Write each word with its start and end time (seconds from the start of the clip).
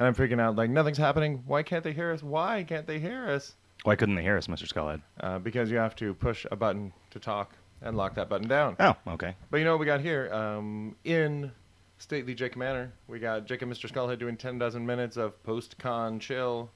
And 0.00 0.06
I'm 0.06 0.14
freaking 0.14 0.40
out, 0.40 0.56
like 0.56 0.70
nothing's 0.70 0.96
happening. 0.96 1.42
Why 1.46 1.62
can't 1.62 1.84
they 1.84 1.92
hear 1.92 2.10
us? 2.10 2.22
Why 2.22 2.64
can't 2.66 2.86
they 2.86 2.98
hear 2.98 3.28
us? 3.28 3.54
Why 3.82 3.96
couldn't 3.96 4.14
they 4.14 4.22
hear 4.22 4.38
us, 4.38 4.46
Mr. 4.46 4.66
Skullhead? 4.66 5.02
Uh, 5.20 5.38
because 5.38 5.70
you 5.70 5.76
have 5.76 5.94
to 5.96 6.14
push 6.14 6.46
a 6.50 6.56
button 6.56 6.90
to 7.10 7.18
talk 7.18 7.52
and 7.82 7.98
lock 7.98 8.14
that 8.14 8.30
button 8.30 8.48
down. 8.48 8.76
Oh, 8.80 8.94
okay. 9.08 9.36
But 9.50 9.58
you 9.58 9.64
know 9.64 9.72
what 9.72 9.80
we 9.80 9.84
got 9.84 10.00
here? 10.00 10.32
Um, 10.32 10.96
in 11.04 11.52
stately 11.98 12.34
Jacob 12.34 12.60
Manor, 12.60 12.94
we 13.08 13.18
got 13.18 13.44
Jacob 13.44 13.68
Mr. 13.68 13.92
Skullhead 13.92 14.18
doing 14.18 14.38
10 14.38 14.58
dozen 14.58 14.86
minutes 14.86 15.18
of 15.18 15.40
post-con 15.42 16.18
chill 16.18 16.70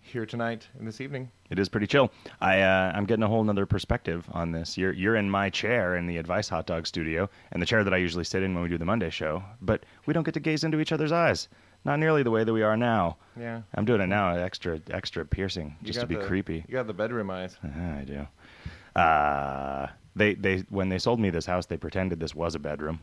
here 0.00 0.24
tonight 0.24 0.66
and 0.78 0.88
this 0.88 1.02
evening. 1.02 1.30
It 1.50 1.58
is 1.58 1.68
pretty 1.68 1.86
chill. 1.86 2.10
I 2.40 2.62
uh, 2.62 2.92
I'm 2.94 3.04
getting 3.04 3.22
a 3.22 3.28
whole 3.28 3.44
nother 3.44 3.66
perspective 3.66 4.26
on 4.32 4.50
this. 4.50 4.78
You're 4.78 4.92
you're 4.92 5.16
in 5.16 5.28
my 5.28 5.50
chair 5.50 5.96
in 5.96 6.06
the 6.06 6.16
Advice 6.16 6.48
Hot 6.48 6.66
Dog 6.66 6.86
Studio, 6.86 7.28
and 7.52 7.60
the 7.60 7.66
chair 7.66 7.84
that 7.84 7.92
I 7.92 7.98
usually 7.98 8.24
sit 8.24 8.42
in 8.42 8.54
when 8.54 8.62
we 8.62 8.70
do 8.70 8.78
the 8.78 8.86
Monday 8.86 9.10
show. 9.10 9.42
But 9.60 9.84
we 10.06 10.14
don't 10.14 10.24
get 10.24 10.34
to 10.34 10.40
gaze 10.40 10.64
into 10.64 10.80
each 10.80 10.92
other's 10.92 11.12
eyes. 11.12 11.48
Not 11.84 11.98
nearly 11.98 12.22
the 12.22 12.30
way 12.30 12.44
that 12.44 12.52
we 12.52 12.62
are 12.62 12.76
now. 12.76 13.18
Yeah. 13.38 13.62
I'm 13.74 13.84
doing 13.84 14.00
it 14.00 14.06
now, 14.06 14.34
extra 14.36 14.80
extra 14.90 15.24
piercing, 15.26 15.76
You 15.82 15.88
just 15.88 16.00
to 16.00 16.06
got 16.06 16.08
be 16.08 16.14
the- 16.16 16.26
creepy. 16.26 16.64
You 16.66 16.72
got 16.74 16.86
the 16.86 16.94
bedroom 16.94 17.30
eyes. 17.30 17.56
Uh, 17.64 17.68
I 18.00 18.04
do. 18.04 18.26
Uh, 19.00 19.86
they 20.16 20.34
they 20.34 20.58
when 20.70 20.88
they 20.88 20.98
sold 20.98 21.18
me 21.20 21.30
this 21.30 21.46
house, 21.46 21.66
they 21.66 21.76
pretended 21.76 22.20
this 22.20 22.34
was 22.34 22.54
a 22.54 22.58
bedroom. 22.58 23.00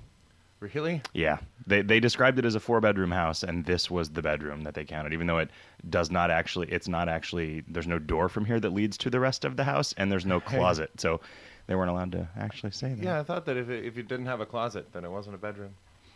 Really? 0.62 1.02
Yeah, 1.13 1.40
they 1.67 1.81
they 1.81 1.99
described 1.99 2.38
it 2.40 2.45
as 2.45 2.55
a 2.55 2.59
four 2.59 2.80
bedroom 2.81 3.12
house, 3.12 3.44
and 3.44 3.66
this 3.66 3.90
was 3.91 4.12
the 4.12 4.21
bedroom 4.21 4.62
that 4.62 4.73
they 4.76 4.85
counted, 4.85 5.12
even 5.12 5.27
though 5.27 5.40
it 5.40 5.49
does 5.90 6.12
not 6.12 6.29
actually. 6.32 6.68
It's 6.71 6.88
not 6.88 7.09
actually. 7.09 7.63
There's 7.68 7.88
no 7.88 7.99
door 7.99 8.29
from 8.29 8.45
here 8.45 8.59
that 8.59 8.71
leads 8.71 8.98
to 8.99 9.09
the 9.09 9.20
rest 9.20 9.43
of 9.43 9.57
the 9.57 9.63
house, 9.63 9.93
and 9.98 10.12
there's 10.12 10.26
no 10.26 10.40
closet, 10.52 10.91
so 10.98 11.20
they 11.68 11.76
weren't 11.76 11.90
allowed 11.90 12.12
to 12.13 12.27
actually 12.38 12.71
say 12.71 12.93
that. 12.93 13.04
Yeah, 13.04 13.20
I 13.20 13.23
thought 13.23 13.45
that 13.48 13.57
if 13.57 13.70
it, 13.70 13.85
if 13.85 13.98
you 13.98 14.04
didn't 14.04 14.27
have 14.27 14.40
a 14.40 14.45
closet, 14.45 14.93
then 14.93 15.04
it 15.04 15.12
wasn't 15.12 15.35
a 15.35 15.40
bedroom. 15.40 15.73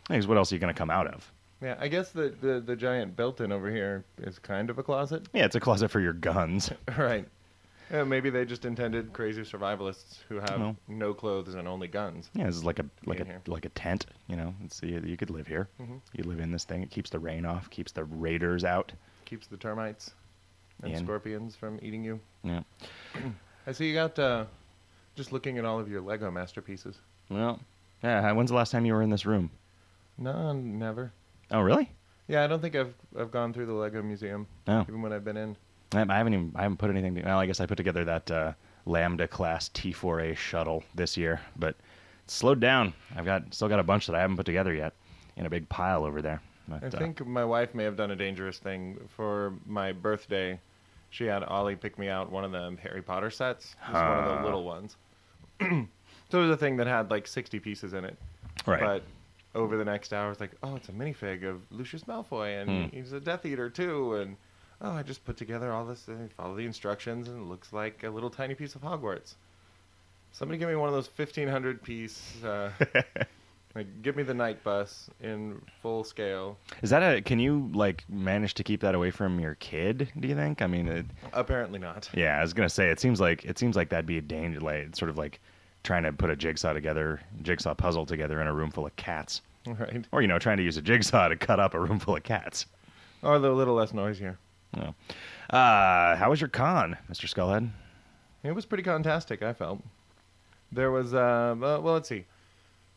Because 0.07 0.27
what 0.27 0.37
else 0.37 0.51
are 0.51 0.55
you 0.55 0.59
going 0.59 0.73
to 0.73 0.77
come 0.77 0.91
out 0.91 1.07
of? 1.07 1.31
Yeah, 1.65 1.75
I 1.79 1.87
guess 1.87 2.11
the, 2.11 2.31
the, 2.41 2.59
the 2.59 2.75
giant 2.75 3.15
built-in 3.15 3.51
over 3.51 3.71
here 3.71 4.05
is 4.19 4.37
kind 4.37 4.69
of 4.69 4.77
a 4.77 4.83
closet. 4.83 5.25
Yeah, 5.33 5.45
it's 5.45 5.55
a 5.55 5.59
closet 5.59 5.89
for 5.89 5.99
your 5.99 6.13
guns. 6.13 6.69
right. 6.97 7.27
Yeah, 7.91 8.03
maybe 8.03 8.29
they 8.29 8.45
just 8.45 8.65
intended 8.65 9.13
crazy 9.13 9.41
survivalists 9.41 10.17
who 10.29 10.35
have 10.35 10.59
No. 10.59 10.75
no 10.87 11.13
clothes 11.15 11.55
and 11.55 11.67
only 11.67 11.87
guns. 11.87 12.29
Yeah, 12.35 12.45
this 12.45 12.55
is 12.55 12.63
like 12.63 12.77
a 12.77 12.85
like 13.07 13.19
a 13.19 13.25
here. 13.25 13.41
like 13.47 13.65
a 13.65 13.69
tent. 13.69 14.05
You 14.27 14.35
know, 14.35 14.53
it's, 14.63 14.81
you, 14.83 15.01
you 15.03 15.17
could 15.17 15.31
live 15.31 15.47
here. 15.47 15.67
Mhm. 15.81 16.01
You 16.13 16.23
live 16.25 16.39
in 16.39 16.51
this 16.51 16.65
thing. 16.65 16.83
It 16.83 16.91
keeps 16.91 17.09
the 17.09 17.19
rain 17.19 17.45
off, 17.45 17.69
keeps 17.71 17.91
the 17.91 18.03
raiders 18.03 18.63
out. 18.63 18.91
Keeps 19.25 19.47
the 19.47 19.57
termites 19.57 20.11
and 20.83 20.93
In. 20.93 21.03
scorpions 21.03 21.55
from 21.55 21.79
eating 21.81 22.03
you. 22.03 22.19
Yeah. 22.43 22.61
I 23.67 23.71
see 23.71 23.87
you 23.87 23.93
got 23.95 24.19
uh, 24.19 24.45
just 25.15 25.31
looking 25.31 25.57
at 25.57 25.65
all 25.65 25.79
of 25.79 25.89
your 25.89 26.01
Lego 26.01 26.29
masterpieces. 26.29 26.95
Well, 27.29 27.59
yeah. 28.03 28.31
When's 28.33 28.51
the 28.51 28.55
last 28.55 28.71
time 28.71 28.85
you 28.85 28.93
were 28.93 29.01
in 29.01 29.09
this 29.09 29.25
room? 29.25 29.49
No, 30.17 30.53
never. 30.53 31.11
Oh, 31.51 31.61
really? 31.61 31.91
Yeah, 32.27 32.43
I 32.43 32.47
don't 32.47 32.61
think 32.61 32.75
I've 32.75 32.93
I've 33.19 33.31
gone 33.31 33.53
through 33.53 33.67
the 33.67 33.73
Lego 33.73 34.01
museum 34.01 34.47
No. 34.67 34.81
even 34.87 35.01
when 35.01 35.13
I've 35.13 35.23
been 35.23 35.37
in. 35.37 35.55
I 35.93 36.01
I 36.01 36.17
haven't 36.17 36.33
even 36.33 36.51
I 36.55 36.63
haven't 36.63 36.77
put 36.77 36.89
anything. 36.89 37.21
Well, 37.23 37.39
I 37.39 37.45
guess 37.45 37.59
I 37.59 37.65
put 37.65 37.77
together 37.77 38.03
that 38.05 38.31
uh, 38.31 38.53
Lambda 38.85 39.27
class 39.27 39.69
T4A 39.69 40.35
shuttle 40.35 40.83
this 40.95 41.17
year, 41.17 41.39
but 41.57 41.75
it's 42.23 42.33
slowed 42.33 42.59
down. 42.59 42.93
I've 43.15 43.25
got 43.25 43.53
still 43.53 43.67
got 43.69 43.79
a 43.79 43.83
bunch 43.83 44.07
that 44.07 44.15
I 44.15 44.21
haven't 44.21 44.37
put 44.37 44.45
together 44.45 44.73
yet 44.73 44.93
in 45.37 45.45
a 45.45 45.49
big 45.49 45.69
pile 45.69 46.03
over 46.03 46.21
there. 46.21 46.41
But, 46.67 46.83
I 46.83 46.87
uh, 46.87 46.97
think 46.97 47.25
my 47.27 47.45
wife 47.45 47.75
may 47.75 47.83
have 47.83 47.95
done 47.95 48.09
a 48.11 48.15
dangerous 48.15 48.57
thing 48.57 48.97
for 49.15 49.53
my 49.67 49.91
birthday. 49.91 50.59
She 51.11 51.25
had 51.25 51.43
Ollie 51.43 51.75
pick 51.75 51.99
me 51.99 52.09
out 52.09 52.31
one 52.31 52.43
of 52.43 52.51
the 52.51 52.75
Harry 52.81 53.01
Potter 53.03 53.29
sets, 53.29 53.75
just 53.81 53.93
one 53.93 54.17
of 54.17 54.39
the 54.39 54.43
little 54.43 54.63
ones. 54.63 54.97
so 55.61 55.67
it 56.31 56.41
was 56.41 56.49
a 56.49 56.57
thing 56.57 56.75
that 56.77 56.87
had 56.87 57.11
like 57.11 57.27
60 57.27 57.59
pieces 57.59 57.93
in 57.93 58.03
it. 58.03 58.17
right. 58.65 58.81
But 58.81 59.03
over 59.55 59.77
the 59.77 59.85
next 59.85 60.13
hour, 60.13 60.29
it's 60.31 60.39
like, 60.41 60.51
oh, 60.61 60.75
it's 60.75 60.89
a 60.89 60.91
minifig 60.91 61.43
of 61.49 61.61
Lucius 61.71 62.03
Malfoy, 62.03 62.61
and 62.61 62.89
Hmm. 62.91 62.95
he's 62.95 63.11
a 63.13 63.19
Death 63.19 63.45
Eater 63.45 63.69
too. 63.69 64.15
And 64.15 64.35
oh, 64.81 64.91
I 64.91 65.01
just 65.03 65.23
put 65.25 65.37
together 65.37 65.71
all 65.71 65.85
this, 65.85 66.07
and 66.07 66.31
follow 66.33 66.55
the 66.55 66.65
instructions, 66.65 67.27
and 67.29 67.41
it 67.41 67.45
looks 67.49 67.71
like 67.73 68.03
a 68.03 68.09
little 68.09 68.29
tiny 68.29 68.53
piece 68.55 68.75
of 68.75 68.81
Hogwarts. 68.81 69.35
Somebody 70.33 70.57
give 70.59 70.67
me 70.69 70.75
one 70.75 70.89
of 70.89 70.93
those 70.93 71.09
1500 71.15 71.81
piece. 71.81 72.43
Uh, 72.43 72.69
like, 73.75 74.01
give 74.01 74.17
me 74.17 74.23
the 74.23 74.33
night 74.33 74.61
bus 74.65 75.09
in 75.21 75.61
full 75.81 76.03
scale. 76.03 76.57
Is 76.81 76.89
that 76.89 77.01
a? 77.01 77.21
Can 77.21 77.39
you 77.39 77.69
like 77.73 78.03
manage 78.09 78.53
to 78.55 78.63
keep 78.63 78.81
that 78.81 78.95
away 78.95 79.11
from 79.11 79.39
your 79.39 79.55
kid? 79.55 80.11
Do 80.19 80.27
you 80.27 80.35
think? 80.35 80.61
I 80.61 80.67
mean, 80.67 80.87
it, 80.89 81.05
Apparently 81.31 81.79
not. 81.79 82.09
yeah. 82.13 82.37
I 82.37 82.41
was 82.41 82.53
gonna 82.53 82.69
say 82.69 82.89
it 82.89 82.99
seems 82.99 83.21
like 83.21 83.45
it 83.45 83.57
seems 83.57 83.77
like 83.77 83.89
that'd 83.89 84.05
be 84.05 84.17
a 84.17 84.21
danger. 84.21 84.59
Like 84.59 84.95
sort 84.97 85.09
of 85.09 85.17
like 85.17 85.39
trying 85.85 86.03
to 86.03 86.11
put 86.11 86.29
a 86.29 86.35
jigsaw 86.35 86.73
together, 86.73 87.21
jigsaw 87.43 87.73
puzzle 87.73 88.05
together 88.05 88.41
in 88.41 88.47
a 88.47 88.53
room 88.53 88.71
full 88.71 88.85
of 88.85 88.95
cats, 88.97 89.41
Right. 89.65 90.05
or 90.11 90.21
you 90.21 90.27
know, 90.27 90.37
trying 90.39 90.57
to 90.57 90.63
use 90.63 90.75
a 90.77 90.81
jigsaw 90.81 91.29
to 91.29 91.35
cut 91.37 91.59
up 91.59 91.73
a 91.73 91.79
room 91.79 91.99
full 91.99 92.15
of 92.17 92.23
cats. 92.23 92.65
Or 93.21 93.39
they're 93.39 93.51
a 93.51 93.55
little 93.55 93.75
less 93.75 93.93
noisier. 93.93 94.37
No. 94.75 94.93
Uh, 95.49 96.15
how 96.17 96.29
was 96.29 96.41
your 96.41 96.49
con, 96.49 96.97
Mr. 97.09 97.27
Skullhead? 97.33 97.69
It 98.43 98.51
was 98.53 98.65
pretty 98.65 98.83
fantastic, 98.83 99.41
I 99.41 99.53
felt. 99.53 99.81
There 100.71 100.91
was, 100.91 101.13
uh, 101.13 101.55
well, 101.57 101.81
well, 101.81 101.93
let's 101.93 102.09
see. 102.09 102.25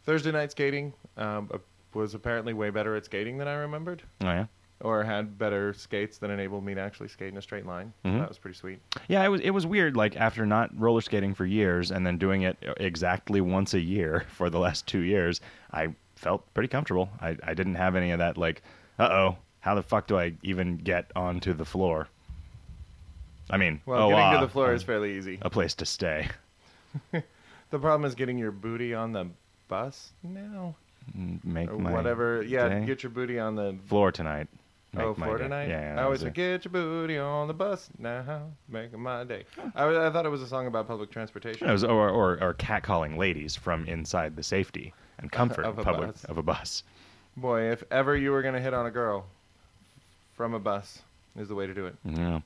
Thursday 0.04 0.32
night 0.32 0.50
skating 0.50 0.92
um, 1.16 1.48
uh, 1.54 1.58
was 1.94 2.14
apparently 2.14 2.52
way 2.54 2.70
better 2.70 2.96
at 2.96 3.04
skating 3.04 3.38
than 3.38 3.46
I 3.48 3.54
remembered, 3.54 4.02
Oh 4.22 4.26
yeah. 4.26 4.46
Or 4.80 5.02
had 5.04 5.38
better 5.38 5.72
skates 5.72 6.18
that 6.18 6.30
enabled 6.30 6.64
me 6.64 6.74
to 6.74 6.80
actually 6.80 7.08
skate 7.08 7.32
in 7.32 7.36
a 7.38 7.42
straight 7.42 7.66
line. 7.66 7.92
Mhm. 8.04 8.20
That 8.20 8.28
was 8.28 8.38
pretty 8.38 8.56
sweet. 8.56 8.78
Yeah, 9.08 9.24
it 9.24 9.28
was 9.28 9.40
it 9.40 9.50
was 9.50 9.66
weird. 9.66 9.96
Like 9.96 10.16
after 10.16 10.46
not 10.46 10.70
roller 10.78 11.00
skating 11.00 11.34
for 11.34 11.44
years 11.46 11.90
and 11.90 12.06
then 12.06 12.18
doing 12.18 12.42
it 12.42 12.56
exactly 12.78 13.40
once 13.40 13.74
a 13.74 13.80
year 13.80 14.24
for 14.28 14.50
the 14.50 14.58
last 14.58 14.86
two 14.86 15.00
years, 15.00 15.40
I 15.72 15.94
felt 16.16 16.42
pretty 16.54 16.68
comfortable. 16.68 17.08
I, 17.20 17.36
I 17.42 17.54
didn't 17.54 17.74
have 17.76 17.96
any 17.96 18.10
of 18.12 18.18
that 18.20 18.38
like, 18.38 18.62
uh 18.98 19.08
oh, 19.10 19.36
how 19.60 19.74
the 19.74 19.82
fuck 19.82 20.06
do 20.06 20.18
I 20.18 20.34
even 20.42 20.76
get 20.78 21.10
onto 21.16 21.52
the 21.52 21.64
floor? 21.64 22.08
I 23.50 23.56
mean, 23.56 23.80
Well, 23.86 24.02
oh, 24.04 24.08
getting 24.10 24.24
ah, 24.24 24.40
to 24.40 24.46
the 24.46 24.52
floor 24.52 24.74
is 24.74 24.82
fairly 24.82 25.16
easy. 25.16 25.38
a 25.42 25.48
place 25.50 25.74
to 25.74 25.86
stay. 25.86 26.28
The 27.70 27.78
problem 27.78 28.06
is 28.06 28.14
getting 28.14 28.38
your 28.38 28.50
booty 28.50 28.94
on 28.94 29.12
the 29.12 29.26
bus 29.68 30.12
now, 30.22 30.74
Make 31.14 31.70
or 31.70 31.78
my 31.78 31.92
whatever. 31.92 32.42
Yeah, 32.42 32.68
day. 32.68 32.86
get 32.86 33.02
your 33.02 33.10
booty 33.10 33.38
on 33.38 33.56
the 33.56 33.76
floor 33.88 34.10
tonight. 34.10 34.48
Oh, 34.96 35.08
Make 35.10 35.18
my 35.18 35.26
for 35.26 35.36
day. 35.38 35.44
tonight? 35.44 35.68
Yeah, 35.68 35.96
I 35.98 36.04
always 36.04 36.20
say, 36.20 36.30
get 36.30 36.64
your 36.64 36.72
booty 36.72 37.18
on 37.18 37.46
the 37.46 37.52
bus 37.54 37.90
now, 37.98 38.44
making 38.68 39.00
my 39.00 39.22
day. 39.24 39.44
I, 39.74 40.06
I 40.06 40.10
thought 40.10 40.24
it 40.24 40.30
was 40.30 40.40
a 40.40 40.46
song 40.46 40.66
about 40.66 40.86
public 40.88 41.10
transportation. 41.10 41.66
it. 41.66 41.70
It 41.70 41.72
was 41.72 41.84
or, 41.84 42.08
or 42.08 42.42
or 42.42 42.54
catcalling 42.54 43.16
ladies 43.18 43.54
from 43.54 43.84
inside 43.86 44.34
the 44.34 44.42
safety 44.42 44.94
and 45.18 45.30
comfort 45.30 45.64
Of 45.66 45.78
a 45.78 45.82
public 45.82 46.12
bus. 46.12 46.24
of 46.24 46.38
a 46.38 46.42
bus. 46.42 46.84
Boy, 47.36 47.70
if 47.70 47.84
ever 47.90 48.16
you 48.16 48.30
were 48.30 48.40
going 48.42 48.54
to 48.54 48.60
hit 48.60 48.72
on 48.72 48.86
a 48.86 48.90
girl 48.90 49.26
from 50.34 50.54
a 50.54 50.58
bus, 50.58 51.00
is 51.36 51.48
the 51.48 51.54
way 51.54 51.66
to 51.66 51.74
do 51.74 51.86
it. 51.86 51.94
Yeah. 52.04 52.40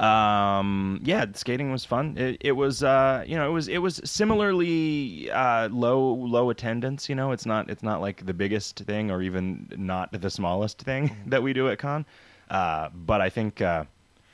Um, 0.00 1.00
yeah, 1.02 1.26
skating 1.34 1.72
was 1.72 1.84
fun. 1.84 2.16
It, 2.16 2.36
it 2.40 2.52
was, 2.52 2.84
uh, 2.84 3.24
you 3.26 3.36
know, 3.36 3.48
it 3.48 3.52
was 3.52 3.68
it 3.68 3.78
was 3.78 4.00
similarly 4.04 5.30
uh, 5.30 5.68
low 5.70 6.14
low 6.14 6.50
attendance. 6.50 7.08
You 7.08 7.16
know, 7.16 7.32
it's 7.32 7.46
not 7.46 7.68
it's 7.68 7.82
not 7.82 8.00
like 8.00 8.24
the 8.24 8.34
biggest 8.34 8.78
thing 8.80 9.10
or 9.10 9.22
even 9.22 9.68
not 9.76 10.12
the 10.12 10.30
smallest 10.30 10.80
thing 10.82 11.16
that 11.26 11.42
we 11.42 11.52
do 11.52 11.68
at 11.68 11.78
con. 11.78 12.06
Uh, 12.48 12.90
but 12.94 13.20
I 13.20 13.28
think 13.28 13.60
uh, 13.60 13.84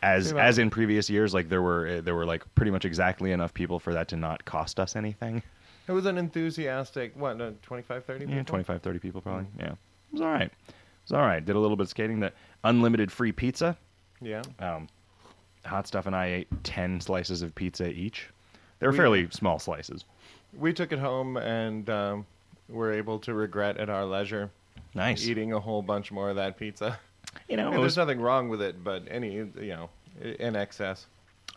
as 0.02 0.32
as 0.34 0.58
in 0.58 0.68
previous 0.68 1.08
years, 1.08 1.32
like 1.32 1.48
there 1.48 1.62
were 1.62 2.02
there 2.02 2.14
were 2.14 2.26
like 2.26 2.42
pretty 2.54 2.70
much 2.70 2.84
exactly 2.84 3.32
enough 3.32 3.54
people 3.54 3.78
for 3.78 3.94
that 3.94 4.08
to 4.08 4.16
not 4.16 4.44
cost 4.44 4.78
us 4.78 4.96
anything. 4.96 5.42
It 5.86 5.92
was 5.92 6.06
an 6.06 6.16
enthusiastic, 6.16 7.12
what, 7.14 7.38
uh, 7.40 7.50
25, 7.60 8.06
30 8.06 8.20
people? 8.20 8.34
Yeah, 8.34 8.42
25, 8.44 8.80
30 8.80 8.98
people 9.00 9.20
probably. 9.20 9.44
Yeah, 9.58 9.72
it 9.72 9.78
was 10.12 10.22
all 10.22 10.28
right. 10.28 10.50
It 10.50 10.74
was 11.04 11.12
all 11.12 11.20
right. 11.20 11.44
Did 11.44 11.56
a 11.56 11.58
little 11.58 11.76
bit 11.76 11.82
of 11.82 11.88
skating. 11.90 12.20
That 12.20 12.32
unlimited 12.64 13.12
free 13.12 13.32
pizza. 13.32 13.76
Yeah. 14.22 14.42
Um, 14.58 14.88
Hot 15.66 15.86
Stuff 15.86 16.06
and 16.06 16.14
I 16.16 16.26
ate 16.26 16.48
10 16.64 17.00
slices 17.00 17.42
of 17.42 17.54
pizza 17.54 17.88
each. 17.88 18.28
They 18.80 18.86
were 18.86 18.92
We- 18.92 18.98
fairly 18.98 19.28
small 19.30 19.58
slices. 19.58 20.04
We 20.56 20.72
took 20.72 20.92
it 20.92 20.98
home 20.98 21.36
and 21.36 21.88
um, 21.90 22.26
were 22.68 22.92
able 22.92 23.18
to 23.20 23.34
regret 23.34 23.76
at 23.78 23.88
our 23.90 24.04
leisure 24.04 24.50
Nice. 24.94 25.26
eating 25.26 25.52
a 25.52 25.58
whole 25.60 25.82
bunch 25.82 26.12
more 26.12 26.30
of 26.30 26.36
that 26.36 26.56
pizza. 26.56 26.98
You 27.48 27.56
know, 27.56 27.66
And 27.68 27.76
it 27.76 27.80
there's 27.80 27.96
nothing 27.96 28.20
wrong 28.20 28.48
with 28.48 28.62
it, 28.62 28.84
but 28.84 29.02
any, 29.10 29.32
you 29.34 29.50
know, 29.56 29.90
i- 30.22 30.36
in 30.38 30.54
excess. 30.54 31.06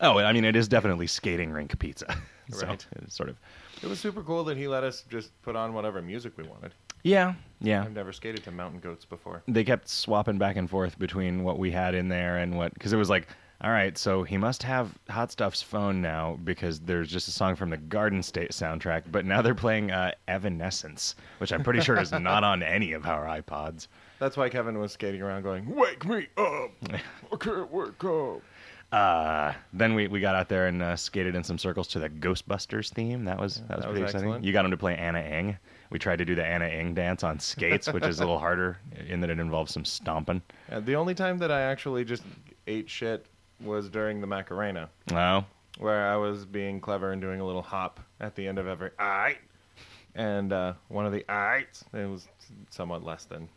oh, 0.02 0.18
I 0.18 0.34
mean, 0.34 0.46
it 0.46 0.56
is 0.56 0.68
definitely 0.68 1.06
skating 1.08 1.52
rink 1.52 1.78
pizza. 1.78 2.08
so 2.52 2.66
Right. 2.66 2.86
it's 3.04 3.16
sort 3.16 3.30
of. 3.30 3.38
It 3.84 3.88
was 3.88 4.00
super 4.00 4.24
cool 4.24 4.44
that 4.46 4.58
he 4.58 4.68
let 4.68 4.84
us 4.84 5.04
just 5.10 5.40
put 5.44 5.56
on 5.56 5.74
whatever 5.74 6.02
music 6.02 6.34
we 6.36 6.44
wanted. 6.46 6.72
Yeah, 7.04 7.36
yeah. 7.62 7.84
I've 7.84 7.94
never 7.94 8.12
skated 8.12 8.44
to 8.46 8.52
Mountain 8.52 8.80
Goats 8.80 9.06
before. 9.06 9.44
They 9.48 9.64
kept 9.64 9.88
swapping 9.88 10.40
back 10.40 10.56
and 10.56 10.68
forth 10.68 10.98
between 10.98 11.44
what 11.44 11.60
we 11.60 11.70
had 11.70 11.94
in 11.94 12.10
there 12.10 12.38
and 12.38 12.58
what. 12.58 12.74
Because 12.74 12.92
it 12.92 12.98
was 12.98 13.10
like, 13.10 13.28
all 13.62 13.72
right, 13.72 13.98
so 13.98 14.22
he 14.24 14.38
must 14.38 14.62
have 14.64 14.98
Hot 15.10 15.32
Stuff's 15.32 15.64
phone 15.64 16.00
now 16.00 16.38
because 16.44 16.80
there's 16.80 17.10
just 17.10 17.28
a 17.28 17.32
song 17.32 17.56
from 17.56 17.72
the 17.72 17.78
Garden 17.78 18.22
State 18.22 18.52
soundtrack, 18.52 19.04
but 19.12 19.26
now 19.26 19.42
they're 19.42 19.56
playing 19.56 19.90
uh, 19.90 20.12
Evanescence, 20.28 21.16
which 21.40 21.52
I'm 21.52 21.64
pretty 21.64 21.82
sure 21.82 22.00
is 22.00 22.12
not 22.20 22.44
on 22.44 22.62
any 22.62 22.94
of 22.94 23.08
our 23.08 23.26
iPods. 23.26 23.88
That's 24.20 24.38
why 24.38 24.50
Kevin 24.50 24.78
was 24.78 24.92
skating 24.92 25.24
around 25.24 25.42
going, 25.42 25.76
Wake 25.76 26.06
me 26.06 26.28
up! 26.38 26.72
I 26.92 27.36
can't 27.40 27.72
wake 27.72 28.04
up! 28.04 28.42
Uh, 28.92 29.54
then 29.74 29.96
we, 29.96 30.08
we 30.08 30.20
got 30.20 30.36
out 30.36 30.50
there 30.50 30.68
and 30.68 30.82
uh, 30.82 30.96
skated 30.96 31.36
in 31.36 31.44
some 31.44 31.58
circles 31.58 31.88
to 31.90 32.00
the 32.00 32.10
Ghostbusters 32.10 32.90
theme. 32.90 33.26
That 33.26 33.40
was 33.40 33.64
that 33.68 33.78
was 33.78 33.86
that 33.86 33.92
pretty 33.92 34.04
was 34.04 34.14
exciting. 34.14 34.44
You 34.44 34.54
got 34.54 34.66
him 34.66 34.72
to 34.72 34.78
play 34.78 34.96
Anna 34.96 35.20
Ing. 35.20 35.58
We 35.90 36.00
tried 36.00 36.18
to 36.18 36.26
do 36.26 36.36
the 36.36 36.46
Anna 36.46 36.68
Ing 36.68 36.94
dance 36.94 37.24
on 37.24 37.40
skates, 37.40 37.92
which 37.92 38.06
is 38.06 38.20
a 38.20 38.24
little 38.24 38.40
harder 38.48 38.78
in 39.08 39.20
that 39.22 39.30
it 39.30 39.40
involves 39.40 39.74
some 39.74 39.84
stomping. 39.84 40.42
Uh, 40.72 40.80
the 40.80 40.96
only 40.96 41.16
time 41.16 41.38
that 41.40 41.52
I 41.52 41.62
actually 41.62 42.06
just 42.06 42.24
ate 42.68 42.90
shit 42.90 43.26
was 43.62 43.90
during 43.90 44.22
the 44.22 44.28
Macarena, 44.28 44.90
Oh, 45.12 45.46
where 45.80 46.08
I 46.12 46.16
was 46.16 46.46
being 46.46 46.80
clever 46.80 47.12
and 47.12 47.22
doing 47.22 47.40
a 47.40 47.46
little 47.46 47.62
hop 47.62 48.00
at 48.20 48.36
the 48.36 48.48
end 48.48 48.60
of 48.60 48.68
every 48.68 48.90
aight. 49.00 49.38
And 50.16 50.52
uh, 50.52 50.74
one 50.88 51.06
of 51.06 51.12
the 51.12 51.26
aights, 51.30 51.84
it 51.94 52.10
was 52.10 52.28
somewhat 52.70 53.04
less 53.04 53.26
than 53.26 53.48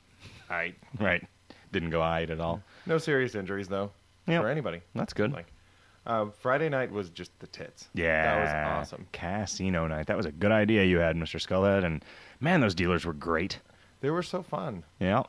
aight. 0.50 0.74
right. 0.98 1.26
Didn't 1.72 1.90
go 1.90 2.02
eyed 2.02 2.30
at 2.30 2.40
all. 2.40 2.62
No 2.86 2.98
serious 2.98 3.34
injuries, 3.34 3.68
though, 3.68 3.92
Yep. 4.26 4.42
for 4.42 4.48
anybody. 4.48 4.80
That's 4.94 5.12
good. 5.12 5.32
Like, 5.32 5.46
uh, 6.06 6.26
Friday 6.40 6.68
night 6.68 6.90
was 6.90 7.08
just 7.10 7.30
the 7.38 7.46
tits. 7.46 7.88
Yeah, 7.94 8.24
That 8.24 8.40
was 8.42 8.78
awesome. 8.92 9.06
Casino 9.12 9.86
night. 9.86 10.06
That 10.08 10.16
was 10.16 10.26
a 10.26 10.32
good 10.32 10.50
idea 10.50 10.84
you 10.84 10.98
had, 10.98 11.14
Mr. 11.16 11.40
Skullhead. 11.40 11.84
And 11.84 12.04
man, 12.40 12.60
those 12.60 12.74
dealers 12.74 13.04
were 13.06 13.12
great. 13.12 13.60
They 14.00 14.10
were 14.10 14.22
so 14.22 14.42
fun. 14.42 14.82
Yeah. 14.98 15.22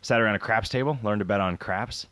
Sat 0.00 0.20
around 0.20 0.34
a 0.34 0.38
craps 0.38 0.68
table, 0.68 0.98
learned 1.02 1.20
to 1.20 1.24
bet 1.26 1.40
on 1.40 1.56
craps. 1.58 2.06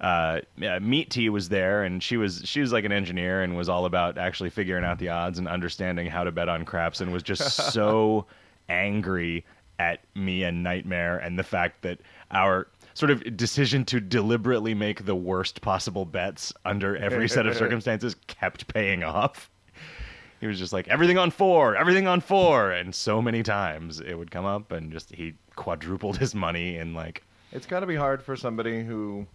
Uh, 0.00 0.40
Meat 0.80 1.10
Tea 1.10 1.30
was 1.30 1.48
there, 1.48 1.84
and 1.84 2.02
she 2.02 2.16
was 2.16 2.42
she 2.44 2.60
was 2.60 2.72
like 2.72 2.84
an 2.84 2.92
engineer 2.92 3.42
and 3.42 3.56
was 3.56 3.68
all 3.68 3.86
about 3.86 4.18
actually 4.18 4.50
figuring 4.50 4.84
out 4.84 4.98
the 4.98 5.08
odds 5.08 5.38
and 5.38 5.48
understanding 5.48 6.06
how 6.06 6.24
to 6.24 6.30
bet 6.30 6.48
on 6.48 6.64
craps, 6.64 7.00
and 7.00 7.12
was 7.12 7.22
just 7.22 7.56
so 7.72 8.26
angry 8.68 9.44
at 9.78 10.00
me 10.14 10.42
and 10.42 10.62
Nightmare 10.62 11.18
and 11.18 11.38
the 11.38 11.42
fact 11.42 11.82
that 11.82 12.00
our 12.30 12.66
sort 12.94 13.10
of 13.10 13.36
decision 13.36 13.84
to 13.84 14.00
deliberately 14.00 14.74
make 14.74 15.04
the 15.04 15.14
worst 15.14 15.60
possible 15.60 16.06
bets 16.06 16.52
under 16.64 16.96
every 16.96 17.28
set 17.28 17.46
of 17.46 17.54
circumstances 17.58 18.16
kept 18.26 18.72
paying 18.72 19.04
off. 19.04 19.50
He 20.40 20.46
was 20.46 20.58
just 20.58 20.72
like 20.72 20.88
everything 20.88 21.18
on 21.18 21.30
four, 21.30 21.76
everything 21.76 22.06
on 22.06 22.20
four, 22.20 22.70
and 22.70 22.94
so 22.94 23.22
many 23.22 23.42
times 23.42 24.00
it 24.00 24.14
would 24.14 24.30
come 24.30 24.44
up, 24.44 24.72
and 24.72 24.92
just 24.92 25.14
he 25.14 25.34
quadrupled 25.56 26.18
his 26.18 26.34
money 26.34 26.76
in 26.76 26.94
like 26.94 27.22
It's 27.52 27.66
got 27.66 27.80
to 27.80 27.86
be 27.86 27.96
hard 27.96 28.22
for 28.22 28.36
somebody 28.36 28.84
who 28.84 29.26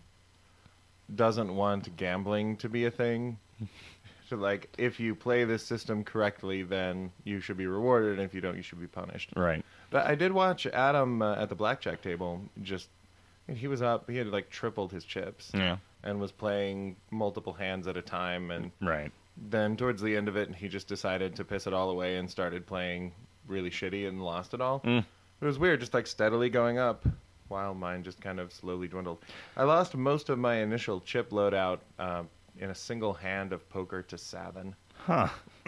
doesn't 1.16 1.56
want 1.56 1.96
gambling 1.98 2.58
to 2.58 2.70
be 2.70 2.86
a 2.86 2.92
thing. 2.92 3.38
So, 4.30 4.38
like, 4.38 4.70
if 4.78 4.98
you 4.98 5.14
play 5.14 5.44
this 5.44 5.62
system 5.62 6.06
correctly, 6.06 6.64
then 6.64 7.12
you 7.26 7.42
should 7.42 7.58
be 7.58 7.68
rewarded, 7.68 8.12
and 8.14 8.22
if 8.22 8.34
you 8.34 8.40
don't, 8.40 8.56
you 8.56 8.62
should 8.62 8.80
be 8.80 8.88
punished. 8.88 9.34
right. 9.36 9.62
But 9.90 10.08
I 10.08 10.16
did 10.16 10.32
watch 10.32 10.66
Adam 10.68 11.22
uh, 11.22 11.36
at 11.36 11.50
the 11.50 11.56
blackjack 11.56 12.02
table. 12.02 12.42
Just 12.64 12.88
he 13.54 13.68
was 13.68 13.82
up. 13.82 14.10
He 14.10 14.16
had 14.16 14.28
like 14.28 14.50
tripled 14.50 14.94
his 14.94 15.04
chips 15.04 15.52
Yeah. 15.54 15.80
and 16.06 16.18
was 16.22 16.32
playing 16.32 16.96
multiple 17.12 17.52
hands 17.52 17.88
at 17.88 17.98
a 17.98 18.02
time. 18.02 18.52
And 18.52 18.72
Right. 18.80 19.12
then 19.36 19.76
towards 19.76 20.02
the 20.02 20.16
end 20.16 20.30
of 20.30 20.38
it, 20.38 20.56
he 20.56 20.70
just 20.70 20.88
decided 20.88 21.36
to 21.36 21.44
piss 21.44 21.68
it 21.68 21.74
all 21.74 21.90
away 21.90 22.16
and 22.16 22.32
started 22.32 22.66
playing 22.66 23.12
really 23.50 23.70
shitty 23.70 24.08
and 24.08 24.24
lost 24.24 24.54
it 24.54 24.62
all. 24.62 24.80
Mm. 24.86 25.04
It 25.42 25.46
was 25.46 25.60
weird, 25.60 25.82
just 25.82 25.94
like 25.94 26.08
steadily 26.08 26.50
going 26.50 26.78
up, 26.78 27.06
while 27.52 27.74
mine 27.76 28.02
just 28.02 28.20
kind 28.22 28.40
of 28.40 28.52
slowly 28.52 28.88
dwindled. 28.88 29.20
I 29.56 29.64
lost 29.64 29.96
most 29.96 30.30
of 30.30 30.40
my 30.40 30.56
initial 30.56 31.02
chip 31.02 31.30
loadout 31.30 31.80
uh, 32.00 32.24
in 32.58 32.70
a 32.72 32.76
single 32.76 33.14
hand 33.14 33.54
of 33.54 33.68
poker 33.70 34.02
to 34.04 34.18
Savin, 34.18 34.74
Huh. 35.06 35.28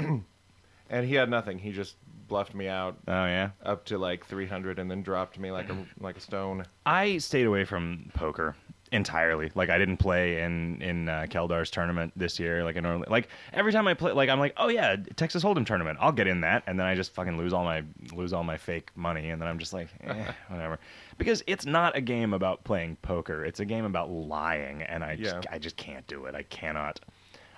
and 0.89 1.05
he 1.05 1.15
had 1.15 1.29
nothing. 1.29 1.59
He 1.59 1.71
just 1.71 1.95
bluffed 2.27 2.55
me 2.55 2.67
out 2.67 2.95
Oh 3.07 3.25
yeah. 3.25 3.49
up 3.63 3.83
to 3.85 3.97
like 3.97 4.25
300 4.25 4.79
and 4.79 4.89
then 4.89 5.03
dropped 5.03 5.37
me 5.37 5.51
like 5.51 5.69
a 5.69 5.77
like 5.99 6.17
a 6.17 6.21
stone. 6.21 6.65
I 6.85 7.17
stayed 7.17 7.45
away 7.45 7.65
from 7.65 8.09
poker 8.13 8.55
entirely. 8.93 9.51
Like 9.55 9.69
I 9.69 9.77
didn't 9.77 9.97
play 9.97 10.41
in 10.41 10.81
in 10.81 11.09
uh, 11.09 11.25
Keldar's 11.29 11.69
tournament 11.71 12.13
this 12.15 12.39
year. 12.39 12.63
Like 12.63 12.77
I 12.77 12.79
normally 12.79 13.07
like 13.09 13.27
every 13.51 13.71
time 13.71 13.87
I 13.87 13.93
play, 13.93 14.11
like 14.11 14.29
I'm 14.29 14.39
like, 14.39 14.53
oh 14.57 14.69
yeah, 14.69 14.95
Texas 15.15 15.43
Hold'em 15.43 15.65
tournament. 15.65 15.97
I'll 16.01 16.11
get 16.11 16.27
in 16.27 16.41
that, 16.41 16.63
and 16.67 16.79
then 16.79 16.85
I 16.85 16.95
just 16.95 17.13
fucking 17.13 17.37
lose 17.37 17.53
all 17.53 17.63
my 17.63 17.83
lose 18.13 18.33
all 18.33 18.43
my 18.43 18.57
fake 18.57 18.91
money, 18.95 19.29
and 19.31 19.41
then 19.41 19.49
I'm 19.49 19.59
just 19.59 19.73
like, 19.73 19.89
eh, 20.01 20.31
whatever. 20.49 20.79
Because 21.17 21.43
it's 21.47 21.65
not 21.65 21.95
a 21.97 22.01
game 22.01 22.33
about 22.33 22.63
playing 22.63 22.97
poker. 23.01 23.43
It's 23.43 23.59
a 23.59 23.65
game 23.65 23.85
about 23.85 24.09
lying, 24.09 24.81
and 24.83 25.03
I 25.03 25.15
just, 25.15 25.35
Yeah. 25.35 25.51
I 25.51 25.57
just 25.59 25.75
can't 25.77 26.05
do 26.07 26.25
it. 26.25 26.35
I 26.35 26.43
cannot. 26.43 26.99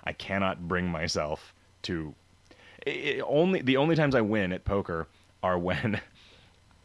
I 0.04 0.12
cannot 0.12 0.66
bring 0.68 0.88
myself 0.88 1.52
to. 1.82 2.14
It, 2.86 3.18
it 3.18 3.24
only 3.26 3.62
the 3.62 3.76
only 3.76 3.96
times 3.96 4.14
I 4.14 4.20
win 4.20 4.52
at 4.52 4.64
poker 4.64 5.06
are 5.42 5.58
when 5.58 6.00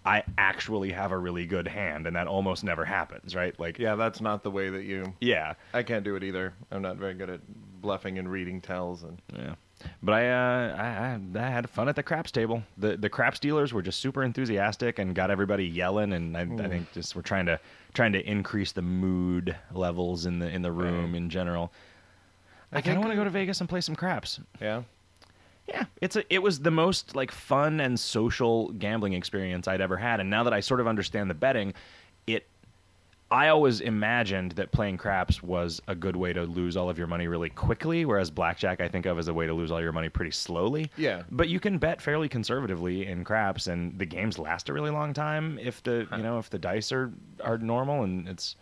I 0.06 0.24
actually 0.38 0.92
have 0.92 1.12
a 1.12 1.18
really 1.18 1.46
good 1.46 1.68
hand, 1.68 2.08
and 2.08 2.16
that 2.16 2.28
almost 2.28 2.64
never 2.64 2.84
happens, 2.86 3.36
right? 3.36 3.58
Like, 3.60 3.78
Yeah, 3.78 3.96
that's 3.96 4.20
not 4.22 4.42
the 4.44 4.50
way 4.52 4.70
that 4.70 4.84
you. 4.84 5.14
yeah, 5.22 5.54
I 5.74 5.84
can't 5.84 6.04
do 6.04 6.16
it 6.16 6.24
either. 6.24 6.54
I'm 6.72 6.82
not 6.82 6.98
very 6.98 7.14
good 7.14 7.30
at 7.30 7.40
bluffing 7.82 8.18
and 8.20 8.30
reading 8.32 8.62
tells 8.62 9.04
and. 9.04 9.22
yeah. 9.36 9.56
But 10.04 10.14
I, 10.14 10.30
uh, 10.30 10.76
I, 10.78 11.40
I, 11.40 11.44
I 11.48 11.50
had 11.50 11.68
fun 11.68 11.90
at 11.90 11.96
the 11.96 12.04
craps 12.04 12.30
table. 12.32 12.62
The 12.78 12.98
the 12.98 13.10
craps 13.10 13.40
dealers 13.40 13.74
were 13.74 13.82
just 13.82 14.00
super 14.00 14.22
enthusiastic 14.24 15.00
and 15.00 15.16
got 15.16 15.32
everybody 15.32 15.66
yelling, 15.66 16.14
and 16.14 16.38
I, 16.38 16.42
I 16.42 16.68
think 16.70 16.92
just 16.94 17.16
we're 17.16 17.24
trying 17.24 17.48
to 17.48 17.60
trying 17.96 18.14
to 18.14 18.20
increase 18.30 18.74
the 18.74 18.84
mood 18.84 19.56
levels 19.74 20.28
in 20.28 20.38
the 20.38 20.48
in 20.50 20.62
the 20.62 20.72
room 20.72 21.14
Right. 21.14 21.18
in 21.18 21.30
general. 21.32 21.72
I, 22.72 22.78
I 22.78 22.82
kind 22.82 22.98
of 22.98 23.04
want 23.04 23.12
to 23.12 23.16
go 23.18 23.24
to 23.24 23.32
Vegas 23.32 23.60
and 23.60 23.68
play 23.68 23.82
some 23.82 23.96
craps. 23.96 24.40
Yeah. 24.62 24.84
Yeah, 25.74 25.86
it's 26.02 26.16
a, 26.16 26.34
it 26.34 26.40
was 26.44 26.60
the 26.60 26.72
most 26.72 27.16
like 27.16 27.32
fun 27.32 27.80
and 27.80 28.00
social 28.00 28.70
gambling 28.74 29.14
experience 29.14 29.68
I'd 29.68 29.82
ever 29.82 29.98
had, 29.98 30.20
and 30.20 30.30
now 30.30 30.44
that 30.44 30.54
I 30.54 30.60
sort 30.60 30.80
of 30.80 30.88
understand 30.88 31.30
the 31.30 31.36
betting, 31.36 31.74
it. 32.28 32.48
I 33.30 33.48
always 33.48 33.80
imagined 33.80 34.52
that 34.54 34.74
playing 34.74 34.98
craps 34.98 35.42
was 35.42 35.82
a 35.88 35.96
good 35.96 36.18
way 36.18 36.34
to 36.34 36.44
lose 36.44 36.76
all 36.76 36.90
of 36.90 36.98
your 36.98 37.08
money 37.08 37.30
really 37.30 37.50
quickly, 37.50 38.04
whereas 38.04 38.30
blackjack 38.30 38.82
I 38.82 38.90
think 38.90 39.06
of 39.06 39.18
as 39.18 39.30
a 39.30 39.34
way 39.34 39.48
to 39.48 39.54
lose 39.54 39.72
all 39.72 39.80
your 39.80 39.94
money 39.94 40.10
pretty 40.10 40.32
slowly. 40.32 40.92
Yeah. 40.98 41.24
But 41.32 41.48
you 41.48 41.62
can 41.62 41.78
bet 41.78 42.02
fairly 42.02 42.28
conservatively 42.28 43.08
in 43.08 43.24
craps, 43.24 43.68
and 43.68 43.98
the 43.98 44.06
games 44.06 44.38
last 44.38 44.68
a 44.68 44.74
really 44.74 44.90
long 44.90 45.14
time 45.14 45.58
if 45.62 45.82
the 45.82 46.10
you 46.12 46.24
know 46.24 46.40
if 46.40 46.50
the 46.50 46.60
dice 46.60 46.92
are 46.92 47.10
are 47.42 47.58
normal 47.58 48.04
and 48.04 48.28
it's 48.28 48.58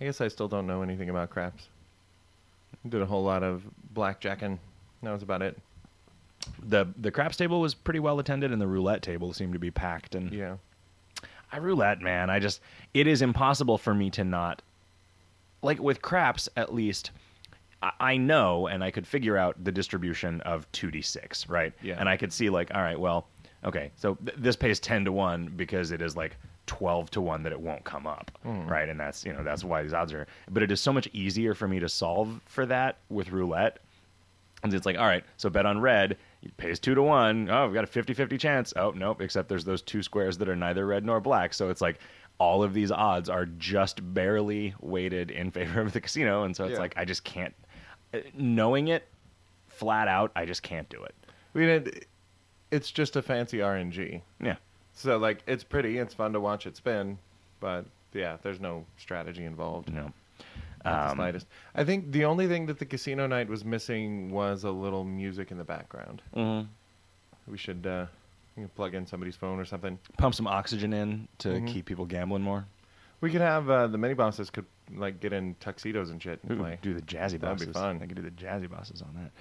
I 0.00 0.04
guess 0.04 0.20
I 0.20 0.28
still 0.28 0.48
don't 0.48 0.66
know 0.66 0.82
anything 0.82 1.10
about 1.10 1.30
craps. 1.30 1.68
Did 2.88 3.02
a 3.02 3.06
whole 3.06 3.24
lot 3.24 3.42
of 3.42 3.62
blackjacking. 3.94 4.58
That 5.02 5.12
was 5.12 5.22
about 5.22 5.42
it. 5.42 5.56
the 6.62 6.86
the 6.96 7.10
craps 7.10 7.36
table 7.36 7.60
was 7.60 7.74
pretty 7.74 8.00
well 8.00 8.18
attended, 8.18 8.52
and 8.52 8.60
the 8.60 8.66
roulette 8.66 9.02
table 9.02 9.32
seemed 9.32 9.52
to 9.52 9.58
be 9.58 9.70
packed 9.70 10.14
and 10.14 10.32
Yeah. 10.32 10.56
I 11.52 11.58
roulette, 11.58 12.00
man. 12.00 12.30
I 12.30 12.38
just 12.40 12.60
it 12.94 13.06
is 13.06 13.22
impossible 13.22 13.78
for 13.78 13.94
me 13.94 14.10
to 14.10 14.24
not 14.24 14.62
like 15.62 15.78
with 15.80 16.02
craps 16.02 16.48
at 16.56 16.74
least. 16.74 17.10
I- 17.82 17.92
I 18.00 18.16
know, 18.16 18.66
and 18.66 18.82
I 18.82 18.90
could 18.90 19.06
figure 19.06 19.36
out 19.36 19.62
the 19.62 19.70
distribution 19.72 20.40
of 20.42 20.70
two 20.72 20.90
d 20.90 21.00
six, 21.02 21.48
right? 21.48 21.72
Yeah. 21.82 21.96
And 21.98 22.08
I 22.08 22.16
could 22.16 22.32
see 22.32 22.50
like, 22.50 22.74
all 22.74 22.80
right, 22.82 22.98
well, 22.98 23.26
okay, 23.64 23.90
so 23.96 24.16
th- 24.16 24.36
this 24.36 24.56
pays 24.56 24.80
ten 24.80 25.04
to 25.04 25.12
one 25.12 25.46
because 25.56 25.90
it 25.92 26.02
is 26.02 26.16
like 26.16 26.36
twelve 26.66 27.10
to 27.12 27.20
one 27.20 27.42
that 27.44 27.52
it 27.52 27.60
won't 27.60 27.84
come 27.84 28.06
up, 28.06 28.30
hmm. 28.42 28.66
right? 28.66 28.88
And 28.88 28.98
that's 28.98 29.24
you 29.24 29.32
know 29.32 29.42
that's 29.44 29.62
why 29.64 29.82
these 29.82 29.94
odds 29.94 30.12
are. 30.12 30.26
But 30.50 30.62
it 30.64 30.70
is 30.72 30.80
so 30.80 30.92
much 30.92 31.08
easier 31.12 31.54
for 31.54 31.66
me 31.68 31.78
to 31.80 31.88
solve 31.88 32.40
for 32.46 32.66
that 32.66 32.98
with 33.10 33.30
roulette 33.30 33.78
and 34.62 34.72
it's 34.74 34.86
like, 34.86 34.98
all 34.98 35.06
right, 35.06 35.24
so 35.36 35.48
bet 35.50 35.66
on 35.66 35.80
red, 35.80 36.16
it 36.42 36.56
pays 36.56 36.78
two 36.78 36.94
to 36.94 37.02
one. 37.02 37.48
Oh, 37.50 37.66
we've 37.66 37.74
got 37.74 37.84
a 37.84 37.88
50 37.88 38.14
50 38.14 38.38
chance. 38.38 38.72
Oh, 38.76 38.90
nope, 38.90 39.20
except 39.20 39.48
there's 39.48 39.64
those 39.64 39.82
two 39.82 40.02
squares 40.02 40.38
that 40.38 40.48
are 40.48 40.56
neither 40.56 40.86
red 40.86 41.04
nor 41.04 41.20
black. 41.20 41.54
So 41.54 41.68
it's 41.70 41.80
like 41.80 41.98
all 42.38 42.62
of 42.62 42.72
these 42.74 42.90
odds 42.92 43.28
are 43.28 43.46
just 43.46 44.14
barely 44.14 44.74
weighted 44.80 45.30
in 45.30 45.50
favor 45.52 45.80
of 45.80 45.92
the 45.92 46.00
casino. 46.00 46.44
And 46.44 46.54
so 46.56 46.64
it's 46.64 46.74
Yeah. 46.74 46.78
like, 46.80 46.94
I 46.96 47.04
just 47.04 47.24
can't, 47.24 47.54
knowing 48.34 48.88
it 48.88 49.06
flat 49.68 50.08
out, 50.08 50.32
I 50.36 50.44
just 50.44 50.62
can't 50.62 50.88
do 50.88 51.02
it. 51.04 51.14
I 51.54 51.58
mean, 51.58 51.68
it, 51.68 52.06
it's 52.70 52.90
just 52.90 53.16
a 53.16 53.22
fancy 53.22 53.58
RNG. 53.58 54.22
Yeah. 54.42 54.56
So, 54.92 55.16
like, 55.18 55.42
it's 55.46 55.62
pretty. 55.64 55.98
It's 55.98 56.14
fun 56.14 56.32
to 56.32 56.40
watch 56.40 56.66
it 56.66 56.76
spin. 56.76 57.18
But, 57.60 57.86
yeah, 58.12 58.36
there's 58.42 58.60
no 58.60 58.84
strategy 58.96 59.44
involved. 59.44 59.92
Know, 59.92 60.12
Not 60.84 61.06
the 61.06 61.10
Um, 61.12 61.16
slightest. 61.16 61.46
I 61.74 61.84
think 61.84 62.12
the 62.12 62.24
only 62.24 62.46
thing 62.46 62.66
that 62.66 62.78
the 62.78 62.86
casino 62.86 63.26
night 63.26 63.48
was 63.48 63.64
missing 63.64 64.30
was 64.30 64.64
a 64.64 64.70
little 64.70 65.04
music 65.04 65.50
in 65.50 65.58
the 65.58 65.64
background. 65.64 66.22
mhm. 66.34 66.68
We 67.46 67.56
should 67.58 67.86
uh, 67.86 68.06
plug 68.74 68.94
in 68.94 69.06
somebody's 69.06 69.36
phone 69.36 69.58
or 69.58 69.64
something. 69.64 69.98
pump 70.18 70.34
some 70.34 70.46
oxygen 70.46 70.92
in 70.92 71.28
to 71.38 71.48
Mhm. 71.48 71.66
keep 71.68 71.86
people 71.86 72.04
gambling 72.06 72.42
more. 72.42 72.66
We 73.20 73.30
could 73.32 73.40
have 73.40 73.68
uh, 73.68 73.86
the 73.88 73.98
mini 73.98 74.14
bosses 74.14 74.50
could 74.50 74.66
like 74.94 75.18
get 75.20 75.32
in 75.32 75.54
tuxedos 75.60 76.10
and 76.10 76.22
shit 76.22 76.40
and 76.44 76.52
Ooh, 76.52 76.56
play. 76.62 76.78
do 76.82 76.94
the 76.94 77.02
jazzy 77.02 77.38
bosses. 77.38 77.40
That'd 77.40 77.40
bosses. 77.40 77.66
be 77.68 77.72
fun. 77.72 78.00
I 78.02 78.06
could 78.06 78.16
do 78.16 78.22
the 78.22 78.30
jazzy 78.30 78.70
bosses 78.70 79.02
on 79.02 79.12
that. 79.14 79.32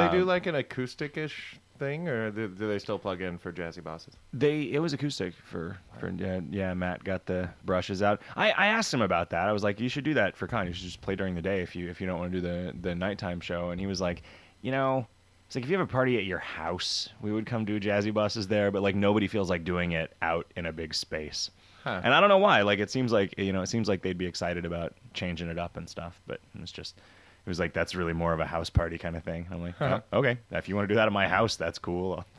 Do 0.00 0.04
they 0.10 0.16
do 0.18 0.22
Um, 0.22 0.28
like 0.28 0.46
an 0.46 0.54
acoustic-ish 0.54 1.56
thing, 1.78 2.08
or 2.08 2.30
do, 2.30 2.48
do 2.48 2.68
they 2.68 2.78
still 2.78 2.98
plug 2.98 3.22
in 3.22 3.38
for 3.38 3.52
jazzy 3.52 3.82
bosses? 3.82 4.14
They 4.32 4.62
it 4.72 4.80
was 4.80 4.92
acoustic 4.92 5.34
for 5.44 5.78
for 5.98 6.10
yeah, 6.10 6.40
yeah 6.50 6.74
Matt 6.74 7.04
got 7.04 7.26
the 7.26 7.48
brushes 7.64 8.02
out. 8.02 8.22
I, 8.36 8.50
I 8.50 8.66
asked 8.66 8.92
him 8.92 9.02
about 9.02 9.30
that. 9.30 9.48
I 9.48 9.52
was 9.52 9.62
like, 9.62 9.80
you 9.80 9.88
should 9.88 10.04
do 10.04 10.14
that 10.14 10.36
for 10.36 10.46
con. 10.46 10.66
You 10.66 10.72
should 10.72 10.84
just 10.84 11.00
play 11.00 11.14
during 11.14 11.34
the 11.34 11.42
day 11.42 11.62
if 11.62 11.74
you 11.74 11.88
if 11.88 12.00
you 12.00 12.06
don't 12.06 12.18
want 12.18 12.32
to 12.32 12.40
do 12.40 12.46
the 12.46 12.74
the 12.80 12.94
nighttime 12.94 13.40
show. 13.40 13.70
And 13.70 13.80
he 13.80 13.86
was 13.86 14.00
like, 14.00 14.22
you 14.62 14.70
know, 14.70 15.06
it's 15.46 15.54
like 15.54 15.64
if 15.64 15.70
you 15.70 15.78
have 15.78 15.88
a 15.88 15.90
party 15.90 16.18
at 16.18 16.24
your 16.24 16.38
house, 16.38 17.08
we 17.22 17.32
would 17.32 17.46
come 17.46 17.64
do 17.64 17.80
jazzy 17.80 18.12
bosses 18.12 18.48
there, 18.48 18.70
but 18.70 18.82
like 18.82 18.94
nobody 18.94 19.26
feels 19.26 19.48
like 19.48 19.64
doing 19.64 19.92
it 19.92 20.14
out 20.20 20.46
in 20.56 20.66
a 20.66 20.72
big 20.72 20.92
space. 20.94 21.50
Huh. 21.84 22.00
And 22.04 22.12
I 22.12 22.20
don't 22.20 22.28
know 22.28 22.38
why. 22.38 22.62
Like 22.62 22.80
it 22.80 22.90
seems 22.90 23.12
like 23.12 23.34
you 23.38 23.52
know, 23.52 23.62
it 23.62 23.68
seems 23.68 23.88
like 23.88 24.02
they'd 24.02 24.18
be 24.18 24.26
excited 24.26 24.66
about 24.66 24.94
changing 25.14 25.48
it 25.48 25.58
up 25.58 25.76
and 25.76 25.88
stuff, 25.88 26.20
but 26.26 26.40
it's 26.60 26.72
just 26.72 27.00
it 27.48 27.50
was 27.50 27.58
like 27.58 27.72
that's 27.72 27.94
really 27.94 28.12
more 28.12 28.34
of 28.34 28.40
a 28.40 28.44
house 28.44 28.68
party 28.68 28.98
kind 28.98 29.16
of 29.16 29.24
thing. 29.24 29.46
I'm 29.50 29.62
like, 29.62 29.74
Huh. 29.78 30.02
oh, 30.12 30.18
okay, 30.18 30.36
if 30.50 30.68
you 30.68 30.76
want 30.76 30.86
to 30.86 30.92
do 30.92 30.96
that 30.96 31.06
at 31.06 31.12
my 31.14 31.26
house, 31.26 31.56
that's 31.56 31.78
cool. 31.78 32.24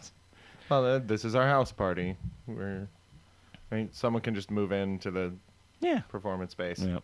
Well, 0.70 0.86
uh, 0.86 1.00
this 1.00 1.26
is 1.26 1.34
our 1.34 1.48
house 1.48 1.72
party. 1.72 2.16
We're, 2.46 2.88
I 3.72 3.76
mean, 3.76 3.90
someone 3.92 4.22
can 4.22 4.36
just 4.36 4.52
move 4.52 4.72
into 4.72 5.10
the 5.10 5.34
Yeah. 5.80 6.02
performance 6.02 6.52
space. 6.52 6.78
Yeah. 6.80 7.00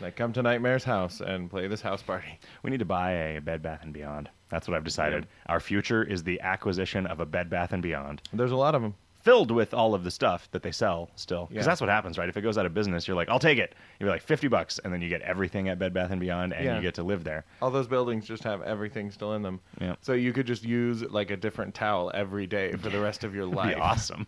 Like, 0.00 0.16
come 0.16 0.32
to 0.32 0.42
Nightmare's 0.42 0.82
house 0.84 1.20
and 1.20 1.50
play 1.50 1.66
this 1.68 1.82
house 1.82 2.00
party. 2.02 2.38
We 2.62 2.70
need 2.70 2.78
to 2.78 2.86
buy 2.86 3.10
a 3.12 3.40
Bed 3.42 3.60
Bath 3.60 3.80
and 3.82 3.92
Beyond. 3.92 4.30
That's 4.48 4.66
what 4.66 4.78
I've 4.78 4.84
decided. 4.84 5.26
Our 5.44 5.60
future 5.60 6.02
is 6.02 6.22
the 6.24 6.40
acquisition 6.40 7.06
of 7.06 7.20
a 7.20 7.26
Bed 7.26 7.50
Bath 7.50 7.74
and 7.74 7.82
Beyond, 7.82 8.22
There's 8.32 8.52
a 8.52 8.56
lot 8.56 8.74
of 8.74 8.80
them. 8.80 8.94
Filled 9.26 9.50
with 9.50 9.74
all 9.74 9.92
of 9.92 10.04
the 10.04 10.10
stuff 10.10 10.48
that 10.52 10.62
they 10.62 10.70
sell 10.70 11.10
still. 11.16 11.46
Because 11.46 11.64
Yeah. 11.64 11.70
that's 11.70 11.80
what 11.80 11.90
happens, 11.90 12.16
right? 12.16 12.28
If 12.28 12.36
it 12.36 12.42
goes 12.42 12.56
out 12.56 12.64
of 12.64 12.72
business, 12.74 13.08
you're 13.08 13.16
like, 13.16 13.28
I'll 13.28 13.40
take 13.40 13.58
it. 13.58 13.74
You're 13.98 14.08
like 14.08 14.22
fifty 14.22 14.46
bucks, 14.46 14.78
and 14.78 14.92
then 14.92 15.02
you 15.02 15.08
get 15.08 15.20
everything 15.22 15.68
at 15.68 15.78
Bed 15.80 15.92
Bath 15.92 16.12
and 16.12 16.20
Beyond, 16.20 16.52
and 16.54 16.64
Yeah. 16.64 16.76
you 16.76 16.82
get 16.82 16.94
to 16.94 17.02
live 17.02 17.24
there. 17.24 17.44
All 17.60 17.72
those 17.72 17.88
buildings 17.88 18.24
just 18.24 18.44
have 18.44 18.62
everything 18.62 19.10
still 19.10 19.32
in 19.34 19.42
them. 19.42 19.60
Yeah. 19.80 19.96
So 20.00 20.12
you 20.12 20.32
could 20.32 20.46
just 20.46 20.62
use 20.64 21.02
like 21.02 21.30
a 21.32 21.36
different 21.36 21.74
towel 21.74 22.10
every 22.14 22.46
day 22.46 22.72
for 22.76 22.88
the 22.88 23.00
rest 23.00 23.24
of 23.24 23.34
your 23.34 23.44
That'd 23.50 23.56
life. 23.56 23.74
be 23.74 23.80
awesome. 23.80 24.26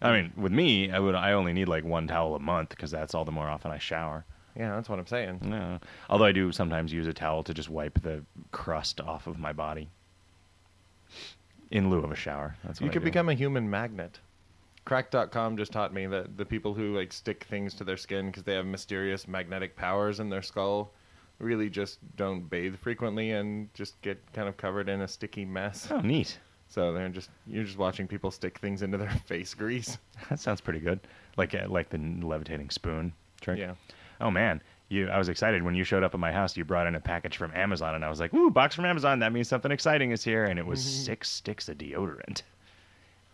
I 0.00 0.12
mean, 0.12 0.32
with 0.36 0.52
me, 0.52 0.90
I 0.92 0.98
would. 1.00 1.14
I 1.16 1.32
only 1.32 1.52
need 1.52 1.66
like 1.68 1.84
one 1.84 2.06
towel 2.06 2.34
a 2.36 2.38
month 2.40 2.68
because 2.70 2.90
that's 2.90 3.14
all 3.14 3.24
the 3.24 3.32
more 3.32 3.48
often 3.48 3.70
I 3.72 3.78
shower. 3.78 4.24
Yeah, 4.56 4.74
that's 4.76 4.88
what 4.88 4.98
I'm 4.98 5.06
saying. 5.06 5.40
No. 5.42 5.78
Although 6.10 6.26
I 6.26 6.32
do 6.32 6.52
sometimes 6.52 6.92
use 6.92 7.06
a 7.08 7.12
towel 7.12 7.42
to 7.44 7.54
just 7.54 7.68
wipe 7.70 8.00
the 8.02 8.24
crust 8.52 9.00
off 9.00 9.26
of 9.26 9.38
my 9.38 9.52
body 9.52 9.88
in 11.72 11.90
lieu 11.90 11.98
of 11.98 12.12
a 12.12 12.16
shower. 12.16 12.54
That's 12.64 12.80
what 12.80 12.84
You 12.86 12.90
I 12.90 12.92
could 12.92 13.00
do. 13.00 13.04
become 13.06 13.28
a 13.28 13.34
human 13.34 13.68
magnet. 13.68 14.20
Cracked.com 14.84 15.56
just 15.56 15.72
taught 15.72 15.94
me 15.94 16.06
that 16.06 16.36
the 16.36 16.44
people 16.44 16.74
who 16.74 16.96
like 16.96 17.12
stick 17.12 17.44
things 17.44 17.72
to 17.74 17.84
their 17.84 17.96
skin 17.96 18.26
because 18.26 18.42
they 18.42 18.54
have 18.54 18.66
mysterious 18.66 19.28
magnetic 19.28 19.76
powers 19.76 20.18
in 20.20 20.28
their 20.28 20.42
skull 20.42 20.92
really 21.38 21.70
just 21.70 21.98
don't 22.16 22.48
bathe 22.50 22.76
frequently 22.76 23.30
and 23.32 23.72
just 23.74 24.00
get 24.02 24.20
kind 24.32 24.48
of 24.48 24.56
covered 24.56 24.88
in 24.88 25.00
a 25.02 25.08
sticky 25.08 25.44
mess. 25.44 25.88
Oh, 25.90 26.00
neat. 26.00 26.38
So 26.68 26.92
they're 26.92 27.08
just 27.10 27.30
you're 27.46 27.64
just 27.64 27.78
watching 27.78 28.08
people 28.08 28.30
stick 28.32 28.58
things 28.58 28.82
into 28.82 28.98
their 28.98 29.10
face 29.26 29.54
grease. 29.54 29.98
That 30.30 30.40
sounds 30.40 30.60
pretty 30.60 30.80
good. 30.80 31.00
Like 31.36 31.54
uh, 31.54 31.66
like 31.68 31.90
the 31.90 31.98
levitating 31.98 32.70
spoon 32.70 33.12
trick. 33.40 33.58
Yeah. 33.58 33.74
Oh 34.20 34.30
man, 34.30 34.60
you. 34.92 35.08
I 35.08 35.18
was 35.18 35.28
excited 35.28 35.62
when 35.62 35.74
you 35.74 35.82
showed 35.84 36.02
up 36.04 36.14
at 36.14 36.20
my 36.20 36.30
house. 36.30 36.56
You 36.56 36.64
brought 36.64 36.86
in 36.86 36.94
a 36.94 37.00
package 37.00 37.36
from 37.36 37.52
Amazon, 37.54 37.94
and 37.94 38.04
I 38.04 38.08
was 38.10 38.20
like, 38.20 38.32
"Ooh, 38.34 38.50
box 38.50 38.74
from 38.76 38.84
Amazon! 38.84 39.18
That 39.18 39.32
means 39.32 39.48
something 39.48 39.72
exciting 39.72 40.10
is 40.12 40.22
here." 40.22 40.44
And 40.44 40.58
it 40.58 40.66
was 40.66 40.82
six 40.82 41.28
sticks 41.30 41.68
of 41.68 41.78
deodorant. 41.78 42.42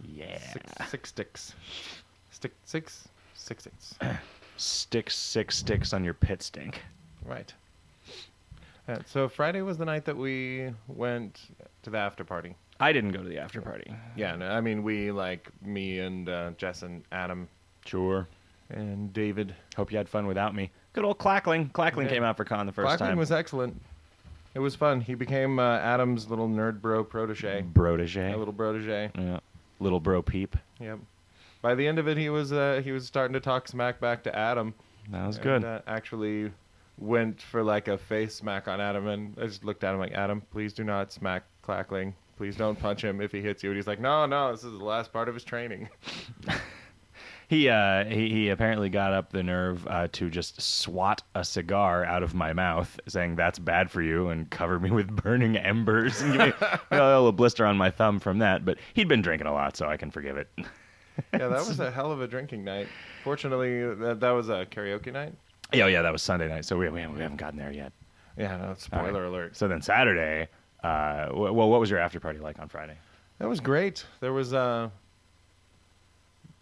Yeah. 0.07 0.39
Six, 0.53 0.73
six 0.91 1.09
sticks. 1.11 1.55
Stick 2.31 2.53
six, 2.65 3.09
six 3.35 3.63
sticks, 3.65 3.95
Stick 4.57 5.11
six 5.11 5.57
sticks 5.57 5.93
on 5.93 6.05
your 6.05 6.15
pit 6.15 6.43
stink. 6.43 6.81
right. 7.25 7.53
Uh, 8.89 8.97
so 9.07 9.29
Friday 9.29 9.61
was 9.61 9.77
the 9.77 9.85
night 9.85 10.05
that 10.07 10.17
we 10.17 10.73
went 10.87 11.41
to 11.83 11.91
the 11.91 11.99
after 11.99 12.25
party. 12.25 12.55
I 12.81 12.93
didn't 12.93 13.11
go 13.11 13.23
to 13.23 13.29
the 13.29 13.39
after 13.39 13.61
party. 13.61 13.93
Yeah, 14.17 14.37
no, 14.37 14.49
I 14.49 14.61
mean 14.61 14.83
we 14.83 15.11
like 15.11 15.51
me 15.63 15.99
and 15.99 16.29
uh, 16.29 16.51
Jess 16.57 16.83
and 16.83 17.03
Adam 17.13 17.49
Sure. 17.85 18.27
and 18.71 19.13
David. 19.13 19.55
Hope 19.77 19.91
you 19.93 19.99
had 19.99 20.09
fun 20.09 20.27
without 20.27 20.55
me. 20.55 20.71
Good 20.99 21.05
old 21.05 21.19
Clackling. 21.19 21.71
Clackling 21.71 22.07
Yeah. 22.07 22.09
came 22.09 22.25
out 22.25 22.37
for 22.37 22.45
con 22.45 22.67
the 22.67 22.73
first 22.73 22.87
Blackman 22.87 23.11
time. 23.11 23.19
was 23.19 23.31
excellent. 23.31 23.81
It 24.53 24.59
was 24.59 24.75
fun. 24.75 25.01
He 25.01 25.15
became 25.15 25.61
uh, 25.61 25.79
Adam's 25.79 26.29
little 26.29 26.49
nerd 26.49 26.81
bro 26.81 27.05
protege. 27.05 27.65
Protege. 27.73 28.33
A 28.33 28.37
little 28.37 28.53
protege. 28.53 29.13
Yeah. 29.17 29.39
Little 29.79 30.01
bro 30.01 30.23
peep. 30.23 30.57
Yep. 30.81 30.99
By 31.63 31.77
the 31.77 31.87
end 31.87 32.01
of 32.01 32.09
it, 32.09 32.17
he 32.17 32.31
was 32.31 32.53
uh, 32.53 32.83
he 32.83 32.91
was 32.91 33.07
starting 33.07 33.35
to 33.35 33.39
talk 33.39 33.69
smack 33.69 34.01
back 34.01 34.25
to 34.25 34.37
Adam. 34.37 34.75
That 35.13 35.25
was 35.25 35.37
and, 35.37 35.45
good. 35.45 35.65
Uh, 35.65 35.83
actually, 35.87 36.51
went 36.99 37.43
for 37.43 37.63
like 37.63 37.87
a 37.87 37.97
face 37.97 38.35
smack 38.35 38.67
on 38.67 38.81
Adam, 38.81 39.07
and 39.07 39.37
I 39.41 39.47
just 39.47 39.65
looked 39.65 39.85
at 39.85 39.95
him 39.95 40.01
like, 40.01 40.15
Adam, 40.15 40.43
please 40.51 40.73
do 40.73 40.83
not 40.83 41.13
smack 41.13 41.45
Clackling. 41.65 42.13
Please 42.37 42.57
don't 42.57 42.77
punch 42.77 43.05
him 43.05 43.21
if 43.21 43.31
he 43.31 43.41
hits 43.41 43.63
you. 43.63 43.71
And 43.71 43.77
he's 43.77 43.87
like, 43.87 44.01
No, 44.01 44.27
no, 44.27 44.51
this 44.51 44.65
is 44.65 44.73
the 44.73 44.85
last 44.85 45.13
part 45.13 45.29
of 45.29 45.35
his 45.35 45.45
training. 45.45 45.89
He 47.51 47.71
uh 47.71 48.05
he, 48.05 48.29
he 48.29 48.49
apparently 48.51 48.91
got 48.91 49.15
up 49.15 49.33
the 49.33 49.43
nerve 49.43 49.87
uh, 49.87 50.09
to 50.13 50.29
just 50.29 50.61
swat 50.61 51.23
a 51.35 51.43
cigar 51.43 52.05
out 52.05 52.23
of 52.23 52.35
my 52.35 52.53
mouth, 52.53 53.01
saying 53.09 53.37
that's 53.37 53.59
bad 53.59 53.91
for 53.91 54.03
you, 54.03 54.29
and 54.29 54.51
cover 54.51 54.79
me 54.79 54.91
with 54.91 55.09
burning 55.09 55.57
embers 55.57 56.21
and 56.21 56.35
give 56.35 56.61
me 56.61 56.69
a 56.91 56.97
little 56.97 57.33
blister 57.33 57.65
on 57.65 57.79
my 57.79 57.91
thumb 57.91 58.21
from 58.21 58.41
that. 58.41 58.67
But 58.67 58.77
he'd 58.93 59.09
been 59.09 59.23
drinking 59.23 59.47
a 59.47 59.55
lot, 59.55 59.79
so 59.79 59.89
I 59.89 59.97
can 59.97 60.11
forgive 60.11 60.37
it. 60.37 60.49
yeah, 60.59 61.49
that 61.49 61.51
was 61.67 61.81
a 61.81 61.91
hell 61.91 62.13
of 62.13 62.21
a 62.21 62.27
drinking 62.27 62.65
night. 62.65 62.87
Fortunately, 63.25 63.95
that, 63.95 64.21
that 64.21 64.31
was 64.33 64.51
a 64.51 64.67
karaoke 64.67 65.11
night. 65.11 65.33
yeah, 65.73 65.87
yeah, 65.87 66.03
that 66.03 66.13
was 66.13 66.21
Sunday 66.21 66.49
night, 66.49 66.67
so 66.67 66.77
we 66.77 66.87
we 66.91 67.01
haven't, 67.01 67.17
we 67.17 67.23
haven't 67.23 67.39
gotten 67.39 67.59
there 67.59 67.73
yet. 67.73 67.93
Yeah, 68.37 68.59
no, 68.59 68.75
spoiler 68.77 69.23
right. 69.23 69.29
alert. 69.29 69.57
So 69.57 69.69
then 69.69 69.81
Saturday, 69.81 70.49
uh, 70.85 71.27
w- 71.29 71.53
well, 71.53 71.71
what 71.71 71.81
was 71.81 71.89
your 71.89 71.99
after 71.99 72.21
party 72.21 72.41
like 72.41 72.59
on 72.59 72.69
Friday? 72.69 72.99
That 73.39 73.49
was 73.49 73.59
great. 73.61 74.05
There 74.21 74.33
was 74.33 74.53
a, 74.53 74.93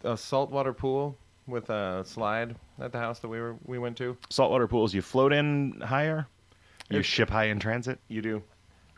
a 0.03 0.17
saltwater 0.17 0.73
pool 0.73 1.17
with 1.47 1.69
a 1.69 2.03
slide 2.05 2.55
at 2.79 2.91
the 2.91 2.99
house 2.99 3.19
that 3.19 3.27
we 3.29 3.39
were 3.39 3.55
we 3.65 3.77
went 3.79 3.97
to. 3.97 4.17
Saltwater 4.29 4.67
pools, 4.67 4.93
you 4.93 5.01
float 5.01 5.33
in 5.33 5.81
higher, 5.81 6.27
you 6.89 6.99
It- 6.99 7.03
ship 7.03 7.29
high 7.29 7.45
in 7.45 7.59
transit, 7.59 7.99
You 8.07 8.21
do, 8.21 8.43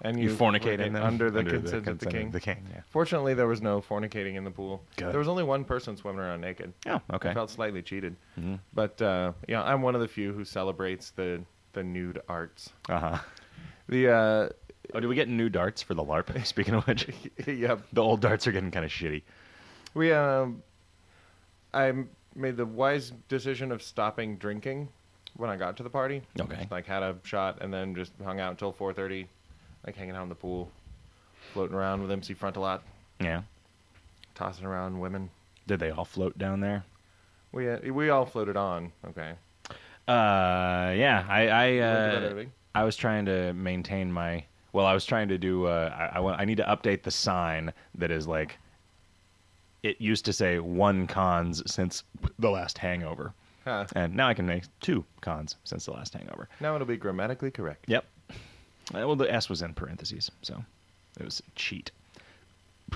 and 0.01 0.19
you, 0.19 0.29
fornicate 0.35 0.79
in 0.79 0.93
them 0.93 1.03
under 1.03 1.29
the 1.29 1.43
consent 1.43 1.87
of 1.87 1.99
the 1.99 2.05
consent 2.05 2.13
king. 2.15 2.31
The 2.31 2.39
king, 2.39 2.65
yeah. 2.73 2.81
Fortunately, 2.89 3.33
there 3.33 3.47
was 3.47 3.61
no 3.61 3.81
fornicating 3.81 4.35
in 4.35 4.43
the 4.43 4.51
pool. 4.51 4.81
Good. 4.95 5.11
There 5.11 5.19
was 5.19 5.27
only 5.27 5.43
one 5.43 5.63
person 5.63 5.95
swimming 5.97 6.21
around 6.21 6.41
naked. 6.41 6.73
Oh, 6.87 7.01
okay. 7.13 7.29
I 7.29 7.33
felt 7.33 7.49
slightly 7.49 7.81
cheated, 7.81 8.15
Mhm. 8.39 8.59
but 8.73 9.01
uh, 9.01 9.33
yeah, 9.47 9.61
I'm 9.63 9.81
one 9.81 9.95
of 9.95 10.01
the 10.01 10.07
few 10.07 10.33
who 10.33 10.43
celebrates 10.45 11.11
the 11.11 11.41
the 11.73 11.83
nude 11.83 12.19
arts. 12.27 12.71
Uh 12.89 12.99
huh. 12.99 13.17
The 13.87 14.09
uh, 14.09 14.49
Oh, 14.91 14.99
do 14.99 15.07
we 15.07 15.13
get 15.13 15.29
new 15.29 15.49
darts 15.49 15.83
for 15.83 15.93
the 15.93 16.03
LARP? 16.03 16.43
Speaking 16.47 16.73
of 16.73 16.87
which, 16.87 17.07
yep, 17.45 17.81
the 17.93 18.01
old 18.01 18.21
darts 18.21 18.47
are 18.47 18.51
getting 18.51 18.71
kind 18.71 18.83
of 18.83 18.89
shitty. 18.91 19.21
we 19.93 20.11
um, 20.11 20.63
I 21.73 21.93
made 22.35 22.57
the 22.57 22.65
wise 22.65 23.11
decision 23.27 23.71
of 23.71 23.81
stopping 23.81 24.37
drinking 24.37 24.89
when 25.35 25.49
I 25.49 25.55
got 25.55 25.77
to 25.77 25.83
the 25.83 25.89
party. 25.89 26.21
Okay. 26.39 26.67
Like 26.71 26.85
had 26.85 27.03
a 27.03 27.15
shot 27.23 27.59
and 27.61 27.73
then 27.73 27.95
just 27.95 28.11
hung 28.23 28.39
out 28.39 28.51
until 28.51 28.73
4:30, 28.73 29.27
like 29.85 29.95
hanging 29.95 30.15
out 30.15 30.23
in 30.23 30.29
the 30.29 30.35
pool, 30.35 30.71
floating 31.53 31.75
around 31.75 32.01
with 32.01 32.11
MC 32.11 32.33
Frontalot, 32.35 32.81
Yeah. 33.19 33.41
tossing 34.35 34.65
around 34.65 34.99
women. 34.99 35.29
Did 35.67 35.79
they 35.79 35.91
all 35.91 36.05
float 36.05 36.37
down 36.37 36.59
there? 36.61 36.83
We 37.51 37.69
uh, 37.69 37.79
we 37.91 38.09
all 38.09 38.25
floated 38.25 38.57
on. 38.57 38.91
Okay. 39.07 39.33
Uh, 40.07 40.93
yeah. 40.95 41.25
I 41.29 41.47
I 41.47 41.77
uh? 41.77 42.43
I 42.75 42.83
was 42.83 42.95
trying 42.95 43.25
to 43.25 43.53
maintain 43.53 44.11
my. 44.11 44.43
Well, 44.71 44.85
I 44.85 44.93
was 44.93 45.05
trying 45.05 45.27
to 45.29 45.37
do. 45.37 45.65
Uh, 45.65 45.93
I, 46.13 46.17
I 46.17 46.19
want. 46.19 46.39
I 46.39 46.45
need 46.45 46.57
to 46.57 46.63
update 46.63 47.03
the 47.03 47.11
sign 47.11 47.73
that 47.95 48.11
is 48.11 48.27
like. 48.27 48.57
It 49.83 50.01
used 50.01 50.25
to 50.25 50.33
say 50.33 50.59
one 50.59 51.07
cons 51.07 51.63
since 51.71 52.03
the 52.37 52.49
last 52.49 52.77
hangover, 52.77 53.33
Huh. 53.63 53.85
and 53.95 54.15
now 54.15 54.27
I 54.27 54.33
can 54.33 54.45
make 54.45 54.63
two 54.81 55.05
cons 55.21 55.55
since 55.63 55.85
the 55.85 55.91
last 55.91 56.13
hangover. 56.13 56.49
Now 56.59 56.75
it'll 56.75 56.87
be 56.87 56.97
grammatically 56.97 57.51
correct. 57.51 57.85
Yep. 57.87 58.05
Uh, 58.29 58.33
well, 58.93 59.15
the 59.15 59.31
S 59.31 59.47
was 59.49 59.61
in 59.61 59.73
parentheses, 59.73 60.29
so 60.41 60.63
it 61.19 61.23
was 61.23 61.41
a 61.47 61.51
cheat. 61.55 61.91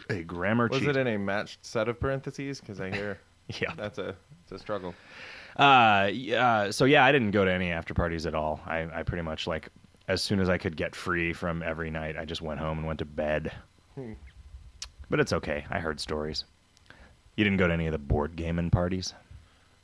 A 0.09 0.23
grammar 0.23 0.67
Was 0.67 0.79
cheat. 0.79 0.89
it 0.89 0.97
in 0.97 1.07
a 1.07 1.17
matched 1.19 1.63
set 1.65 1.87
of 1.87 1.99
parentheses? 1.99 2.59
Because 2.59 2.81
I 2.81 2.89
hear 2.91 3.19
yeah. 3.61 3.73
that's 3.77 3.99
a 3.99 4.15
it's 4.43 4.51
a 4.51 4.59
struggle. 4.59 4.93
Uh, 5.55 6.09
yeah, 6.11 6.71
so 6.71 6.85
yeah, 6.85 7.05
I 7.05 7.11
didn't 7.11 7.31
go 7.31 7.45
to 7.45 7.51
any 7.51 7.69
after 7.71 7.93
parties 7.93 8.25
at 8.25 8.33
all. 8.33 8.59
I, 8.65 8.87
I 8.91 9.03
pretty 9.03 9.21
much 9.21 9.45
like 9.45 9.69
as 10.07 10.21
soon 10.21 10.39
as 10.39 10.49
I 10.49 10.57
could 10.57 10.75
get 10.75 10.95
free 10.95 11.31
from 11.31 11.61
every 11.63 11.91
night, 11.91 12.17
I 12.17 12.25
just 12.25 12.41
went 12.41 12.59
home 12.59 12.79
and 12.79 12.87
went 12.87 12.99
to 12.99 13.05
bed. 13.05 13.51
Hmm. 13.95 14.13
But 15.09 15.19
it's 15.19 15.31
okay. 15.31 15.63
I 15.69 15.79
heard 15.79 15.99
stories. 15.99 16.43
You 17.35 17.43
didn't 17.43 17.57
go 17.57 17.67
to 17.67 17.73
any 17.73 17.87
of 17.87 17.91
the 17.91 17.97
board 17.97 18.35
gaming 18.35 18.69
parties 18.69 19.13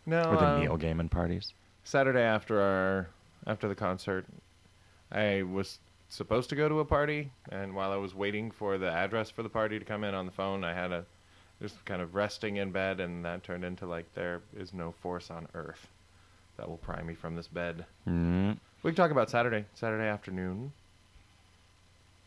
No. 0.06 0.22
or 0.24 0.36
the 0.38 0.48
uh, 0.48 0.60
meal 0.60 0.77
gaming 0.77 1.10
parties. 1.10 1.53
Saturday 1.84 2.22
after 2.22 2.62
our 2.62 3.08
after 3.48 3.68
the 3.68 3.75
concert, 3.75 4.25
I 5.12 5.41
was 5.44 5.79
supposed 6.10 6.50
to 6.50 6.56
go 6.56 6.70
to 6.70 6.79
a 6.79 6.86
party, 6.86 7.32
and 7.51 7.74
while 7.74 7.91
I 7.91 7.96
was 7.96 8.13
waiting 8.13 8.51
for 8.51 8.77
the 8.77 8.91
address 8.91 9.29
for 9.32 9.41
the 9.44 9.50
party 9.50 9.79
to 9.79 9.86
come 9.86 10.03
in 10.03 10.13
on 10.13 10.25
the 10.25 10.32
phone, 10.32 10.63
I 10.63 10.74
had 10.74 10.91
a 10.91 11.06
just 11.62 11.84
kind 11.86 12.01
of 12.01 12.15
resting 12.15 12.58
in 12.58 12.72
bed, 12.72 13.00
and 13.00 13.25
that 13.25 13.44
turned 13.44 13.63
into 13.65 13.86
like 13.86 14.13
there 14.13 14.41
is 14.56 14.74
no 14.74 14.91
force 15.01 15.29
on 15.32 15.48
earth 15.56 15.88
that 16.58 16.70
will 16.70 16.77
pry 16.77 17.01
me 17.01 17.13
from 17.15 17.36
this 17.36 17.48
bed. 17.48 17.86
Mm. 18.08 18.58
We 18.84 18.91
can 18.91 18.96
talk 18.96 19.12
about 19.12 19.29
Saturday, 19.29 19.65
Saturday 19.74 20.08
afternoon. 20.08 20.72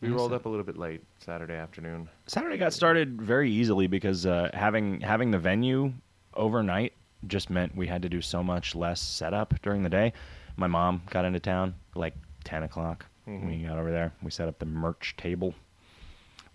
We 0.03 0.09
rolled 0.09 0.33
up 0.33 0.45
a 0.45 0.49
little 0.49 0.65
bit 0.65 0.77
late 0.77 1.01
Saturday 1.19 1.53
afternoon. 1.55 2.09
Saturday 2.27 2.57
got 2.57 2.73
started 2.73 3.21
very 3.21 3.49
easily 3.51 3.87
because 3.87 4.25
uh, 4.25 4.49
having 4.53 4.99
having 5.01 5.31
the 5.31 5.39
venue 5.39 5.93
overnight 6.33 6.93
just 7.27 7.49
meant 7.49 7.75
we 7.75 7.87
had 7.87 8.01
to 8.01 8.09
do 8.09 8.21
so 8.21 8.43
much 8.43 8.75
less 8.75 8.99
setup 9.01 9.53
during 9.61 9.81
the 9.83 9.89
day. 9.89 10.11
My 10.57 10.67
mom 10.67 11.01
got 11.09 11.25
into 11.25 11.39
town 11.39 11.75
like 11.95 12.13
ten 12.43 12.63
o'clock. 12.63 13.05
Mhm. 13.27 13.47
We 13.47 13.63
got 13.67 13.77
over 13.77 13.91
there. 13.91 14.11
We 14.21 14.29
set 14.31 14.47
up 14.49 14.59
the 14.59 14.65
merch 14.65 15.15
table. 15.17 15.55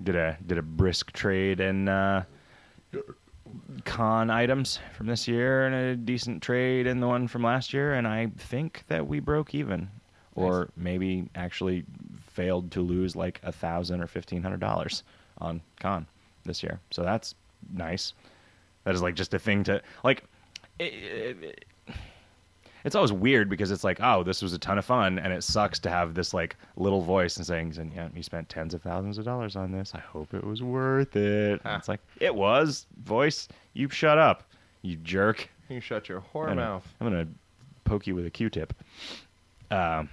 Did 0.02 0.14
a 0.14 0.36
did 0.46 0.58
a 0.58 0.62
brisk 0.62 1.12
trade 1.12 1.58
and 1.60 1.88
uh, 1.88 2.22
con 3.84 4.30
items 4.30 4.78
from 4.94 5.06
this 5.06 5.26
year 5.26 5.66
and 5.66 5.74
a 5.74 5.96
decent 5.96 6.42
trade 6.42 6.86
in 6.86 7.00
the 7.00 7.06
one 7.06 7.26
from 7.28 7.42
last 7.42 7.72
year, 7.72 7.94
and 7.94 8.06
I 8.06 8.26
think 8.36 8.84
that 8.88 9.06
we 9.06 9.20
broke 9.20 9.54
even, 9.54 9.88
or 10.34 10.60
Nice. 10.60 10.68
maybe 10.76 11.28
actually 11.34 11.84
failed 12.38 12.70
to 12.70 12.80
lose 12.80 13.16
like 13.16 13.40
a 13.42 13.50
thousand 13.50 14.00
or 14.00 14.06
fifteen 14.06 14.42
hundred 14.42 14.60
dollars 14.60 15.02
on 15.38 15.60
con 15.80 16.06
this 16.44 16.62
year. 16.62 16.78
So 16.92 17.02
that's 17.02 17.34
nice. 17.74 18.12
That 18.84 18.94
is 18.94 19.02
like 19.02 19.14
just 19.16 19.34
a 19.34 19.38
thing 19.40 19.64
to 19.64 19.82
like. 20.04 20.22
It, 20.78 20.92
it, 20.94 21.64
it's 22.84 22.94
always 22.94 23.12
weird 23.12 23.50
because 23.50 23.72
it's 23.72 23.82
like, 23.82 23.98
oh, 24.00 24.22
this 24.22 24.40
was 24.40 24.52
a 24.52 24.58
ton 24.58 24.78
of 24.78 24.84
fun, 24.84 25.18
and 25.18 25.32
it 25.32 25.42
sucks 25.42 25.80
to 25.80 25.90
have 25.90 26.14
this 26.14 26.32
like 26.32 26.54
little 26.76 27.00
voice 27.02 27.36
and 27.36 27.44
saying, 27.44 27.72
saying, 27.72 27.92
yeah, 27.94 28.08
you 28.14 28.22
spent 28.22 28.48
tens 28.48 28.72
of 28.72 28.80
thousands 28.82 29.18
of 29.18 29.24
dollars 29.24 29.56
on 29.56 29.72
this. 29.72 29.92
I 29.96 29.98
hope 29.98 30.32
it 30.32 30.44
was 30.44 30.62
worth 30.62 31.16
it. 31.16 31.50
And 31.50 31.60
Ah. 31.64 31.76
It's 31.76 31.88
like 31.88 32.00
it 32.20 32.32
was. 32.34 32.86
Voice, 33.02 33.48
you 33.74 33.88
shut 33.90 34.16
up, 34.16 34.44
you 34.82 34.94
jerk. 34.96 35.50
You 35.68 35.80
shut 35.80 36.08
your 36.08 36.20
whore 36.32 36.44
I'm 36.44 36.50
gonna- 36.50 36.60
mouth. 36.60 36.94
I'm 37.00 37.08
gonna 37.10 37.26
poke 37.84 38.06
you 38.06 38.14
with 38.14 38.24
a 38.26 38.30
Q-tip. 38.30 38.72
Um, 39.72 40.08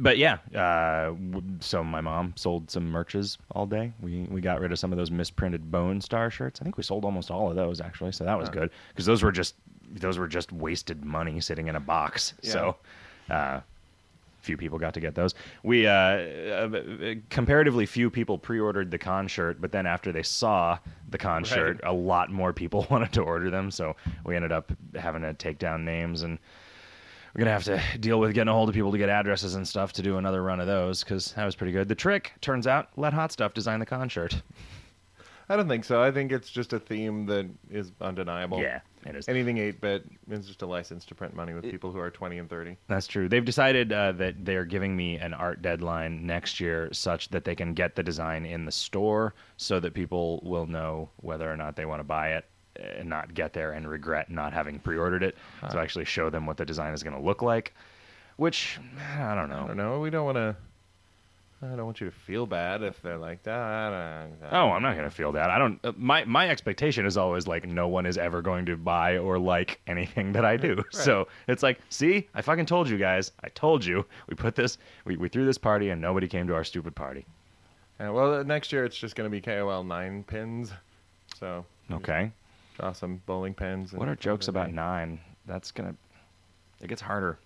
but 0.00 0.18
yeah, 0.18 0.38
uh, 0.54 1.14
so 1.60 1.84
my 1.84 2.00
mom 2.00 2.32
sold 2.36 2.70
some 2.70 2.90
merches 2.90 3.36
all 3.50 3.66
day. 3.66 3.92
We 4.00 4.22
we 4.30 4.40
got 4.40 4.60
rid 4.60 4.72
of 4.72 4.78
some 4.78 4.92
of 4.92 4.98
those 4.98 5.10
misprinted 5.10 5.70
Bone 5.70 6.00
Star 6.00 6.30
shirts. 6.30 6.60
I 6.60 6.64
think 6.64 6.76
we 6.76 6.82
sold 6.82 7.04
almost 7.04 7.30
all 7.30 7.50
of 7.50 7.56
those 7.56 7.80
actually, 7.80 8.12
so 8.12 8.24
that 8.24 8.38
was 8.38 8.48
good 8.48 8.70
because 8.88 9.06
those 9.06 9.22
were 9.22 9.32
just 9.32 9.54
those 9.90 10.18
were 10.18 10.28
just 10.28 10.52
wasted 10.52 11.04
money 11.04 11.40
sitting 11.40 11.68
in 11.68 11.76
a 11.76 11.80
box. 11.80 12.34
Yeah. 12.42 12.52
So. 12.52 12.76
Uh, 13.30 13.60
few 14.40 14.56
people 14.56 14.76
got 14.76 14.92
to 14.94 14.98
get 14.98 15.14
those. 15.14 15.34
We 15.62 15.86
uh, 15.86 15.92
uh, 15.92 17.14
comparatively 17.30 17.86
few 17.86 18.10
people 18.10 18.38
pre-ordered 18.38 18.90
the 18.90 18.98
con 18.98 19.28
shirt, 19.28 19.60
but 19.60 19.70
then 19.70 19.86
after 19.86 20.10
they 20.10 20.24
saw 20.24 20.78
the 21.08 21.16
con 21.16 21.42
Right. 21.44 21.46
shirt, 21.46 21.80
a 21.84 21.92
lot 21.92 22.28
more 22.28 22.52
people 22.52 22.84
wanted 22.90 23.12
to 23.12 23.22
order 23.22 23.50
them. 23.50 23.70
So 23.70 23.94
we 24.24 24.34
ended 24.34 24.50
up 24.50 24.72
having 24.96 25.22
to 25.22 25.32
take 25.34 25.60
down 25.60 25.84
names, 25.84 26.22
and 26.22 26.38
we're 27.34 27.40
gonna 27.40 27.50
have 27.50 27.64
to 27.64 27.80
deal 27.98 28.20
with 28.20 28.34
getting 28.34 28.48
a 28.48 28.52
hold 28.52 28.68
of 28.68 28.74
people 28.74 28.92
to 28.92 28.98
get 28.98 29.08
addresses 29.08 29.54
and 29.54 29.66
stuff 29.66 29.92
to 29.94 30.02
do 30.02 30.18
another 30.18 30.42
run 30.42 30.60
of 30.60 30.66
those 30.66 31.02
because 31.02 31.32
that 31.32 31.44
was 31.44 31.54
pretty 31.56 31.72
good. 31.72 31.88
The 31.88 31.94
trick 31.94 32.32
turns 32.40 32.66
out, 32.66 32.88
let 32.96 33.12
Hot 33.12 33.32
Stuff 33.32 33.54
design 33.54 33.80
the 33.80 33.86
con 33.86 34.08
shirt. 34.08 34.42
I 35.48 35.56
don't 35.56 35.68
think 35.68 35.84
so. 35.84 36.02
I 36.02 36.10
think 36.10 36.32
it's 36.32 36.50
just 36.50 36.72
a 36.72 36.78
theme 36.78 37.26
that 37.26 37.46
is 37.70 37.92
undeniable. 38.00 38.60
yeah, 38.60 38.80
it 39.04 39.16
is. 39.16 39.28
Anything 39.28 39.58
8 39.58 39.80
bit 39.80 40.04
is 40.30 40.46
just 40.46 40.62
a 40.62 40.66
license 40.66 41.04
to 41.06 41.14
print 41.14 41.34
money 41.34 41.52
with 41.52 41.64
people 41.64 41.90
who 41.90 41.98
are 41.98 42.10
20 42.10 42.38
and 42.38 42.48
30. 42.48 42.76
That's 42.88 43.06
true. 43.06 43.28
They've 43.28 43.44
decided 43.44 43.92
uh, 43.92 44.12
that 44.12 44.44
they're 44.44 44.64
giving 44.64 44.96
me 44.96 45.16
an 45.16 45.34
art 45.34 45.60
deadline 45.60 46.26
next 46.26 46.60
year 46.60 46.88
such 46.92 47.28
that 47.30 47.44
they 47.44 47.54
can 47.54 47.74
get 47.74 47.96
the 47.96 48.02
design 48.02 48.46
in 48.46 48.64
the 48.64 48.72
store 48.72 49.34
so 49.56 49.80
that 49.80 49.94
people 49.94 50.40
will 50.44 50.66
know 50.66 51.10
whether 51.16 51.52
or 51.52 51.56
not 51.56 51.76
they 51.76 51.86
want 51.86 52.00
to 52.00 52.04
buy 52.04 52.28
it 52.32 52.46
and 52.76 53.08
not 53.08 53.34
get 53.34 53.52
there 53.52 53.72
and 53.72 53.88
regret 53.88 54.30
not 54.30 54.52
having 54.52 54.78
pre 54.78 54.96
ordered 54.96 55.22
it. 55.22 55.36
So 55.70 55.78
actually 55.78 56.04
show 56.04 56.30
them 56.30 56.46
what 56.46 56.56
the 56.56 56.64
design 56.64 56.92
is 56.94 57.02
going 57.02 57.16
to 57.16 57.22
look 57.22 57.42
like, 57.42 57.74
which 58.36 58.78
I 59.18 59.34
don't 59.34 59.48
know. 59.48 59.64
I 59.64 59.66
don't 59.68 59.76
know. 59.76 60.00
We 60.00 60.10
don't 60.10 60.24
want 60.24 60.36
to. 60.36 60.56
I 61.64 61.76
don't 61.76 61.84
want 61.84 62.00
you 62.00 62.10
to 62.10 62.16
feel 62.16 62.44
bad 62.44 62.82
if 62.82 63.00
they're 63.02 63.18
like 63.18 63.44
that. 63.44 64.26
Oh, 64.50 64.70
I'm 64.70 64.82
not 64.82 64.96
going 64.96 65.08
to 65.08 65.14
feel 65.14 65.30
that. 65.32 65.48
I 65.48 65.58
don't. 65.58 65.78
Uh, 65.84 65.92
my 65.96 66.24
my 66.24 66.48
expectation 66.48 67.06
is 67.06 67.16
always 67.16 67.46
like 67.46 67.64
no 67.68 67.86
one 67.86 68.04
is 68.04 68.18
ever 68.18 68.42
going 68.42 68.66
to 68.66 68.76
buy 68.76 69.18
or 69.18 69.38
like 69.38 69.80
anything 69.86 70.32
that 70.32 70.44
I 70.44 70.56
do. 70.56 70.82
So 70.90 71.28
it's 71.46 71.62
like, 71.62 71.80
see, 71.88 72.28
I 72.34 72.42
fucking 72.42 72.66
told 72.66 72.88
you 72.88 72.98
guys. 72.98 73.30
I 73.44 73.48
told 73.50 73.84
you. 73.84 74.04
We 74.28 74.34
put 74.34 74.56
this. 74.56 74.76
We 75.04 75.16
we 75.16 75.28
threw 75.28 75.44
this 75.44 75.58
party 75.58 75.90
and 75.90 76.00
nobody 76.00 76.26
came 76.26 76.48
to 76.48 76.54
our 76.54 76.64
stupid 76.64 76.96
party. 76.96 77.26
Yeah, 78.00 78.10
well, 78.10 78.34
uh, 78.34 78.42
next 78.42 78.72
year 78.72 78.84
it's 78.84 78.96
just 78.96 79.14
going 79.14 79.30
to 79.30 79.30
be 79.30 79.40
KOL 79.40 79.84
9 79.84 80.24
pins. 80.24 80.72
So 81.38 81.64
Okay. 81.92 82.32
Draw 82.76 82.92
some 82.92 83.22
bowling 83.26 83.54
pins. 83.54 83.90
and 83.92 83.98
What 84.00 84.08
are 84.08 84.16
jokes 84.16 84.48
about 84.48 84.72
nine? 84.72 85.20
That's 85.46 85.70
gonna. 85.72 85.94
It 86.80 86.88
gets 86.88 87.00
harder 87.02 87.38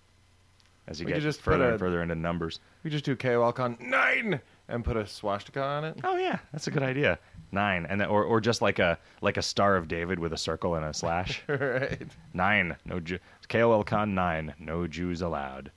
as 0.87 0.99
you 0.99 1.05
We 1.05 1.11
get 1.13 1.21
just 1.21 1.41
further 1.41 1.67
a- 1.67 1.71
and 1.71 1.79
further 1.79 2.01
into 2.01 2.15
numbers. 2.15 2.59
We 2.83 2.89
just 2.89 3.05
do 3.05 3.15
KOL 3.15 3.51
Con 3.51 3.77
9 3.79 4.39
and 4.69 4.83
put 4.85 4.97
a 4.97 5.05
swastika 5.05 5.61
on 5.61 5.83
it. 5.85 5.99
Oh 6.03 6.15
yeah, 6.17 6.39
that's 6.51 6.67
a 6.67 6.71
good 6.71 6.83
idea. 6.83 7.19
Nine, 7.51 7.85
and 7.89 8.01
then, 8.01 8.07
or 8.09 8.23
or 8.23 8.41
just 8.41 8.61
like 8.61 8.79
a 8.79 8.97
like 9.21 9.37
a 9.37 9.41
Star 9.41 9.75
of 9.75 9.87
David 9.87 10.19
with 10.19 10.33
a 10.33 10.37
circle 10.37 10.75
and 10.75 10.85
a 10.85 10.93
slash. 10.93 11.41
right. 11.47 12.01
nine, 12.33 12.75
no 12.85 12.99
Jew. 12.99 13.19
KOL 13.49 13.83
Con 13.83 14.13
nine, 14.15 14.53
no 14.59 14.87
Jews 14.87 15.21
allowed. 15.21 15.71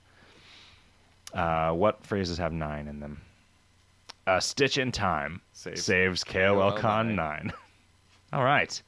Uh, 1.33 1.71
what 1.71 2.05
phrases 2.05 2.37
have 2.37 2.51
nine 2.51 2.87
in 2.87 2.99
them? 2.99 3.21
A 4.27 4.41
stitch 4.41 4.77
in 4.77 4.91
time 4.91 5.41
Saves 5.53 5.83
saves 5.83 6.23
KOL 6.23 6.71
KOL 6.71 6.77
Con 6.77 7.15
nine. 7.15 7.15
nine. 7.15 7.53
All 8.33 8.43
right, 8.43 8.81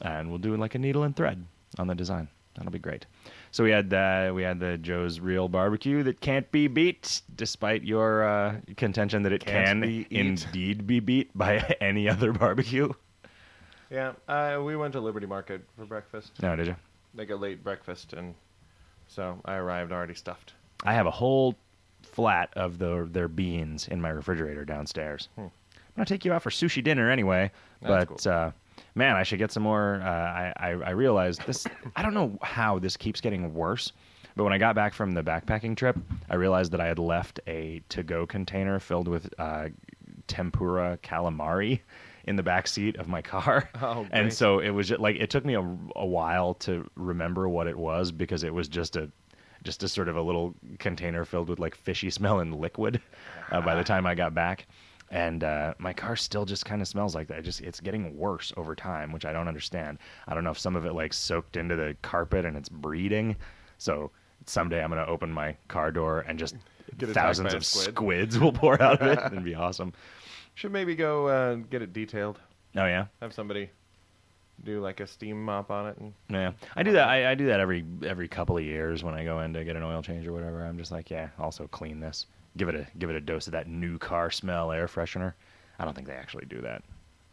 and 0.00 0.28
we'll 0.28 0.38
do 0.38 0.56
like 0.56 0.74
a 0.74 0.78
needle 0.78 1.02
and 1.04 1.14
thread 1.16 1.44
on 1.78 1.86
the 1.86 1.94
design. 1.94 2.28
That'll 2.56 2.72
be 2.72 2.78
great. 2.78 3.06
So 3.52 3.62
we 3.64 3.70
had 3.70 3.92
uh, 3.94 4.32
we 4.34 4.42
had 4.42 4.58
the 4.60 4.76
Joe's 4.78 5.20
Real 5.20 5.48
Barbecue 5.48 6.02
that 6.02 6.20
can't 6.20 6.50
be 6.52 6.66
beat, 6.66 7.22
despite 7.36 7.82
your 7.84 8.24
uh, 8.24 8.56
contention 8.76 9.22
that 9.22 9.32
it 9.32 9.44
Can't 9.44 9.66
can 9.66 9.80
be 9.80 10.06
eat. 10.10 10.20
indeed 10.44 10.86
be 10.86 11.00
beat 11.00 11.30
by 11.38 11.58
any 11.80 12.08
other 12.08 12.32
barbecue. 12.32 12.92
Yeah, 13.90 14.12
uh, 14.28 14.60
we 14.64 14.76
went 14.76 14.92
to 14.92 15.00
Liberty 15.00 15.26
Market 15.26 15.62
for 15.76 15.84
breakfast, 15.84 16.32
No, 16.42 16.54
did 16.54 16.66
you? 16.68 16.76
like 17.16 17.30
a 17.30 17.34
late 17.36 17.64
breakfast, 17.64 18.12
and 18.12 18.34
so 19.08 19.40
I 19.44 19.54
arrived 19.56 19.90
already 19.90 20.14
stuffed. 20.14 20.54
I 20.84 20.92
have 20.92 21.06
a 21.06 21.10
whole 21.10 21.56
flat 22.02 22.50
of 22.54 22.78
the, 22.78 23.08
their 23.10 23.26
beans 23.28 23.88
in 23.88 24.00
my 24.00 24.10
refrigerator 24.10 24.64
downstairs. 24.64 25.28
Hmm. 25.34 25.42
I'm 25.42 25.50
gonna 25.96 26.06
take 26.06 26.24
you 26.24 26.32
out 26.32 26.42
for 26.42 26.50
sushi 26.50 26.82
dinner 26.84 27.10
anyway, 27.10 27.50
That's 27.82 28.06
but 28.22 28.26
uh, 28.26 28.50
man, 28.94 29.16
I 29.16 29.22
should 29.22 29.38
get 29.38 29.52
some 29.52 29.62
more. 29.62 30.00
Uh, 30.02 30.08
I, 30.08 30.52
I 30.56 30.68
I 30.70 30.90
realized 30.90 31.46
this. 31.46 31.66
I 31.96 32.02
don't 32.02 32.14
know 32.14 32.38
how 32.42 32.78
this 32.78 32.96
keeps 32.96 33.20
getting 33.20 33.54
worse, 33.54 33.92
but 34.36 34.44
when 34.44 34.52
I 34.52 34.58
got 34.58 34.74
back 34.74 34.94
from 34.94 35.12
the 35.12 35.22
backpacking 35.22 35.76
trip, 35.76 35.98
I 36.28 36.36
realized 36.36 36.72
that 36.72 36.80
I 36.80 36.86
had 36.86 36.98
left 36.98 37.40
a 37.46 37.82
to-go 37.88 38.26
container 38.26 38.78
filled 38.78 39.08
with 39.08 39.32
uh, 39.38 39.68
tempura 40.26 40.98
calamari 41.02 41.80
in 42.24 42.36
the 42.36 42.42
back 42.42 42.68
seat 42.68 42.96
of 42.96 43.08
my 43.08 43.22
car. 43.22 43.68
Oh, 43.82 44.06
and 44.10 44.32
so 44.32 44.58
it 44.58 44.70
was 44.70 44.88
just, 44.88 45.00
like 45.00 45.16
it 45.16 45.30
took 45.30 45.44
me 45.44 45.54
a, 45.54 45.60
a 45.96 46.06
while 46.06 46.54
to 46.54 46.88
remember 46.94 47.48
what 47.48 47.66
it 47.66 47.76
was 47.76 48.12
because 48.12 48.44
it 48.44 48.52
was 48.52 48.68
just 48.68 48.96
a 48.96 49.10
just 49.62 49.82
a 49.82 49.88
sort 49.88 50.08
of 50.08 50.16
a 50.16 50.22
little 50.22 50.54
container 50.78 51.24
filled 51.24 51.48
with 51.48 51.58
like 51.58 51.74
fishy 51.74 52.10
smelling 52.10 52.52
liquid 52.52 53.00
uh, 53.50 53.60
by 53.60 53.74
the 53.74 53.84
time 53.92 54.06
I 54.06 54.14
got 54.14 54.34
back. 54.34 54.66
And 55.10 55.42
uh, 55.42 55.74
my 55.78 55.92
car 55.92 56.14
still 56.14 56.44
just 56.44 56.64
kind 56.64 56.80
of 56.80 56.86
smells 56.86 57.14
like 57.16 57.26
that. 57.28 57.38
It 57.40 57.42
just 57.42 57.60
it's 57.60 57.80
getting 57.80 58.16
worse 58.16 58.52
over 58.56 58.76
time, 58.76 59.12
which 59.12 59.24
I 59.24 59.32
don't 59.32 59.48
understand. 59.48 59.98
I 60.28 60.34
don't 60.34 60.44
know 60.44 60.52
if 60.52 60.58
some 60.58 60.76
of 60.76 60.86
it 60.86 60.92
like 60.92 61.12
soaked 61.12 61.56
into 61.56 61.74
the 61.74 61.96
carpet 62.02 62.44
and 62.44 62.56
it's 62.56 62.68
breeding. 62.68 63.36
So 63.78 64.12
someday 64.46 64.82
I'm 64.82 64.90
gonna 64.90 65.04
open 65.06 65.32
my 65.32 65.56
car 65.68 65.90
door 65.90 66.20
and 66.28 66.38
just 66.38 66.56
Get 66.98 67.10
thousands 67.10 67.54
of 67.54 67.64
squid. 67.64 67.94
squids 67.94 68.38
will 68.38 68.52
pour 68.52 68.80
out 68.80 69.00
of 69.00 69.08
it. 69.08 69.18
It'd 69.26 69.44
be 69.44 69.54
awesome. 69.54 69.92
Should 70.54 70.72
maybe 70.72 70.94
go 70.94 71.26
uh, 71.26 71.54
get 71.56 71.82
it 71.82 71.92
detailed. 71.92 72.38
Oh 72.76 72.86
yeah. 72.86 73.06
Have 73.20 73.32
somebody 73.32 73.70
do 74.64 74.80
like 74.80 75.00
a 75.00 75.06
steam 75.06 75.44
mop 75.44 75.70
on 75.70 75.88
it. 75.88 75.96
And 75.98 76.12
Yeah, 76.28 76.52
I 76.76 76.82
do 76.82 76.92
that. 76.92 77.08
I, 77.08 77.32
I 77.32 77.34
do 77.34 77.46
that 77.46 77.60
every 77.60 77.84
every 78.04 78.28
couple 78.28 78.56
of 78.56 78.64
years 78.64 79.02
when 79.02 79.14
I 79.14 79.24
go 79.24 79.40
in 79.40 79.52
to 79.54 79.64
get 79.64 79.76
an 79.76 79.82
oil 79.82 80.02
change 80.02 80.26
or 80.26 80.32
whatever. 80.32 80.64
I'm 80.64 80.78
just 80.78 80.92
like, 80.92 81.10
yeah, 81.10 81.28
also 81.38 81.66
clean 81.66 82.00
this. 82.00 82.26
Give 82.56 82.68
it 82.68 82.74
a 82.74 82.86
give 82.98 83.10
it 83.10 83.16
a 83.16 83.20
dose 83.20 83.46
of 83.46 83.52
that 83.52 83.68
new 83.68 83.98
car 83.98 84.30
smell 84.30 84.72
air 84.72 84.86
freshener. 84.86 85.34
I 85.78 85.84
don't 85.84 85.94
think 85.94 86.06
they 86.08 86.14
actually 86.14 86.46
do 86.46 86.60
that. 86.62 86.82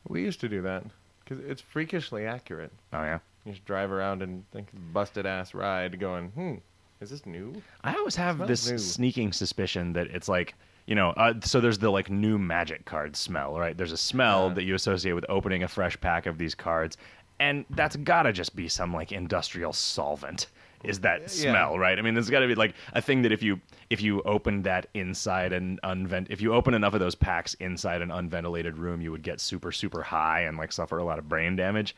we 0.08 0.22
used 0.22 0.40
to 0.42 0.48
do 0.50 0.62
that 0.62 0.84
because 1.24 1.44
it's 1.44 1.62
freakishly 1.62 2.26
accurate. 2.26 2.72
Oh 2.94 3.02
yeah, 3.04 3.20
You 3.46 3.52
just 3.54 3.66
drive 3.66 3.92
around 3.92 4.22
and 4.22 4.50
think 4.52 4.68
busted 4.94 5.26
ass 5.26 5.54
ride, 5.54 6.00
going, 6.00 6.30
hmm, 6.30 6.56
is 7.02 7.10
this 7.10 7.26
new? 7.26 7.62
I 7.84 7.94
always 7.96 8.16
have 8.16 8.48
this 8.48 8.70
new. 8.70 8.78
sneaking 8.78 9.34
suspicion 9.34 9.94
that 9.94 10.08
it's 10.08 10.30
like 10.30 10.54
you 10.86 10.96
know. 10.96 11.10
Uh, 11.12 11.34
so 11.42 11.60
there's 11.60 11.80
the 11.80 11.90
like 11.90 12.10
new 12.10 12.38
magic 12.38 12.86
card 12.86 13.16
smell, 13.16 13.58
right? 13.60 13.76
There's 13.78 13.92
a 13.92 13.98
smell 13.98 14.48
Yeah. 14.50 14.54
that 14.54 14.64
you 14.64 14.76
associate 14.76 15.14
with 15.14 15.26
opening 15.28 15.64
a 15.64 15.68
fresh 15.68 16.00
pack 16.00 16.26
of 16.28 16.38
these 16.38 16.56
cards, 16.56 16.96
and 17.40 17.66
that's 17.72 17.96
gotta 17.98 18.32
just 18.32 18.56
be 18.56 18.70
some 18.70 18.94
like 18.94 19.12
industrial 19.12 19.74
solvent. 19.74 20.48
Is 20.84 21.00
that 21.02 21.22
Yeah. 21.22 21.28
smell 21.28 21.80
right? 21.80 21.98
I 21.98 22.02
mean, 22.02 22.14
there's 22.14 22.30
got 22.30 22.42
to 22.42 22.48
be 22.48 22.56
like 22.56 22.76
a 22.94 23.02
thing 23.02 23.24
that 23.24 23.32
if 23.32 23.42
you 23.42 23.60
if 23.90 24.02
you 24.02 24.22
opened 24.24 24.64
that 24.66 24.88
inside 24.94 25.54
an 25.54 25.80
unvent 25.84 26.28
if 26.30 26.40
you 26.42 26.54
open 26.54 26.74
enough 26.74 26.94
of 26.94 27.00
those 27.00 27.16
packs 27.16 27.54
inside 27.56 28.02
an 28.02 28.12
unventilated 28.12 28.78
room, 28.78 29.02
you 29.02 29.12
would 29.12 29.24
get 29.24 29.40
super 29.40 29.72
super 29.72 30.04
high 30.04 30.42
and 30.42 30.58
like 30.58 30.72
suffer 30.72 30.98
a 31.00 31.04
lot 31.04 31.18
of 31.20 31.28
brain 31.28 31.56
damage. 31.56 31.96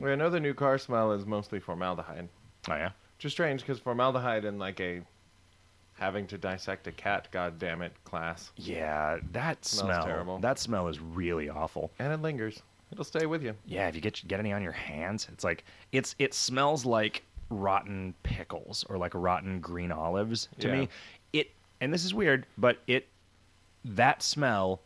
Well, 0.00 0.12
I 0.12 0.14
know 0.16 0.30
the 0.30 0.40
new 0.40 0.54
car 0.54 0.78
smell 0.78 1.12
is 1.12 1.26
mostly 1.26 1.60
formaldehyde. 1.60 2.28
Oh 2.68 2.74
yeah, 2.74 2.90
Which 3.18 3.26
is 3.26 3.32
strange 3.32 3.60
because 3.60 3.78
formaldehyde 3.78 4.44
in 4.44 4.58
like 4.58 4.80
a 4.80 5.02
having 5.94 6.26
to 6.26 6.38
dissect 6.38 6.86
a 6.86 6.92
cat, 6.92 7.28
god 7.30 7.58
damn 7.58 7.82
it, 7.82 7.92
class. 8.04 8.50
yeah, 8.56 9.18
that 9.32 9.64
smell 9.64 10.04
terrible. 10.04 10.38
that 10.38 10.58
smell 10.58 10.88
is 10.88 10.98
really 11.00 11.48
awful. 11.48 11.92
And 11.98 12.12
it 12.12 12.20
lingers. 12.22 12.62
It'll 12.90 13.04
stay 13.04 13.26
with 13.26 13.42
you. 13.42 13.54
Yeah, 13.66 13.88
if 13.88 13.94
you 13.94 14.00
get 14.00 14.22
get 14.26 14.38
any 14.40 14.52
on 14.52 14.62
your 14.62 14.72
hands, 14.72 15.28
it's 15.32 15.44
like 15.44 15.64
it's 15.92 16.14
it 16.18 16.34
smells 16.34 16.84
like 16.84 17.22
rotten 17.52 18.14
pickles 18.22 18.84
or 18.88 18.98
like 18.98 19.12
rotten 19.14 19.60
green 19.60 19.92
olives 19.92 20.48
to 20.60 20.68
Yeah. 20.68 20.74
me. 20.74 20.88
It 21.32 21.50
and 21.80 21.92
this 21.92 22.04
is 22.04 22.14
weird, 22.14 22.46
but 22.56 22.78
it 22.86 23.08
that 23.84 24.22
smell 24.22 24.80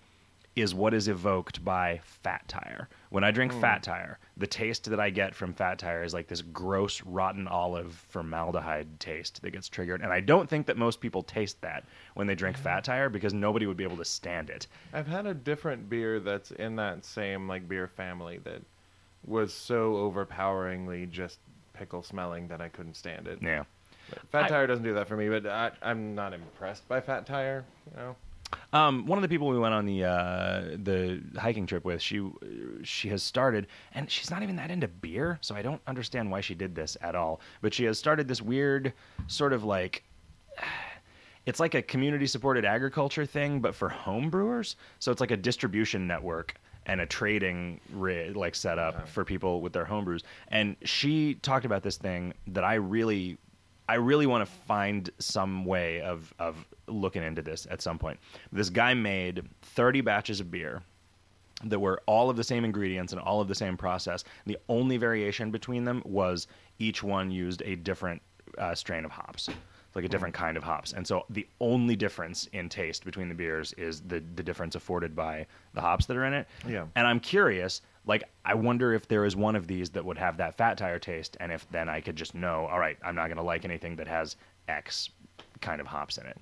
is 0.56 0.74
what 0.74 0.94
is 0.94 1.06
evoked 1.06 1.62
by 1.62 2.00
Fat 2.02 2.48
Tire. 2.48 2.88
When 3.10 3.22
I 3.22 3.30
drink 3.30 3.52
hmm. 3.52 3.60
Fat 3.60 3.82
Tire, 3.82 4.18
the 4.38 4.46
taste 4.46 4.88
that 4.88 4.98
I 4.98 5.10
get 5.10 5.34
from 5.34 5.52
Fat 5.52 5.78
Tire 5.78 6.02
is 6.02 6.14
like 6.14 6.28
this 6.28 6.40
gross, 6.40 7.02
rotten 7.02 7.46
olive 7.46 7.92
formaldehyde 8.08 8.98
taste 8.98 9.42
that 9.42 9.50
gets 9.50 9.68
triggered. 9.68 10.00
And 10.00 10.10
I 10.10 10.20
don't 10.20 10.48
think 10.48 10.66
that 10.66 10.78
most 10.78 11.02
people 11.02 11.22
taste 11.22 11.60
that 11.60 11.84
when 12.14 12.26
they 12.26 12.34
drink 12.34 12.56
Fat 12.56 12.84
Tire 12.84 13.10
because 13.10 13.34
nobody 13.34 13.66
would 13.66 13.76
be 13.76 13.84
able 13.84 13.98
to 13.98 14.04
stand 14.04 14.48
it. 14.48 14.66
I've 14.94 15.06
had 15.06 15.26
a 15.26 15.34
different 15.34 15.90
beer 15.90 16.20
that's 16.20 16.50
in 16.52 16.76
that 16.76 17.04
same 17.04 17.46
like 17.46 17.68
beer 17.68 17.86
family 17.86 18.38
that 18.44 18.62
was 19.26 19.52
so 19.52 19.96
overpoweringly 19.96 21.06
just 21.06 21.38
pickle 21.76 22.02
smelling 22.02 22.48
that 22.48 22.60
I 22.60 22.68
couldn't 22.68 22.94
stand 22.96 23.26
it. 23.28 23.38
Yeah. 23.42 23.64
But 24.10 24.22
Fat 24.30 24.44
I- 24.44 24.48
Tire 24.48 24.66
doesn't 24.66 24.84
do 24.84 24.94
that 24.94 25.08
for 25.08 25.16
me, 25.16 25.28
but 25.28 25.46
I, 25.46 25.70
I'm 25.82 26.14
not 26.14 26.32
impressed 26.32 26.86
by 26.88 27.00
Fat 27.00 27.26
Tire. 27.26 27.64
You 27.90 27.96
know, 27.96 28.16
Um, 28.72 29.04
one 29.06 29.18
of 29.18 29.22
the 29.22 29.28
people 29.28 29.48
we 29.48 29.58
went 29.58 29.74
on 29.74 29.84
the 29.86 30.04
uh, 30.04 30.60
the 30.82 31.20
hiking 31.36 31.66
trip 31.66 31.84
with, 31.84 32.00
she 32.00 32.24
she 32.84 33.08
has 33.08 33.22
started, 33.22 33.66
and 33.94 34.08
she's 34.10 34.30
not 34.30 34.42
even 34.42 34.56
that 34.56 34.70
into 34.70 34.86
beer, 34.88 35.38
so 35.40 35.54
I 35.56 35.62
don't 35.62 35.80
understand 35.86 36.30
why 36.30 36.40
she 36.40 36.54
did 36.54 36.74
this 36.74 36.96
at 37.00 37.14
all. 37.16 37.40
But 37.60 37.74
she 37.74 37.84
has 37.84 37.98
started 37.98 38.28
this 38.28 38.40
weird 38.40 38.92
sort 39.26 39.52
of 39.52 39.64
like 39.64 40.04
it's 41.46 41.60
like 41.60 41.74
a 41.74 41.82
community 41.82 42.26
supported 42.26 42.64
agriculture 42.64 43.26
thing, 43.26 43.60
but 43.60 43.74
for 43.74 43.88
home 43.88 44.30
brewers. 44.30 44.76
So 45.00 45.10
it's 45.12 45.20
like 45.20 45.30
a 45.32 45.36
distribution 45.36 46.06
network 46.06 46.54
and 46.86 47.00
a 47.00 47.06
trading 47.06 47.80
rig 47.92 48.36
like 48.36 48.54
setup 48.54 48.94
Okay. 48.94 49.04
for 49.06 49.24
people 49.24 49.60
with 49.60 49.72
their 49.72 49.84
home 49.84 50.04
brews. 50.04 50.22
And 50.48 50.76
she 50.84 51.34
talked 51.34 51.64
about 51.66 51.82
this 51.82 51.96
thing 51.96 52.32
that 52.46 52.64
I 52.64 52.74
really, 52.74 53.38
I 53.88 53.94
really 53.96 54.26
want 54.26 54.46
to 54.48 54.52
find 54.66 55.10
some 55.18 55.64
way 55.64 56.00
of 56.00 56.32
of 56.38 56.64
looking 56.86 57.22
into 57.22 57.42
this 57.42 57.66
at 57.70 57.82
some 57.82 57.98
point. 57.98 58.18
This 58.52 58.70
guy 58.70 58.94
made 58.94 59.42
thirty 59.62 60.00
batches 60.00 60.40
of 60.40 60.50
beer 60.50 60.82
that 61.64 61.78
were 61.80 62.02
all 62.06 62.28
of 62.30 62.36
the 62.36 62.44
same 62.44 62.64
ingredients 62.64 63.12
and 63.12 63.20
all 63.20 63.40
of 63.40 63.48
the 63.48 63.54
same 63.54 63.76
process. 63.76 64.24
The 64.44 64.58
only 64.68 64.96
variation 64.98 65.50
between 65.50 65.84
them 65.84 66.02
was 66.04 66.46
each 66.78 67.02
one 67.02 67.30
used 67.30 67.62
a 67.64 67.76
different 67.76 68.20
uh, 68.58 68.74
strain 68.74 69.04
of 69.04 69.10
hops, 69.10 69.48
like 69.96 70.04
a 70.04 70.08
different 70.08 70.34
kind 70.34 70.56
of 70.56 70.62
hops. 70.62 70.92
And 70.92 71.04
so 71.06 71.24
the 71.30 71.46
only 71.60 71.96
difference 71.96 72.46
in 72.52 72.68
taste 72.68 73.04
between 73.04 73.28
the 73.28 73.34
beers 73.34 73.72
is 73.72 74.02
the 74.02 74.22
the 74.36 74.42
difference 74.42 74.74
afforded 74.76 75.16
by 75.16 75.46
the 75.72 75.80
hops 75.80 76.06
that 76.06 76.16
are 76.16 76.24
in 76.26 76.34
it. 76.34 76.46
Yeah. 76.68 76.84
And 76.94 77.06
I'm 77.06 77.18
curious, 77.18 77.80
like 78.04 78.22
I 78.44 78.54
wonder 78.54 78.92
if 78.92 79.08
there 79.08 79.24
is 79.24 79.34
one 79.34 79.56
of 79.56 79.66
these 79.66 79.88
that 79.90 80.04
would 80.04 80.18
have 80.18 80.36
that 80.36 80.56
fat 80.56 80.76
tire 80.78 80.98
taste, 81.00 81.36
and 81.40 81.50
if 81.50 81.66
then 81.70 81.88
I 81.88 82.00
could 82.02 82.14
just 82.14 82.34
know, 82.34 82.66
all 82.66 82.78
right, 82.78 82.98
I'm 83.02 83.14
not 83.16 83.26
going 83.28 83.38
to 83.38 83.42
like 83.42 83.64
anything 83.64 83.96
that 83.96 84.06
has 84.06 84.36
X 84.68 85.08
kind 85.62 85.80
of 85.80 85.86
hops 85.86 86.18
in 86.18 86.26
it. 86.26 86.36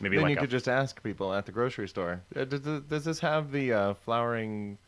Maybe 0.00 0.16
then 0.16 0.24
like 0.24 0.30
you 0.32 0.36
a- 0.38 0.40
could 0.40 0.50
just 0.50 0.68
ask 0.68 1.02
people 1.02 1.32
at 1.34 1.46
the 1.46 1.52
grocery 1.52 1.88
store, 1.88 2.22
uh, 2.34 2.44
does, 2.44 2.62
this- 2.62 2.82
does 2.88 3.04
this 3.04 3.20
have 3.20 3.52
the 3.52 3.72
uh, 3.74 3.94
flowering 3.94 4.78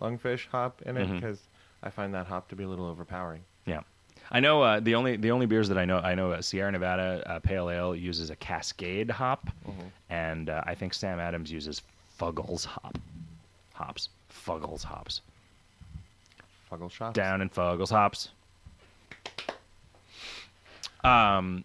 lungfish 0.00 0.46
hop 0.48 0.82
in 0.82 0.96
it? 0.98 1.10
Because 1.10 1.40
I 1.82 1.88
find 1.90 2.12
that 2.14 2.26
hop 2.26 2.48
to 2.48 2.56
be 2.56 2.64
a 2.64 2.68
little 2.68 2.86
overpowering. 2.86 3.42
Yeah, 3.66 3.80
I 4.30 4.40
know 4.40 4.62
uh, 4.62 4.80
the 4.80 4.94
only 4.94 5.16
the 5.16 5.30
only 5.30 5.46
beers 5.46 5.68
that 5.68 5.78
I 5.78 5.84
know 5.84 5.98
I 5.98 6.14
know 6.14 6.32
uh, 6.32 6.42
Sierra 6.42 6.72
Nevada 6.72 7.22
uh, 7.26 7.38
Pale 7.38 7.70
Ale 7.70 7.94
uses 7.96 8.30
a 8.30 8.36
Cascade 8.36 9.10
hop, 9.10 9.48
and 10.10 10.50
uh, 10.50 10.62
I 10.66 10.74
think 10.74 10.94
Sam 10.94 11.20
Adams 11.20 11.50
uses 11.50 11.82
Fuggles 12.18 12.64
hop, 12.64 12.98
hops, 13.74 14.08
Fuggles 14.30 14.82
hops, 14.82 15.20
Fuggle 16.70 16.90
shops. 16.90 17.14
down 17.14 17.40
in 17.40 17.48
Fuggles 17.50 17.90
hops. 17.90 18.30
Um, 21.04 21.64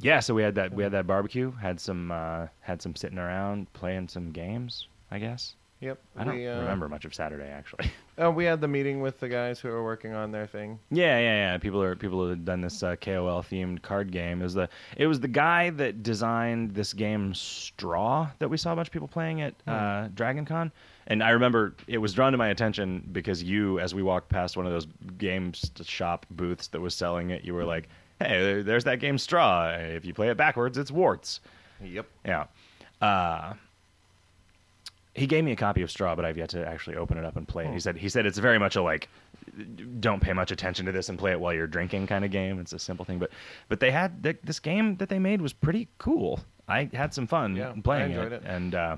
yeah, 0.00 0.20
so 0.20 0.34
we 0.34 0.42
had 0.42 0.54
that 0.56 0.72
we 0.72 0.82
had 0.82 0.92
that 0.92 1.06
barbecue, 1.06 1.50
had 1.52 1.80
some 1.80 2.10
uh, 2.10 2.46
had 2.60 2.82
some 2.82 2.94
sitting 2.94 3.18
around 3.18 3.72
playing 3.72 4.08
some 4.08 4.32
games. 4.32 4.86
I 5.10 5.18
guess 5.18 5.54
Yep. 5.82 5.98
I 6.16 6.24
don't 6.24 6.36
we, 6.36 6.46
uh, 6.46 6.60
remember 6.60 6.88
much 6.88 7.04
of 7.04 7.14
Saturday 7.14 7.48
actually. 7.48 7.90
Oh, 8.18 8.30
we 8.30 8.44
had 8.44 8.60
the 8.60 8.68
meeting 8.68 9.00
with 9.00 9.18
the 9.20 9.28
guys 9.28 9.58
who 9.58 9.68
are 9.70 9.82
working 9.82 10.12
on 10.12 10.32
their 10.32 10.46
thing. 10.46 10.78
Yeah, 10.90 11.18
yeah, 11.18 11.52
yeah. 11.52 11.58
People 11.58 11.82
are 11.82 11.96
people 11.96 12.28
have 12.28 12.44
done 12.44 12.60
this 12.60 12.82
uh, 12.82 12.94
KOL 12.96 13.42
themed 13.42 13.80
card 13.80 14.12
game. 14.12 14.42
It 14.42 14.44
was 14.44 14.52
the 14.52 14.68
it 14.98 15.06
was 15.06 15.18
the 15.18 15.28
guy 15.28 15.70
that 15.70 16.02
designed 16.02 16.74
this 16.74 16.92
game 16.92 17.32
Straw 17.32 18.28
that 18.38 18.50
we 18.50 18.58
saw 18.58 18.74
a 18.74 18.76
bunch 18.76 18.88
of 18.88 18.92
people 18.92 19.08
playing 19.08 19.40
at 19.40 19.54
uh, 19.66 20.08
Dragon 20.14 20.44
Con. 20.44 20.70
And 21.06 21.22
I 21.22 21.30
remember 21.30 21.74
it 21.86 21.98
was 21.98 22.12
drawn 22.12 22.32
to 22.32 22.38
my 22.38 22.48
attention 22.48 23.08
because 23.12 23.42
you, 23.42 23.80
as 23.80 23.94
we 23.94 24.02
walked 24.02 24.28
past 24.28 24.58
one 24.58 24.66
of 24.66 24.72
those 24.72 24.86
game 25.16 25.52
shop 25.82 26.26
booths 26.30 26.68
that 26.68 26.82
was 26.82 26.94
selling 26.94 27.30
it, 27.30 27.44
you 27.44 27.54
were 27.54 27.64
like, 27.64 27.88
"Hey, 28.20 28.60
there's 28.60 28.84
that 28.84 29.00
game 29.00 29.16
Straw. 29.16 29.70
If 29.70 30.04
you 30.04 30.12
play 30.12 30.28
it 30.28 30.36
backwards, 30.36 30.76
it's 30.76 30.90
warts." 30.90 31.40
Yep. 31.82 32.06
Yeah. 32.26 32.44
Uh, 33.00 33.54
he 35.14 35.26
gave 35.26 35.44
me 35.44 35.52
a 35.52 35.56
copy 35.56 35.82
of 35.82 35.90
Straw, 35.90 36.14
but 36.14 36.24
I've 36.24 36.38
yet 36.38 36.48
to 36.50 36.66
actually 36.66 36.96
open 36.96 37.18
it 37.18 37.24
up 37.24 37.36
and 37.36 37.46
play 37.46 37.66
it. 37.66 37.72
He 37.72 37.80
said 37.80 37.96
he 37.96 38.08
said 38.08 38.24
it's 38.26 38.38
very 38.38 38.58
much 38.58 38.76
a 38.76 38.82
like 38.82 39.08
don't 40.00 40.20
pay 40.20 40.32
much 40.32 40.50
attention 40.50 40.86
to 40.86 40.92
this 40.92 41.08
and 41.08 41.18
play 41.18 41.32
it 41.32 41.40
while 41.40 41.52
you're 41.52 41.66
drinking 41.66 42.06
kind 42.06 42.24
of 42.24 42.30
game. 42.30 42.58
It's 42.60 42.72
a 42.72 42.78
simple 42.78 43.04
thing, 43.04 43.18
but 43.18 43.30
but 43.68 43.80
they 43.80 43.90
had 43.90 44.22
th- 44.22 44.38
this 44.44 44.58
game 44.60 44.96
that 44.96 45.08
they 45.08 45.18
made 45.18 45.42
was 45.42 45.52
pretty 45.52 45.88
cool. 45.98 46.40
I 46.68 46.88
had 46.94 47.12
some 47.12 47.26
fun 47.26 47.56
Yeah, 47.56 47.74
playing 47.84 48.02
I 48.02 48.06
enjoyed 48.14 48.32
it. 48.32 48.42
and 48.46 48.74
uh, 48.74 48.96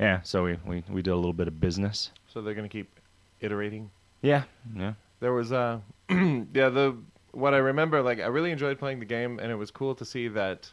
yeah, 0.00 0.22
so 0.22 0.44
we, 0.44 0.58
we 0.64 0.84
we 0.88 1.02
did 1.02 1.10
a 1.10 1.16
little 1.16 1.32
bit 1.34 1.48
of 1.48 1.60
business. 1.60 2.10
So 2.28 2.40
they're 2.40 2.54
going 2.54 2.68
to 2.68 2.72
keep 2.72 2.98
iterating. 3.40 3.90
Yeah, 4.22 4.44
yeah. 4.74 4.94
There 5.20 5.32
was 5.32 5.52
uh 5.52 5.80
yeah, 6.10 6.68
the 6.70 6.96
what 7.32 7.52
I 7.54 7.58
remember 7.58 8.02
like 8.02 8.20
I 8.20 8.26
really 8.26 8.50
enjoyed 8.52 8.78
playing 8.78 9.00
the 9.00 9.04
game 9.06 9.38
and 9.38 9.50
it 9.52 9.56
was 9.56 9.70
cool 9.70 9.94
to 9.96 10.04
see 10.04 10.28
that 10.28 10.70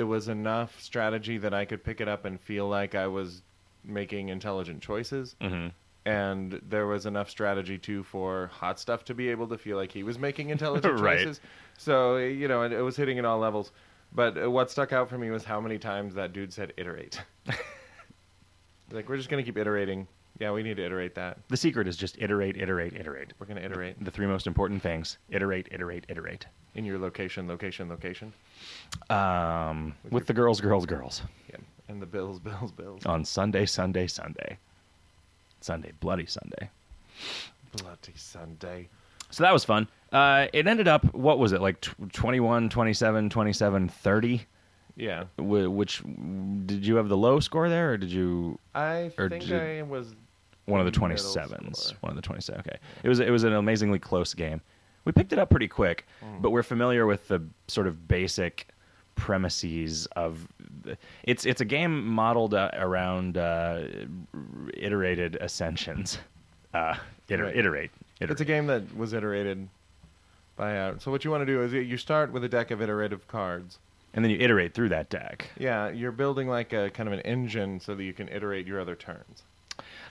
it 0.00 0.04
was 0.04 0.28
enough 0.28 0.80
strategy 0.80 1.38
that 1.38 1.54
I 1.54 1.64
could 1.64 1.84
pick 1.84 2.00
it 2.00 2.08
up 2.08 2.24
and 2.24 2.40
feel 2.40 2.68
like 2.68 2.96
I 2.96 3.06
was 3.06 3.42
making 3.84 4.28
intelligent 4.30 4.82
choices 4.82 5.36
hmm 5.40 5.68
and 6.06 6.60
there 6.66 6.86
was 6.86 7.04
enough 7.06 7.28
strategy 7.28 7.76
too 7.78 8.02
for 8.02 8.48
hot 8.54 8.80
stuff 8.80 9.04
to 9.04 9.14
be 9.14 9.28
able 9.28 9.46
to 9.48 9.58
feel 9.58 9.76
like 9.76 9.92
he 9.92 10.02
was 10.02 10.18
making 10.18 10.48
intelligent 10.48 10.98
Right. 10.98 11.18
choices. 11.18 11.40
So, 11.76 12.16
you 12.16 12.48
know, 12.48 12.62
it, 12.62 12.72
it 12.72 12.80
was 12.82 12.96
hitting 12.96 13.18
at 13.18 13.26
all 13.26 13.38
levels. 13.38 13.70
But 14.12 14.42
uh, 14.42 14.50
what 14.50 14.70
stuck 14.70 14.92
out 14.94 15.10
for 15.10 15.18
me 15.18 15.30
was 15.30 15.44
how 15.44 15.60
many 15.60 15.78
times 15.78 16.14
that 16.14 16.32
dude 16.32 16.52
said 16.54 16.72
iterate. 16.78 17.20
like 18.92 19.08
we're 19.08 19.18
just 19.18 19.28
going 19.28 19.44
to 19.44 19.46
keep 19.46 19.58
iterating. 19.58 20.08
Yeah, 20.40 20.52
we 20.52 20.62
need 20.62 20.78
to 20.78 20.84
iterate 20.84 21.14
that. 21.16 21.36
The 21.48 21.56
secret 21.56 21.86
is 21.86 21.96
just 21.98 22.16
iterate, 22.18 22.56
iterate, 22.56 22.94
iterate. 22.94 23.34
We're 23.38 23.46
going 23.46 23.58
to 23.58 23.64
iterate 23.64 24.02
The 24.02 24.10
three 24.10 24.26
most 24.26 24.46
important 24.46 24.82
things: 24.82 25.18
iterate, 25.28 25.68
iterate, 25.70 26.06
iterate. 26.08 26.46
in 26.74 26.84
your 26.86 26.98
location, 26.98 27.46
location, 27.46 27.88
location. 27.90 28.32
Um, 29.10 29.94
With 30.04 30.12
with 30.12 30.20
your- 30.22 30.26
the 30.26 30.32
girls, 30.34 30.60
girls, 30.60 30.86
girls. 30.86 31.22
Yeah. 31.50 31.56
And 31.88 32.00
the 32.00 32.06
bills, 32.06 32.38
bills, 32.48 32.72
bills. 32.72 33.04
on 33.06 33.24
Sunday, 33.24 33.66
Sunday, 33.66 34.06
Sunday. 34.06 34.56
Sunday, 35.60 35.92
bloody 36.00 36.26
Sunday. 36.26 36.70
Bloody 37.76 38.12
Sunday. 38.14 38.88
So 39.30 39.44
that 39.44 39.52
was 39.52 39.64
fun. 39.64 39.86
Uh, 40.10 40.46
it 40.52 40.66
ended 40.66 40.88
up, 40.88 41.12
what 41.14 41.38
was 41.38 41.52
it, 41.52 41.60
like 41.60 41.80
tw 41.82 41.94
21, 42.12 42.68
27, 42.70 43.28
27, 43.30 43.88
30? 43.88 44.46
Yeah. 44.96 45.24
Which, 45.38 46.02
did 46.66 46.84
you 46.86 46.96
have 46.96 47.08
the 47.08 47.16
low 47.16 47.38
score 47.40 47.68
there, 47.68 47.92
or 47.92 47.96
did 47.98 48.10
you 48.10 48.58
I 48.74 49.10
think 49.16 49.44
did- 49.44 49.52
I 49.52 49.82
was 49.82 50.14
one 50.70 50.80
of 50.80 50.86
the 50.92 50.98
27s? 50.98 51.92
One 52.00 52.10
of 52.10 52.16
the 52.16 52.22
27. 52.22 52.60
Okay. 52.60 52.78
It 53.02 53.08
was, 53.08 53.20
it 53.20 53.30
was 53.30 53.44
an 53.44 53.52
amazingly 53.52 53.98
close 53.98 54.32
game. 54.34 54.60
We 55.04 55.12
picked 55.12 55.32
it 55.32 55.38
up 55.38 55.50
pretty 55.50 55.68
quick, 55.68 56.06
Hmm. 56.22 56.40
but 56.40 56.50
we're 56.50 56.62
familiar 56.62 57.06
with 57.06 57.26
the 57.28 57.42
sort 57.68 57.86
of 57.86 58.06
basic 58.08 58.68
premises 59.16 60.06
of 60.16 60.48
the, 60.82 60.96
it's 61.24 61.44
it's 61.44 61.60
a 61.60 61.64
game 61.64 62.06
modeled 62.06 62.54
uh, 62.54 62.70
around 62.74 63.36
uh, 63.36 63.82
iterated 64.74 65.36
ascensions. 65.40 66.18
Uh, 66.72 66.94
iter- 67.28 67.44
Right. 67.44 67.56
iterate, 67.56 67.90
iterate. 68.20 68.30
It's 68.30 68.40
a 68.40 68.44
game 68.44 68.66
that 68.68 68.96
was 68.96 69.12
iterated 69.12 69.68
by 70.56 70.76
uh, 70.78 70.98
so 70.98 71.10
what 71.10 71.24
you 71.24 71.30
want 71.30 71.42
to 71.42 71.46
do 71.46 71.62
is 71.62 71.72
you 71.72 71.96
start 71.96 72.32
with 72.32 72.44
a 72.44 72.48
deck 72.48 72.70
of 72.70 72.80
iterative 72.82 73.26
cards. 73.28 73.78
and 74.14 74.24
then 74.24 74.30
you 74.30 74.38
iterate 74.40 74.74
through 74.74 74.88
that 74.90 75.08
deck. 75.10 75.50
Yeah, 75.58 75.88
you're 75.90 76.12
building 76.12 76.48
like 76.48 76.72
a 76.72 76.90
kind 76.90 77.08
of 77.08 77.12
an 77.12 77.20
engine 77.20 77.80
so 77.80 77.94
that 77.94 78.02
you 78.04 78.12
can 78.12 78.28
iterate 78.28 78.66
your 78.66 78.80
other 78.80 78.94
turns. 78.96 79.42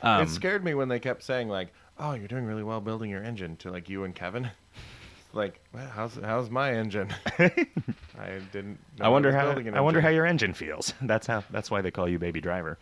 Um, 0.02 0.24
it 0.24 0.30
scared 0.30 0.64
me 0.64 0.74
when 0.74 0.88
they 0.88 1.00
kept 1.00 1.24
saying 1.24 1.50
like, 1.50 1.74
"Oh, 1.98 2.14
you're 2.14 2.28
doing 2.28 2.46
really 2.46 2.64
well 2.64 2.82
building 2.82 3.10
your 3.10 3.24
engine." 3.24 3.58
To 3.58 3.72
like 3.72 3.90
you 3.90 4.04
and 4.04 4.16
Kevin, 4.16 4.50
like, 5.34 5.60
well, 5.74 5.88
how's 5.88 6.16
how's 6.16 6.50
my 6.50 6.74
engine? 6.74 7.14
I 7.40 8.40
didn't. 8.52 8.80
Know 8.98 9.06
I 9.06 9.10
wonder 9.10 9.30
was 9.30 9.36
how 9.36 9.46
building 9.46 9.68
an 9.68 9.76
I 9.76 9.82
wonder 9.82 10.02
how 10.02 10.10
your 10.10 10.26
engine 10.26 10.54
feels. 10.54 10.94
That's 11.02 11.28
how 11.28 11.44
that's 11.52 11.70
why 11.72 11.82
they 11.82 11.92
call 11.92 12.08
you 12.08 12.20
Baby 12.20 12.42
Driver. 12.42 12.78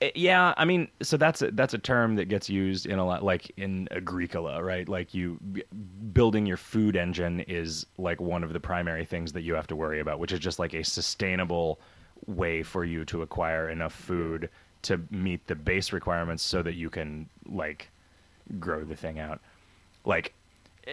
Uh, 0.00 0.08
Yeah, 0.14 0.54
I 0.56 0.64
mean, 0.64 0.88
so 1.02 1.16
that's 1.16 1.40
a, 1.40 1.50
that's 1.52 1.72
a 1.72 1.78
term 1.78 2.16
that 2.16 2.24
gets 2.24 2.50
used 2.50 2.84
in 2.84 2.98
a 2.98 3.06
lot, 3.06 3.22
like 3.22 3.52
in 3.56 3.86
Agricola, 3.92 4.62
right? 4.62 4.88
Like 4.88 5.14
you 5.14 5.38
building 6.12 6.46
your 6.46 6.56
food 6.56 6.96
engine 6.96 7.40
is 7.40 7.86
like 7.96 8.20
one 8.20 8.42
of 8.42 8.52
the 8.52 8.60
primary 8.60 9.04
things 9.04 9.32
that 9.32 9.42
you 9.42 9.54
have 9.54 9.68
to 9.68 9.76
worry 9.76 10.00
about, 10.00 10.18
which 10.18 10.32
is 10.32 10.40
just 10.40 10.58
like 10.58 10.74
a 10.74 10.82
sustainable 10.82 11.80
way 12.26 12.62
for 12.62 12.84
you 12.84 13.04
to 13.04 13.22
acquire 13.22 13.68
enough 13.68 13.92
food 13.94 14.48
to 14.82 15.00
meet 15.10 15.46
the 15.46 15.54
base 15.54 15.92
requirements, 15.92 16.42
so 16.42 16.62
that 16.62 16.74
you 16.74 16.90
can 16.90 17.28
like 17.48 17.88
grow 18.58 18.84
the 18.84 18.96
thing 18.96 19.18
out. 19.18 19.40
Like, 20.04 20.32
eh, 20.86 20.90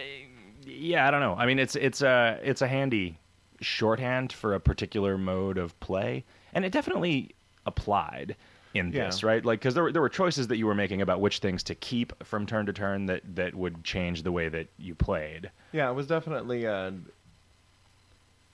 yeah, 0.64 1.06
I 1.06 1.10
don't 1.10 1.20
know. 1.20 1.34
I 1.34 1.46
mean, 1.46 1.58
it's 1.58 1.76
it's 1.76 2.02
a 2.02 2.38
it's 2.42 2.62
a 2.62 2.68
handy 2.68 3.18
shorthand 3.60 4.32
for 4.32 4.54
a 4.54 4.60
particular 4.60 5.18
mode 5.18 5.58
of 5.58 5.78
play, 5.80 6.24
and 6.54 6.64
it 6.64 6.72
definitely 6.72 7.34
applied 7.66 8.36
in 8.72 8.92
Yeah. 8.92 9.06
this, 9.06 9.22
right? 9.24 9.44
Like, 9.44 9.58
because 9.60 9.74
there 9.74 9.82
were 9.82 9.92
there 9.92 10.00
were 10.02 10.08
choices 10.08 10.46
that 10.48 10.56
you 10.56 10.66
were 10.66 10.74
making 10.74 11.02
about 11.02 11.20
which 11.20 11.40
things 11.40 11.62
to 11.64 11.74
keep 11.74 12.12
from 12.24 12.46
turn 12.46 12.66
to 12.66 12.72
turn 12.72 13.06
that 13.06 13.22
that 13.34 13.54
would 13.54 13.82
change 13.84 14.22
the 14.22 14.32
way 14.32 14.48
that 14.48 14.68
you 14.78 14.94
played. 14.94 15.50
Yeah, 15.72 15.90
it 15.90 15.94
was 15.94 16.06
definitely. 16.06 16.66
Uh, 16.66 16.92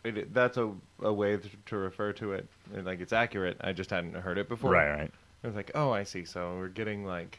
it, 0.05 0.33
that's 0.33 0.57
a, 0.57 0.71
a 1.03 1.13
way 1.13 1.37
to, 1.37 1.49
to 1.67 1.77
refer 1.77 2.13
to 2.15 2.33
it. 2.33 2.47
Like 2.73 3.01
it's 3.01 3.13
accurate. 3.13 3.57
I 3.61 3.73
just 3.73 3.91
hadn't 3.91 4.15
heard 4.15 4.39
it 4.39 4.49
before. 4.49 4.71
Right, 4.71 4.91
right. 4.91 5.11
I 5.45 5.47
was 5.47 5.57
like, 5.57 5.71
oh, 5.75 5.91
I 5.93 6.05
see. 6.05 6.25
So 6.25 6.57
we're 6.59 6.69
getting 6.69 7.05
like, 7.05 7.39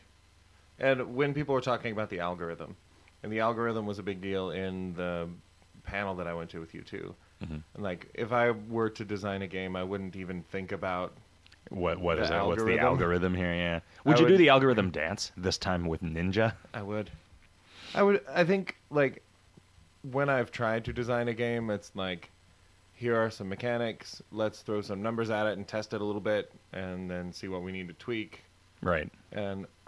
and 0.79 1.15
when 1.15 1.33
people 1.33 1.53
were 1.55 1.61
talking 1.61 1.91
about 1.91 2.09
the 2.09 2.19
algorithm, 2.19 2.75
and 3.23 3.31
the 3.31 3.39
algorithm 3.39 3.85
was 3.85 3.99
a 3.99 4.03
big 4.03 4.21
deal 4.21 4.51
in 4.51 4.93
the 4.93 5.27
panel 5.83 6.15
that 6.15 6.27
I 6.27 6.33
went 6.33 6.49
to 6.51 6.59
with 6.59 6.73
you 6.73 6.81
too. 6.81 7.15
Mhm. 7.43 7.61
And 7.73 7.83
like, 7.83 8.07
if 8.13 8.31
I 8.31 8.51
were 8.51 8.89
to 8.91 9.05
design 9.05 9.41
a 9.41 9.47
game, 9.47 9.75
I 9.75 9.83
wouldn't 9.83 10.15
even 10.15 10.43
think 10.43 10.71
about. 10.71 11.13
What 11.69 11.99
what 11.99 12.15
The 12.17 12.23
is 12.23 12.29
it? 12.29 12.33
What's 12.45 12.63
the 12.63 12.79
algorithm. 12.79 13.35
here? 13.35 13.53
Yeah. 13.53 13.79
Would 14.05 14.17
I 14.17 14.21
you 14.21 14.27
do 14.29 14.37
the 14.37 14.49
algorithm 14.49 14.89
dance 14.89 15.31
this 15.35 15.57
time 15.57 15.85
with 15.85 16.01
Ninja? 16.01 16.53
I 16.73 16.81
would. 16.81 17.11
I 17.93 18.03
would. 18.03 18.21
I 18.33 18.45
think 18.45 18.77
like 18.89 19.21
when 20.09 20.29
I've 20.29 20.51
tried 20.51 20.85
to 20.85 20.93
design 20.93 21.27
a 21.27 21.33
game, 21.33 21.69
it's 21.69 21.91
like 21.93 22.29
here 22.97 23.15
are 23.15 23.29
some 23.29 23.47
mechanics. 23.47 24.23
Let's 24.31 24.61
throw 24.61 24.81
some 24.81 25.01
numbers 25.03 25.29
at 25.29 25.45
it 25.45 25.57
and 25.57 25.67
test 25.67 25.93
it 25.93 26.01
a 26.01 26.03
little 26.03 26.21
bit, 26.21 26.51
and 26.73 27.09
then 27.09 27.31
see 27.31 27.47
what 27.47 27.61
we 27.61 27.71
need 27.71 27.87
to 27.87 27.93
tweak. 27.93 28.43
Right. 28.81 29.09
And 29.31 29.67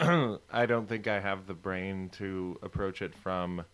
I 0.52 0.66
don't 0.66 0.88
think 0.88 1.08
I 1.08 1.18
have 1.20 1.46
the 1.46 1.54
brain 1.54 2.08
to 2.18 2.58
approach 2.62 3.02
it 3.02 3.14
from 3.14 3.64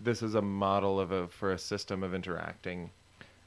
this 0.00 0.22
is 0.22 0.34
a 0.34 0.42
model 0.42 0.98
of 0.98 1.12
a 1.12 1.28
for 1.28 1.52
a 1.52 1.58
system 1.58 2.02
of 2.02 2.14
interacting 2.14 2.90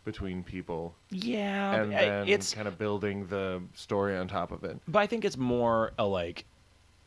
between 0.06 0.44
people, 0.44 0.94
Yeah, 1.10 1.82
and 1.82 1.92
then 1.92 2.30
it's 2.30 2.54
kind 2.54 2.68
of 2.68 2.78
building 2.78 3.26
the 3.26 3.64
story 3.74 4.16
on 4.16 4.28
top 4.28 4.52
of 4.52 4.64
it. 4.64 4.80
But 4.88 5.00
I 5.00 5.08
think 5.08 5.26
it's 5.26 5.38
more 5.38 5.94
a 5.98 6.06
like 6.06 6.46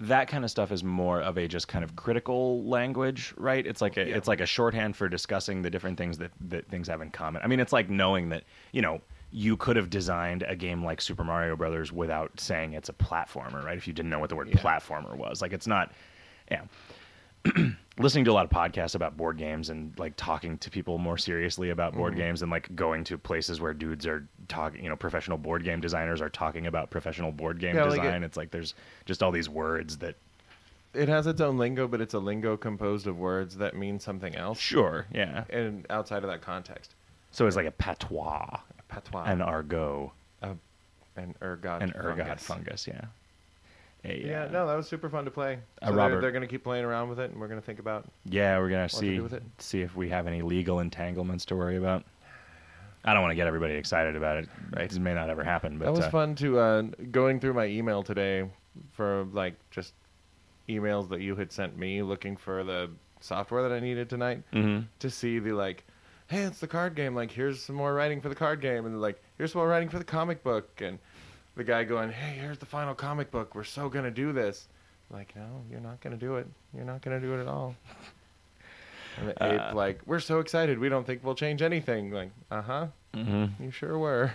that 0.01 0.29
kind 0.29 0.45
of 0.45 0.51
stuff 0.51 0.71
is 0.71 0.85
more 0.85 1.21
of 1.21 1.37
a 1.39 1.49
just 1.49 1.67
kind 1.69 1.83
of 1.85 1.97
critical 1.97 2.63
language, 2.65 3.35
right? 3.37 3.67
It's 3.67 3.81
like 3.81 3.97
a 3.97 4.09
Yeah. 4.09 4.17
it's 4.17 4.29
like 4.29 4.41
a 4.41 4.47
shorthand 4.47 4.97
for 4.97 5.09
discussing 5.09 5.63
the 5.63 5.71
different 5.71 5.99
things 5.99 6.19
that 6.19 6.31
that 6.49 6.69
things 6.69 6.87
have 6.89 7.01
in 7.03 7.11
common. 7.11 7.43
I 7.43 7.49
mean, 7.49 7.59
it's 7.61 7.73
like 7.73 7.91
knowing 7.91 8.29
that 8.29 8.45
you 8.73 8.81
know 8.83 9.01
you 9.31 9.57
could 9.57 9.77
have 9.77 9.91
designed 9.91 10.43
a 10.45 10.57
game 10.57 10.83
like 10.85 11.01
Super 11.01 11.23
Mario 11.25 11.55
Brothers 11.57 11.93
without 11.93 12.39
saying 12.41 12.73
it's 12.73 12.89
a 12.89 12.93
platformer, 12.95 13.63
right? 13.63 13.77
If 13.77 13.87
you 13.87 13.93
didn't 13.93 14.11
know 14.11 14.19
what 14.21 14.31
the 14.31 14.37
word 14.37 14.49
Yeah. 14.49 14.55
platformer 14.57 15.15
was, 15.17 15.43
like 15.43 15.53
it's 15.53 15.67
not, 15.67 15.93
yeah. 16.51 16.63
listening 17.99 18.25
to 18.25 18.31
a 18.31 18.33
lot 18.35 18.45
of 18.45 18.51
podcasts 18.51 18.95
about 18.95 19.17
board 19.17 19.37
games 19.39 19.71
and 19.71 19.93
like 19.99 20.15
talking 20.17 20.57
to 20.59 20.71
people 20.71 20.99
more 20.99 21.19
seriously 21.19 21.71
about 21.71 21.95
board 21.95 22.13
Mm-hmm. 22.13 22.21
games 22.23 22.43
and 22.43 22.51
like 22.51 22.75
going 22.77 23.05
to 23.05 23.19
places 23.19 23.61
where 23.61 23.75
dudes 23.75 24.07
are 24.07 24.27
talking 24.49 24.83
you 24.85 24.89
know 24.89 24.97
professional 24.97 25.37
board 25.39 25.65
game 25.65 25.81
designers 25.81 26.21
are 26.21 26.29
talking 26.29 26.67
about 26.67 26.91
professional 26.91 27.33
board 27.33 27.59
game 27.59 27.75
Yeah, 27.77 27.85
like 27.85 28.01
design 28.03 28.23
it- 28.23 28.27
it's 28.27 28.37
like 28.37 28.51
there's 28.51 28.75
just 29.05 29.23
all 29.23 29.31
these 29.33 29.49
words 29.49 29.99
that 29.99 30.15
It 30.95 31.09
has 31.09 31.27
its 31.27 31.41
own 31.41 31.59
lingo, 31.59 31.87
but 31.89 32.01
it's 32.01 32.15
a 32.15 32.19
lingo 32.19 32.57
composed 32.57 33.07
of 33.07 33.19
words 33.19 33.57
that 33.57 33.77
mean 33.77 33.99
something 34.01 34.35
else, 34.37 34.59
sure 34.59 35.07
yeah. 35.13 35.45
And 35.51 35.85
outside 35.91 36.23
of 36.25 36.31
that 36.31 36.41
context, 36.41 36.95
so 37.31 37.47
it's 37.47 37.57
like 37.57 37.67
a 37.67 37.71
patois. 37.73 38.59
Patois. 38.89 39.25
An 39.25 39.43
argot 39.43 40.11
uh, 40.43 40.55
an 41.17 41.35
ergot, 41.43 41.83
an 41.83 41.93
ergot 41.97 42.41
fungus. 42.41 42.43
fungus 42.47 42.87
yeah 42.87 43.05
a, 44.05 44.25
Yeah, 44.27 44.45
uh, 44.45 44.49
no, 44.49 44.67
that 44.67 44.75
was 44.75 44.89
super 44.89 45.09
fun 45.09 45.25
to 45.25 45.31
play. 45.31 45.59
Uh, 45.83 45.89
So 45.89 45.95
Robert- 45.95 46.13
they're, 46.15 46.21
they're 46.23 46.33
going 46.33 46.43
to 46.43 46.49
keep 46.49 46.65
playing 46.65 46.85
around 46.85 47.09
with 47.09 47.21
it, 47.21 47.31
and 47.31 47.41
we're 47.41 47.49
going 47.49 47.61
to 47.61 47.67
think 47.67 47.79
about. 47.79 48.07
yeah 48.25 48.59
we're 48.59 48.89
see 48.89 49.17
do 49.17 49.23
with 49.23 49.33
it. 49.35 49.43
see 49.59 49.81
if 49.81 49.97
we 49.97 50.09
have 50.09 50.27
any 50.27 50.43
legal 50.43 50.81
entanglements 50.81 51.45
to 51.47 51.57
worry 51.57 51.77
about 51.77 52.05
i 53.05 53.13
don't 53.13 53.23
want 53.23 53.31
to 53.31 53.37
get 53.37 53.47
everybody 53.47 53.75
excited 53.75 54.17
about 54.17 54.37
it 54.37 54.49
right 54.77 54.93
it 54.93 54.99
may 55.01 55.15
not 55.15 55.31
ever 55.31 55.45
happen 55.45 55.79
but 55.79 55.85
that 55.87 55.95
was 55.95 56.05
uh, 56.05 56.11
fun 56.11 56.35
to 56.35 56.59
uh, 56.59 56.83
going 57.11 57.39
through 57.39 57.55
my 57.55 57.67
email 57.67 58.03
today 58.03 58.49
for 58.93 59.25
like 59.33 59.55
just 59.71 59.95
emails 60.69 61.09
that 61.09 61.21
you 61.21 61.35
had 61.35 61.51
sent 61.53 61.77
me 61.79 62.03
looking 62.03 62.37
for 62.37 62.63
the 62.65 62.91
software 63.21 63.63
that 63.69 63.75
I 63.75 63.81
needed 63.81 64.09
tonight 64.09 64.43
mhm. 64.53 64.87
to 64.99 65.11
see 65.11 65.39
the 65.39 65.53
like, 65.53 65.85
hey, 66.29 66.43
it's 66.43 66.61
the 66.61 66.67
card 66.67 66.95
game. 66.95 67.15
Like, 67.15 67.31
here's 67.31 67.63
some 67.63 67.77
more 67.77 67.95
writing 67.95 68.21
for 68.21 68.29
the 68.29 68.35
card 68.35 68.61
game, 68.61 68.87
and 68.87 69.01
like, 69.01 69.23
here's 69.37 69.53
some 69.53 69.61
more 69.61 69.69
writing 69.69 69.89
for 69.89 69.99
the 69.99 70.05
comic 70.05 70.43
book, 70.43 70.81
and 70.81 70.99
the 71.59 71.65
guy 71.65 71.83
going, 71.85 72.11
hey, 72.11 72.39
here's 72.41 72.57
the 72.59 72.67
final 72.67 72.95
comic 72.95 73.31
book. 73.31 73.55
We're 73.55 73.65
so 73.65 73.89
gonna 73.91 74.11
do 74.13 74.33
this. 74.33 74.69
Like, 75.11 75.35
no, 75.35 75.63
you're 75.71 75.81
not 75.81 76.01
gonna 76.01 76.17
do 76.17 76.37
it. 76.37 76.47
You're 76.73 76.85
not 76.85 77.03
gonna 77.03 77.21
do 77.21 77.35
it 77.35 77.41
at 77.43 77.49
all. 77.49 77.75
And 79.19 79.29
the 79.29 79.33
ape 79.45 79.61
Uh, 79.61 79.75
like, 79.75 80.01
we're 80.07 80.21
so 80.21 80.39
excited. 80.39 80.79
We 80.79 80.89
don't 80.89 81.05
think 81.05 81.25
we'll 81.25 81.35
change 81.35 81.61
anything. 81.61 82.13
Like, 82.13 82.31
uh 82.51 82.63
huh. 82.63 82.87
Mhm. 83.13 83.51
You 83.61 83.71
sure 83.73 83.99
were. 83.99 84.33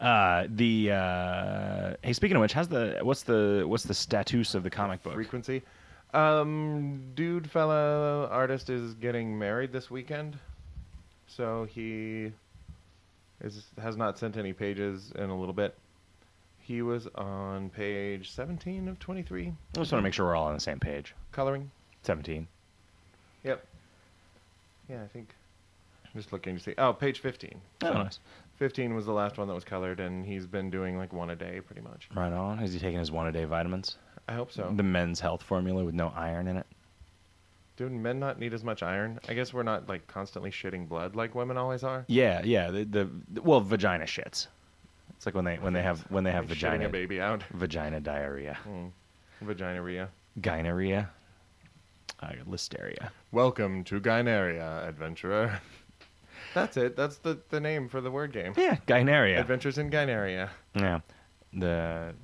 Uh, 0.00 0.46
the 0.48 0.92
uh, 0.92 1.94
hey, 2.02 2.12
speaking 2.14 2.36
of 2.36 2.40
which, 2.40 2.52
how's 2.54 2.68
the 2.68 2.98
what's 3.02 3.22
the 3.24 3.64
what's 3.66 3.82
the 3.84 3.94
status 3.94 4.54
of 4.54 4.62
the 4.62 4.70
comic 4.70 5.02
book? 5.02 5.12
frequency. 5.14 5.62
Um, 6.14 7.02
dude, 7.14 7.50
fellow 7.50 8.28
artist 8.32 8.70
is 8.70 8.94
getting 8.94 9.38
married 9.38 9.72
this 9.72 9.90
weekend, 9.90 10.38
so 11.26 11.64
he 11.64 12.32
is 13.42 13.66
has 13.82 13.96
not 13.96 14.18
sent 14.18 14.36
any 14.38 14.52
pages 14.54 15.12
in 15.16 15.28
a 15.30 15.38
little 15.38 15.52
bit. 15.52 15.76
He 16.68 16.82
was 16.82 17.06
on 17.14 17.70
page 17.70 18.30
seventeen 18.30 18.88
of 18.88 18.98
twenty-three. 18.98 19.46
I 19.46 19.78
just 19.78 19.90
want 19.90 20.02
to 20.02 20.02
make 20.02 20.12
sure 20.12 20.26
we're 20.26 20.36
all 20.36 20.48
on 20.48 20.54
the 20.54 20.60
same 20.60 20.78
page. 20.78 21.14
Coloring. 21.32 21.70
Seventeen. 22.02 22.46
Yep. 23.42 23.66
Yeah, 24.90 25.02
I 25.02 25.06
think. 25.06 25.34
I'm 26.04 26.20
just 26.20 26.30
looking 26.30 26.58
to 26.58 26.62
see. 26.62 26.74
Oh, 26.76 26.92
page 26.92 27.20
fifteen. 27.20 27.58
Oh, 27.82 27.86
So 27.86 27.92
nice. 27.94 28.18
Fifteen 28.58 28.94
was 28.94 29.06
the 29.06 29.12
last 29.12 29.38
one 29.38 29.48
that 29.48 29.54
was 29.54 29.64
colored, 29.64 29.98
and 29.98 30.26
he's 30.26 30.46
been 30.46 30.68
doing 30.68 30.98
like 30.98 31.10
one 31.14 31.30
a 31.30 31.36
day, 31.36 31.62
pretty 31.64 31.80
much. 31.80 32.10
Right 32.14 32.32
on. 32.34 32.58
Is 32.58 32.74
he 32.74 32.78
taking 32.78 32.98
his 32.98 33.10
one 33.10 33.26
a 33.26 33.32
day 33.32 33.46
vitamins? 33.46 33.96
I 34.28 34.34
hope 34.34 34.52
so. 34.52 34.70
The 34.76 34.82
men's 34.82 35.20
health 35.20 35.42
formula 35.42 35.82
with 35.84 35.94
no 35.94 36.12
iron 36.14 36.48
in 36.48 36.58
it. 36.58 36.66
Do 37.78 37.88
men 37.88 38.18
not 38.20 38.38
need 38.38 38.52
as 38.52 38.62
much 38.62 38.82
iron? 38.82 39.20
I 39.26 39.32
guess 39.32 39.54
we're 39.54 39.62
not 39.62 39.88
like 39.88 40.06
constantly 40.06 40.50
shitting 40.50 40.86
blood 40.86 41.16
like 41.16 41.34
women 41.34 41.56
always 41.56 41.82
are. 41.82 42.04
Yeah, 42.08 42.42
yeah. 42.44 42.70
The, 42.70 42.84
the, 42.84 43.08
the- 43.30 43.40
well, 43.42 43.60
vagina 43.62 44.04
shits. 44.04 44.48
It's 45.16 45.26
like 45.26 45.34
when 45.34 45.44
they 45.44 45.56
when 45.56 45.72
they 45.72 45.82
have 45.82 46.00
when 46.10 46.24
they 46.24 46.32
have 46.32 46.44
Like 46.48 46.58
vagina 46.58 46.86
a 46.86 46.88
baby 46.88 47.20
out. 47.20 47.42
vagina 47.52 48.00
diarrhea, 48.00 48.56
Mm. 48.68 48.90
Vaginaria. 49.44 50.08
gynorrhea, 50.40 51.08
uh, 52.20 52.32
listeria. 52.48 53.10
Welcome 53.32 53.84
to 53.84 54.00
Gynaria, 54.00 54.86
adventurer. 54.88 55.60
That's 56.54 56.76
it. 56.76 56.96
That's 56.96 57.18
the, 57.18 57.38
the 57.50 57.60
name 57.60 57.88
for 57.88 58.00
the 58.00 58.10
word 58.10 58.32
game. 58.32 58.54
Yeah, 58.56 58.76
gynaria. 58.86 59.38
Adventures 59.40 59.78
in 59.78 59.90
Gynaria. 59.90 60.48
Yeah. 60.74 61.00
The 61.52 62.14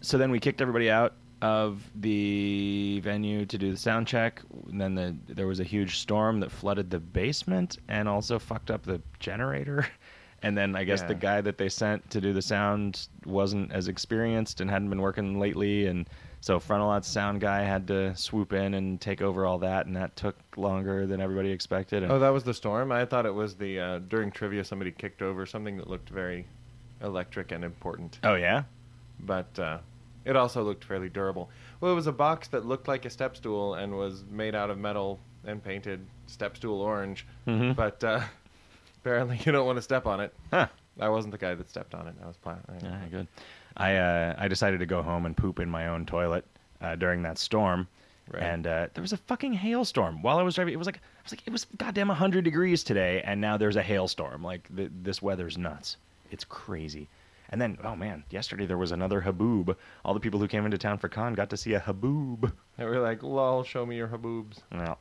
so 0.00 0.16
then 0.18 0.30
we 0.30 0.40
kicked 0.40 0.60
everybody 0.60 0.90
out 0.90 1.14
of 1.42 1.82
the 1.94 3.00
venue 3.02 3.44
to 3.46 3.58
do 3.58 3.70
the 3.70 3.76
sound 3.76 4.06
check. 4.06 4.42
And 4.70 4.80
then 4.80 4.94
the 4.94 5.16
there 5.34 5.46
was 5.46 5.60
a 5.60 5.64
huge 5.64 5.98
storm 5.98 6.40
that 6.40 6.50
flooded 6.50 6.90
the 6.90 6.98
basement 7.00 7.78
and 7.88 8.08
also 8.08 8.38
fucked 8.38 8.70
up 8.70 8.82
the 8.84 9.00
generator. 9.18 9.86
And 10.42 10.56
then 10.56 10.74
I 10.74 10.84
guess 10.84 11.02
the 11.02 11.14
guy 11.14 11.40
that 11.42 11.58
they 11.58 11.68
sent 11.68 12.08
to 12.10 12.20
do 12.20 12.32
the 12.32 12.40
sound 12.42 13.08
wasn't 13.26 13.72
as 13.72 13.88
experienced 13.88 14.60
and 14.60 14.70
hadn't 14.70 14.88
been 14.88 15.02
working 15.02 15.38
lately 15.38 15.86
and 15.86 16.08
so 16.42 16.58
Frontalot's 16.58 17.06
sound 17.06 17.42
guy 17.42 17.60
had 17.60 17.86
to 17.88 18.16
swoop 18.16 18.54
in 18.54 18.72
and 18.72 18.98
take 18.98 19.20
over 19.20 19.44
all 19.44 19.58
that 19.58 19.84
and 19.84 19.94
that 19.96 20.16
took 20.16 20.36
longer 20.56 21.06
than 21.06 21.20
everybody 21.20 21.50
expected. 21.50 22.02
And 22.02 22.10
Oh, 22.10 22.18
that 22.18 22.30
was 22.30 22.44
the 22.44 22.54
storm? 22.54 22.90
I 22.90 23.04
thought 23.04 23.26
it 23.26 23.34
was 23.34 23.54
the, 23.56 23.78
uh, 23.78 23.98
during 24.08 24.30
trivia, 24.30 24.64
somebody 24.64 24.90
kicked 24.90 25.20
over 25.20 25.44
something 25.44 25.76
that 25.76 25.90
looked 25.90 26.08
very 26.08 26.46
electric 27.02 27.52
and 27.52 27.62
important. 27.64 28.18
oh 28.24 28.36
yeah? 28.36 28.62
But 29.20 29.58
uh, 29.58 29.78
it 30.24 30.36
also 30.36 30.62
looked 30.62 30.84
fairly 30.84 31.10
durable. 31.10 31.50
Well, 31.80 31.92
it 31.92 31.94
was 31.94 32.06
a 32.06 32.12
box 32.12 32.48
that 32.48 32.64
looked 32.64 32.88
like 32.88 33.04
a 33.04 33.10
step 33.10 33.36
stool 33.36 33.74
and 33.74 33.94
was 33.96 34.24
made 34.30 34.54
out 34.54 34.70
of 34.70 34.78
metal 34.78 35.18
and 35.44 35.62
painted 35.62 36.00
step 36.26 36.56
stool 36.56 36.80
orange. 36.80 37.26
Mhm. 37.46 37.76
But 37.76 38.02
uh, 38.02 38.20
apparently 39.00 39.40
you 39.44 39.52
don't 39.52 39.66
want 39.66 39.76
to 39.76 39.82
step 39.82 40.06
on 40.06 40.20
it. 40.20 40.32
Huh. 40.50 40.66
I 40.98 41.08
wasn't 41.08 41.32
the 41.32 41.38
guy 41.38 41.54
that 41.54 41.70
stepped 41.70 41.94
on 41.94 42.06
it. 42.08 42.14
I 42.22 42.26
was 42.26 42.36
planning. 42.36 42.62
Yeah, 42.82 42.98
good. 43.10 43.26
I 43.76 43.96
uh, 43.96 44.34
I 44.38 44.48
decided 44.48 44.80
to 44.80 44.86
go 44.86 45.02
home 45.02 45.26
and 45.26 45.36
poop 45.36 45.60
in 45.60 45.70
my 45.70 45.88
own 45.88 46.04
toilet 46.06 46.44
uh, 46.80 46.96
during 46.96 47.22
that 47.22 47.38
storm, 47.38 47.86
Right. 48.30 48.42
and 48.42 48.66
uh, 48.66 48.88
there 48.94 49.02
was 49.02 49.12
a 49.12 49.16
fucking 49.16 49.52
hailstorm 49.54 50.22
while 50.22 50.38
I 50.38 50.42
was 50.42 50.54
driving. 50.56 50.74
It 50.74 50.76
was 50.78 50.86
like 50.86 50.96
I 50.98 51.22
was 51.24 51.32
like 51.32 51.42
it 51.46 51.50
was 51.50 51.66
goddamn 51.78 52.08
hundred 52.08 52.44
degrees 52.44 52.82
today, 52.84 53.22
and 53.24 53.40
now 53.40 53.56
there's 53.56 53.76
a 53.76 53.82
hailstorm. 53.82 54.42
Like 54.42 54.68
th- 54.76 54.90
this 55.02 55.22
weather's 55.22 55.56
nuts. 55.56 55.96
It's 56.30 56.44
crazy. 56.44 57.08
And 57.52 57.60
then 57.60 57.78
oh 57.82 57.96
man, 57.96 58.24
yesterday 58.30 58.66
there 58.66 58.78
was 58.78 58.92
another 58.92 59.20
haboob. 59.22 59.74
All 60.04 60.14
the 60.14 60.20
people 60.20 60.38
who 60.40 60.48
came 60.48 60.64
into 60.64 60.78
town 60.78 60.98
for 60.98 61.08
con 61.08 61.34
got 61.34 61.50
to 61.50 61.56
see 61.56 61.74
a 61.74 61.80
haboob. 61.80 62.52
They 62.76 62.84
were 62.84 62.98
like, 63.00 63.22
lol, 63.22 63.62
show 63.62 63.84
me 63.86 63.96
your 63.96 64.08
haboobs. 64.08 64.58
Well, 64.72 64.98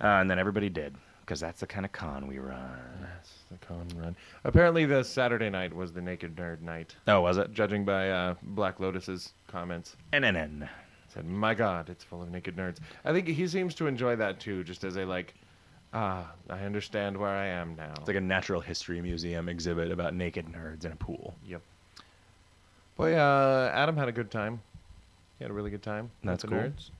uh, 0.00 0.06
and 0.20 0.30
then 0.30 0.38
everybody 0.38 0.68
did 0.68 0.94
because 1.30 1.38
that's 1.38 1.60
the 1.60 1.66
kind 1.66 1.86
of 1.86 1.92
con 1.92 2.26
we 2.26 2.40
run. 2.40 2.58
That's 3.00 3.30
the 3.52 3.58
con 3.64 3.86
run. 3.94 4.16
Apparently, 4.42 4.84
the 4.84 5.04
Saturday 5.04 5.48
night 5.48 5.72
was 5.72 5.92
the 5.92 6.02
Naked 6.02 6.34
Nerd 6.34 6.60
night. 6.60 6.96
Oh, 7.06 7.20
was 7.20 7.38
it? 7.38 7.52
Judging 7.52 7.84
by 7.84 8.10
uh, 8.10 8.34
Black 8.42 8.80
Lotus's 8.80 9.32
comments, 9.46 9.94
NNN. 10.12 10.68
said, 11.06 11.24
"My 11.24 11.54
God, 11.54 11.88
it's 11.88 12.02
full 12.02 12.20
of 12.20 12.32
naked 12.32 12.56
nerds." 12.56 12.78
I 13.04 13.12
think 13.12 13.28
he 13.28 13.46
seems 13.46 13.76
to 13.76 13.86
enjoy 13.86 14.16
that 14.16 14.40
too, 14.40 14.64
just 14.64 14.82
as 14.82 14.96
a 14.96 15.04
like, 15.04 15.34
ah, 15.94 16.32
I 16.48 16.62
understand 16.62 17.16
where 17.16 17.28
I 17.30 17.46
am 17.46 17.76
now. 17.76 17.92
It's 17.98 18.08
like 18.08 18.16
a 18.16 18.20
natural 18.20 18.60
history 18.60 19.00
museum 19.00 19.48
exhibit 19.48 19.92
about 19.92 20.14
naked 20.14 20.46
nerds 20.46 20.84
in 20.84 20.90
a 20.90 20.96
pool. 20.96 21.36
Yep. 21.46 21.62
Boy, 22.96 23.14
uh, 23.14 23.70
Adam 23.72 23.96
had 23.96 24.08
a 24.08 24.12
good 24.12 24.32
time. 24.32 24.60
He 25.38 25.44
had 25.44 25.52
a 25.52 25.54
really 25.54 25.70
good 25.70 25.84
time. 25.84 26.10
That's 26.24 26.42
cool. 26.42 26.58
nerds. 26.58 26.90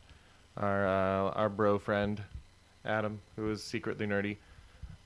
Our 0.57 0.87
uh, 0.87 1.31
our 1.31 1.49
bro 1.49 1.81
friend, 1.81 2.23
Adam, 2.85 3.21
who 3.37 3.45
was 3.45 3.63
secretly 3.63 4.07
nerdy. 4.07 4.37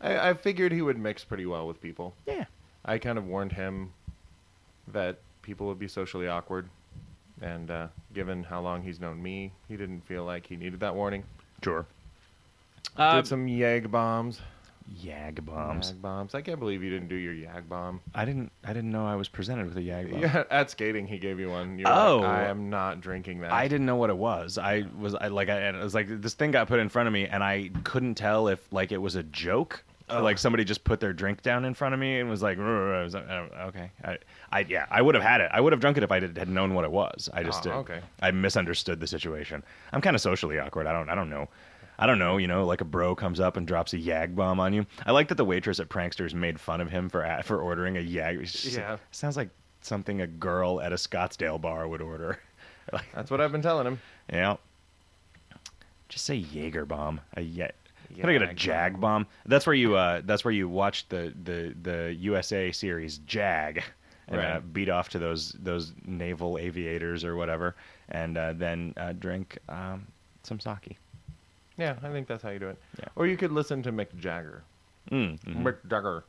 I, 0.01 0.31
I 0.31 0.35
figured 0.35 0.73
he 0.73 0.83
would 0.83 0.99
mix 0.99 1.25
pretty 1.25 1.47
well 1.47 1.67
with 1.67 1.81
people. 1.81 2.15
Yeah. 2.27 2.45
I 2.85 2.99
kind 2.99 3.19
of 3.19 3.27
warned 3.27 3.53
him 3.53 3.93
that 4.89 5.19
people 5.43 5.67
would 5.69 5.79
be 5.79 5.89
socially 5.89 6.29
awkward, 6.29 6.69
and 7.41 7.71
uh, 7.71 7.87
given 8.13 8.45
how 8.45 8.61
long 8.61 8.83
he's 8.83 9.01
known 9.01 9.23
me, 9.23 9.53
he 9.69 9.77
didn't 9.77 10.03
feel 10.07 10.25
like 10.25 10.47
he 10.47 10.57
needed 10.57 10.81
that 10.81 10.95
warning. 10.95 11.25
Sure. 11.63 11.87
Did 12.97 13.27
some 13.27 13.47
yag 13.49 13.91
bombs. 13.91 14.41
Yag 15.03 15.45
bombs. 15.45 15.93
Yag 15.93 16.01
bombs. 16.03 16.35
I 16.35 16.43
can't 16.43 16.59
believe 16.59 16.83
you 16.83 16.91
didn't 16.91 17.09
do 17.09 17.15
your 17.17 17.33
yag 17.33 17.69
bomb. 17.69 18.01
I 18.15 18.25
didn't. 18.25 18.53
I 18.65 18.73
didn't 18.75 18.91
know 18.93 19.07
I 19.07 19.17
was 19.17 19.29
presented 19.29 19.67
with 19.67 19.77
a 19.79 19.81
yag 19.81 20.11
bomb. 20.11 20.21
Yeah, 20.21 20.45
at 20.51 20.71
skating 20.71 21.07
he 21.07 21.19
gave 21.19 21.41
you 21.41 21.49
one. 21.49 21.79
You 21.79 21.85
were 21.87 21.93
Oh. 21.93 22.17
like, 22.19 22.29
I 22.29 22.45
am 22.45 22.69
not 22.71 23.01
drinking 23.01 23.41
that. 23.41 23.53
I 23.53 23.67
didn't 23.67 23.87
know 23.87 23.97
what 23.97 24.11
it 24.11 24.17
was. 24.19 24.59
I 24.59 24.85
was 24.99 25.15
I, 25.15 25.29
like, 25.29 25.49
I, 25.49 25.69
it 25.69 25.83
was 25.83 25.95
like 25.95 26.09
this 26.21 26.35
thing 26.35 26.51
got 26.51 26.69
put 26.69 26.81
in 26.81 26.89
front 26.91 27.07
of 27.07 27.13
me, 27.15 27.27
and 27.27 27.43
I 27.43 27.71
couldn't 27.85 28.17
tell 28.17 28.49
if 28.49 28.61
like 28.73 28.93
it 28.93 28.99
was 28.99 29.15
a 29.17 29.23
joke. 29.23 29.83
Oh. 30.11 30.23
like 30.23 30.37
somebody 30.37 30.65
just 30.65 30.85
put 30.85 31.01
their 31.01 31.15
drink 31.15 31.41
down 31.41 31.65
in 31.65 31.73
front 31.73 31.95
of 31.95 31.99
me 31.99 32.21
and 32.21 32.29
was 32.29 32.43
like, 32.43 32.59
I 32.59 33.03
was 33.03 33.15
like 33.15 33.25
oh, 33.27 33.49
okay, 33.69 33.91
I, 34.05 34.19
I, 34.53 34.61
yeah, 34.69 34.85
I 34.91 35.01
would 35.01 35.15
have 35.15 35.25
had 35.25 35.41
it. 35.41 35.51
I 35.51 35.63
would 35.63 35.73
have 35.73 35.81
drunk 35.81 35.97
it 35.97 36.03
if 36.03 36.13
I 36.13 36.21
did, 36.21 36.37
had 36.37 36.47
known 36.51 36.75
what 36.75 36.85
it 36.85 36.93
was. 36.93 37.31
I 37.33 37.43
just, 37.43 37.67
Oh, 37.67 37.71
uh, 37.71 37.77
okay. 37.77 38.01
I 38.21 38.31
misunderstood 38.31 39.01
the 39.01 39.07
situation. 39.07 39.65
I'm 39.95 40.03
kind 40.03 40.15
of 40.15 40.21
socially 40.21 40.59
awkward. 40.59 40.87
I 40.87 40.93
don't, 40.93 41.09
I 41.09 41.15
don't 41.15 41.31
know. 41.31 41.49
I 41.99 42.07
don't 42.07 42.19
know, 42.19 42.37
you 42.39 42.47
know, 42.49 42.65
like 42.67 42.81
a 42.81 42.85
bro 42.85 43.15
comes 43.15 43.39
up 43.41 43.57
and 43.57 43.67
drops 43.67 43.93
a 43.93 43.99
yag 43.99 44.35
bomb 44.35 44.59
on 44.61 44.73
you. 44.73 44.85
I 45.07 45.13
like 45.13 45.29
that 45.29 45.37
the 45.37 45.45
waitress 45.45 45.79
at 45.81 45.89
Pranksters 45.89 46.35
made 46.35 46.59
fun 46.59 46.81
of 46.81 46.91
him 46.91 47.09
for 47.09 47.41
for 47.45 47.61
ordering 47.61 47.97
a 47.97 48.01
yag. 48.01 48.75
Yeah. 48.77 48.97
sounds 49.13 49.37
like 49.37 49.51
something 49.81 50.21
a 50.21 50.27
girl 50.27 50.81
at 50.81 50.93
a 50.93 50.97
Scottsdale 50.97 51.61
bar 51.61 51.87
would 51.87 52.01
order. 52.03 52.39
like, 52.93 53.05
That's 53.15 53.31
what 53.31 53.41
I've 53.41 53.53
been 53.53 53.63
telling 53.63 53.87
him. 53.87 54.01
yeah. 54.33 54.57
Just 56.09 56.25
say 56.27 56.37
Jaeger 56.37 56.85
bomb. 56.85 57.21
A 57.37 57.41
ye- 57.41 57.69
Can 58.15 58.29
I 58.29 58.33
get 58.33 58.43
a 58.43 58.55
Jag 58.55 59.01
bomb. 59.01 59.27
That's 59.47 59.67
where 59.67 59.75
you. 59.75 59.97
Uh, 59.97 60.21
that's 60.25 60.45
where 60.45 60.53
you 60.53 60.69
watch 60.69 61.09
the 61.09 61.33
the 61.45 61.75
the 61.83 62.15
USA 62.21 62.71
series 62.71 63.19
Jag, 63.19 63.83
and 64.29 64.41
uh, 64.41 64.61
beat 64.73 64.89
off 64.91 65.09
to 65.11 65.19
those 65.19 65.53
those 65.59 65.93
naval 66.05 66.59
aviators 66.59 67.25
or 67.25 67.37
whatever, 67.37 67.75
and 68.11 68.37
uh, 68.37 68.53
then 68.53 68.95
uh, 68.97 69.13
drink 69.13 69.59
um, 69.69 70.07
some 70.43 70.61
sake. 70.61 70.99
Yeah, 71.77 71.97
I 72.03 72.11
think 72.11 72.27
that's 72.29 72.43
how 72.43 72.51
you 72.51 72.59
do 72.59 72.69
it. 72.69 72.79
Yeah. 72.99 73.07
Or 73.17 73.27
you 73.27 73.37
could 73.37 73.53
listen 73.53 73.83
to 73.83 73.93
Mick 73.93 74.15
Jagger. 74.17 74.63
Mm, 75.11 75.41
mhm. 75.41 75.63
Mick 75.63 75.77
Jagger. 75.89 76.25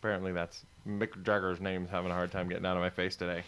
Apparently, 0.00 0.32
that's 0.32 0.64
Mick 0.86 1.22
Jagger's 1.24 1.60
name's 1.60 1.88
having 1.90 2.10
a 2.10 2.14
hard 2.14 2.30
time 2.30 2.48
getting 2.48 2.66
out 2.66 2.76
of 2.76 2.82
my 2.82 2.90
face 2.90 3.16
today. 3.16 3.42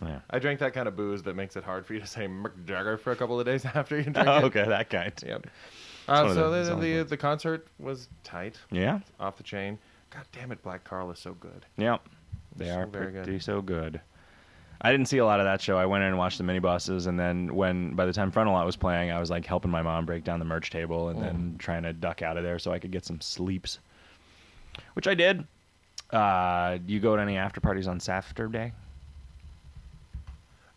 Yeah. 0.00 0.20
I 0.30 0.38
drank 0.38 0.60
that 0.60 0.72
kind 0.72 0.86
of 0.86 0.94
booze 0.96 1.22
that 1.24 1.34
makes 1.34 1.56
it 1.56 1.64
hard 1.64 1.84
for 1.84 1.94
you 1.94 2.00
to 2.00 2.06
say 2.06 2.26
Mick 2.28 2.52
Jagger 2.66 2.96
for 2.96 3.10
a 3.10 3.16
couple 3.16 3.38
of 3.40 3.44
days 3.46 3.64
after 3.74 3.96
you 3.96 4.04
drink 4.04 4.18
Oh, 4.28 4.38
it. 4.38 4.44
okay, 4.44 4.64
that 4.68 4.88
kind. 4.88 5.12
Yep. 5.26 5.46
Uh, 6.08 6.32
so 6.34 6.50
the- 6.50 6.74
the, 6.74 6.80
the, 6.98 7.02
the 7.04 7.16
concert 7.16 7.66
was 7.78 8.08
tight, 8.24 8.56
Yeah. 8.70 9.00
off 9.18 9.36
the 9.36 9.42
chain. 9.42 9.78
God 10.10 10.22
damn 10.32 10.50
it, 10.52 10.62
Black 10.62 10.84
Carl 10.84 11.10
is 11.10 11.18
so 11.18 11.34
good. 11.34 11.66
Yep. 11.76 12.00
They 12.56 12.66
So 12.66 12.74
are 12.78 12.86
very 12.86 13.12
good. 13.12 13.24
pretty 13.24 13.38
so 13.40 13.60
good. 13.62 14.00
I 14.82 14.90
didn't 14.90 15.06
see 15.08 15.18
a 15.18 15.26
lot 15.26 15.40
of 15.40 15.44
that 15.44 15.60
show. 15.60 15.76
I 15.76 15.84
went 15.86 16.02
in 16.02 16.08
and 16.08 16.18
watched 16.18 16.38
the 16.38 16.44
Minibosses, 16.44 17.06
and 17.06 17.18
then 17.18 17.54
when 17.54 17.92
by 17.94 18.06
the 18.06 18.12
time 18.12 18.32
Frontalot 18.32 18.64
was 18.64 18.76
playing, 18.76 19.10
I 19.10 19.20
was 19.20 19.28
like 19.30 19.44
helping 19.44 19.70
my 19.70 19.82
mom 19.82 20.06
break 20.06 20.24
down 20.24 20.38
the 20.38 20.44
merch 20.46 20.70
table, 20.70 21.10
and 21.10 21.20
then 21.22 21.56
trying 21.58 21.82
to 21.82 21.92
duck 21.92 22.22
out 22.22 22.36
of 22.38 22.42
there 22.44 22.58
so 22.58 22.72
I 22.72 22.78
could 22.78 22.90
get 22.90 23.04
some 23.04 23.20
sleeps, 23.20 23.78
which 24.94 25.06
I 25.06 25.14
did. 25.14 25.46
Uh, 26.10 26.78
do 26.78 26.92
you 26.92 26.98
go 27.00 27.14
to 27.14 27.22
any 27.22 27.36
after 27.36 27.60
parties 27.60 27.86
on 27.86 28.00
Saturday? 28.00 28.72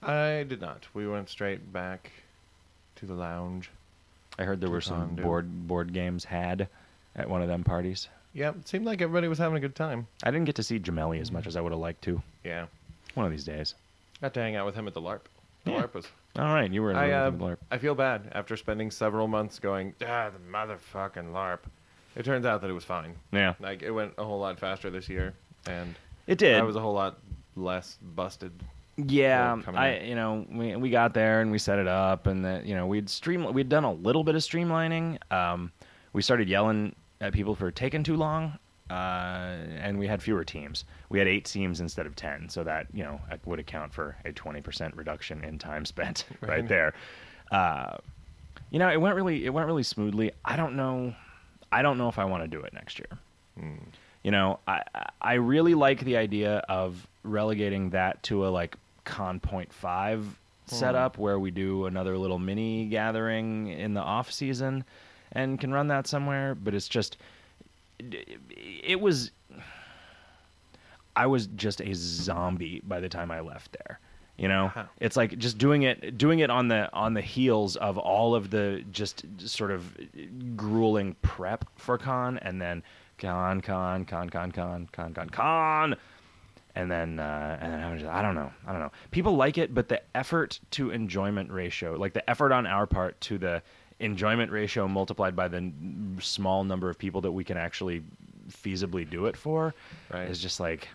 I 0.02 0.44
did 0.48 0.60
not. 0.60 0.86
We 0.94 1.08
went 1.08 1.30
straight 1.30 1.72
back 1.72 2.12
to 2.98 3.06
the 3.06 3.14
lounge. 3.14 3.70
I 4.38 4.44
heard 4.44 4.60
there 4.60 4.70
were 4.70 4.82
some 4.82 5.16
board 5.16 5.68
board 5.68 5.94
games 5.94 6.26
had 6.26 6.68
at 7.16 7.30
one 7.30 7.42
of 7.42 7.48
them 7.48 7.64
parties. 7.64 8.10
Yeah, 8.34 8.50
it 8.50 8.68
seemed 8.68 8.86
like 8.86 9.02
everybody 9.02 9.28
was 9.28 9.38
having 9.38 9.58
a 9.58 9.62
good 9.62 9.76
time. 9.76 10.08
I 10.24 10.32
didn't 10.32 10.46
get 10.46 10.56
to 10.56 10.64
see 10.64 10.80
Jamelli 10.80 11.22
as 11.22 11.32
much 11.32 11.46
as 11.48 11.56
I 11.56 11.62
would 11.62 11.72
have 11.72 11.80
liked 11.80 12.04
to. 12.06 12.22
Yeah. 12.44 12.66
One 13.14 13.26
of 13.26 13.32
these 13.32 13.46
days. 13.46 13.76
Got 14.24 14.34
to 14.36 14.40
hang 14.40 14.56
out 14.56 14.66
with 14.66 14.76
him 14.76 14.88
at 14.88 14.94
the 14.94 15.02
LARP. 15.02 15.20
The 15.66 15.72
Yeah. 15.72 15.82
LARP 15.82 15.94
was 15.96 16.08
All 16.40 16.46
right, 16.46 16.72
you 16.72 16.82
were 16.82 16.92
in 16.92 16.96
the 16.96 17.02
I, 17.04 17.12
uh, 17.12 17.32
LARP. 17.32 17.58
I 17.70 17.78
feel 17.78 17.94
bad 17.94 18.30
after 18.32 18.56
spending 18.56 18.90
several 18.90 19.28
months 19.28 19.60
going, 19.60 19.94
ah, 20.08 20.30
the 20.30 20.40
motherfucking 20.50 21.34
LARP. 21.34 21.60
It 22.16 22.24
turns 22.24 22.46
out 22.46 22.62
that 22.62 22.70
it 22.70 22.74
was 22.74 22.86
fine. 22.86 23.16
Yeah, 23.34 23.56
Like, 23.60 23.82
it 23.84 23.92
went 23.92 24.14
a 24.18 24.24
whole 24.24 24.40
lot 24.40 24.58
faster 24.60 24.90
this 24.90 25.10
year, 25.10 25.34
and 25.68 25.94
it 26.26 26.38
did. 26.38 26.56
I 26.58 26.64
was 26.64 26.78
a 26.78 26.80
whole 26.80 26.94
lot 26.94 27.18
less 27.58 27.98
busted. 28.02 28.54
Yeah, 28.96 29.60
coming 29.62 29.78
I 29.82 29.98
in. 29.98 30.08
you 30.08 30.16
know 30.16 30.46
we 30.50 30.76
we 30.78 30.90
got 30.90 31.14
there 31.14 31.42
and 31.42 31.52
we 31.52 31.58
set 31.58 31.80
it 31.80 31.88
up 31.88 32.28
and 32.28 32.46
that 32.46 32.66
you 32.66 32.76
know 32.76 32.86
we'd 32.88 33.10
stream 33.10 33.52
we'd 33.54 33.68
done 33.68 33.84
a 33.84 33.92
little 33.92 34.24
bit 34.24 34.36
of 34.36 34.42
streamlining. 34.42 35.18
Um, 35.34 35.72
we 36.14 36.22
started 36.22 36.48
yelling 36.48 36.96
at 37.20 37.34
people 37.34 37.56
for 37.56 37.72
taking 37.72 38.04
too 38.04 38.16
long, 38.16 38.58
uh, 38.90 38.94
and 39.80 39.98
we 39.98 40.08
had 40.08 40.22
fewer 40.22 40.44
teams. 40.44 40.86
We 41.10 41.20
had 41.20 41.28
eight 41.28 41.46
teams 41.46 41.80
instead 41.80 42.06
of 42.06 42.16
ten, 42.16 42.50
so 42.50 42.64
that 42.64 42.88
you 42.94 43.04
know 43.04 43.20
would 43.46 43.60
account 43.60 43.94
for 43.94 44.16
a 44.26 44.32
twenty 44.32 44.62
percent 44.62 44.96
reduction 44.96 45.44
in 45.44 45.58
time 45.58 45.86
spent 45.86 46.26
right, 46.42 46.50
Right. 46.50 46.68
there. 46.68 46.94
Uh, 47.52 47.98
you 48.72 48.80
know, 48.80 48.90
it 48.90 49.00
went 49.00 49.16
really 49.16 49.46
it 49.46 49.50
went 49.54 49.68
really 49.68 49.84
smoothly. 49.84 50.32
I 50.44 50.56
don't 50.56 50.76
know, 50.76 51.14
I 51.72 51.82
don't 51.82 51.98
know 51.98 52.10
if 52.10 52.18
I 52.20 52.26
want 52.26 52.44
to 52.44 52.48
do 52.48 52.62
it 52.64 52.74
next 52.74 53.00
year. 53.00 53.10
Hmm. 53.60 53.84
You 54.24 54.32
know, 54.32 54.60
I 54.68 54.82
I 55.22 55.34
really 55.36 55.76
like 55.76 56.02
the 56.02 56.18
idea 56.18 56.58
of 56.70 57.08
relegating 57.24 57.92
that 57.92 58.22
to 58.24 58.48
a 58.48 58.50
like 58.50 58.76
con 59.06 59.40
point 59.40 59.72
five 59.74 60.26
setup 60.66 61.18
where 61.18 61.38
we 61.38 61.52
do 61.52 61.86
another 61.86 62.18
little 62.18 62.40
mini 62.40 62.86
gathering 62.86 63.68
in 63.68 63.94
the 63.94 64.00
off 64.02 64.32
season 64.32 64.84
and 65.34 65.60
can 65.60 65.74
run 65.74 65.88
that 65.90 66.08
somewhere, 66.08 66.56
but 66.56 66.74
it's 66.74 66.88
just 66.88 67.18
it 68.00 69.00
was 69.00 69.32
I 71.16 71.28
was 71.28 71.48
just 71.48 71.80
a 71.82 71.94
zombie 71.94 72.82
by 72.84 73.00
the 73.00 73.10
time 73.10 73.30
I 73.32 73.40
left 73.42 73.74
there. 73.74 74.00
You 74.38 74.48
know, 74.48 74.72
Wow. 74.76 74.90
it's 75.00 75.16
like 75.16 75.38
just 75.38 75.60
doing 75.60 75.84
it, 75.84 76.18
doing 76.18 76.40
it 76.40 76.50
on 76.50 76.68
the 76.68 76.92
on 76.92 77.14
the 77.14 77.22
heels 77.22 77.76
of 77.76 78.00
all 78.00 78.34
of 78.34 78.50
the 78.50 78.84
just 78.92 79.26
sort 79.38 79.70
of 79.70 79.96
grueling 80.58 81.16
prep 81.22 81.66
for 81.76 82.00
con, 82.00 82.40
and 82.40 82.60
then 82.60 82.82
con, 83.20 83.62
con, 83.62 84.06
con, 84.06 84.30
con, 84.32 84.52
con, 84.52 84.88
con, 84.92 85.14
con, 85.14 85.30
con, 85.30 85.96
and 86.74 86.90
then 86.90 87.20
uh, 87.20 87.60
and 87.62 87.72
then 87.74 87.80
I 87.84 87.92
was 87.92 88.02
just, 88.02 88.12
I 88.12 88.24
don't 88.24 88.34
know, 88.34 88.52
I 88.66 88.72
don't 88.72 88.82
know. 88.82 88.92
People 89.12 89.36
like 89.36 89.60
it, 89.60 89.72
but 89.76 89.88
the 89.88 90.02
effort 90.16 90.60
to 90.72 90.90
enjoyment 90.90 91.52
ratio, 91.52 91.94
like 91.96 92.14
the 92.14 92.28
effort 92.28 92.52
on 92.52 92.66
our 92.66 92.88
part 92.88 93.22
to 93.22 93.38
the 93.38 93.62
enjoyment 94.04 94.52
ratio 94.52 94.88
multiplied 94.88 95.36
by 95.36 95.48
the 95.48 95.58
n- 95.58 96.18
small 96.22 96.64
number 96.64 96.90
of 96.90 96.98
people 96.98 97.22
that 97.22 97.32
we 97.32 97.44
can 97.44 97.58
actually 97.58 98.04
feasibly 98.52 99.10
do 99.10 99.26
it 99.28 99.38
for, 99.38 99.74
Right. 100.12 100.30
is 100.30 100.40
just 100.40 100.60
like 100.60 100.88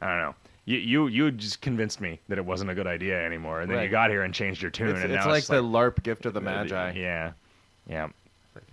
I 0.00 0.08
don't 0.08 0.18
know. 0.22 0.34
You, 0.64 0.78
you 0.78 1.06
you 1.08 1.30
just 1.30 1.60
convinced 1.60 2.00
me 2.00 2.20
that 2.28 2.38
it 2.38 2.44
wasn't 2.44 2.70
a 2.70 2.74
good 2.74 2.86
idea 2.86 3.24
anymore, 3.24 3.60
and 3.60 3.70
then 3.70 3.82
you 3.82 3.88
got 3.88 4.10
here 4.10 4.22
and 4.22 4.32
changed 4.32 4.62
your 4.62 4.70
tune, 4.70 4.90
It's, 4.90 5.02
and 5.04 5.12
it's 5.12 5.26
like 5.26 5.38
it's 5.38 5.48
the 5.48 5.62
LARP 5.62 6.02
gift 6.02 6.26
of 6.26 6.34
the 6.34 6.40
Magi. 6.40 6.92
Yeah, 6.92 7.32
yeah. 7.88 8.08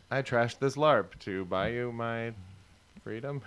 I 0.10 0.22
trashed 0.22 0.60
this 0.60 0.76
LARP 0.76 1.18
to 1.22 1.46
buy 1.46 1.70
you 1.70 1.92
my 1.92 2.34
freedom. 3.04 3.42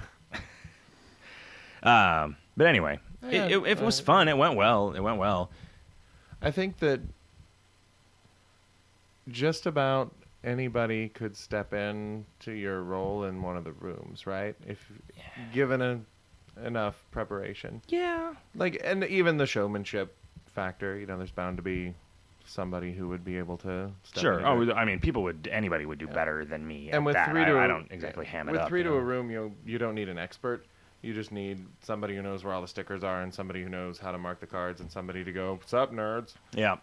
Um, 1.82 2.36
but 2.56 2.66
anyway, 2.66 2.98
Yeah, 3.22 3.46
it, 3.46 3.52
it, 3.52 3.66
it 3.66 3.80
was 3.80 4.00
uh, 4.00 4.04
fun. 4.04 4.28
It 4.28 4.36
went 4.36 4.54
well. 4.56 4.92
It 4.92 5.00
went 5.00 5.16
well. 5.18 5.50
I 6.42 6.50
think 6.50 6.78
that 6.78 7.00
just 9.28 9.66
about 9.66 10.14
anybody 10.42 11.08
could 11.08 11.36
step 11.36 11.72
in 11.74 12.24
to 12.40 12.52
your 12.52 12.82
role 12.82 13.24
in 13.24 13.42
one 13.42 13.56
of 13.56 13.64
the 13.64 13.72
rooms, 13.72 14.26
right? 14.26 14.54
If 14.66 14.90
given 15.52 15.82
a, 15.82 16.00
enough 16.64 17.04
preparation. 17.10 17.82
Yeah. 17.88 18.34
Like 18.54 18.80
and 18.84 19.04
even 19.04 19.36
the 19.36 19.46
showmanship 19.46 20.16
factor, 20.54 20.98
you 20.98 21.06
know, 21.06 21.16
there's 21.18 21.30
bound 21.30 21.58
to 21.58 21.62
be 21.62 21.94
somebody 22.46 22.92
who 22.92 23.06
would 23.08 23.24
be 23.24 23.38
able 23.38 23.56
to 23.58 23.90
step 24.02 24.22
Sure. 24.22 24.38
in 24.40 24.44
Oh, 24.44 24.60
and- 24.62 24.72
I 24.72 24.84
mean, 24.84 24.98
people 24.98 25.22
would. 25.22 25.48
Anybody 25.52 25.86
would 25.86 25.98
do 25.98 26.06
Yeah. 26.06 26.12
better 26.14 26.44
than 26.44 26.66
me. 26.66 26.86
and 26.86 26.96
at 26.96 27.04
with 27.04 27.14
that. 27.14 27.30
three 27.30 27.42
I, 27.42 27.44
to 27.44 27.52
I 27.52 27.64
a- 27.66 27.68
don't 27.68 27.86
exactly 27.92 28.26
ham 28.26 28.48
it 28.48 28.52
with 28.52 28.62
up. 28.62 28.68
three 28.68 28.82
to 28.82 28.88
know? 28.88 28.96
a 28.96 29.00
room, 29.00 29.30
you 29.30 29.54
you 29.64 29.78
don't 29.78 29.94
need 29.94 30.08
an 30.08 30.18
expert. 30.18 30.66
You 31.02 31.14
just 31.14 31.32
need 31.32 31.64
somebody 31.80 32.14
who 32.16 32.20
knows 32.22 32.44
where 32.44 32.52
all 32.52 32.60
the 32.60 32.68
stickers 32.68 33.02
are, 33.04 33.22
and 33.22 33.32
somebody 33.32 33.62
who 33.62 33.68
knows 33.70 33.98
how 33.98 34.12
to 34.12 34.18
mark 34.18 34.40
the 34.40 34.46
cards, 34.46 34.80
and 34.82 34.90
somebody 34.90 35.22
to 35.24 35.32
go, 35.32 35.54
"What's 35.54 35.72
up, 35.72 35.92
nerds?" 35.92 36.34
Yeah. 36.52 36.76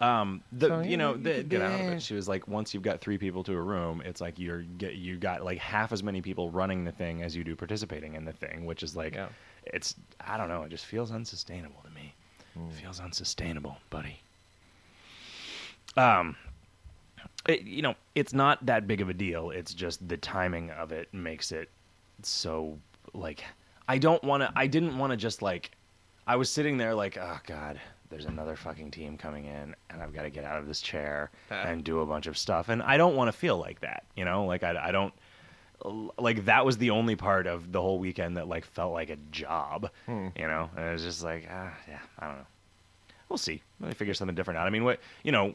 Um, 0.00 0.42
the 0.52 0.68
So, 0.68 0.80
you 0.80 0.96
know 0.96 1.16
the, 1.16 1.42
get 1.44 1.62
out 1.62 1.80
of 1.80 1.86
it. 1.92 2.02
she 2.02 2.14
was 2.14 2.28
like 2.28 2.48
once 2.48 2.74
you've 2.74 2.82
got 2.82 3.00
three 3.00 3.16
people 3.16 3.44
to 3.44 3.52
a 3.54 3.60
room, 3.60 4.02
it's 4.04 4.20
like 4.20 4.38
you're 4.38 4.62
get 4.62 4.96
you 4.96 5.16
got 5.16 5.44
like 5.44 5.58
half 5.58 5.92
as 5.92 6.02
many 6.02 6.20
people 6.20 6.50
running 6.50 6.84
the 6.84 6.92
thing 6.92 7.22
as 7.22 7.36
you 7.36 7.44
do 7.44 7.54
participating 7.54 8.14
in 8.14 8.24
the 8.24 8.32
thing, 8.32 8.66
which 8.66 8.82
is 8.82 8.96
like 8.96 9.14
Yeah. 9.14 9.28
it's 9.64 9.94
I 10.20 10.36
don't 10.36 10.48
know, 10.48 10.62
it 10.64 10.70
just 10.70 10.84
feels 10.86 11.10
unsustainable 11.12 11.80
to 11.84 11.90
me. 11.90 12.14
It 12.56 12.74
feels 12.74 13.00
unsustainable, 13.00 13.76
buddy. 13.90 14.20
Um, 15.96 16.36
it, 17.48 17.62
you 17.62 17.82
know, 17.82 17.94
it's 18.14 18.32
not 18.32 18.64
that 18.66 18.86
big 18.86 19.00
of 19.00 19.08
a 19.08 19.14
deal. 19.14 19.50
It's 19.50 19.74
just 19.74 20.06
the 20.08 20.16
timing 20.16 20.70
of 20.70 20.92
it 20.92 21.12
makes 21.12 21.52
it 21.52 21.68
so 22.22 22.78
like 23.12 23.44
I 23.88 23.98
don't 23.98 24.22
want 24.24 24.42
to. 24.42 24.52
I 24.56 24.66
didn't 24.66 24.96
want 24.98 25.10
to 25.12 25.16
just 25.16 25.42
like. 25.42 25.70
I 26.26 26.36
was 26.36 26.48
sitting 26.50 26.78
there 26.78 26.94
like, 26.94 27.18
oh 27.18 27.38
god, 27.46 27.78
there's 28.14 28.26
another 28.26 28.54
fucking 28.54 28.92
team 28.92 29.18
coming 29.18 29.46
in, 29.46 29.74
and 29.90 30.00
I've 30.00 30.14
got 30.14 30.22
to 30.22 30.30
get 30.30 30.44
out 30.44 30.60
of 30.60 30.68
this 30.68 30.80
chair 30.80 31.32
and 31.50 31.82
do 31.82 31.98
a 31.98 32.06
bunch 32.06 32.28
of 32.28 32.38
stuff, 32.38 32.68
and 32.68 32.80
I 32.80 32.96
don't 32.96 33.16
want 33.16 33.26
to 33.26 33.32
feel 33.32 33.58
like 33.58 33.80
that. 33.80 34.04
You 34.14 34.24
know, 34.24 34.44
like 34.44 34.62
I, 34.62 34.88
I 34.88 34.92
don't. 34.92 35.12
Like 36.16 36.44
that 36.44 36.64
was 36.64 36.78
the 36.78 36.90
only 36.90 37.16
part 37.16 37.48
of 37.48 37.72
the 37.72 37.82
whole 37.82 37.98
weekend 37.98 38.36
that 38.36 38.46
like 38.46 38.64
felt 38.64 38.92
like 38.92 39.10
a 39.10 39.16
job, 39.32 39.90
Hmm. 40.06 40.28
you 40.36 40.46
know. 40.46 40.70
And 40.76 40.86
it 40.88 40.92
was 40.92 41.02
just 41.02 41.24
like, 41.24 41.48
ah, 41.50 41.74
yeah, 41.88 41.98
I 42.20 42.26
don't 42.28 42.36
know. 42.38 42.46
We'll 43.28 43.36
see. 43.38 43.60
Maybe 43.80 43.94
figure 43.94 44.14
something 44.14 44.36
different 44.36 44.58
out. 44.58 44.66
I 44.68 44.70
mean, 44.70 44.84
what 44.84 45.00
you 45.24 45.32
know, 45.32 45.54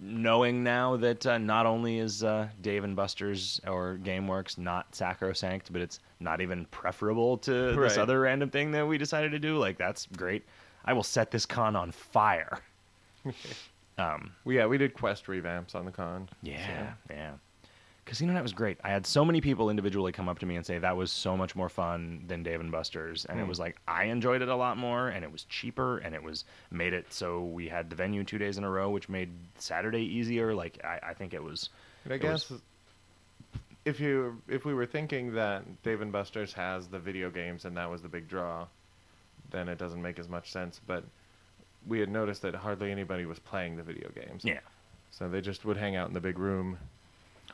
knowing 0.00 0.64
now 0.64 0.96
that 0.96 1.26
uh, 1.26 1.36
not 1.36 1.66
only 1.66 1.98
is 1.98 2.24
uh, 2.24 2.48
Dave 2.62 2.84
and 2.84 2.96
Buster's 2.96 3.60
or 3.66 3.98
GameWorks 4.02 4.56
not 4.56 4.94
sacrosanct, 4.94 5.70
but 5.72 5.82
it's 5.82 6.00
not 6.20 6.40
even 6.40 6.64
preferable 6.70 7.36
to 7.38 7.74
this 7.74 7.98
other 7.98 8.20
random 8.20 8.48
thing 8.48 8.70
that 8.72 8.86
we 8.86 8.96
decided 8.96 9.32
to 9.32 9.38
do. 9.38 9.58
Like 9.58 9.76
that's 9.76 10.06
great. 10.16 10.44
I 10.86 10.92
will 10.92 11.02
set 11.02 11.30
this 11.30 11.46
con 11.46 11.74
on 11.76 11.90
fire. 11.90 12.58
um, 13.98 14.32
Well, 14.44 14.54
yeah, 14.54 14.66
we 14.66 14.78
did 14.78 14.94
quest 14.94 15.26
revamps 15.26 15.74
on 15.74 15.84
the 15.84 15.90
con. 15.92 16.28
yeah, 16.42 16.92
yeah. 17.10 17.32
Casino 18.04 18.32
Night 18.32 18.42
was 18.44 18.52
great. 18.52 18.78
I 18.84 18.90
had 18.90 19.04
so 19.04 19.24
many 19.24 19.40
people 19.40 19.68
individually 19.68 20.12
come 20.12 20.28
up 20.28 20.38
to 20.38 20.46
me 20.46 20.54
and 20.54 20.64
say 20.64 20.78
that 20.78 20.96
was 20.96 21.10
so 21.10 21.36
much 21.36 21.56
more 21.56 21.68
fun 21.68 22.22
than 22.28 22.44
Dave 22.44 22.60
and 22.60 22.70
Buster's, 22.70 23.24
and 23.24 23.40
it 23.40 23.42
Hmm. 23.42 23.48
was 23.48 23.58
like 23.58 23.78
I 23.88 24.04
enjoyed 24.04 24.42
it 24.42 24.48
a 24.48 24.54
lot 24.54 24.76
more, 24.76 25.08
and 25.08 25.24
it 25.24 25.32
was 25.32 25.42
cheaper, 25.44 25.98
and 25.98 26.14
it 26.14 26.22
was 26.22 26.44
made 26.70 26.92
it 26.92 27.12
so 27.12 27.42
we 27.46 27.66
had 27.68 27.90
the 27.90 27.96
venue 27.96 28.22
two 28.22 28.38
days 28.38 28.58
in 28.58 28.64
a 28.64 28.70
row, 28.70 28.90
which 28.90 29.08
made 29.08 29.30
Saturday 29.58 30.02
easier. 30.04 30.54
Like 30.54 30.78
I, 30.84 31.00
I 31.08 31.14
think 31.14 31.34
it 31.34 31.42
was. 31.42 31.68
And 32.04 32.12
I 32.12 32.16
It 32.16 32.22
was- 32.22 32.44
guess 32.48 32.60
if 33.84 33.98
you 33.98 34.40
if 34.46 34.64
we 34.64 34.72
were 34.72 34.86
thinking 34.86 35.34
that 35.34 35.64
Dave 35.82 36.00
and 36.00 36.12
Buster's 36.12 36.52
has 36.52 36.86
the 36.86 37.00
video 37.00 37.28
games 37.28 37.64
and 37.64 37.76
that 37.76 37.90
was 37.90 38.02
the 38.02 38.08
big 38.08 38.28
draw, 38.28 38.66
then 39.56 39.68
it 39.68 39.78
doesn't 39.78 40.02
make 40.02 40.18
as 40.18 40.28
much 40.28 40.52
sense. 40.52 40.80
But 40.86 41.04
we 41.86 41.98
had 42.00 42.08
noticed 42.08 42.42
that 42.42 42.54
hardly 42.54 42.90
anybody 42.90 43.26
was 43.26 43.38
playing 43.38 43.76
the 43.76 43.82
video 43.82 44.08
games. 44.10 44.44
Yeah. 44.44 44.60
So 45.10 45.28
they 45.28 45.40
just 45.40 45.64
would 45.64 45.76
hang 45.76 45.96
out 45.96 46.08
in 46.08 46.14
the 46.14 46.20
big 46.20 46.38
room, 46.38 46.78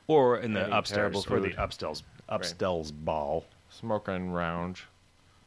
Or 0.08 0.38
in 0.38 0.52
the 0.52 0.76
upstairs 0.76 1.24
for 1.24 1.38
the 1.38 1.54
upstairs 1.62 2.02
upstairs 2.28 2.90
ball. 2.90 3.44
smoking 3.70 4.30
round, 4.32 4.80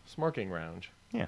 smoking 0.06 0.50
round. 0.50 0.88
Yeah. 1.12 1.28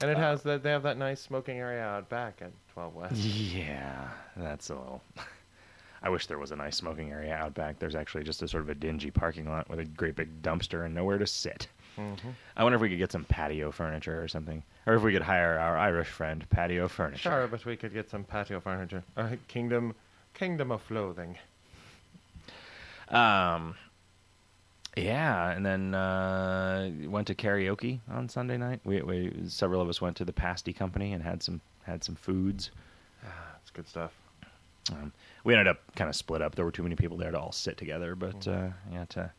And 0.00 0.10
it 0.10 0.16
uh, 0.16 0.20
has 0.20 0.42
that 0.44 0.62
they 0.62 0.70
have 0.70 0.82
that 0.84 0.98
nice 0.98 1.20
smoking 1.20 1.58
area 1.58 1.82
out 1.82 2.08
back 2.08 2.40
at 2.40 2.52
12 2.74 2.94
West. 2.94 3.16
Yeah, 3.16 4.08
that's 4.36 4.70
a 4.70 4.74
little. 4.74 5.02
I 6.02 6.08
wish 6.10 6.26
there 6.26 6.38
was 6.38 6.52
a 6.52 6.56
nice 6.56 6.76
smoking 6.76 7.10
area 7.10 7.34
out 7.34 7.54
back. 7.54 7.78
There's 7.78 7.94
actually 7.94 8.24
just 8.24 8.42
a 8.42 8.48
sort 8.48 8.62
of 8.62 8.68
a 8.68 8.74
dingy 8.74 9.10
parking 9.10 9.48
lot 9.48 9.68
with 9.68 9.80
a 9.80 9.84
great 9.84 10.14
big 10.14 10.42
dumpster 10.42 10.84
and 10.84 10.94
nowhere 10.94 11.18
to 11.18 11.26
sit. 11.26 11.68
Mhm. 11.96 12.34
I 12.56 12.62
wonder 12.62 12.76
if 12.76 12.82
we 12.82 12.88
could 12.88 12.98
get 12.98 13.12
some 13.12 13.24
patio 13.24 13.70
furniture 13.72 14.22
or 14.22 14.28
something, 14.28 14.62
or 14.86 14.94
if 14.94 15.02
we 15.02 15.12
could 15.12 15.22
hire 15.22 15.58
our 15.58 15.76
Irish 15.78 16.08
friend 16.08 16.48
patio 16.50 16.88
furniture. 16.88 17.30
Sure, 17.30 17.46
but 17.48 17.64
we 17.64 17.76
could 17.76 17.92
get 17.92 18.10
some 18.10 18.24
patio 18.24 18.60
furniture. 18.60 19.02
Uh, 19.16 19.36
kingdom, 19.48 19.94
kingdom 20.34 20.70
of 20.70 20.86
clothing. 20.86 21.38
Um, 23.08 23.76
yeah, 24.96 25.50
and 25.50 25.64
then 25.64 25.94
uh, 25.94 26.90
went 27.04 27.26
to 27.28 27.34
karaoke 27.34 28.00
on 28.10 28.28
Sunday 28.28 28.56
night. 28.56 28.80
We, 28.84 29.02
we 29.02 29.32
several 29.48 29.80
of 29.80 29.88
us 29.88 30.00
went 30.00 30.16
to 30.16 30.24
the 30.24 30.32
pasty 30.32 30.72
company 30.72 31.12
and 31.12 31.22
had 31.22 31.42
some 31.42 31.60
had 31.84 32.02
some 32.02 32.14
foods. 32.14 32.70
Ah, 33.24 33.56
it's 33.60 33.70
good 33.70 33.88
stuff. 33.88 34.12
Um, 34.92 35.12
we 35.44 35.52
ended 35.54 35.68
up 35.68 35.80
kind 35.96 36.08
of 36.08 36.16
split 36.16 36.42
up. 36.42 36.54
There 36.54 36.64
were 36.64 36.70
too 36.72 36.82
many 36.82 36.96
people 36.96 37.16
there 37.16 37.30
to 37.30 37.38
all 37.38 37.52
sit 37.52 37.76
together, 37.76 38.14
but 38.14 38.46
uh, 38.48 38.68
got 38.92 39.10
to 39.10 39.30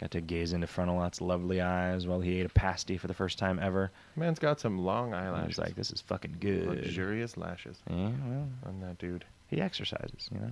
got 0.00 0.10
to 0.12 0.20
gaze 0.20 0.52
into 0.52 0.66
Frontalot's 0.66 1.20
lovely 1.20 1.60
eyes 1.60 2.06
while 2.06 2.20
he 2.20 2.38
ate 2.40 2.46
a 2.46 2.50
pasty 2.50 2.96
for 2.98 3.06
the 3.06 3.14
first 3.14 3.38
time 3.38 3.58
ever. 3.60 3.90
Man's 4.16 4.38
got 4.38 4.60
some 4.60 4.78
long 4.78 5.14
eyelashes. 5.14 5.48
was 5.48 5.58
like, 5.58 5.74
"This 5.74 5.90
is 5.90 6.00
fucking 6.02 6.36
good." 6.40 6.66
luxurious 6.66 7.36
lashes 7.36 7.78
Yeah, 7.88 8.10
well, 8.26 8.48
on 8.66 8.80
that 8.82 8.98
dude. 8.98 9.24
he 9.48 9.60
exercises. 9.60 10.28
You 10.32 10.40
know, 10.40 10.50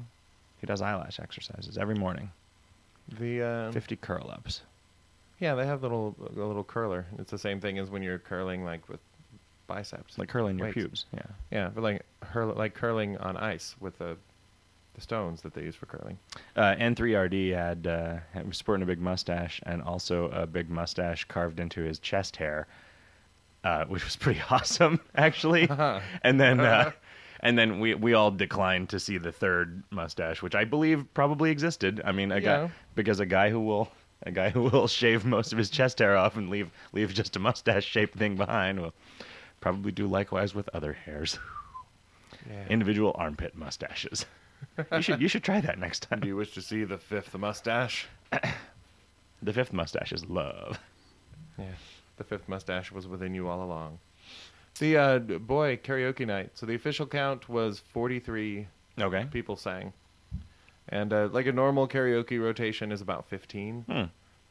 he 0.61 0.67
does 0.67 0.81
eyelash 0.83 1.21
exercises 1.21 1.77
every 1.79 1.95
morning. 1.97 2.31
The 3.19 3.43
uh, 3.43 3.73
Fifty 3.73 3.97
curl 3.97 4.31
ups. 4.31 4.63
yeah, 5.41 5.55
they 5.55 5.67
have 5.67 5.83
little 5.83 6.15
a 6.21 6.41
little 6.41 6.65
curler. 6.65 7.05
It's 7.19 7.31
the 7.31 7.39
same 7.39 7.61
thing 7.61 7.79
as 7.79 7.91
when 7.91 8.03
you're 8.03 8.19
curling 8.19 8.65
like 8.65 8.89
with 8.89 9.01
biceps, 9.67 10.17
Like 10.19 10.29
curling 10.29 10.59
your 10.59 10.69
Weights. 10.69 10.75
pubes. 10.75 11.07
Yeah. 11.15 11.23
Yeah, 11.51 11.71
but 11.75 11.83
like 11.83 12.03
hurl, 12.23 12.55
like 12.55 12.75
curling 12.75 13.17
on 13.19 13.37
ice 13.37 13.75
with 13.81 13.99
the 13.99 14.17
the 14.95 15.01
stones 15.01 15.43
that 15.43 15.55
they 15.55 15.63
use 15.63 15.75
for 15.75 15.87
curling. 15.87 16.19
Uh, 16.57 16.75
N3RD 16.79 17.53
had, 17.55 17.87
uh, 17.87 18.17
was 18.47 18.57
sporting 18.57 18.83
a 18.83 18.87
big 18.87 19.01
mustache 19.01 19.61
and 19.67 19.83
also 19.83 20.31
a 20.31 20.47
big 20.47 20.71
mustache 20.71 21.25
carved 21.25 21.59
into 21.61 21.83
his 21.83 21.99
chest 21.99 22.37
hair, 22.37 22.67
uh, 23.65 23.85
which 23.87 24.05
was 24.05 24.17
pretty 24.17 24.41
awesome 24.51 25.01
actually. 25.17 25.69
Uh-huh. 25.69 26.01
and 26.23 26.41
then 26.41 26.61
uh, 26.61 26.93
and 27.41 27.59
then 27.59 27.81
we 27.81 27.95
we 27.95 28.15
all 28.15 28.31
declined 28.31 28.89
to 28.91 29.01
see 29.01 29.19
the 29.19 29.33
third 29.33 29.83
mustache, 29.91 30.43
which 30.43 30.55
I 30.55 30.65
believe 30.65 31.05
probably 31.13 31.51
existed. 31.51 32.01
I 32.05 32.13
mean, 32.13 32.31
a 32.33 32.37
Yeah. 32.37 32.41
guy 32.67 32.71
because 32.95 33.21
a 33.21 33.27
guy 33.27 33.51
who 33.51 33.61
will 33.61 33.91
a 34.23 34.31
guy 34.31 34.51
who 34.51 34.63
will 34.63 34.87
shave 35.01 35.25
most 35.25 35.53
of 35.53 35.59
his 35.59 35.71
chest 35.71 35.99
hair 35.99 36.17
off 36.17 36.37
and 36.37 36.49
leave 36.51 36.71
leave 36.93 37.13
just 37.13 37.35
a 37.37 37.39
mustache 37.41 37.85
shaped 37.85 38.17
thing 38.17 38.37
behind 38.37 38.81
will 38.81 38.95
probably 39.61 39.91
do 39.93 40.07
likewise 40.07 40.55
with 40.55 40.69
other 40.73 40.93
hairs. 40.93 41.39
Yeah. 42.49 42.67
Individual 42.69 43.13
armpit 43.19 43.57
mustaches. 43.57 44.27
You 44.93 45.03
should 45.03 45.21
you 45.21 45.29
should 45.29 45.45
try 45.45 45.61
that 45.61 45.79
next 45.79 46.05
time. 46.05 46.21
Do 46.21 46.27
you 46.29 46.37
wish 46.37 46.53
to 46.55 46.63
see 46.63 46.85
the 46.85 46.99
fifth 46.99 47.37
mustache? 47.37 48.07
The 49.43 49.53
fifth 49.53 49.73
mustache 49.73 50.13
is 50.13 50.27
love. 50.27 50.79
Yeah, 51.59 51.67
the 52.17 52.25
fifth 52.25 52.49
mustache 52.49 52.91
was 52.91 53.07
within 53.07 53.35
you 53.35 53.47
all 53.49 53.63
along. 53.63 53.99
The 54.79 54.97
uh, 54.97 55.19
boy 55.21 55.77
karaoke 55.77 56.27
night. 56.27 56.51
So 56.55 56.67
the 56.67 56.75
official 56.75 57.07
count 57.07 57.49
was 57.49 57.79
43 57.93 58.67
Okay. 59.01 59.27
people 59.31 59.57
sang, 59.57 59.93
and 60.89 61.13
uh, 61.13 61.29
like 61.31 61.47
a 61.47 61.53
normal 61.53 61.87
karaoke 61.87 62.41
rotation 62.43 62.91
is 62.91 63.01
about 63.01 63.29
15. 63.29 63.85
Hmm. 63.89 64.03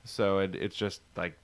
So 0.05 0.39
it, 0.39 0.55
it's 0.55 0.75
just 0.75 1.01
like 1.17 1.37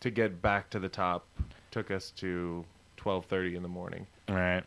to 0.00 0.10
get 0.10 0.42
back 0.42 0.68
to 0.70 0.78
the 0.78 0.88
top 0.88 1.26
took 1.70 1.90
us 1.90 2.10
to 2.16 2.64
12:30 2.98 3.54
in 3.56 3.62
the 3.62 3.68
morning. 3.68 4.06
All 4.28 4.34
right. 4.34 4.64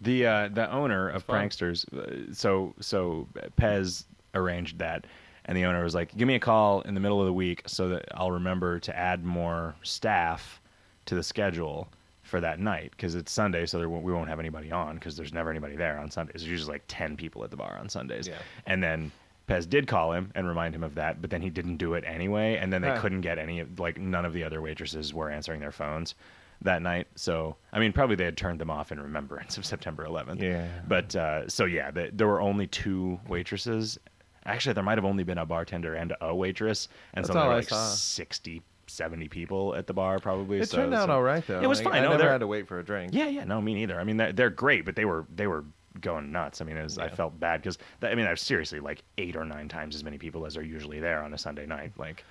The 0.00 0.26
uh, 0.26 0.48
the 0.48 0.70
owner 0.72 1.08
of. 1.08 1.26
Pranksters, 1.26 1.84
uh, 1.92 2.32
so 2.32 2.74
so 2.80 3.28
Pez 3.58 4.04
arranged 4.34 4.78
that, 4.78 5.06
and 5.44 5.56
the 5.56 5.64
owner 5.64 5.82
was 5.84 5.94
like, 5.94 6.16
"Give 6.16 6.26
me 6.26 6.34
a 6.36 6.40
call 6.40 6.80
in 6.82 6.94
the 6.94 7.00
middle 7.00 7.20
of 7.20 7.26
the 7.26 7.32
week 7.32 7.62
so 7.66 7.88
that 7.90 8.06
I'll 8.14 8.30
remember 8.32 8.78
to 8.80 8.96
add 8.96 9.24
more 9.24 9.74
staff 9.82 10.60
to 11.06 11.14
the 11.14 11.22
schedule 11.22 11.88
for 12.22 12.40
that 12.40 12.60
night 12.60 12.92
because 12.92 13.14
it's 13.14 13.32
Sunday, 13.32 13.66
so 13.66 13.78
there 13.78 13.88
won't, 13.88 14.04
we 14.04 14.12
won't 14.12 14.28
have 14.28 14.38
anybody 14.38 14.70
on 14.70 14.94
because 14.94 15.16
there's 15.16 15.32
never 15.32 15.50
anybody 15.50 15.76
there 15.76 15.98
on 15.98 16.10
Sundays. 16.10 16.42
There's 16.42 16.50
usually 16.50 16.74
like 16.74 16.84
ten 16.88 17.16
people 17.16 17.42
at 17.44 17.50
the 17.50 17.56
bar 17.56 17.76
on 17.78 17.88
Sundays, 17.88 18.26
Yeah. 18.28 18.36
and 18.66 18.82
then." 18.82 19.12
Pez 19.48 19.68
did 19.68 19.88
call 19.88 20.12
him 20.12 20.30
and 20.36 20.46
remind 20.46 20.76
him 20.76 20.84
of 20.84 20.94
that, 20.94 21.20
but 21.20 21.28
then 21.28 21.42
he 21.42 21.50
didn't 21.50 21.78
do 21.78 21.94
it 21.94 22.04
anyway. 22.06 22.54
And 22.56 22.72
then 22.72 22.82
they 22.82 22.88
Huh. 22.90 23.00
couldn't 23.00 23.22
get 23.22 23.36
any, 23.36 23.58
of 23.58 23.80
like, 23.80 23.98
none 23.98 24.24
of 24.24 24.32
the 24.32 24.44
other 24.44 24.62
waitresses 24.62 25.12
were 25.12 25.28
answering 25.28 25.58
their 25.58 25.72
phones 25.72 26.14
that 26.62 26.82
night. 26.82 27.06
So, 27.14 27.56
I 27.72 27.78
mean, 27.78 27.92
probably 27.92 28.16
they 28.16 28.24
had 28.24 28.36
turned 28.36 28.58
them 28.60 28.70
off 28.70 28.92
in 28.92 29.00
remembrance 29.00 29.56
of 29.58 29.64
September 29.64 30.04
11th. 30.06 30.42
Yeah. 30.42 30.66
But 30.86 31.16
uh, 31.16 31.48
so 31.48 31.64
yeah, 31.64 31.90
the, 31.90 32.10
there 32.12 32.26
were 32.26 32.40
only 32.40 32.66
two 32.66 33.18
waitresses. 33.28 33.98
Actually, 34.44 34.72
there 34.74 34.84
might 34.84 34.98
have 34.98 35.04
only 35.04 35.24
been 35.24 35.38
a 35.38 35.46
bartender 35.46 35.94
and 35.94 36.14
a 36.20 36.34
waitress, 36.34 36.88
and 37.14 37.24
so 37.26 37.32
That's 37.32 37.42
there 37.42 37.48
were 37.48 37.54
I 37.54 37.58
like 37.58 37.68
saw. 37.68 37.86
60, 37.88 38.62
70 38.86 39.28
people 39.28 39.74
at 39.74 39.86
the 39.86 39.92
bar 39.92 40.18
probably. 40.18 40.58
It 40.60 40.68
so, 40.68 40.78
turned 40.78 40.94
out 40.94 41.06
so- 41.08 41.12
all 41.14 41.22
right 41.22 41.46
though. 41.46 41.60
It 41.60 41.66
was 41.66 41.80
fine. 41.80 41.94
I 41.94 42.00
No, 42.00 42.08
never 42.10 42.22
they're- 42.22 42.32
had 42.32 42.40
to 42.40 42.46
wait 42.46 42.66
for 42.66 42.78
a 42.78 42.84
drink. 42.84 43.12
Yeah, 43.14 43.28
yeah, 43.28 43.44
no, 43.44 43.60
me 43.60 43.74
neither. 43.74 44.00
I 44.00 44.04
mean, 44.04 44.16
they're, 44.16 44.32
they're 44.32 44.50
great, 44.50 44.84
but 44.84 44.96
they 44.96 45.04
were 45.04 45.26
they 45.34 45.46
were 45.46 45.64
going 46.00 46.30
nuts. 46.32 46.60
I 46.60 46.64
mean, 46.64 46.76
it 46.76 46.82
was, 46.84 46.98
I 46.98 47.08
felt 47.08 47.38
bad 47.40 47.60
because 47.62 47.76
I 48.02 48.14
mean, 48.14 48.24
there's 48.24 48.40
seriously 48.42 48.80
like 48.80 49.02
eight 49.18 49.36
or 49.36 49.44
nine 49.44 49.68
times 49.68 49.94
as 49.94 50.04
many 50.04 50.18
people 50.18 50.46
as 50.46 50.56
are 50.56 50.64
usually 50.64 51.00
there 51.00 51.22
on 51.22 51.34
a 51.34 51.38
Sunday 51.38 51.66
night. 51.66 51.92
Like, 51.98 52.24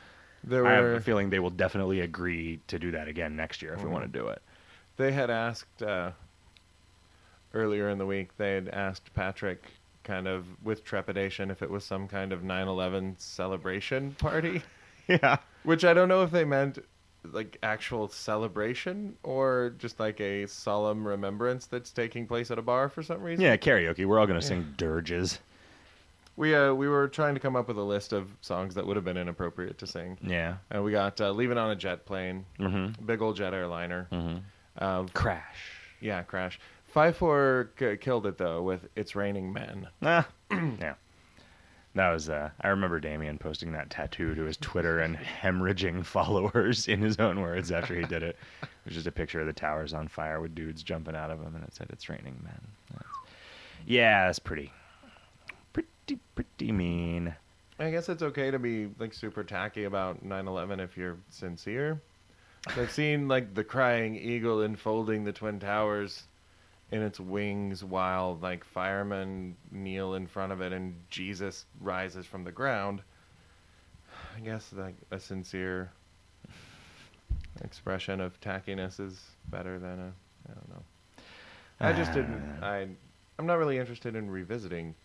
There 0.43 0.65
I 0.65 0.73
have 0.73 0.83
were 0.83 0.93
a 0.95 1.01
feeling 1.01 1.29
they 1.29 1.39
will 1.39 1.49
definitely 1.49 1.99
agree 2.01 2.59
to 2.67 2.79
do 2.79 2.91
that 2.91 3.07
again 3.07 3.35
next 3.35 3.61
year 3.61 3.73
if 3.73 3.79
we 3.83 3.89
Mhm. 3.89 3.93
want 3.93 4.11
to 4.11 4.19
do 4.19 4.27
it. 4.27 4.41
They 4.97 5.11
had 5.11 5.29
asked 5.29 5.81
uh, 5.83 6.11
earlier 7.53 7.89
in 7.89 7.97
the 7.97 8.05
week. 8.05 8.35
They 8.37 8.53
had 8.55 8.69
asked 8.69 9.13
Patrick, 9.13 9.63
kind 10.03 10.27
of 10.27 10.45
with 10.63 10.83
trepidation, 10.83 11.51
if 11.51 11.61
it 11.61 11.69
was 11.69 11.83
some 11.83 12.07
kind 12.07 12.31
of 12.31 12.41
9/11 12.43 13.15
celebration 13.19 14.13
party. 14.15 14.61
Yeah. 15.07 15.37
Which 15.63 15.83
I 15.83 15.95
don't 15.95 16.07
know 16.07 16.21
if 16.21 16.29
they 16.29 16.45
meant 16.45 16.77
like 17.23 17.57
actual 17.63 18.09
celebration 18.09 19.17
or 19.23 19.73
just 19.79 19.99
like 19.99 20.21
a 20.21 20.45
solemn 20.45 21.07
remembrance 21.07 21.65
that's 21.65 21.91
taking 21.91 22.27
place 22.27 22.51
at 22.51 22.59
a 22.59 22.61
bar 22.61 22.89
for 22.89 23.01
some 23.01 23.19
reason. 23.23 23.43
Yeah, 23.43 23.57
karaoke. 23.57 24.05
We're 24.05 24.19
all 24.19 24.27
gonna 24.27 24.39
sing 24.39 24.75
dirges. 24.77 25.39
We 26.39 26.55
uh 26.55 26.73
we 26.73 26.87
were 26.87 27.07
trying 27.09 27.33
to 27.33 27.39
come 27.41 27.55
up 27.57 27.67
with 27.67 27.77
a 27.77 27.83
list 27.83 28.13
of 28.13 28.29
songs 28.39 28.73
that 28.75 28.87
would 28.87 28.95
have 28.95 29.03
been 29.03 29.17
inappropriate 29.17 29.77
to 29.79 29.85
sing. 29.87 30.17
Yeah. 30.21 30.55
And 30.71 30.83
we 30.85 30.91
got 30.91 31.19
uh, 31.19 31.31
"Leaving 31.31 31.57
on 31.57 31.69
a 31.71 31.75
Jet 31.75 32.05
Plane," 32.05 32.45
Mm-hmm. 32.59 33.05
big 33.05 33.21
old 33.21 33.35
jet 33.35 33.53
airliner. 33.53 34.07
Mm-hmm. 34.11 34.37
Uh, 34.77 35.03
Crash. 35.13 35.57
yeah, 35.99 36.23
crash. 36.23 36.57
Five 36.87 37.17
Four 37.17 37.71
k- 37.77 37.97
killed 37.97 38.25
it 38.25 38.37
though 38.37 38.61
with 38.61 38.87
"It's 38.95 39.15
Raining 39.17 39.51
Men." 39.51 39.87
Ah, 40.01 40.27
yeah. 40.51 40.93
That 41.95 42.11
was. 42.13 42.29
Uh, 42.29 42.51
I 42.61 42.69
remember 42.69 42.99
Damien 43.01 43.37
posting 43.37 43.73
that 43.73 43.89
tattoo 43.89 44.33
to 44.35 44.43
his 44.43 44.55
Twitter 44.55 44.99
and 45.01 45.17
hemorrhaging 45.17 46.05
followers 46.15 46.87
in 46.87 47.01
his 47.01 47.17
own 47.19 47.41
words 47.41 47.69
after 47.71 47.95
he 47.99 48.05
did 48.05 48.23
it. 48.23 48.37
It 48.61 48.69
was 48.85 48.93
just 48.93 49.07
a 49.07 49.11
picture 49.11 49.41
of 49.41 49.47
the 49.47 49.51
towers 49.53 49.93
on 49.93 50.07
fire 50.07 50.39
with 50.39 50.55
dudes 50.55 50.83
jumping 50.83 51.15
out 51.15 51.31
of 51.31 51.43
them, 51.43 51.53
and 51.55 51.65
it 51.65 51.75
said, 51.75 51.87
"It's 51.89 52.07
raining 52.07 52.39
men." 52.43 52.61
That's, 52.93 53.05
yeah, 53.85 54.27
that's 54.27 54.39
pretty, 54.39 54.71
pretty, 56.09 56.21
pretty 56.35 56.71
mean. 56.71 57.35
I 57.79 57.91
guess 57.91 58.09
it's 58.09 58.23
okay 58.23 58.51
to 58.51 58.59
be 58.59 58.89
like 58.99 59.13
super 59.13 59.43
tacky 59.43 59.85
about 59.85 60.23
9/11 60.23 60.79
if 60.79 60.97
you're 60.97 61.17
sincere. 61.29 62.01
I've 62.67 62.91
seen 62.91 63.27
like 63.27 63.53
the 63.53 63.63
crying 63.63 64.15
eagle 64.15 64.61
enfolding 64.61 65.23
the 65.23 65.31
twin 65.31 65.59
towers 65.59 66.23
in 66.91 67.01
its 67.01 67.19
wings 67.19 67.83
while 67.83 68.37
like 68.41 68.63
firemen 68.65 69.55
kneel 69.71 70.15
in 70.15 70.27
front 70.27 70.51
of 70.51 70.59
it 70.59 70.73
and 70.73 70.95
Jesus 71.09 71.65
rises 71.79 72.25
from 72.25 72.43
the 72.43 72.51
ground. 72.51 73.01
I 74.35 74.41
guess 74.41 74.73
like 74.73 74.95
a 75.11 75.19
sincere 75.19 75.91
expression 77.63 78.19
of 78.19 78.39
tackiness 78.41 78.99
is 78.99 79.21
better 79.49 79.79
than 79.79 79.99
a 79.99 80.13
I 80.49 80.53
don't 80.53 80.69
know. 80.69 80.83
I 81.79 81.93
just 81.93 82.13
didn't 82.13 82.59
ah. 82.61 82.65
I 82.65 82.87
I'm 83.37 83.45
not 83.45 83.57
really 83.57 83.77
interested 83.77 84.17
in 84.17 84.29
revisiting 84.29 84.95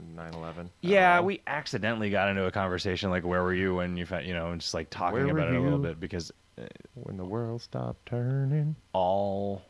9/11. 0.00 0.68
Yeah, 0.80 1.20
we 1.20 1.40
accidentally 1.46 2.10
got 2.10 2.28
into 2.28 2.44
a 2.46 2.50
conversation 2.50 3.10
like, 3.10 3.24
"Where 3.24 3.42
were 3.42 3.54
you 3.54 3.74
when 3.76 3.96
you 3.96 4.06
found?" 4.06 4.26
You 4.26 4.34
know, 4.34 4.50
and 4.52 4.60
just 4.60 4.74
like 4.74 4.90
talking 4.90 5.30
about 5.30 5.48
it 5.48 5.56
a 5.56 5.60
little 5.60 5.78
bit 5.78 5.98
because 6.00 6.30
uh, 6.58 6.62
when 6.94 7.16
the 7.16 7.24
world 7.24 7.62
stopped 7.62 8.04
turning. 8.06 8.76
all 8.92 9.62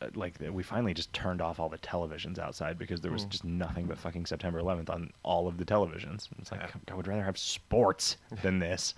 uh, 0.00 0.06
like 0.14 0.34
we 0.52 0.62
finally 0.62 0.94
just 0.94 1.12
turned 1.12 1.40
off 1.42 1.58
all 1.58 1.68
the 1.68 1.78
televisions 1.78 2.38
outside 2.38 2.78
because 2.78 3.00
there 3.00 3.10
was 3.10 3.24
Hmm. 3.24 3.28
just 3.30 3.44
nothing 3.44 3.86
but 3.86 3.98
fucking 3.98 4.26
September 4.26 4.60
11th 4.60 4.90
on 4.90 5.10
all 5.24 5.48
of 5.48 5.58
the 5.58 5.64
televisions. 5.64 6.28
It's 6.38 6.52
like 6.52 6.60
Yeah. 6.60 6.68
I 6.92 6.94
would 6.94 7.08
rather 7.08 7.24
have 7.24 7.36
sports 7.36 8.16
than 8.42 8.60
this. 8.60 8.94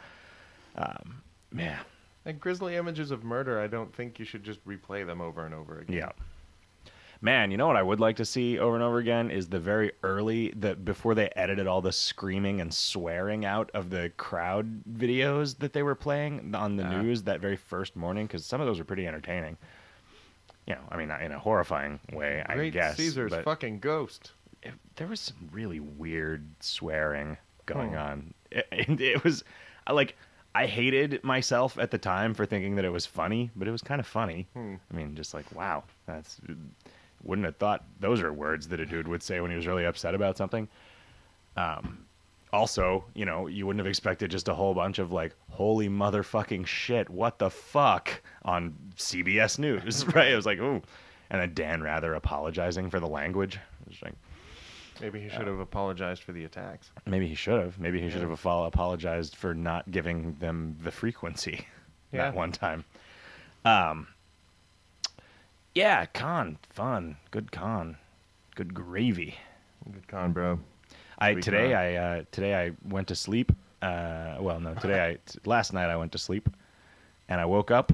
Um, 0.77 1.23
yeah, 1.57 1.79
Like 2.27 2.39
grisly 2.39 2.77
images 2.77 3.11
of 3.11 3.25
murder, 3.25 3.59
I 3.61 3.67
don't 3.67 3.95
think 3.95 4.19
you 4.19 4.25
should 4.27 4.45
just 4.45 4.63
replay 4.67 5.07
them 5.07 5.21
over 5.23 5.45
and 5.47 5.55
over 5.55 5.79
again. 5.79 5.97
yeah. 5.97 6.13
Man, 7.23 7.51
you 7.51 7.59
know 7.59 7.67
what 7.67 7.77
I 7.77 7.83
would 7.83 8.01
like 8.01 8.17
to 8.17 8.25
see 8.25 8.59
over 8.59 8.75
and 8.75 8.83
over 8.83 8.97
again 8.99 9.31
is 9.31 9.49
the 9.49 9.61
very 9.61 9.93
early 10.03 10.53
that 10.57 10.85
before 10.87 11.15
they 11.15 11.29
edited 11.37 11.67
all 11.67 11.83
the 11.83 11.93
screaming 11.93 12.63
and 12.63 12.73
swearing 12.73 13.45
out 13.45 13.71
of 13.75 13.91
the 13.91 14.11
crowd 14.17 14.83
videos 14.91 15.59
that 15.59 15.75
they 15.75 15.83
were 15.83 15.95
playing 15.95 16.55
on 16.55 16.77
the 16.77 16.83
Yeah. 16.85 17.03
news 17.03 17.23
that 17.25 17.41
very 17.41 17.57
first 17.57 17.95
morning 17.95 18.27
because 18.27 18.47
some 18.47 18.61
of 18.63 18.67
those 18.67 18.79
were 18.79 18.87
pretty 18.87 19.07
entertaining. 19.07 19.59
You 20.67 20.77
know, 20.77 20.81
I 20.91 20.97
mean, 20.97 21.11
in 21.11 21.33
a 21.33 21.39
horrifying 21.39 22.01
way, 22.13 22.43
I 22.47 22.69
guess. 22.71 22.97
Caesar's 22.97 23.35
fucking 23.45 23.81
ghost. 23.81 24.33
it, 24.63 24.73
there 24.97 25.07
was 25.07 25.21
some 25.21 25.49
really 25.53 25.81
weird 25.81 26.47
swearing 26.61 27.37
going 27.67 27.97
on. 27.97 28.33
It, 28.51 28.67
it, 28.73 29.01
it 29.01 29.25
was 29.25 29.45
I 29.87 29.93
like 29.93 30.17
I 30.55 30.67
hated 30.67 31.23
myself 31.23 31.79
at 31.79 31.91
the 31.91 31.99
time 31.99 32.35
for 32.35 32.47
thinking 32.47 32.77
that 32.77 32.85
it 32.85 32.91
was 32.91 33.05
funny, 33.07 33.51
but 33.55 33.69
it 33.69 33.71
was 33.71 33.83
kind 33.83 34.01
of 34.01 34.07
funny. 34.07 34.49
Hmm. 34.55 34.77
I 34.93 34.97
mean, 34.97 35.15
just 35.15 35.35
like 35.35 35.47
wow, 35.55 35.85
that's 36.07 36.41
wouldn't 37.23 37.45
have 37.45 37.57
thought 37.57 37.85
those 38.01 38.21
are 38.21 38.33
words 38.33 38.69
that 38.69 38.81
a 38.81 38.87
dude 38.87 39.09
would 39.09 39.23
say 39.23 39.41
when 39.41 39.51
he 39.51 39.57
was 39.57 39.67
really 39.67 39.85
upset 39.85 40.15
about 40.15 40.37
something. 40.37 40.69
Um, 41.57 42.05
also, 42.53 43.05
you 43.15 43.25
know, 43.25 43.47
you 43.47 43.67
wouldn't 43.67 43.81
have 43.81 43.87
expected 43.89 44.31
just 44.31 44.49
a 44.49 44.55
whole 44.55 44.75
bunch 44.75 44.99
of 44.99 45.13
like, 45.13 45.35
holy 45.51 45.89
motherfucking 45.89 46.67
shit, 46.67 47.09
what 47.09 47.39
the 47.39 47.51
fuck 47.51 48.21
on 48.45 48.75
CBS 48.97 49.59
News, 49.59 50.07
right? 50.15 50.33
It 50.33 50.37
was 50.37 50.47
like, 50.47 50.59
ooh. 50.59 50.83
And 51.31 51.41
then 51.41 51.55
Dan 51.55 51.83
Rather 51.83 52.15
apologizing 52.15 52.91
for 52.91 52.99
the 52.99 53.07
language. 53.07 53.59
Like, 54.03 54.15
Maybe 55.01 55.21
he 55.21 55.29
should 55.31 55.47
have 55.47 55.61
apologized 55.61 56.23
for 56.25 56.33
the 56.33 56.45
attacks. 56.45 56.91
maybe 57.07 57.27
he 57.27 57.35
should 57.35 57.59
have. 57.61 57.79
Maybe 57.79 58.01
he 58.03 58.11
should 58.11 58.21
have 58.21 58.45
apologized 58.45 59.35
for 59.37 59.55
not 59.55 59.91
giving 59.91 60.35
them 60.41 60.77
the 60.83 60.91
frequency 60.91 61.67
Yeah. 62.13 62.25
that 62.25 62.35
one 62.35 62.51
time. 62.53 62.85
Um, 63.65 64.09
yeah, 65.81 66.05
con, 66.05 66.59
fun, 66.69 67.17
good 67.31 67.51
con, 67.51 67.97
good 68.55 68.75
gravy. 68.75 69.35
Good 69.91 70.07
con, 70.09 70.33
bro. 70.33 70.61
I 71.19 71.33
Sweet 71.33 71.45
today 71.45 71.69
con. 71.71 71.79
I 71.79 71.95
uh, 71.97 72.25
today 72.31 72.55
I 72.67 72.73
went 72.85 73.09
to 73.09 73.15
sleep. 73.15 73.51
Uh, 73.81 74.37
well, 74.41 74.61
no, 74.61 74.75
today 74.75 75.03
I 75.09 75.13
t- 75.25 75.39
last 75.47 75.73
night 75.73 75.89
I 75.89 75.97
went 75.97 76.13
to 76.13 76.19
sleep, 76.19 76.51
and 77.31 77.41
I 77.41 77.47
woke 77.47 77.71
up 77.71 77.93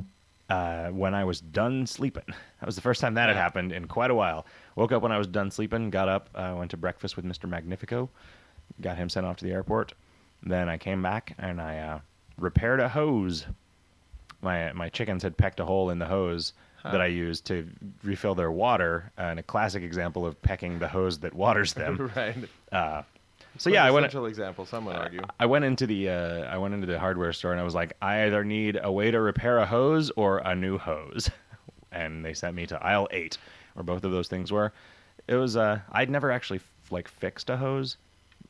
uh, 0.50 0.88
when 0.88 1.14
I 1.14 1.24
was 1.24 1.40
done 1.40 1.86
sleeping. 1.86 2.24
That 2.58 2.66
was 2.66 2.74
the 2.74 2.82
first 2.82 3.02
time 3.02 3.14
that 3.14 3.28
had 3.28 3.36
happened 3.36 3.70
in 3.70 3.86
quite 3.86 4.10
a 4.10 4.14
while. 4.14 4.46
Woke 4.76 4.90
up 4.90 5.02
when 5.02 5.12
I 5.12 5.18
was 5.18 5.26
done 5.26 5.50
sleeping. 5.50 5.90
Got 5.90 6.08
up, 6.08 6.30
uh, 6.34 6.54
went 6.56 6.70
to 6.72 6.76
breakfast 6.76 7.14
with 7.14 7.24
Mister 7.24 7.46
Magnifico, 7.46 8.08
got 8.80 8.96
him 8.96 9.08
sent 9.08 9.26
off 9.26 9.36
to 9.36 9.44
the 9.44 9.52
airport. 9.52 9.92
Then 10.42 10.68
I 10.68 10.76
came 10.76 11.02
back 11.02 11.34
and 11.38 11.60
I 11.60 11.78
uh, 11.78 11.98
repaired 12.36 12.80
a 12.80 12.88
hose. 12.88 13.46
My 14.42 14.72
my 14.72 14.88
chickens 14.88 15.22
had 15.22 15.36
pecked 15.36 15.60
a 15.60 15.64
hole 15.64 15.90
in 15.90 16.00
the 16.00 16.06
hose. 16.06 16.52
That 16.92 17.00
I 17.00 17.06
use 17.06 17.40
to 17.42 17.68
refill 18.02 18.34
their 18.34 18.50
water, 18.50 19.12
and 19.16 19.38
a 19.38 19.42
classic 19.42 19.82
example 19.82 20.26
of 20.26 20.40
pecking 20.42 20.78
the 20.78 20.88
hose 20.88 21.18
that 21.20 21.34
waters 21.34 21.74
them. 21.74 22.10
right. 22.16 22.36
Uh, 22.72 23.02
so 23.58 23.70
yeah, 23.70 23.84
I 23.84 23.90
went. 23.90 24.06
Example. 24.06 24.66
Some 24.66 24.84
would 24.86 24.96
argue. 24.96 25.22
I 25.40 25.46
went 25.46 25.64
into 25.64 25.86
the 25.86 26.10
uh, 26.10 26.44
I 26.44 26.58
went 26.58 26.74
into 26.74 26.86
the 26.86 26.98
hardware 26.98 27.32
store 27.32 27.52
and 27.52 27.60
I 27.60 27.64
was 27.64 27.74
like, 27.74 27.94
I 28.02 28.24
either 28.24 28.44
need 28.44 28.78
a 28.82 28.90
way 28.92 29.10
to 29.10 29.20
repair 29.20 29.58
a 29.58 29.66
hose 29.66 30.10
or 30.10 30.38
a 30.38 30.54
new 30.54 30.78
hose, 30.78 31.30
and 31.92 32.24
they 32.24 32.34
sent 32.34 32.54
me 32.54 32.66
to 32.66 32.82
aisle 32.82 33.08
eight, 33.10 33.38
where 33.74 33.82
both 33.82 34.04
of 34.04 34.12
those 34.12 34.28
things 34.28 34.52
were. 34.52 34.72
It 35.28 35.36
was 35.36 35.56
uh, 35.56 35.80
I'd 35.90 36.10
never 36.10 36.30
actually 36.30 36.58
f- 36.58 36.90
like 36.90 37.08
fixed 37.08 37.50
a 37.50 37.56
hose 37.56 37.96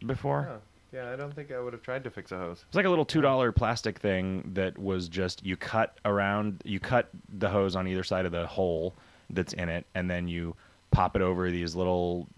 before. 0.04 0.48
Oh, 0.50 0.60
yeah, 0.92 1.12
I 1.12 1.16
don't 1.16 1.34
think 1.34 1.52
I 1.52 1.60
would 1.60 1.72
have 1.72 1.82
tried 1.82 2.04
to 2.04 2.10
fix 2.10 2.32
a 2.32 2.38
hose. 2.38 2.64
It's 2.66 2.76
like 2.76 2.86
a 2.86 2.90
little 2.90 3.04
two 3.04 3.20
dollar 3.20 3.52
plastic 3.52 3.98
thing 3.98 4.50
that 4.54 4.78
was 4.78 5.08
just 5.08 5.44
you 5.44 5.56
cut 5.56 5.98
around 6.04 6.62
you 6.64 6.80
cut 6.80 7.08
the 7.38 7.48
hose 7.48 7.76
on 7.76 7.86
either 7.88 8.04
side 8.04 8.26
of 8.26 8.32
the 8.32 8.46
hole 8.46 8.94
that's 9.30 9.52
in 9.52 9.68
it, 9.68 9.86
and 9.94 10.10
then 10.10 10.28
you 10.28 10.54
pop 10.90 11.16
it 11.16 11.22
over 11.22 11.50
these 11.50 11.74
little 11.74 12.28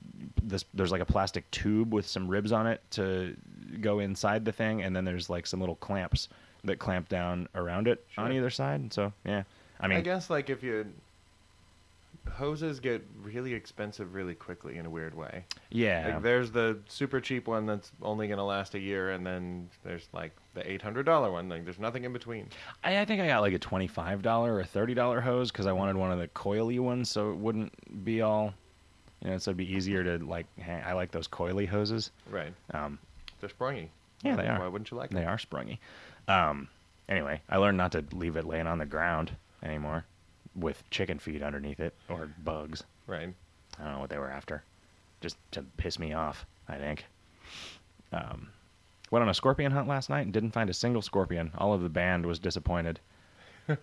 this 0.42 0.64
there's 0.74 0.90
like 0.90 1.00
a 1.00 1.06
plastic 1.06 1.48
tube 1.50 1.92
with 1.92 2.06
some 2.06 2.26
ribs 2.26 2.50
on 2.50 2.66
it 2.66 2.80
to 2.92 3.36
go 3.80 3.98
inside 3.98 4.44
the 4.44 4.52
thing, 4.52 4.82
and 4.82 4.96
then 4.96 5.04
there's 5.04 5.28
like 5.30 5.46
some 5.46 5.60
little 5.60 5.76
clamps 5.76 6.28
that 6.64 6.78
clamp 6.78 7.08
down 7.08 7.48
around 7.54 7.86
it 7.86 8.04
on 8.16 8.32
either 8.32 8.50
side. 8.50 8.80
And 8.80 8.92
so 8.92 9.12
yeah, 9.24 9.44
I 9.80 9.86
mean 9.86 9.98
I 9.98 10.00
guess 10.00 10.30
like 10.30 10.50
if 10.50 10.62
you 10.62 10.86
hoses 12.30 12.80
get 12.80 13.04
really 13.22 13.52
expensive 13.54 14.14
really 14.14 14.34
quickly 14.34 14.76
in 14.78 14.86
a 14.86 14.90
weird 14.90 15.14
way. 15.14 15.44
yeah. 15.70 16.12
Like 16.14 16.22
there's 16.22 16.50
the 16.50 16.78
super 16.88 17.20
cheap 17.20 17.48
one 17.48 17.66
that's 17.66 17.90
only 18.02 18.28
gonna 18.28 18.44
last 18.44 18.74
a 18.74 18.78
year, 18.78 19.10
and 19.10 19.26
then 19.26 19.68
there's 19.84 20.08
like 20.12 20.32
the 20.54 20.70
eight 20.70 20.82
hundred 20.82 21.04
dollar 21.06 21.30
one. 21.32 21.48
Like 21.48 21.64
there's 21.64 21.78
nothing 21.78 22.04
in 22.04 22.12
between. 22.12 22.48
I, 22.84 23.00
I 23.00 23.04
think 23.04 23.20
I 23.20 23.26
got 23.26 23.40
like 23.40 23.54
a 23.54 23.58
twenty-five 23.58 24.22
dollar 24.22 24.54
or 24.56 24.64
thirty 24.64 24.94
dollar 24.94 25.20
hose 25.20 25.50
because 25.50 25.66
I 25.66 25.72
wanted 25.72 25.96
one 25.96 26.12
of 26.12 26.18
the 26.18 26.28
coily 26.28 26.78
ones, 26.80 27.10
so 27.10 27.30
it 27.30 27.36
wouldn't 27.36 28.04
be 28.04 28.20
all, 28.22 28.54
you 29.24 29.30
know, 29.30 29.38
so 29.38 29.50
it'd 29.50 29.56
be 29.58 29.72
easier 29.72 30.04
to 30.04 30.24
like. 30.24 30.46
Hang, 30.58 30.82
I 30.84 30.92
like 30.92 31.10
those 31.10 31.28
coily 31.28 31.66
hoses. 31.68 32.10
Right. 32.30 32.52
Um, 32.72 32.98
They're 33.40 33.50
springy. 33.50 33.90
Yeah, 34.22 34.36
they 34.36 34.46
are. 34.46 34.58
Why 34.58 34.68
wouldn't 34.68 34.90
you 34.90 34.96
like 34.96 35.10
they 35.10 35.20
them? 35.20 35.28
are 35.28 35.38
sprungy. 35.38 35.78
Um, 36.26 36.68
anyway, 37.08 37.40
I 37.48 37.56
learned 37.58 37.78
not 37.78 37.92
to 37.92 38.04
leave 38.12 38.36
it 38.36 38.44
laying 38.44 38.66
on 38.66 38.78
the 38.78 38.86
ground 38.86 39.32
anymore 39.62 40.04
with 40.60 40.82
chicken 40.90 41.18
feed 41.18 41.42
underneath 41.42 41.80
it 41.80 41.94
or 42.08 42.30
bugs. 42.44 42.84
Right. 43.06 43.32
I 43.78 43.84
don't 43.84 43.94
know 43.94 44.00
what 44.00 44.10
they 44.10 44.18
were 44.18 44.30
after. 44.30 44.62
Just 45.20 45.36
to 45.52 45.62
piss 45.76 45.98
me 45.98 46.12
off, 46.12 46.46
I 46.68 46.76
think. 46.76 47.04
Um, 48.12 48.48
went 49.10 49.22
on 49.22 49.28
a 49.28 49.34
scorpion 49.34 49.72
hunt 49.72 49.88
last 49.88 50.10
night 50.10 50.22
and 50.22 50.32
didn't 50.32 50.52
find 50.52 50.70
a 50.70 50.74
single 50.74 51.02
scorpion. 51.02 51.52
All 51.58 51.72
of 51.72 51.82
the 51.82 51.88
band 51.88 52.26
was 52.26 52.38
disappointed. 52.38 53.00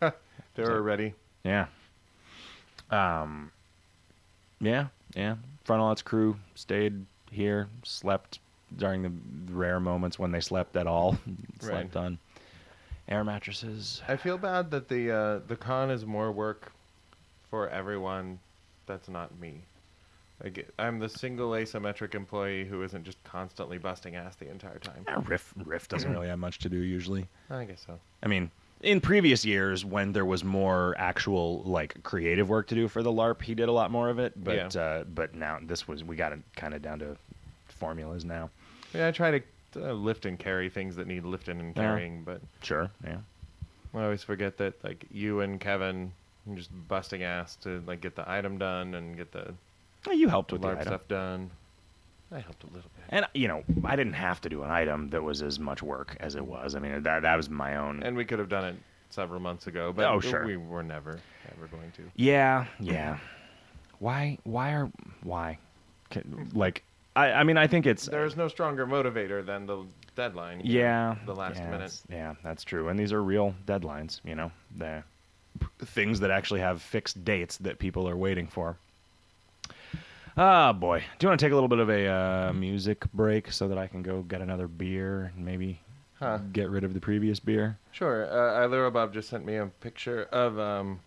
They 0.55 0.63
were 0.63 0.82
ready. 0.82 1.13
Yeah. 1.43 1.65
Um. 2.89 3.51
Yeah, 4.61 4.88
yeah. 5.15 5.36
Frontalot's 5.65 6.01
crew 6.01 6.38
stayed 6.55 7.05
here, 7.30 7.67
slept 7.84 8.39
during 8.78 9.03
the 9.03 9.11
rare 9.53 9.80
moments 9.80 10.17
when 10.17 10.32
they 10.32 10.39
slept 10.39 10.76
at 10.78 10.88
all. 10.88 11.17
slept 11.59 11.97
on 11.97 12.17
air 13.08 13.24
mattresses. 13.24 14.01
I 14.08 14.16
feel 14.16 14.38
bad 14.38 14.72
that 14.72 14.88
the 14.88 15.12
uh, 15.12 15.39
the 15.47 15.56
con 15.56 15.89
is 15.91 16.06
more 16.06 16.32
work 16.32 16.72
for 17.49 17.70
everyone. 17.70 18.39
That's 18.88 19.10
not 19.10 19.38
me. 19.39 19.62
Like, 20.43 20.70
I'm 20.78 20.99
the 20.99 21.08
single 21.08 21.51
asymmetric 21.51 22.14
employee 22.14 22.66
who 22.66 22.84
isn't 22.84 23.06
just 23.06 23.24
constantly 23.24 23.78
busting 23.78 24.16
ass 24.18 24.36
the 24.36 24.49
entire 24.49 24.80
time. 24.80 25.06
Yeah, 25.08 25.22
Riff 25.26 25.53
Riff 25.64 25.88
doesn't 25.88 26.12
really 26.12 26.28
have 26.28 26.39
much 26.39 26.60
to 26.60 26.70
do 26.70 26.78
usually. 26.78 27.28
I 27.49 27.64
guess 27.64 27.84
so. 27.88 27.97
I 28.22 28.28
mean, 28.28 28.51
in 28.82 28.99
previous 28.99 29.45
years 29.45 29.86
when 29.86 30.12
there 30.12 30.26
was 30.26 30.43
more 30.43 30.93
actual 30.97 31.64
like 31.64 32.03
creative 32.03 32.49
work 32.49 32.68
to 32.68 32.76
do 32.76 32.88
for 32.89 33.01
the 33.01 33.12
LARP, 33.12 33.41
he 33.43 33.56
did 33.56 33.70
a 33.70 33.72
lot 33.72 33.91
more 33.91 34.10
of 34.10 34.20
it. 34.20 34.34
But 34.43 34.76
Yeah. 34.76 34.82
uh, 34.82 35.03
but 35.06 35.36
now 35.36 35.60
this 35.64 35.88
was 35.88 36.03
we 36.03 36.18
got 36.18 36.34
it 36.34 36.39
kind 36.56 36.74
of 36.74 36.82
down 36.82 36.99
to 36.99 37.16
formulas 37.68 38.26
now. 38.26 38.49
Yeah, 38.93 39.08
I 39.08 39.12
try 39.12 39.32
to 39.32 39.41
uh, 39.78 39.91
lift 39.93 40.26
and 40.26 40.38
carry 40.39 40.69
things 40.69 40.95
that 40.97 41.07
need 41.07 41.23
lifting 41.26 41.59
and 41.59 41.76
carrying, 41.76 42.23
but 42.23 42.41
Sure. 42.61 42.89
Yeah. 43.03 43.17
I 43.93 44.03
always 44.03 44.23
forget 44.23 44.57
that 44.57 44.84
like 44.84 45.05
you 45.11 45.39
and 45.41 45.59
Kevin 45.59 46.11
and 46.45 46.57
just 46.57 46.69
busting 46.88 47.23
ass 47.23 47.55
to 47.57 47.82
like 47.88 48.01
get 48.01 48.15
the 48.15 48.30
item 48.30 48.57
done 48.57 48.93
and 48.95 49.15
get 49.17 49.32
the 49.32 49.53
Well, 50.05 50.15
You 50.15 50.28
helped 50.30 50.51
with 50.51 50.61
the 50.61 50.69
item. 50.69 50.82
stuff 50.84 51.07
done. 51.07 51.49
I 52.32 52.39
helped 52.39 52.63
a 52.63 52.67
little 52.67 52.89
bit. 52.97 53.05
And 53.09 53.26
you 53.34 53.47
know, 53.47 53.63
I 53.86 53.95
didn't 53.95 54.13
have 54.13 54.41
to 54.41 54.49
do 54.49 54.63
an 54.63 54.71
item 54.71 55.09
that 55.11 55.23
was 55.23 55.41
as 55.41 55.59
much 55.59 55.82
work 55.82 56.17
as 56.19 56.36
it 56.36 56.45
was. 56.45 56.76
I 56.76 56.80
mean, 56.80 57.03
that 57.03 57.21
that 57.21 57.36
was 57.36 57.49
my 57.49 57.78
own. 57.78 58.03
And 58.03 58.17
we 58.17 58.26
could 58.26 58.39
have 58.39 58.49
done 58.49 58.65
it 58.65 58.76
several 59.11 59.39
months 59.39 59.67
ago, 59.67 59.93
but 59.93 60.05
Oh, 60.05 60.19
sure. 60.19 60.45
we 60.45 60.57
were 60.57 60.84
never 60.84 61.19
ever 61.55 61.67
going 61.67 61.91
to. 61.93 62.01
yeah, 62.15 62.65
yeah. 62.80 63.17
Why? 63.99 64.38
Why 64.43 64.71
are? 64.73 64.91
Why? 65.23 65.57
Can- 66.09 66.49
Like, 66.53 66.84
I. 67.16 67.32
I 67.32 67.43
mean, 67.43 67.57
I 67.57 67.68
think 67.68 67.86
it's. 67.86 68.05
There 68.05 68.26
is 68.26 68.36
no 68.36 68.47
stronger 68.47 68.86
motivator 68.86 69.45
than 69.45 69.66
the 69.66 69.86
deadline. 70.16 70.61
Yeah. 70.63 71.16
The 71.26 71.36
last 71.36 71.57
yeah, 71.59 71.70
minute. 71.70 72.01
Yeah, 72.09 72.34
that's 72.43 72.63
true. 72.63 72.89
And 72.89 72.97
these 72.97 73.13
are 73.13 73.24
real 73.24 73.53
deadlines. 73.66 74.22
You 74.24 74.36
know, 74.36 74.51
the 74.78 75.03
things 75.80 76.20
that 76.20 76.32
actually 76.32 76.59
have 76.61 76.82
fixed 76.82 77.24
dates 77.24 77.57
that 77.57 77.80
people 77.80 78.07
are 78.07 78.16
waiting 78.18 78.47
for. 78.47 78.78
Ah, 80.38 80.74
boy. 80.74 80.99
Do 80.99 81.26
you 81.26 81.30
want 81.30 81.39
to 81.39 81.45
take 81.45 81.53
a 81.53 81.55
little 81.55 81.70
bit 81.70 81.80
of 81.80 81.89
a 81.89 82.07
uh, 82.07 82.53
music 82.53 83.09
break 83.13 83.51
so 83.51 83.70
that 83.70 83.78
I 83.78 83.88
can 83.88 84.01
go 84.01 84.22
get 84.24 84.41
another 84.41 84.68
beer 84.68 85.32
and 85.36 85.45
maybe 85.45 85.80
Huh. 86.20 86.39
get 86.53 86.70
rid 86.70 86.84
of 86.86 86.93
the 86.93 86.99
previous 86.99 87.39
beer? 87.39 87.78
Sure. 87.91 88.26
Uh, 88.26 88.66
Ilera 88.68 88.91
Bob 88.91 89.13
just 89.13 89.30
sent 89.30 89.45
me 89.45 89.57
a 89.57 89.66
picture 89.66 90.24
of 90.32 90.57
um, 90.57 90.99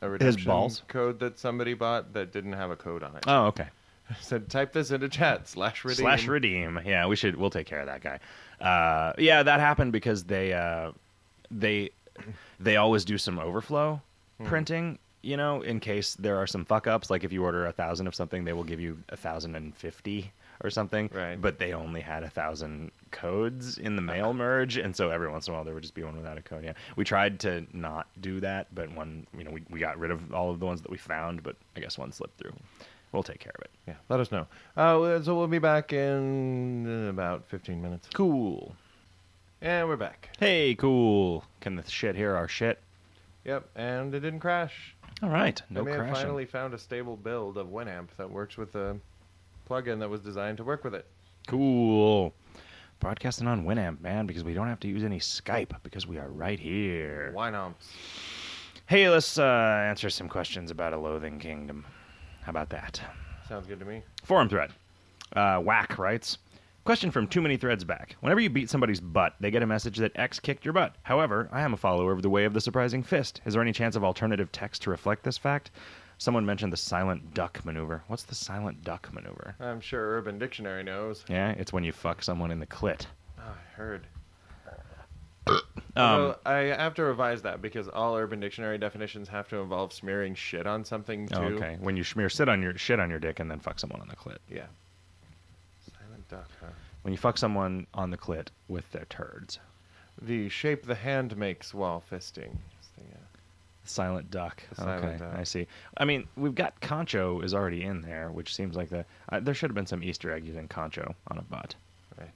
a 0.00 0.08
redemption 0.08 0.46
balls? 0.46 0.82
code 0.88 1.20
that 1.20 1.38
somebody 1.38 1.74
bought 1.74 2.12
that 2.14 2.32
didn't 2.32 2.54
have 2.54 2.70
a 2.70 2.76
code 2.76 3.02
on 3.02 3.16
it. 3.16 3.24
Oh, 3.26 3.46
okay. 3.46 3.68
said 4.20 4.48
type 4.48 4.72
this 4.72 4.90
into 4.90 5.08
chat 5.08 5.48
slash 5.48 5.84
redeem. 5.84 6.02
Slash 6.04 6.26
redeem. 6.26 6.80
Yeah, 6.84 7.06
we 7.06 7.16
should. 7.16 7.36
We'll 7.36 7.50
take 7.50 7.66
care 7.66 7.80
of 7.80 7.86
that 7.86 8.00
guy. 8.02 8.18
Uh, 8.64 9.12
yeah, 9.18 9.42
that 9.42 9.60
happened 9.60 9.92
because 9.92 10.24
they 10.24 10.52
uh, 10.52 10.92
they 11.50 11.90
they 12.60 12.76
always 12.76 13.04
do 13.04 13.18
some 13.18 13.38
overflow 13.38 14.00
Hmm. 14.38 14.46
printing. 14.46 14.98
You 15.22 15.36
know, 15.36 15.62
in 15.62 15.80
case 15.80 16.14
there 16.14 16.36
are 16.36 16.46
some 16.46 16.64
fuck 16.64 16.86
ups. 16.86 17.10
Like 17.10 17.24
if 17.24 17.32
you 17.32 17.42
order 17.42 17.66
a 17.66 17.72
thousand 17.72 18.06
of 18.06 18.14
something, 18.14 18.44
they 18.44 18.52
will 18.52 18.64
give 18.64 18.80
you 18.80 18.98
a 19.08 19.16
thousand 19.16 19.56
and 19.56 19.74
fifty 19.74 20.30
or 20.62 20.70
something. 20.70 21.10
Right. 21.12 21.40
But 21.40 21.58
they 21.58 21.72
only 21.72 22.00
had 22.00 22.22
a 22.22 22.30
thousand 22.30 22.92
codes 23.10 23.76
in 23.78 23.96
the 23.96 24.02
mail 24.02 24.32
merge, 24.34 24.76
and 24.76 24.94
so 24.94 25.10
every 25.10 25.28
once 25.28 25.48
in 25.48 25.52
a 25.52 25.56
while 25.56 25.64
there 25.64 25.74
would 25.74 25.82
just 25.82 25.94
be 25.94 26.04
one 26.04 26.16
without 26.16 26.38
a 26.38 26.42
code. 26.42 26.64
Yeah, 26.64 26.74
we 26.96 27.04
tried 27.04 27.40
to 27.40 27.66
not 27.72 28.06
do 28.20 28.38
that, 28.40 28.72
but 28.74 28.90
one, 28.92 29.26
you 29.36 29.42
know, 29.42 29.50
we 29.50 29.62
we 29.68 29.80
got 29.80 29.98
rid 29.98 30.10
of 30.12 30.32
all 30.32 30.50
of 30.50 30.60
the 30.60 30.66
ones 30.66 30.80
that 30.82 30.90
we 30.90 30.96
found, 30.98 31.42
but 31.42 31.56
I 31.76 31.80
guess 31.80 31.98
one 31.98 32.12
slipped 32.12 32.38
through. 32.38 32.52
We'll 33.16 33.22
take 33.22 33.40
care 33.40 33.54
of 33.56 33.62
it. 33.62 33.70
Yeah, 33.88 33.94
let 34.10 34.20
us 34.20 34.30
know. 34.30 34.46
Uh, 34.76 35.22
so 35.22 35.34
we'll 35.38 35.46
be 35.46 35.58
back 35.58 35.94
in 35.94 37.08
about 37.08 37.48
15 37.48 37.80
minutes. 37.80 38.10
Cool. 38.12 38.76
And 39.62 39.88
we're 39.88 39.96
back. 39.96 40.28
Hey, 40.38 40.74
cool. 40.74 41.42
Can 41.60 41.76
the 41.76 41.90
shit 41.90 42.14
hear 42.14 42.36
our 42.36 42.46
shit? 42.46 42.78
Yep, 43.46 43.70
and 43.74 44.14
it 44.14 44.20
didn't 44.20 44.40
crash. 44.40 44.94
All 45.22 45.30
right, 45.30 45.62
no 45.70 45.80
I 45.80 45.84
may 45.84 45.90
crashing. 45.92 46.08
have 46.08 46.16
finally 46.18 46.44
found 46.44 46.74
a 46.74 46.78
stable 46.78 47.16
build 47.16 47.56
of 47.56 47.68
Winamp 47.68 48.08
that 48.18 48.30
works 48.30 48.58
with 48.58 48.74
a 48.74 48.98
plugin 49.66 49.98
that 50.00 50.10
was 50.10 50.20
designed 50.20 50.58
to 50.58 50.64
work 50.64 50.84
with 50.84 50.94
it. 50.94 51.06
Cool. 51.46 52.34
Broadcasting 53.00 53.46
on 53.46 53.64
Winamp, 53.64 54.02
man, 54.02 54.26
because 54.26 54.44
we 54.44 54.52
don't 54.52 54.68
have 54.68 54.80
to 54.80 54.88
use 54.88 55.04
any 55.04 55.20
Skype 55.20 55.72
because 55.82 56.06
we 56.06 56.18
are 56.18 56.28
right 56.28 56.60
here. 56.60 57.32
Winomps. 57.34 57.76
Hey, 58.84 59.08
let's 59.08 59.38
uh, 59.38 59.86
answer 59.88 60.10
some 60.10 60.28
questions 60.28 60.70
about 60.70 60.92
a 60.92 60.98
loathing 60.98 61.38
kingdom. 61.38 61.86
How 62.46 62.50
about 62.50 62.70
that? 62.70 63.00
Sounds 63.48 63.66
good 63.66 63.80
to 63.80 63.84
me. 63.84 64.02
Forum 64.22 64.48
thread. 64.48 64.70
Uh, 65.34 65.58
Whack 65.58 65.98
writes 65.98 66.38
Question 66.84 67.10
from 67.10 67.26
too 67.26 67.42
many 67.42 67.56
threads 67.56 67.82
back. 67.82 68.14
Whenever 68.20 68.38
you 68.38 68.48
beat 68.48 68.70
somebody's 68.70 69.00
butt, 69.00 69.34
they 69.40 69.50
get 69.50 69.64
a 69.64 69.66
message 69.66 69.96
that 69.96 70.12
X 70.14 70.38
kicked 70.38 70.64
your 70.64 70.72
butt. 70.72 70.94
However, 71.02 71.48
I 71.50 71.62
am 71.62 71.74
a 71.74 71.76
follower 71.76 72.12
of 72.12 72.22
the 72.22 72.30
way 72.30 72.44
of 72.44 72.54
the 72.54 72.60
surprising 72.60 73.02
fist. 73.02 73.40
Is 73.44 73.54
there 73.54 73.62
any 73.62 73.72
chance 73.72 73.96
of 73.96 74.04
alternative 74.04 74.52
text 74.52 74.82
to 74.82 74.90
reflect 74.90 75.24
this 75.24 75.36
fact? 75.36 75.72
Someone 76.18 76.46
mentioned 76.46 76.72
the 76.72 76.76
silent 76.76 77.34
duck 77.34 77.64
maneuver. 77.64 78.04
What's 78.06 78.22
the 78.22 78.36
silent 78.36 78.84
duck 78.84 79.12
maneuver? 79.12 79.56
I'm 79.58 79.80
sure 79.80 80.16
Urban 80.16 80.38
Dictionary 80.38 80.84
knows. 80.84 81.24
Yeah, 81.28 81.50
it's 81.50 81.72
when 81.72 81.82
you 81.82 81.90
fuck 81.90 82.22
someone 82.22 82.52
in 82.52 82.60
the 82.60 82.66
clit. 82.66 83.06
Oh, 83.40 83.42
I 83.42 83.74
heard. 83.76 84.06
Um, 85.46 85.62
well, 85.96 86.40
I 86.44 86.56
have 86.58 86.94
to 86.94 87.04
revise 87.04 87.42
that 87.42 87.62
because 87.62 87.88
all 87.88 88.16
Urban 88.16 88.38
Dictionary 88.40 88.76
definitions 88.76 89.28
have 89.28 89.48
to 89.48 89.56
involve 89.56 89.92
smearing 89.92 90.34
shit 90.34 90.66
on 90.66 90.84
something 90.84 91.26
too. 91.28 91.36
oh, 91.36 91.44
okay. 91.44 91.78
When 91.80 91.96
you 91.96 92.04
smear 92.04 92.28
sit 92.28 92.48
on 92.48 92.60
your 92.60 92.76
shit 92.76 93.00
on 93.00 93.08
your 93.08 93.18
dick 93.18 93.40
and 93.40 93.50
then 93.50 93.60
fuck 93.60 93.78
someone 93.78 94.00
on 94.00 94.08
the 94.08 94.16
clit. 94.16 94.38
Yeah. 94.50 94.66
Silent 95.98 96.28
duck, 96.28 96.48
huh? 96.60 96.66
When 97.02 97.12
you 97.12 97.18
fuck 97.18 97.38
someone 97.38 97.86
on 97.94 98.10
the 98.10 98.18
clit 98.18 98.48
with 98.68 98.90
their 98.92 99.06
turds. 99.08 99.58
The 100.20 100.48
shape 100.48 100.84
the 100.86 100.94
hand 100.94 101.36
makes 101.36 101.72
while 101.72 102.02
fisting. 102.10 102.50
the, 102.96 103.02
uh, 103.14 103.18
Silent 103.84 104.30
duck. 104.30 104.62
The 104.70 104.74
silent 104.76 105.04
okay, 105.04 105.18
duck. 105.18 105.34
I 105.34 105.44
see. 105.44 105.66
I 105.96 106.04
mean, 106.04 106.26
we've 106.36 106.54
got 106.54 106.78
concho 106.80 107.40
is 107.40 107.54
already 107.54 107.84
in 107.84 108.00
there, 108.00 108.30
which 108.30 108.54
seems 108.54 108.76
like 108.76 108.90
the 108.90 109.04
uh, 109.30 109.40
there 109.40 109.54
should 109.54 109.70
have 109.70 109.74
been 109.76 109.86
some 109.86 110.02
Easter 110.02 110.32
egg 110.32 110.44
using 110.44 110.66
concho 110.68 111.14
on 111.28 111.38
a 111.38 111.42
butt. 111.42 111.74
right. 112.18 112.28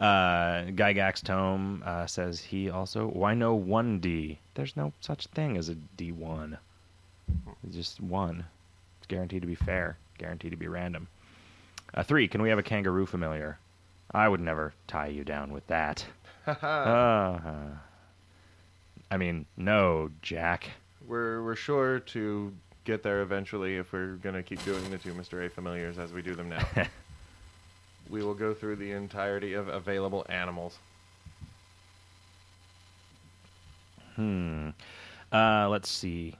Uh, 0.00 0.64
Gygax 0.72 1.22
Tome 1.22 1.82
uh, 1.86 2.06
says 2.06 2.40
he 2.40 2.68
also 2.68 3.06
why 3.06 3.34
no 3.34 3.54
one 3.54 4.00
D? 4.00 4.38
There's 4.54 4.76
no 4.76 4.92
such 5.00 5.26
thing 5.28 5.56
as 5.56 5.68
a 5.68 5.74
D 5.74 6.10
one. 6.12 6.58
It's 7.66 7.76
just 7.76 8.00
one. 8.00 8.44
It's 8.98 9.06
guaranteed 9.06 9.42
to 9.42 9.46
be 9.46 9.54
fair. 9.54 9.96
Guaranteed 10.18 10.50
to 10.50 10.56
be 10.56 10.68
random. 10.68 11.06
Uh, 11.94 12.02
three. 12.02 12.26
Can 12.28 12.42
we 12.42 12.48
have 12.48 12.58
a 12.58 12.62
kangaroo 12.62 13.06
familiar? 13.06 13.58
I 14.10 14.28
would 14.28 14.40
never 14.40 14.74
tie 14.86 15.08
you 15.08 15.24
down 15.24 15.52
with 15.52 15.66
that. 15.68 16.04
Uh, 16.46 17.38
I 19.10 19.16
mean, 19.16 19.46
no, 19.56 20.10
Jack. 20.20 20.68
We're 21.06 21.42
we're 21.42 21.56
sure 21.56 22.00
to 22.00 22.52
get 22.84 23.02
there 23.02 23.22
eventually 23.22 23.76
if 23.76 23.92
we're 23.94 24.16
gonna 24.16 24.42
keep 24.42 24.62
doing 24.64 24.90
the 24.90 24.98
two 24.98 25.14
Mr. 25.14 25.46
A 25.46 25.48
familiars 25.48 25.98
as 25.98 26.12
we 26.12 26.20
do 26.20 26.34
them 26.34 26.50
now. 26.50 26.66
we 28.10 28.22
will 28.22 28.34
go 28.34 28.54
through 28.54 28.76
the 28.76 28.92
entirety 28.92 29.54
of 29.54 29.68
available 29.68 30.26
animals. 30.28 30.78
Hmm. 34.16 34.70
Uh, 35.32 35.68
let's 35.68 35.90
see. 35.90 36.36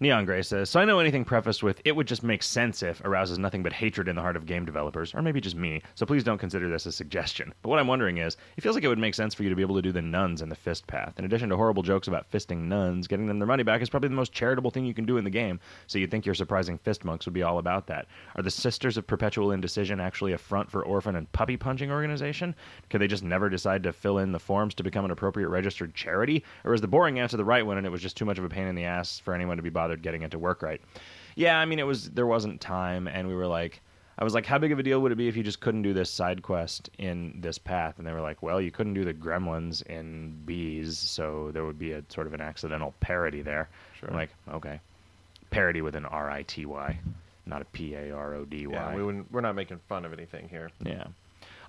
Neon 0.00 0.26
Gray 0.26 0.42
says, 0.42 0.70
So 0.70 0.78
I 0.78 0.84
know 0.84 1.00
anything 1.00 1.24
prefaced 1.24 1.64
with, 1.64 1.82
it 1.84 1.96
would 1.96 2.06
just 2.06 2.22
make 2.22 2.44
sense 2.44 2.84
if 2.84 3.00
arouses 3.04 3.36
nothing 3.36 3.64
but 3.64 3.72
hatred 3.72 4.06
in 4.06 4.14
the 4.14 4.22
heart 4.22 4.36
of 4.36 4.46
game 4.46 4.64
developers, 4.64 5.12
or 5.12 5.22
maybe 5.22 5.40
just 5.40 5.56
me, 5.56 5.82
so 5.96 6.06
please 6.06 6.22
don't 6.22 6.38
consider 6.38 6.68
this 6.68 6.86
a 6.86 6.92
suggestion. 6.92 7.52
But 7.62 7.70
what 7.70 7.80
I'm 7.80 7.88
wondering 7.88 8.18
is, 8.18 8.36
it 8.56 8.60
feels 8.60 8.76
like 8.76 8.84
it 8.84 8.88
would 8.88 8.98
make 9.00 9.16
sense 9.16 9.34
for 9.34 9.42
you 9.42 9.48
to 9.48 9.56
be 9.56 9.62
able 9.62 9.74
to 9.74 9.82
do 9.82 9.90
the 9.90 10.00
nuns 10.00 10.40
in 10.40 10.50
the 10.50 10.54
fist 10.54 10.86
path. 10.86 11.14
In 11.18 11.24
addition 11.24 11.48
to 11.48 11.56
horrible 11.56 11.82
jokes 11.82 12.06
about 12.06 12.30
fisting 12.30 12.68
nuns, 12.68 13.08
getting 13.08 13.26
them 13.26 13.40
their 13.40 13.48
money 13.48 13.64
back 13.64 13.82
is 13.82 13.90
probably 13.90 14.08
the 14.08 14.14
most 14.14 14.32
charitable 14.32 14.70
thing 14.70 14.86
you 14.86 14.94
can 14.94 15.04
do 15.04 15.16
in 15.16 15.24
the 15.24 15.30
game, 15.30 15.58
so 15.88 15.98
you'd 15.98 16.12
think 16.12 16.24
your 16.24 16.34
surprising 16.36 16.78
fist 16.78 17.04
monks 17.04 17.26
would 17.26 17.34
be 17.34 17.42
all 17.42 17.58
about 17.58 17.88
that. 17.88 18.06
Are 18.36 18.42
the 18.44 18.52
Sisters 18.52 18.98
of 18.98 19.06
Perpetual 19.08 19.50
Indecision 19.50 19.98
actually 19.98 20.32
a 20.32 20.38
front 20.38 20.70
for 20.70 20.84
orphan 20.84 21.16
and 21.16 21.32
puppy 21.32 21.56
punching 21.56 21.90
organization? 21.90 22.54
Could 22.88 23.00
they 23.00 23.08
just 23.08 23.24
never 23.24 23.50
decide 23.50 23.82
to 23.82 23.92
fill 23.92 24.18
in 24.18 24.30
the 24.30 24.38
forms 24.38 24.74
to 24.74 24.84
become 24.84 25.04
an 25.04 25.10
appropriate 25.10 25.48
registered 25.48 25.92
charity? 25.96 26.44
Or 26.64 26.72
is 26.72 26.80
the 26.80 26.86
boring 26.86 27.18
answer 27.18 27.36
the 27.36 27.44
right 27.44 27.66
one 27.66 27.78
and 27.78 27.86
it 27.86 27.90
was 27.90 28.00
just 28.00 28.16
too 28.16 28.24
much 28.24 28.38
of 28.38 28.44
a 28.44 28.48
pain 28.48 28.68
in 28.68 28.76
the 28.76 28.84
ass 28.84 29.18
for 29.18 29.34
anyone 29.34 29.56
to 29.56 29.62
be 29.64 29.70
bothered 29.70 29.87
getting 29.96 30.22
it 30.22 30.30
to 30.32 30.38
work 30.38 30.62
right? 30.62 30.80
Yeah, 31.34 31.58
I 31.58 31.64
mean, 31.64 31.78
it 31.78 31.86
was, 31.86 32.10
there 32.10 32.26
wasn't 32.26 32.60
time, 32.60 33.06
and 33.06 33.28
we 33.28 33.34
were 33.34 33.46
like, 33.46 33.80
I 34.18 34.24
was 34.24 34.34
like, 34.34 34.44
how 34.44 34.58
big 34.58 34.72
of 34.72 34.80
a 34.80 34.82
deal 34.82 35.00
would 35.00 35.12
it 35.12 35.14
be 35.14 35.28
if 35.28 35.36
you 35.36 35.44
just 35.44 35.60
couldn't 35.60 35.82
do 35.82 35.94
this 35.94 36.10
side 36.10 36.42
quest 36.42 36.90
in 36.98 37.38
this 37.40 37.56
path? 37.56 37.94
And 37.98 38.06
they 38.06 38.12
were 38.12 38.20
like, 38.20 38.42
well, 38.42 38.60
you 38.60 38.72
couldn't 38.72 38.94
do 38.94 39.04
the 39.04 39.14
gremlins 39.14 39.86
in 39.86 40.36
bees, 40.44 40.98
so 40.98 41.50
there 41.52 41.64
would 41.64 41.78
be 41.78 41.92
a 41.92 42.02
sort 42.08 42.26
of 42.26 42.34
an 42.34 42.40
accidental 42.40 42.94
parody 42.98 43.42
there. 43.42 43.68
Sure. 44.00 44.08
I'm 44.10 44.16
like, 44.16 44.30
okay. 44.54 44.80
Parody 45.50 45.82
with 45.82 45.94
an 45.94 46.04
R 46.04 46.28
I 46.28 46.42
T 46.42 46.66
Y, 46.66 46.98
not 47.46 47.62
a 47.62 47.66
P 47.66 47.94
A 47.94 48.10
R 48.10 48.34
O 48.34 48.44
D 48.44 48.66
Y. 48.66 48.74
Yeah, 48.74 48.96
we 48.96 49.04
wouldn't, 49.04 49.30
we're 49.30 49.40
not 49.40 49.54
making 49.54 49.78
fun 49.88 50.04
of 50.04 50.12
anything 50.12 50.48
here. 50.48 50.70
Yeah. 50.84 51.06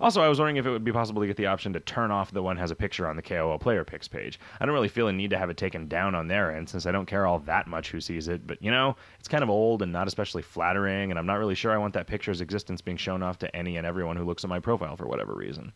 Also, 0.00 0.22
I 0.22 0.28
was 0.28 0.38
wondering 0.38 0.56
if 0.56 0.64
it 0.64 0.70
would 0.70 0.84
be 0.84 0.92
possible 0.92 1.20
to 1.20 1.26
get 1.26 1.36
the 1.36 1.46
option 1.46 1.74
to 1.74 1.80
turn 1.80 2.10
off 2.10 2.30
the 2.30 2.42
one 2.42 2.56
has 2.56 2.70
a 2.70 2.74
picture 2.74 3.06
on 3.06 3.16
the 3.16 3.22
KOL 3.22 3.58
player 3.58 3.84
picks 3.84 4.08
page. 4.08 4.40
I 4.58 4.64
don't 4.64 4.74
really 4.74 4.88
feel 4.88 5.08
a 5.08 5.12
need 5.12 5.30
to 5.30 5.38
have 5.38 5.50
it 5.50 5.58
taken 5.58 5.88
down 5.88 6.14
on 6.14 6.26
their 6.26 6.56
end 6.56 6.70
since 6.70 6.86
I 6.86 6.90
don't 6.90 7.04
care 7.04 7.26
all 7.26 7.40
that 7.40 7.66
much 7.66 7.90
who 7.90 8.00
sees 8.00 8.28
it, 8.28 8.46
but 8.46 8.62
you 8.62 8.70
know, 8.70 8.96
it's 9.18 9.28
kind 9.28 9.42
of 9.42 9.50
old 9.50 9.82
and 9.82 9.92
not 9.92 10.08
especially 10.08 10.40
flattering, 10.40 11.10
and 11.10 11.18
I'm 11.18 11.26
not 11.26 11.38
really 11.38 11.54
sure 11.54 11.70
I 11.70 11.76
want 11.76 11.92
that 11.94 12.06
picture's 12.06 12.40
existence 12.40 12.80
being 12.80 12.96
shown 12.96 13.22
off 13.22 13.38
to 13.40 13.54
any 13.54 13.76
and 13.76 13.86
everyone 13.86 14.16
who 14.16 14.24
looks 14.24 14.42
at 14.42 14.48
my 14.48 14.58
profile 14.58 14.96
for 14.96 15.06
whatever 15.06 15.34
reason. 15.34 15.70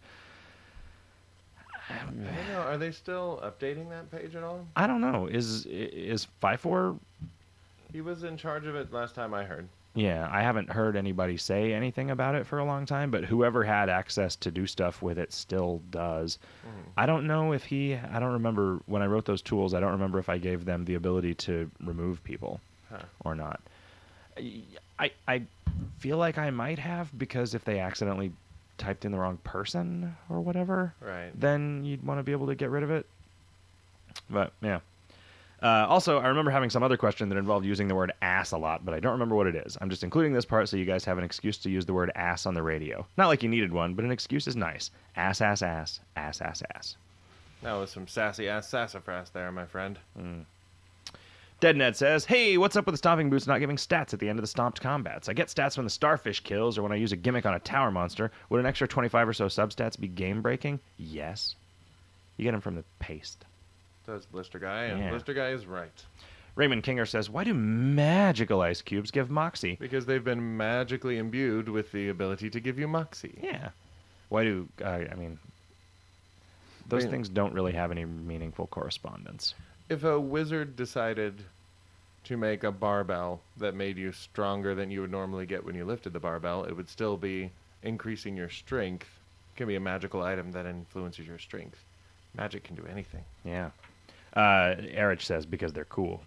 I 1.91 1.99
don't 2.05 2.17
know. 2.17 2.61
Are 2.61 2.79
they 2.79 2.93
still 2.93 3.41
updating 3.45 3.91
that 3.91 4.11
page 4.11 4.35
at 4.35 4.43
all? 4.43 4.67
I 4.75 4.87
don't 4.87 5.03
know. 5.03 5.27
Is 5.27 5.67
is 5.67 6.27
Fifor? 6.43 6.99
He 7.93 8.01
was 8.01 8.25
in 8.25 8.39
charge 8.39 8.65
of 8.65 8.75
it 8.75 8.91
last 8.91 9.15
time 9.15 9.35
I 9.35 9.45
heard. 9.45 9.69
Yeah, 9.97 10.29
I 10.31 10.43
haven't 10.43 10.71
heard 10.71 10.97
anybody 10.97 11.37
say 11.37 11.73
anything 11.73 12.11
about 12.11 12.35
it 12.35 12.47
for 12.47 12.59
a 12.59 12.65
long 12.65 12.85
time, 12.85 13.13
but 13.13 13.25
whoever 13.25 13.63
had 13.63 13.89
access 13.89 14.35
to 14.37 14.51
do 14.51 14.67
stuff 14.67 15.03
with 15.03 15.19
it 15.19 15.33
still 15.33 15.81
does. 15.93 16.39
Mm. 16.67 16.71
I 16.97 17.07
don't 17.07 17.29
know 17.29 17.53
if 17.53 17.65
he. 17.65 17.95
I 17.95 18.19
don't 18.19 18.33
remember 18.33 18.81
when 18.87 19.03
I 19.03 19.07
wrote 19.07 19.25
those 19.25 19.41
tools. 19.41 19.73
I 19.73 19.79
don't 19.79 19.93
remember 19.93 20.19
if 20.19 20.29
I 20.29 20.39
gave 20.39 20.65
them 20.65 20.85
the 20.85 20.95
ability 20.95 21.35
to 21.35 21.71
remove 21.81 22.23
people 22.25 22.61
Huh. 22.91 23.03
or 23.25 23.35
not. 23.37 23.61
I 24.99 25.13
I 25.29 25.43
feel 25.99 26.17
like 26.19 26.39
I 26.39 26.51
might 26.51 26.81
have 26.81 27.17
because 27.17 27.55
if 27.55 27.65
they 27.65 27.79
accidentally 27.79 28.33
typed 28.79 29.05
in 29.05 29.13
the 29.13 29.19
wrong 29.19 29.37
person 29.45 30.17
or 30.29 30.41
whatever, 30.41 30.93
Right. 31.01 31.31
then 31.39 31.85
you'd 31.85 32.05
want 32.05 32.19
to 32.19 32.25
be 32.25 32.33
able 32.33 32.49
to 32.49 32.57
get 32.57 32.71
rid 32.71 32.83
of 32.83 32.91
it. 32.91 33.07
But 34.29 34.53
yeah. 34.61 34.81
Uh, 35.63 35.87
also, 35.89 36.19
I 36.19 36.29
remember 36.29 36.51
having 36.51 36.71
some 36.71 36.83
other 36.83 36.97
question 36.97 37.29
that 37.31 37.39
involved 37.39 37.65
using 37.65 37.89
the 37.89 37.95
word 37.95 38.13
ass 38.21 38.53
a 38.53 38.59
lot, 38.59 38.85
but 38.85 38.93
I 38.93 39.01
don't 39.01 39.13
remember 39.13 39.35
what 39.35 39.47
it 39.47 39.55
is. 39.55 39.79
I'm 39.81 39.89
just 39.89 40.05
including 40.05 40.33
this 40.33 40.45
part 40.45 40.69
so 40.69 40.77
you 40.77 40.85
guys 40.85 41.05
have 41.05 41.17
an 41.17 41.25
excuse 41.25 41.57
to 41.59 41.71
use 41.71 41.87
the 41.87 41.95
word 41.95 42.13
ass 42.15 42.45
on 42.45 42.55
the 42.55 42.63
radio. 42.63 43.07
Not 43.17 43.29
like 43.29 43.43
you 43.43 43.49
needed 43.49 43.73
one, 43.73 43.95
but 43.95 44.05
an 44.05 44.11
excuse 44.11 44.47
is 44.47 44.57
nice. 44.57 44.91
Ass, 45.17 45.41
ass, 45.41 45.63
ass, 45.63 46.01
ass, 46.17 46.41
ass, 46.41 46.63
ass. 46.75 46.97
That 47.63 47.73
was 47.75 47.91
some 47.91 48.07
sassy 48.07 48.47
ass 48.49 48.69
sassafras 48.69 49.31
there, 49.31 49.51
my 49.51 49.65
friend. 49.65 49.99
Dead 51.61 51.77
Ned 51.79 51.97
says, 51.97 52.27
Hey, 52.27 52.59
what's 52.59 52.77
up 52.77 52.85
with 52.85 52.93
the 52.93 52.99
stomping 52.99 53.31
boots 53.31 53.47
not 53.47 53.61
giving 53.61 53.77
stats 53.77 54.13
at 54.13 54.21
the 54.21 54.29
end 54.29 54.39
of 54.39 54.43
the 54.43 54.49
stomped 54.49 54.83
combats? 54.83 55.31
I 55.31 55.33
get 55.33 55.49
stats 55.49 55.79
when 55.79 55.85
the 55.85 55.91
starfish 55.91 56.41
kills 56.41 56.77
or 56.77 56.83
when 56.83 56.93
I 56.93 56.97
use 56.97 57.13
a 57.13 57.17
gimmick 57.17 57.47
on 57.47 57.55
a 57.55 57.61
tower 57.61 57.91
monster. 57.91 58.31
Would 58.51 58.61
an 58.61 58.67
extra 58.67 58.87
25 58.87 59.29
or 59.29 59.33
so 59.33 59.47
substats 59.47 59.99
be 59.99 60.09
game 60.09 60.43
breaking? 60.43 60.79
Yes. 60.99 61.55
You 62.37 62.45
get 62.45 62.53
them 62.53 62.61
from 62.61 62.75
the 62.75 62.85
paste. 62.99 63.47
Does 64.07 64.27
Blister 64.27 64.59
Guy, 64.59 64.85
and 64.85 65.01
Yeah. 65.01 65.11
Blister 65.11 65.35
Guy 65.35 65.49
is 65.51 65.67
right. 65.67 66.05
Raymond 66.57 66.85
Kinger 66.85 67.09
says, 67.09 67.29
Why 67.31 67.43
do 67.45 67.55
magical 67.55 68.61
ice 68.61 68.81
cubes 68.83 69.11
give 69.11 69.31
moxie? 69.31 69.77
Because 69.81 70.07
they've 70.07 70.23
been 70.23 70.57
magically 70.57 71.19
imbued 71.19 71.69
with 71.69 71.91
the 71.93 72.09
ability 72.09 72.51
to 72.51 72.61
give 72.61 72.79
you 72.79 72.87
moxie. 72.87 73.39
Yeah. 73.43 73.71
Why 74.29 74.45
do, 74.45 74.69
uh, 74.83 74.89
I 75.11 75.15
mean, 75.17 75.39
those 76.89 77.07
things 77.07 77.29
don't 77.29 77.55
really 77.55 77.73
have 77.73 77.91
any 77.91 78.05
meaningful 78.05 78.67
correspondence. 78.67 79.55
If 79.89 80.05
a 80.05 80.19
wizard 80.21 80.77
decided 80.77 81.43
to 82.25 82.37
make 82.37 82.65
a 82.65 82.73
barbell 82.73 83.41
that 83.57 83.75
made 83.75 83.97
you 83.99 84.13
stronger 84.13 84.75
than 84.75 84.91
you 84.91 85.01
would 85.03 85.11
normally 85.11 85.47
get 85.47 85.65
when 85.65 85.75
you 85.75 85.85
lifted 85.85 86.13
the 86.13 86.21
barbell, 86.21 86.65
it 86.65 86.75
would 86.75 86.89
still 86.89 87.17
be 87.17 87.51
increasing 87.83 88.37
your 88.37 88.49
strength. 88.49 89.09
It 89.55 89.59
can 89.59 89.67
be 89.67 89.77
a 89.77 89.81
magical 89.81 90.23
item 90.23 90.53
that 90.53 90.67
influences 90.67 91.27
your 91.27 91.39
strength. 91.39 91.85
Magic 92.37 92.65
can 92.65 92.77
do 92.77 92.87
anything. 92.91 93.25
Yeah. 93.45 93.71
Uh, 94.35 94.75
Erich 94.93 95.23
says, 95.23 95.47
Because 95.47 95.73
they're 95.73 95.85
cool. 95.85 96.21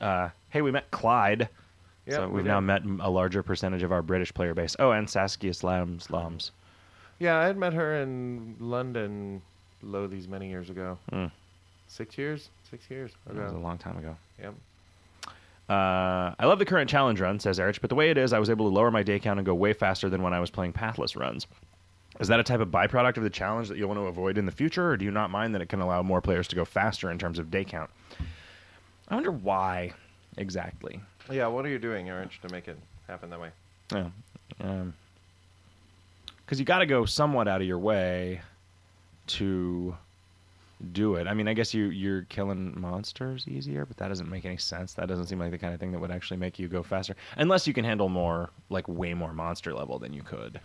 Uh, 0.00 0.30
hey, 0.50 0.62
we 0.62 0.70
met 0.70 0.90
Clyde. 0.90 1.48
Yep, 2.06 2.16
so 2.16 2.28
we 2.28 2.36
we've 2.36 2.44
now 2.44 2.60
met 2.60 2.82
a 3.00 3.08
larger 3.08 3.42
percentage 3.42 3.82
of 3.82 3.92
our 3.92 4.02
British 4.02 4.34
player 4.34 4.54
base. 4.54 4.74
Oh, 4.78 4.90
and 4.90 5.08
Saskia 5.08 5.54
Slams 5.54 6.04
Slams. 6.04 6.50
Yeah, 7.20 7.38
I 7.38 7.46
had 7.46 7.56
met 7.56 7.72
her 7.74 8.02
in 8.02 8.56
London, 8.58 9.40
lo 9.82 10.08
these 10.08 10.26
many 10.26 10.48
years 10.48 10.70
ago. 10.70 10.98
Mm. 11.12 11.30
Six 11.86 12.18
years? 12.18 12.48
Six 12.68 12.90
years 12.90 13.12
ago. 13.26 13.38
That 13.38 13.44
was 13.44 13.52
a 13.52 13.58
long 13.58 13.78
time 13.78 13.98
ago. 13.98 14.16
Yep. 14.40 14.54
Uh, 15.68 16.34
I 16.38 16.46
love 16.46 16.58
the 16.58 16.64
current 16.64 16.90
challenge 16.90 17.20
run, 17.20 17.38
says 17.38 17.60
Erich, 17.60 17.80
but 17.80 17.88
the 17.88 17.94
way 17.94 18.10
it 18.10 18.18
is, 18.18 18.32
I 18.32 18.40
was 18.40 18.50
able 18.50 18.68
to 18.68 18.74
lower 18.74 18.90
my 18.90 19.04
day 19.04 19.20
count 19.20 19.38
and 19.38 19.46
go 19.46 19.54
way 19.54 19.72
faster 19.72 20.10
than 20.10 20.22
when 20.22 20.34
I 20.34 20.40
was 20.40 20.50
playing 20.50 20.72
pathless 20.72 21.14
runs. 21.14 21.46
Is 22.20 22.28
that 22.28 22.38
a 22.38 22.42
type 22.42 22.60
of 22.60 22.68
byproduct 22.70 23.16
of 23.16 23.22
the 23.22 23.30
challenge 23.30 23.68
that 23.68 23.78
you'll 23.78 23.88
want 23.88 23.98
to 24.00 24.06
avoid 24.06 24.36
in 24.38 24.46
the 24.46 24.52
future, 24.52 24.90
or 24.90 24.96
do 24.96 25.04
you 25.04 25.10
not 25.10 25.30
mind 25.30 25.54
that 25.54 25.62
it 25.62 25.68
can 25.68 25.80
allow 25.80 26.02
more 26.02 26.20
players 26.20 26.46
to 26.48 26.56
go 26.56 26.64
faster 26.64 27.10
in 27.10 27.18
terms 27.18 27.38
of 27.38 27.50
day 27.50 27.64
count? 27.64 27.90
I 29.08 29.14
wonder 29.14 29.32
why 29.32 29.92
exactly. 30.36 31.00
Yeah, 31.30 31.46
what 31.46 31.64
are 31.64 31.68
you 31.68 31.78
doing, 31.78 32.08
Erich, 32.08 32.40
to 32.42 32.48
make 32.52 32.68
it 32.68 32.78
happen 33.08 33.30
that 33.30 33.40
way? 33.40 33.50
Yeah. 33.92 34.08
Um 34.60 34.94
'cause 36.46 36.58
you 36.58 36.66
got 36.66 36.80
to 36.80 36.86
go 36.86 37.06
somewhat 37.06 37.48
out 37.48 37.62
of 37.62 37.66
your 37.66 37.78
way 37.78 38.42
to 39.28 39.96
do 40.92 41.14
it. 41.14 41.26
I 41.26 41.32
mean, 41.34 41.48
I 41.48 41.54
guess 41.54 41.72
you 41.72 41.86
you're 41.86 42.22
killing 42.22 42.78
monsters 42.78 43.46
easier, 43.48 43.86
but 43.86 43.96
that 43.98 44.08
doesn't 44.08 44.28
make 44.28 44.44
any 44.44 44.56
sense. 44.58 44.92
That 44.94 45.08
doesn't 45.08 45.26
seem 45.26 45.38
like 45.38 45.50
the 45.50 45.58
kind 45.58 45.72
of 45.72 45.80
thing 45.80 45.92
that 45.92 45.98
would 46.00 46.10
actually 46.10 46.36
make 46.38 46.58
you 46.58 46.68
go 46.68 46.82
faster, 46.82 47.16
unless 47.36 47.66
you 47.66 47.72
can 47.72 47.84
handle 47.84 48.08
more, 48.08 48.50
like 48.68 48.86
way 48.88 49.14
more 49.14 49.32
monster 49.32 49.72
level 49.72 49.98
than 49.98 50.12
you 50.12 50.22
could 50.22 50.60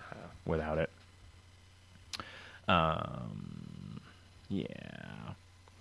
without 0.46 0.78
it. 0.78 0.90
Um, 2.68 4.00
yeah. 4.50 4.68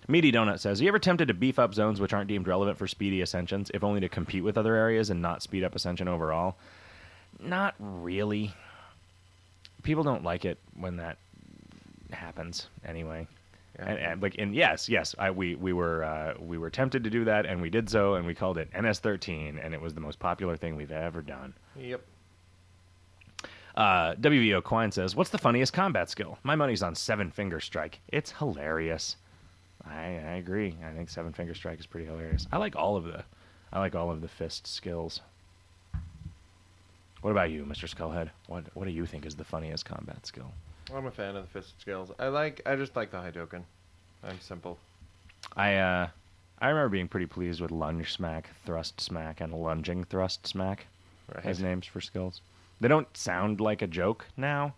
Meaty 0.07 0.31
Donut 0.31 0.59
says, 0.59 0.79
"Are 0.79 0.83
you 0.83 0.89
ever 0.89 0.99
tempted 0.99 1.27
to 1.27 1.33
beef 1.33 1.59
up 1.59 1.73
zones 1.73 1.99
which 1.99 2.13
aren't 2.13 2.29
deemed 2.29 2.47
relevant 2.47 2.77
for 2.77 2.87
speedy 2.87 3.21
ascensions, 3.21 3.69
if 3.73 3.83
only 3.83 3.99
to 3.99 4.09
compete 4.09 4.43
with 4.43 4.57
other 4.57 4.75
areas 4.75 5.09
and 5.09 5.21
not 5.21 5.43
speed 5.43 5.63
up 5.63 5.75
ascension 5.75 6.07
overall?" 6.07 6.55
Not 7.39 7.75
really. 7.79 8.53
People 9.83 10.03
don't 10.03 10.23
like 10.23 10.45
it 10.45 10.57
when 10.75 10.97
that 10.97 11.17
happens 12.11 12.67
anyway. 12.85 13.27
Yeah. 13.77 13.85
And, 13.85 13.99
and 13.99 14.21
like 14.21 14.35
and 14.39 14.55
yes, 14.55 14.89
yes, 14.89 15.13
I 15.19 15.31
we 15.31 15.55
we 15.55 15.73
were 15.73 16.03
uh, 16.03 16.33
we 16.39 16.57
were 16.57 16.69
tempted 16.69 17.03
to 17.03 17.09
do 17.09 17.25
that 17.25 17.45
and 17.45 17.61
we 17.61 17.69
did 17.69 17.89
so 17.89 18.15
and 18.15 18.25
we 18.25 18.33
called 18.33 18.57
it 18.57 18.71
NS13 18.71 19.63
and 19.63 19.73
it 19.73 19.81
was 19.81 19.93
the 19.93 20.01
most 20.01 20.19
popular 20.19 20.57
thing 20.57 20.75
we've 20.75 20.91
ever 20.91 21.21
done. 21.21 21.53
Yep. 21.75 22.01
Uh, 23.77 24.15
WVO 24.15 24.61
Quine 24.63 24.91
says, 24.91 25.15
"What's 25.15 25.29
the 25.29 25.37
funniest 25.37 25.71
combat 25.71 26.09
skill? 26.09 26.37
My 26.43 26.55
money's 26.55 26.81
on 26.83 26.95
Seven 26.95 27.29
Finger 27.31 27.59
Strike. 27.59 27.99
It's 28.09 28.31
hilarious." 28.31 29.15
I, 29.85 29.93
I 30.01 30.35
agree. 30.37 30.75
I 30.85 30.91
think 30.91 31.09
Seven 31.09 31.31
Finger 31.31 31.53
Strike 31.53 31.79
is 31.79 31.85
pretty 31.85 32.07
hilarious. 32.07 32.47
I 32.51 32.57
like 32.57 32.75
all 32.75 32.97
of 32.97 33.05
the, 33.05 33.23
I 33.71 33.79
like 33.79 33.95
all 33.95 34.11
of 34.11 34.21
the 34.21 34.27
fist 34.27 34.65
skills. 34.67 35.21
What 37.21 37.31
about 37.31 37.51
you, 37.51 37.63
Mr. 37.65 37.87
Skullhead? 37.87 38.29
What 38.47 38.65
What 38.73 38.85
do 38.85 38.91
you 38.91 39.05
think 39.05 39.25
is 39.25 39.35
the 39.35 39.43
funniest 39.43 39.85
combat 39.85 40.25
skill? 40.25 40.51
I'm 40.93 41.05
a 41.05 41.11
fan 41.11 41.35
of 41.35 41.43
the 41.43 41.49
fist 41.49 41.79
skills. 41.79 42.11
I 42.19 42.27
like. 42.29 42.61
I 42.65 42.75
just 42.75 42.95
like 42.95 43.11
the 43.11 43.17
Haidoken. 43.21 43.63
I'm 44.23 44.39
simple. 44.39 44.77
I 45.55 45.75
uh, 45.75 46.07
I 46.59 46.67
remember 46.69 46.89
being 46.89 47.07
pretty 47.07 47.25
pleased 47.27 47.61
with 47.61 47.71
lunge 47.71 48.11
smack, 48.13 48.49
thrust 48.65 48.99
smack, 48.99 49.39
and 49.41 49.53
lunging 49.53 50.03
thrust 50.03 50.47
smack 50.47 50.87
Right. 51.33 51.45
as 51.45 51.61
names 51.61 51.85
for 51.85 52.01
skills. 52.01 52.41
They 52.79 52.87
don't 52.87 53.15
sound 53.17 53.59
like 53.59 53.81
a 53.81 53.87
joke 53.87 54.25
now. 54.37 54.73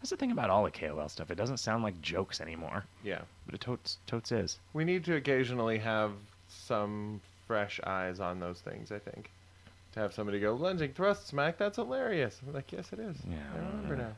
That's 0.00 0.10
the 0.10 0.16
thing 0.16 0.32
about 0.32 0.50
all 0.50 0.64
the 0.64 0.70
KOL 0.70 1.08
stuff. 1.08 1.30
It 1.30 1.36
doesn't 1.36 1.56
sound 1.58 1.82
like 1.82 2.00
jokes 2.02 2.40
anymore, 2.40 2.84
Yeah. 3.02 3.22
but 3.46 3.54
it 3.54 3.60
totes 3.60 3.98
totes 4.06 4.32
is. 4.32 4.58
We 4.72 4.84
need 4.84 5.04
to 5.04 5.14
occasionally 5.16 5.78
have 5.78 6.12
some 6.48 7.20
fresh 7.46 7.80
eyes 7.86 8.20
on 8.20 8.40
those 8.40 8.60
things. 8.60 8.92
I 8.92 8.98
think. 8.98 9.30
To 9.92 10.00
have 10.00 10.12
somebody 10.12 10.40
go 10.40 10.54
lunging 10.54 10.92
thrust 10.92 11.28
smack. 11.28 11.56
That's 11.56 11.76
hilarious. 11.76 12.40
I'm 12.46 12.52
like, 12.52 12.72
yes, 12.72 12.92
it 12.92 12.98
is. 12.98 13.16
Yeah, 13.30 13.36
I 13.54 13.58
remember 13.58 13.96
now. 13.96 14.12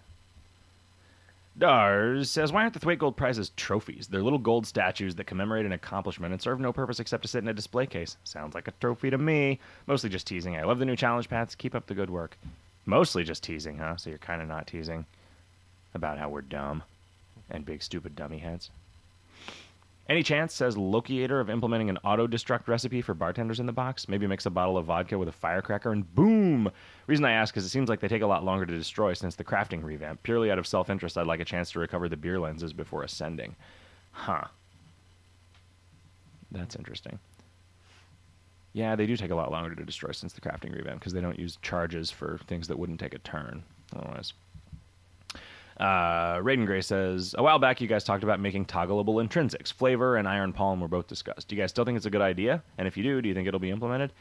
Dars 1.58 2.30
says, 2.30 2.52
Why 2.52 2.62
aren't 2.62 2.74
the 2.74 2.80
Thwaitgold 2.80 3.16
prizes 3.16 3.50
trophies? 3.56 4.08
They're 4.08 4.22
little 4.22 4.38
gold 4.38 4.66
statues 4.66 5.14
that 5.14 5.24
commemorate 5.26 5.64
an 5.64 5.72
accomplishment 5.72 6.32
and 6.32 6.42
serve 6.42 6.60
no 6.60 6.72
purpose 6.72 7.00
except 7.00 7.22
to 7.22 7.28
sit 7.28 7.42
in 7.42 7.48
a 7.48 7.54
display 7.54 7.86
case. 7.86 8.16
Sounds 8.24 8.54
like 8.54 8.68
a 8.68 8.72
trophy 8.72 9.08
to 9.10 9.16
me. 9.18 9.58
Mostly 9.86 10.10
just 10.10 10.26
teasing. 10.26 10.56
I 10.56 10.64
love 10.64 10.78
the 10.78 10.84
new 10.84 10.96
challenge 10.96 11.28
paths. 11.30 11.54
Keep 11.54 11.74
up 11.74 11.86
the 11.86 11.94
good 11.94 12.10
work. 12.10 12.36
Mostly 12.86 13.24
just 13.24 13.42
teasing, 13.42 13.78
huh? 13.78 13.96
So 13.96 14.10
you're 14.10 14.18
kind 14.18 14.40
of 14.40 14.48
not 14.48 14.66
teasing 14.68 15.04
about 15.94 16.18
how 16.18 16.28
we're 16.28 16.42
dumb 16.42 16.82
and 17.50 17.64
big 17.64 17.82
stupid 17.82 18.14
dummy 18.14 18.38
heads. 18.38 18.70
Any 20.08 20.22
chance, 20.22 20.54
says 20.54 20.76
Lokiator, 20.76 21.40
of 21.40 21.50
implementing 21.50 21.90
an 21.90 21.98
auto 22.04 22.28
destruct 22.28 22.68
recipe 22.68 23.02
for 23.02 23.12
bartenders 23.12 23.58
in 23.58 23.66
the 23.66 23.72
box? 23.72 24.08
Maybe 24.08 24.28
mix 24.28 24.46
a 24.46 24.50
bottle 24.50 24.78
of 24.78 24.86
vodka 24.86 25.18
with 25.18 25.28
a 25.28 25.32
firecracker 25.32 25.90
and 25.90 26.14
boom! 26.14 26.70
Reason 27.08 27.24
I 27.24 27.32
ask 27.32 27.56
is 27.56 27.64
it 27.64 27.70
seems 27.70 27.88
like 27.88 27.98
they 27.98 28.06
take 28.06 28.22
a 28.22 28.26
lot 28.26 28.44
longer 28.44 28.64
to 28.64 28.78
destroy 28.78 29.14
since 29.14 29.34
the 29.34 29.42
crafting 29.42 29.82
revamp. 29.82 30.22
Purely 30.22 30.52
out 30.52 30.60
of 30.60 30.66
self 30.66 30.90
interest, 30.90 31.18
I'd 31.18 31.26
like 31.26 31.40
a 31.40 31.44
chance 31.44 31.72
to 31.72 31.80
recover 31.80 32.08
the 32.08 32.16
beer 32.16 32.38
lenses 32.38 32.72
before 32.72 33.02
ascending. 33.02 33.56
Huh. 34.12 34.44
That's 36.52 36.76
interesting. 36.76 37.18
Yeah, 38.76 38.94
they 38.94 39.06
do 39.06 39.16
take 39.16 39.30
a 39.30 39.34
lot 39.34 39.50
longer 39.50 39.74
to 39.74 39.84
destroy 39.84 40.12
since 40.12 40.34
the 40.34 40.42
crafting 40.42 40.70
revamp 40.70 41.00
because 41.00 41.14
they 41.14 41.22
don't 41.22 41.38
use 41.38 41.56
charges 41.62 42.10
for 42.10 42.38
things 42.46 42.68
that 42.68 42.78
wouldn't 42.78 43.00
take 43.00 43.14
a 43.14 43.18
turn 43.20 43.62
otherwise. 43.96 44.34
Uh, 45.80 46.36
Raiden 46.40 46.66
Gray 46.66 46.82
says, 46.82 47.34
a 47.38 47.42
while 47.42 47.58
back 47.58 47.80
you 47.80 47.86
guys 47.86 48.04
talked 48.04 48.22
about 48.22 48.38
making 48.38 48.66
toggleable 48.66 49.26
intrinsics. 49.26 49.72
Flavor 49.72 50.16
and 50.16 50.28
Iron 50.28 50.52
Palm 50.52 50.78
were 50.78 50.88
both 50.88 51.06
discussed. 51.06 51.48
Do 51.48 51.56
you 51.56 51.62
guys 51.62 51.70
still 51.70 51.86
think 51.86 51.96
it's 51.96 52.04
a 52.04 52.10
good 52.10 52.20
idea? 52.20 52.62
And 52.76 52.86
if 52.86 52.98
you 52.98 53.02
do, 53.02 53.22
do 53.22 53.30
you 53.30 53.34
think 53.34 53.48
it'll 53.48 53.58
be 53.58 53.70
implemented? 53.70 54.12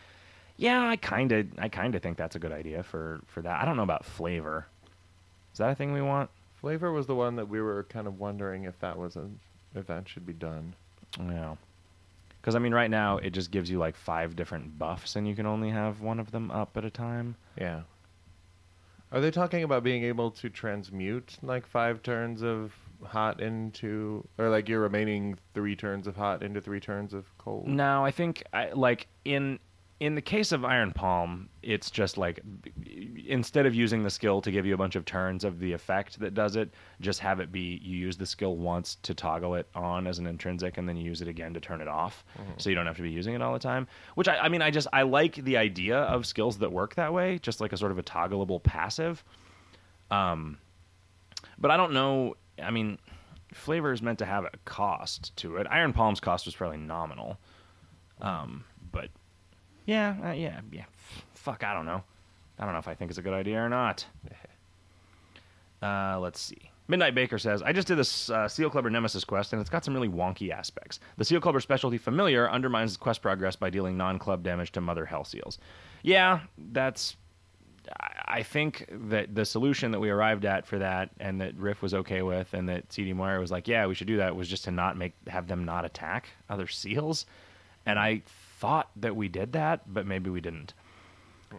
Yeah, 0.55 0.87
I 0.87 0.95
kind 0.95 1.33
of, 1.33 1.47
I 1.57 1.67
kind 1.67 1.93
of 1.93 2.01
think 2.01 2.15
that's 2.15 2.37
a 2.37 2.39
good 2.39 2.53
idea 2.53 2.81
for 2.81 3.19
for 3.27 3.41
that. 3.41 3.61
I 3.61 3.65
don't 3.65 3.75
know 3.75 3.83
about 3.83 4.05
flavor. 4.05 4.67
Is 5.51 5.57
that 5.57 5.71
a 5.71 5.75
thing 5.75 5.91
we 5.91 6.01
want? 6.01 6.29
Flavor 6.61 6.93
was 6.93 7.07
the 7.07 7.15
one 7.15 7.35
that 7.35 7.49
we 7.49 7.59
were 7.59 7.83
kind 7.89 8.07
of 8.07 8.19
wondering 8.21 8.63
if 8.63 8.79
that 8.79 8.97
was 8.97 9.17
an 9.17 9.37
event 9.75 10.07
should 10.07 10.25
be 10.25 10.31
done. 10.31 10.75
Yeah. 11.19 11.55
Because 12.45 12.53
I 12.53 12.59
mean, 12.59 12.75
right 12.75 12.91
now 12.91 13.17
it 13.17 13.31
just 13.31 13.49
gives 13.49 13.71
you 13.71 13.79
like 13.79 13.95
five 13.95 14.35
different 14.35 14.77
buffs, 14.77 15.15
and 15.15 15.27
you 15.27 15.33
can 15.33 15.47
only 15.47 15.71
have 15.71 16.01
one 16.01 16.19
of 16.19 16.29
them 16.29 16.51
up 16.51 16.77
at 16.77 16.85
a 16.85 16.91
time. 16.91 17.37
Yeah. 17.59 17.81
Are 19.11 19.19
they 19.19 19.31
talking 19.31 19.63
about 19.63 19.83
being 19.83 20.03
able 20.03 20.29
to 20.29 20.51
transmute 20.51 21.39
like 21.41 21.65
five 21.65 22.03
turns 22.03 22.43
of 22.43 22.71
hot 23.03 23.41
into, 23.41 24.27
or 24.37 24.49
like 24.49 24.69
your 24.69 24.81
remaining 24.81 25.39
three 25.55 25.75
turns 25.75 26.05
of 26.05 26.17
hot 26.17 26.43
into 26.43 26.61
three 26.61 26.79
turns 26.79 27.15
of 27.15 27.25
cold? 27.39 27.67
No, 27.67 28.05
I 28.05 28.11
think 28.11 28.43
I, 28.53 28.69
like 28.73 29.07
in 29.23 29.57
in 29.99 30.15
the 30.15 30.21
case 30.21 30.51
of 30.51 30.65
Iron 30.65 30.91
Palm, 30.91 31.47
it's 31.63 31.89
just 31.89 32.17
like 32.17 32.41
instead 33.27 33.65
of 33.65 33.73
using 33.73 34.03
the 34.03 34.09
skill 34.09 34.41
to 34.41 34.51
give 34.51 34.65
you 34.65 34.73
a 34.73 34.77
bunch 34.77 34.95
of 34.97 35.05
turns 35.05 35.45
of 35.45 35.59
the 35.59 35.71
effect 35.71 36.19
that 36.19 36.33
does 36.33 36.57
it, 36.57 36.73
just 36.99 37.21
have 37.21 37.39
it 37.39 37.49
be 37.49 37.79
you 37.81 37.97
use 37.97 38.17
the 38.17 38.25
skill 38.25 38.57
once 38.57 38.95
to 39.03 39.13
toggle 39.13 39.55
it 39.55 39.69
on 39.73 40.05
as 40.05 40.19
an 40.19 40.27
intrinsic, 40.27 40.77
and 40.77 40.87
then 40.87 40.97
you 40.97 41.05
use 41.05 41.21
it 41.21 41.29
again 41.29 41.53
to 41.53 41.61
turn 41.61 41.79
it 41.79 41.87
off, 41.87 42.25
so 42.57 42.69
you 42.69 42.75
don't 42.75 42.85
have 42.85 42.97
to 42.97 43.03
be 43.03 43.09
using 43.09 43.35
it 43.35 43.41
all 43.41 43.53
the 43.53 43.59
time. 43.59 43.87
Which 44.15 44.27
I, 44.27 44.37
I 44.37 44.49
mean, 44.49 44.61
I 44.61 44.69
just 44.69 44.87
I 44.91 45.03
like 45.03 45.35
the 45.35 45.55
idea 45.55 45.99
of 45.99 46.25
skills 46.25 46.57
that 46.57 46.71
work 46.73 46.95
that 46.95 47.13
way, 47.13 47.39
just 47.39 47.61
like 47.61 47.71
a 47.71 47.77
sort 47.77 47.91
of 47.91 47.97
a 47.97 48.03
toggleable 48.03 48.61
passive. 48.61 49.23
Um, 50.11 50.57
but 51.57 51.71
I 51.71 51.77
don't 51.77 51.93
know. 51.93 52.35
I 52.61 52.69
mean, 52.69 52.99
flavor 53.53 53.93
is 53.93 54.01
meant 54.01 54.19
to 54.19 54.25
have 54.25 54.43
a 54.43 54.51
cost 54.65 55.35
to 55.37 55.55
it. 55.55 55.67
Iron 55.69 55.93
Palm's 55.93 56.19
cost 56.19 56.45
was 56.45 56.53
fairly 56.53 56.77
nominal. 56.77 57.37
Um, 58.21 58.65
yeah, 59.85 60.15
uh, 60.23 60.31
yeah, 60.31 60.61
yeah. 60.71 60.85
Fuck, 61.33 61.63
I 61.63 61.73
don't 61.73 61.85
know. 61.85 62.03
I 62.59 62.63
don't 62.63 62.73
know 62.73 62.79
if 62.79 62.87
I 62.87 62.93
think 62.95 63.11
it's 63.11 63.17
a 63.17 63.21
good 63.23 63.33
idea 63.33 63.63
or 63.63 63.69
not. 63.69 64.05
Uh, 65.81 66.17
let's 66.19 66.39
see. 66.39 66.71
Midnight 66.87 67.15
Baker 67.15 67.37
says, 67.37 67.61
I 67.61 67.73
just 67.73 67.87
did 67.87 67.97
this 67.97 68.29
uh, 68.29 68.47
Seal 68.47 68.69
Clubber 68.69 68.89
Nemesis 68.89 69.23
quest, 69.23 69.53
and 69.53 69.59
it's 69.59 69.69
got 69.69 69.83
some 69.83 69.93
really 69.93 70.07
wonky 70.09 70.51
aspects. 70.51 70.99
The 71.17 71.25
Seal 71.25 71.41
Clubber 71.41 71.59
specialty 71.59 71.97
Familiar 71.97 72.49
undermines 72.49 72.95
quest 72.97 73.21
progress 73.21 73.55
by 73.55 73.69
dealing 73.69 73.97
non 73.97 74.17
club 74.17 74.43
damage 74.43 74.71
to 74.73 74.81
Mother 74.81 75.05
Hell 75.05 75.23
Seals. 75.25 75.59
Yeah, 76.03 76.39
that's. 76.71 77.17
I- 78.27 78.41
think 78.41 78.87
that 79.09 79.35
the 79.35 79.45
solution 79.45 79.91
that 79.91 79.99
we 79.99 80.09
arrived 80.09 80.45
at 80.45 80.65
for 80.65 80.79
that, 80.79 81.11
and 81.19 81.39
that 81.41 81.55
Riff 81.55 81.81
was 81.83 81.93
okay 81.93 82.23
with, 82.23 82.53
and 82.53 82.67
that 82.69 82.91
CD 82.91 83.13
Moyer 83.13 83.39
was 83.39 83.51
like, 83.51 83.67
yeah, 83.67 83.85
we 83.85 83.93
should 83.93 84.07
do 84.07 84.17
that, 84.17 84.35
was 84.35 84.47
just 84.47 84.63
to 84.63 84.71
not 84.71 84.97
make 84.97 85.13
have 85.27 85.47
them 85.47 85.65
not 85.65 85.85
attack 85.85 86.29
other 86.49 86.65
seals. 86.67 87.25
And 87.85 87.99
I 87.99 88.23
thought 88.59 88.89
that 88.95 89.15
we 89.15 89.27
did 89.27 89.53
that, 89.53 89.81
but 89.91 90.05
maybe 90.05 90.29
we 90.29 90.41
didn't. 90.41 90.73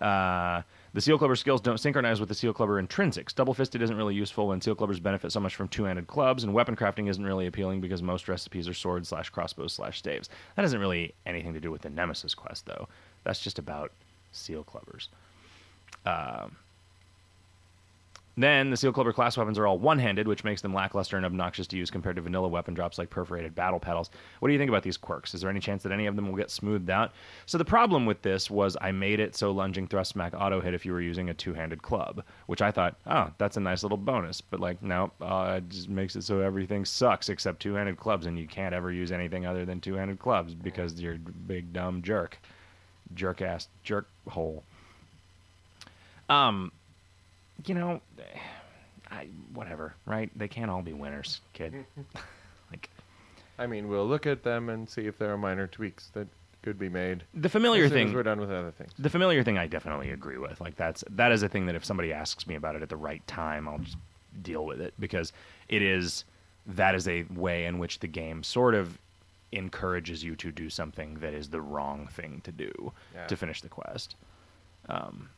Uh, 0.01 0.62
the 0.92 1.01
Seal 1.01 1.18
Clubber 1.18 1.36
skills 1.36 1.61
don't 1.61 1.78
synchronize 1.78 2.20
with 2.20 2.28
the 2.28 2.34
Seal 2.34 2.53
Clubber 2.53 2.82
intrinsics. 2.82 3.34
Double 3.34 3.55
Fisted 3.55 3.82
isn't 3.82 3.97
really 3.97 4.14
useful 4.14 4.49
when 4.49 4.61
Seal 4.61 4.74
Clubbers 4.74 5.03
benefit 5.03 5.32
so 5.32 5.40
much 5.40 5.55
from 5.55 5.68
two 5.68 5.84
handed 5.84 6.07
clubs, 6.07 6.42
and 6.42 6.53
weapon 6.53 6.76
crafting 6.76 7.09
isn't 7.09 7.24
really 7.24 7.47
appealing 7.47 7.80
because 7.80 8.03
most 8.03 8.28
recipes 8.28 8.68
are 8.68 8.74
swords 8.74 9.09
slash 9.09 9.30
crossbows 9.30 9.72
slash 9.72 9.99
staves. 9.99 10.28
That 10.55 10.62
hasn't 10.62 10.80
really 10.80 11.14
anything 11.24 11.55
to 11.55 11.61
do 11.61 11.70
with 11.70 11.82
the 11.82 11.90
Nemesis 11.90 12.34
quest, 12.34 12.66
though. 12.66 12.88
That's 13.24 13.40
just 13.40 13.59
about 13.59 13.92
Seal 14.32 14.64
Clubbers. 14.64 15.09
Um, 16.05 16.57
then 18.37 18.70
the 18.70 18.76
Seal 18.76 18.93
Clubber 18.93 19.12
class 19.12 19.37
weapons 19.37 19.59
are 19.59 19.66
all 19.66 19.78
one 19.78 19.99
handed, 19.99 20.28
which 20.28 20.45
makes 20.45 20.61
them 20.61 20.74
lackluster 20.74 21.16
and 21.16 21.24
obnoxious 21.24 21.66
to 21.68 21.76
use 21.76 21.91
compared 21.91 22.16
to 22.16 22.22
vanilla 22.22 22.49
weapon 22.49 22.74
drops 22.74 22.99
like 22.99 23.09
perforated 23.09 23.55
battle 23.55 23.80
pedals. 23.80 24.11
What 24.41 24.49
do 24.49 24.53
you 24.53 24.59
think 24.59 24.68
about 24.68 24.82
these 24.82 24.99
quirks? 24.99 25.34
Is 25.34 25.41
there 25.41 25.49
any 25.49 25.61
chance 25.61 25.82
that 25.82 25.93
any 25.93 26.07
of 26.07 26.16
them 26.16 26.28
will 26.28 26.37
get 26.37 26.51
smoothed 26.51 26.91
out? 26.91 27.12
So 27.47 27.57
the 27.57 27.64
problem 27.64 28.05
with 28.05 28.20
this 28.20 28.51
was 28.51 28.76
I 28.80 28.93
made 28.93 29.20
it 29.20 29.34
so 29.34 29.53
lunging 29.53 29.87
thrust 29.87 30.11
smack 30.11 30.34
auto 30.34 30.61
hit 30.61 30.74
if 30.74 30.84
you 30.84 30.93
were 30.93 31.01
using 31.01 31.30
a 31.30 31.34
two 31.34 31.55
handed 31.55 31.82
club, 31.82 32.22
which 32.47 32.61
I 32.61 32.70
thought, 32.70 32.97
oh, 33.07 33.30
that's 33.39 33.57
a 33.57 33.61
nice 33.61 33.82
little 33.82 33.99
bonus. 33.99 34.43
But 34.43 34.61
like, 34.61 34.82
no, 34.82 35.11
uh, 35.20 35.55
it 35.59 35.68
just 35.70 35.89
makes 35.89 36.14
it 36.14 36.22
so 36.22 36.41
everything 36.41 36.84
sucks 36.84 37.30
except 37.30 37.61
two 37.61 37.74
handed 37.74 37.97
clubs, 37.97 38.26
and 38.26 38.39
you 38.39 38.47
can't 38.47 38.74
ever 38.74 38.93
use 38.93 39.12
anything 39.12 39.47
other 39.47 39.64
than 39.64 39.80
two 39.80 39.95
handed 39.95 40.18
clubs 40.18 40.53
because 40.53 41.01
you're 41.01 41.14
a 41.14 41.18
big 41.18 41.72
dumb 41.72 42.03
jerk. 42.03 42.39
Jerk 43.14 43.41
ass 43.41 43.68
jerk 43.82 44.09
hole. 44.28 44.62
Um, 46.28 46.72
you 47.64 47.74
know, 47.74 48.00
I 49.11 49.28
whatever, 49.54 49.94
right? 50.04 50.30
They 50.36 50.48
can't 50.48 50.70
all 50.70 50.82
be 50.82 50.92
winners, 50.92 51.40
kid. 51.52 51.84
like 52.70 52.90
I 53.59 53.66
mean, 53.66 53.88
we'll 53.88 54.07
look 54.07 54.26
at 54.26 54.42
them 54.42 54.68
and 54.68 54.88
see 54.88 55.07
if 55.07 55.18
there 55.18 55.32
are 55.32 55.38
minor 55.38 55.66
tweaks 55.66 56.11
that 56.14 56.26
could 56.62 56.78
be 56.78 56.88
made. 56.88 57.22
the 57.32 57.48
familiar 57.48 57.88
thing. 57.88 58.12
we're 58.12 58.22
done 58.24 58.40
with 58.40 58.50
other 58.50 58.72
things. 58.72 58.90
The 58.98 59.09
familiar 59.09 59.44
thing, 59.44 59.57
I 59.57 59.66
definitely 59.68 60.11
agree 60.11 60.38
with. 60.38 60.61
Like 60.61 60.76
that's 60.76 61.04
that 61.11 61.30
is 61.32 61.42
a 61.42 61.48
thing 61.48 61.66
that 61.66 61.74
if 61.76 61.84
somebody 61.84 62.12
asks 62.12 62.46
me 62.46 62.57
about 62.57 62.74
it 62.76 62.82
at 62.82 62.88
the 62.88 62.96
right 62.96 63.24
time, 63.26 63.68
I'll 63.68 63.78
just 63.78 63.96
deal 64.42 64.66
with 64.66 64.80
it 64.80 64.92
because 64.98 65.32
it 65.68 65.80
is 65.82 66.24
that 66.66 66.94
is 66.96 67.07
a 67.07 67.22
way 67.34 67.64
in 67.66 67.78
which 67.78 68.00
the 68.00 68.09
game 68.09 68.42
sort 68.42 68.74
of 68.74 68.98
encourages 69.52 70.24
you 70.24 70.34
to 70.34 70.50
do 70.50 70.68
something 70.68 71.14
that 71.20 71.32
is 71.32 71.48
the 71.50 71.61
wrong 71.61 72.09
thing 72.09 72.40
to 72.42 72.50
do 72.52 72.92
Yeah. 73.14 73.26
to 73.28 73.36
finish 73.36 73.62
the 73.62 73.68
quest. 73.68 74.16
Um, 74.88 75.30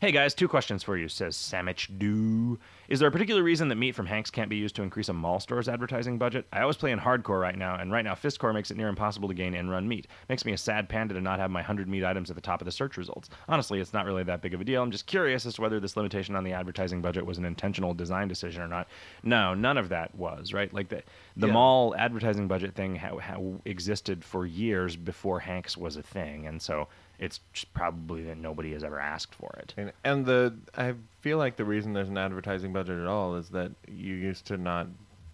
Hey 0.00 0.12
guys, 0.12 0.32
two 0.32 0.48
questions 0.48 0.82
for 0.82 0.96
you, 0.96 1.08
says 1.10 1.36
Samich 1.36 1.98
Do. 1.98 2.58
Is 2.88 3.00
there 3.00 3.08
a 3.10 3.12
particular 3.12 3.42
reason 3.42 3.68
that 3.68 3.74
meat 3.74 3.94
from 3.94 4.06
Hanks 4.06 4.30
can't 4.30 4.48
be 4.48 4.56
used 4.56 4.74
to 4.76 4.82
increase 4.82 5.10
a 5.10 5.12
mall 5.12 5.40
store's 5.40 5.68
advertising 5.68 6.16
budget? 6.16 6.46
I 6.54 6.62
always 6.62 6.78
play 6.78 6.90
in 6.90 6.98
hardcore 6.98 7.38
right 7.38 7.58
now, 7.58 7.74
and 7.74 7.92
right 7.92 8.02
now 8.02 8.14
Fistcore 8.14 8.54
makes 8.54 8.70
it 8.70 8.78
near 8.78 8.88
impossible 8.88 9.28
to 9.28 9.34
gain 9.34 9.54
and 9.54 9.70
run 9.70 9.86
meat. 9.86 10.06
Makes 10.30 10.46
me 10.46 10.54
a 10.54 10.56
sad 10.56 10.88
panda 10.88 11.12
to 11.12 11.20
not 11.20 11.38
have 11.38 11.50
my 11.50 11.60
100 11.60 11.86
meat 11.86 12.02
items 12.02 12.30
at 12.30 12.34
the 12.36 12.40
top 12.40 12.62
of 12.62 12.64
the 12.64 12.72
search 12.72 12.96
results. 12.96 13.28
Honestly, 13.46 13.78
it's 13.78 13.92
not 13.92 14.06
really 14.06 14.22
that 14.22 14.40
big 14.40 14.54
of 14.54 14.62
a 14.62 14.64
deal. 14.64 14.82
I'm 14.82 14.90
just 14.90 15.04
curious 15.04 15.44
as 15.44 15.56
to 15.56 15.60
whether 15.60 15.78
this 15.80 15.98
limitation 15.98 16.34
on 16.34 16.44
the 16.44 16.54
advertising 16.54 17.02
budget 17.02 17.26
was 17.26 17.36
an 17.36 17.44
intentional 17.44 17.92
design 17.92 18.26
decision 18.26 18.62
or 18.62 18.68
not. 18.68 18.88
No, 19.22 19.52
none 19.52 19.76
of 19.76 19.90
that 19.90 20.14
was, 20.14 20.54
right? 20.54 20.72
Like 20.72 20.88
the, 20.88 21.02
the 21.36 21.48
Yeah. 21.48 21.52
mall 21.52 21.94
advertising 21.94 22.48
budget 22.48 22.74
thing 22.74 22.96
how, 22.96 23.18
how 23.18 23.60
existed 23.66 24.24
for 24.24 24.46
years 24.46 24.96
before 24.96 25.40
Hanks 25.40 25.76
was 25.76 25.96
a 25.98 26.02
thing, 26.02 26.46
and 26.46 26.62
so 26.62 26.88
it's 27.20 27.40
just 27.52 27.72
probably 27.74 28.22
that 28.24 28.38
nobody 28.38 28.72
has 28.72 28.82
ever 28.82 28.98
asked 28.98 29.34
for 29.34 29.54
it. 29.58 29.74
And, 29.76 29.92
and 30.02 30.26
the 30.26 30.54
I 30.76 30.94
feel 31.20 31.38
like 31.38 31.56
the 31.56 31.64
reason 31.64 31.92
there's 31.92 32.08
an 32.08 32.18
advertising 32.18 32.72
budget 32.72 32.98
at 32.98 33.06
all 33.06 33.36
is 33.36 33.50
that 33.50 33.70
you 33.86 34.14
used 34.14 34.46
to 34.46 34.56
not 34.56 34.88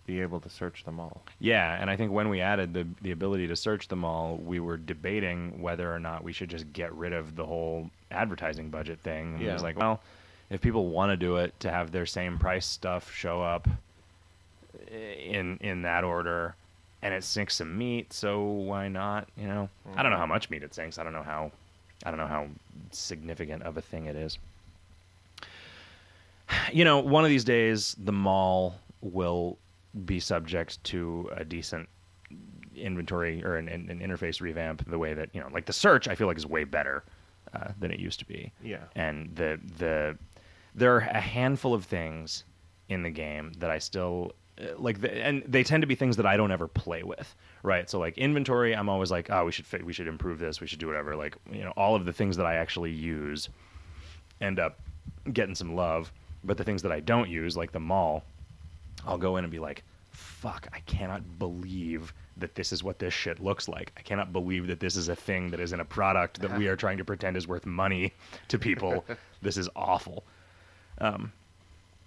be 0.04 0.20
able 0.20 0.40
to 0.40 0.48
search 0.48 0.84
them 0.84 1.00
all. 1.00 1.22
Yeah, 1.40 1.80
and 1.80 1.90
I 1.90 1.96
think 1.96 2.12
when 2.12 2.28
we 2.28 2.40
added 2.40 2.74
the 2.74 2.86
the 3.02 3.12
ability 3.12 3.46
to 3.48 3.56
search 3.56 3.88
them 3.88 4.04
all, 4.04 4.36
we 4.36 4.60
were 4.60 4.76
debating 4.76 5.62
whether 5.62 5.92
or 5.92 6.00
not 6.00 6.24
we 6.24 6.32
should 6.32 6.50
just 6.50 6.72
get 6.72 6.92
rid 6.92 7.12
of 7.12 7.36
the 7.36 7.46
whole 7.46 7.90
advertising 8.10 8.68
budget 8.68 8.98
thing. 9.00 9.34
And 9.34 9.42
it 9.42 9.52
was 9.52 9.62
like, 9.62 9.78
well, 9.78 10.00
if 10.50 10.60
people 10.60 10.88
want 10.88 11.10
to 11.10 11.16
do 11.16 11.36
it 11.36 11.58
to 11.60 11.70
have 11.70 11.92
their 11.92 12.06
same 12.06 12.38
price 12.38 12.66
stuff 12.66 13.12
show 13.12 13.42
up 13.42 13.68
eh, 14.90 15.14
in 15.14 15.58
in 15.60 15.82
that 15.82 16.04
order, 16.04 16.56
and 17.02 17.14
it 17.14 17.24
sinks 17.24 17.56
some 17.56 17.76
meat, 17.76 18.12
so 18.12 18.42
why 18.42 18.88
not? 18.88 19.28
You 19.36 19.46
know, 19.46 19.68
I 19.94 20.02
don't 20.02 20.10
know 20.10 20.16
mm-hmm. 20.16 20.20
how 20.20 20.26
much 20.26 20.50
meat 20.50 20.62
it 20.62 20.74
sinks. 20.74 20.98
I 20.98 21.04
don't 21.04 21.12
know 21.12 21.22
how, 21.22 21.52
I 22.06 22.10
don't 22.10 22.18
know 22.18 22.26
how 22.28 22.46
significant 22.92 23.64
of 23.64 23.76
a 23.76 23.82
thing 23.82 24.06
it 24.06 24.14
is. 24.14 24.38
You 26.72 26.84
know, 26.84 27.00
one 27.00 27.24
of 27.24 27.30
these 27.30 27.42
days 27.44 27.96
the 27.98 28.12
mall 28.12 28.76
will 29.00 29.58
be 30.04 30.20
subject 30.20 30.82
to 30.84 31.28
a 31.36 31.44
decent 31.44 31.88
inventory 32.76 33.44
or 33.44 33.56
an, 33.56 33.68
an, 33.68 34.00
interface 34.00 34.40
revamp 34.40 34.88
the 34.88 34.98
way 34.98 35.14
that 35.14 35.30
you 35.32 35.40
know 35.40 35.48
like 35.50 35.64
the 35.64 35.72
search 35.72 36.06
i 36.08 36.14
feel 36.14 36.26
like 36.26 36.36
is 36.36 36.44
way 36.44 36.62
better 36.62 37.02
uh, 37.54 37.68
than 37.80 37.90
it 37.90 37.98
used 37.98 38.18
to 38.18 38.26
be 38.26 38.52
Yeah. 38.62 38.84
and 38.94 39.34
the 39.34 39.58
the 39.78 40.18
there 40.74 40.94
are 40.94 40.98
a 40.98 41.20
handful 41.20 41.72
of 41.72 41.86
things 41.86 42.44
in 42.90 43.02
the 43.02 43.08
game 43.08 43.52
that 43.60 43.70
i 43.70 43.78
still 43.78 44.32
uh, 44.60 44.64
like 44.76 45.00
the, 45.00 45.10
and 45.10 45.42
they 45.48 45.62
tend 45.62 45.80
to 45.82 45.86
be 45.86 45.94
things 45.94 46.18
that 46.18 46.26
i 46.26 46.36
don't 46.36 46.50
ever 46.50 46.68
play 46.68 47.02
with 47.02 47.34
right 47.66 47.90
so 47.90 47.98
like 47.98 48.16
inventory 48.16 48.74
i'm 48.74 48.88
always 48.88 49.10
like 49.10 49.28
oh 49.30 49.44
we 49.44 49.52
should 49.52 49.66
fit 49.66 49.84
we 49.84 49.92
should 49.92 50.06
improve 50.06 50.38
this 50.38 50.60
we 50.60 50.66
should 50.66 50.78
do 50.78 50.86
whatever 50.86 51.16
like 51.16 51.36
you 51.50 51.64
know 51.64 51.72
all 51.76 51.94
of 51.94 52.04
the 52.04 52.12
things 52.12 52.36
that 52.36 52.46
i 52.46 52.54
actually 52.54 52.92
use 52.92 53.48
end 54.40 54.58
up 54.58 54.78
getting 55.32 55.54
some 55.54 55.74
love 55.74 56.12
but 56.44 56.56
the 56.56 56.64
things 56.64 56.82
that 56.82 56.92
i 56.92 57.00
don't 57.00 57.28
use 57.28 57.56
like 57.56 57.72
the 57.72 57.80
mall 57.80 58.24
I'll 59.06 59.18
go 59.18 59.36
in 59.36 59.44
and 59.44 59.50
be 59.50 59.58
like, 59.58 59.84
fuck, 60.10 60.68
I 60.72 60.80
cannot 60.80 61.38
believe 61.38 62.12
that 62.38 62.54
this 62.54 62.72
is 62.72 62.82
what 62.82 62.98
this 62.98 63.14
shit 63.14 63.42
looks 63.42 63.68
like. 63.68 63.92
I 63.96 64.02
cannot 64.02 64.32
believe 64.32 64.66
that 64.66 64.80
this 64.80 64.96
is 64.96 65.08
a 65.08 65.16
thing 65.16 65.50
that 65.50 65.60
is 65.60 65.72
in 65.72 65.80
a 65.80 65.84
product 65.84 66.40
that 66.40 66.56
we 66.56 66.68
are 66.68 66.76
trying 66.76 66.98
to 66.98 67.04
pretend 67.04 67.36
is 67.36 67.48
worth 67.48 67.66
money 67.66 68.12
to 68.48 68.58
people. 68.58 69.04
this 69.42 69.56
is 69.56 69.68
awful. 69.76 70.24
Um, 70.98 71.32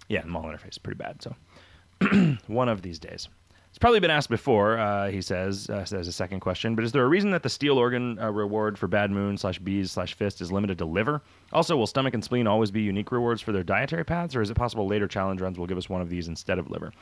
yeah, 0.08 0.24
mall 0.24 0.44
interface 0.44 0.72
is 0.72 0.78
pretty 0.78 0.98
bad. 0.98 1.22
So 1.22 2.36
one 2.46 2.68
of 2.68 2.82
these 2.82 2.98
days. 2.98 3.28
It's 3.70 3.78
probably 3.78 4.00
been 4.00 4.10
asked 4.10 4.28
before. 4.28 4.78
Uh, 4.78 5.10
he 5.10 5.22
says 5.22 5.70
uh, 5.70 5.86
as 5.92 5.92
a 5.92 6.12
second 6.12 6.40
question, 6.40 6.74
but 6.74 6.84
is 6.84 6.90
there 6.90 7.04
a 7.04 7.08
reason 7.08 7.30
that 7.30 7.44
the 7.44 7.48
steel 7.48 7.78
organ 7.78 8.18
uh, 8.18 8.30
reward 8.30 8.76
for 8.76 8.88
Bad 8.88 9.12
Moon 9.12 9.38
slash 9.38 9.60
Bees 9.60 9.92
slash 9.92 10.14
Fist 10.14 10.40
is 10.40 10.50
limited 10.50 10.78
to 10.78 10.84
liver? 10.84 11.22
Also, 11.52 11.76
will 11.76 11.86
stomach 11.86 12.12
and 12.12 12.24
spleen 12.24 12.48
always 12.48 12.72
be 12.72 12.82
unique 12.82 13.12
rewards 13.12 13.40
for 13.40 13.52
their 13.52 13.62
dietary 13.62 14.04
paths, 14.04 14.34
or 14.34 14.42
is 14.42 14.50
it 14.50 14.54
possible 14.54 14.88
later 14.88 15.06
challenge 15.06 15.40
runs 15.40 15.56
will 15.56 15.68
give 15.68 15.78
us 15.78 15.88
one 15.88 16.02
of 16.02 16.08
these 16.08 16.26
instead 16.26 16.58
of 16.58 16.68
liver? 16.68 16.92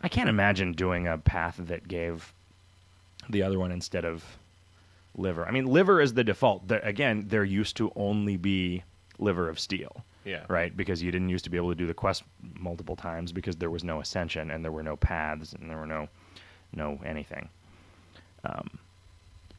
I 0.00 0.08
can't 0.08 0.30
imagine 0.30 0.72
doing 0.72 1.06
a 1.06 1.18
path 1.18 1.56
that 1.58 1.86
gave 1.86 2.32
the 3.28 3.42
other 3.42 3.58
one 3.58 3.70
instead 3.70 4.06
of 4.06 4.24
liver. 5.14 5.46
I 5.46 5.50
mean, 5.50 5.66
liver 5.66 6.00
is 6.00 6.14
the 6.14 6.24
default. 6.24 6.68
they 6.68 6.80
again, 6.80 7.26
there 7.28 7.44
used 7.44 7.76
to 7.76 7.92
only 7.94 8.38
be 8.38 8.82
liver 9.18 9.48
of 9.48 9.58
steel 9.58 10.04
Yeah. 10.28 10.44
right? 10.48 10.76
Because 10.76 11.02
you 11.02 11.10
didn't 11.10 11.30
used 11.30 11.44
to 11.44 11.50
be 11.50 11.56
able 11.56 11.70
to 11.70 11.74
do 11.74 11.86
the 11.86 11.94
quest 11.94 12.22
multiple 12.58 12.96
times 12.96 13.32
because 13.32 13.56
there 13.56 13.70
was 13.70 13.82
no 13.82 14.00
ascension 14.00 14.50
and 14.50 14.62
there 14.64 14.72
were 14.72 14.82
no 14.82 14.96
paths 14.96 15.54
and 15.54 15.70
there 15.70 15.78
were 15.78 15.86
no 15.86 16.08
no 16.74 17.00
anything. 17.04 17.48
Um, 18.44 18.78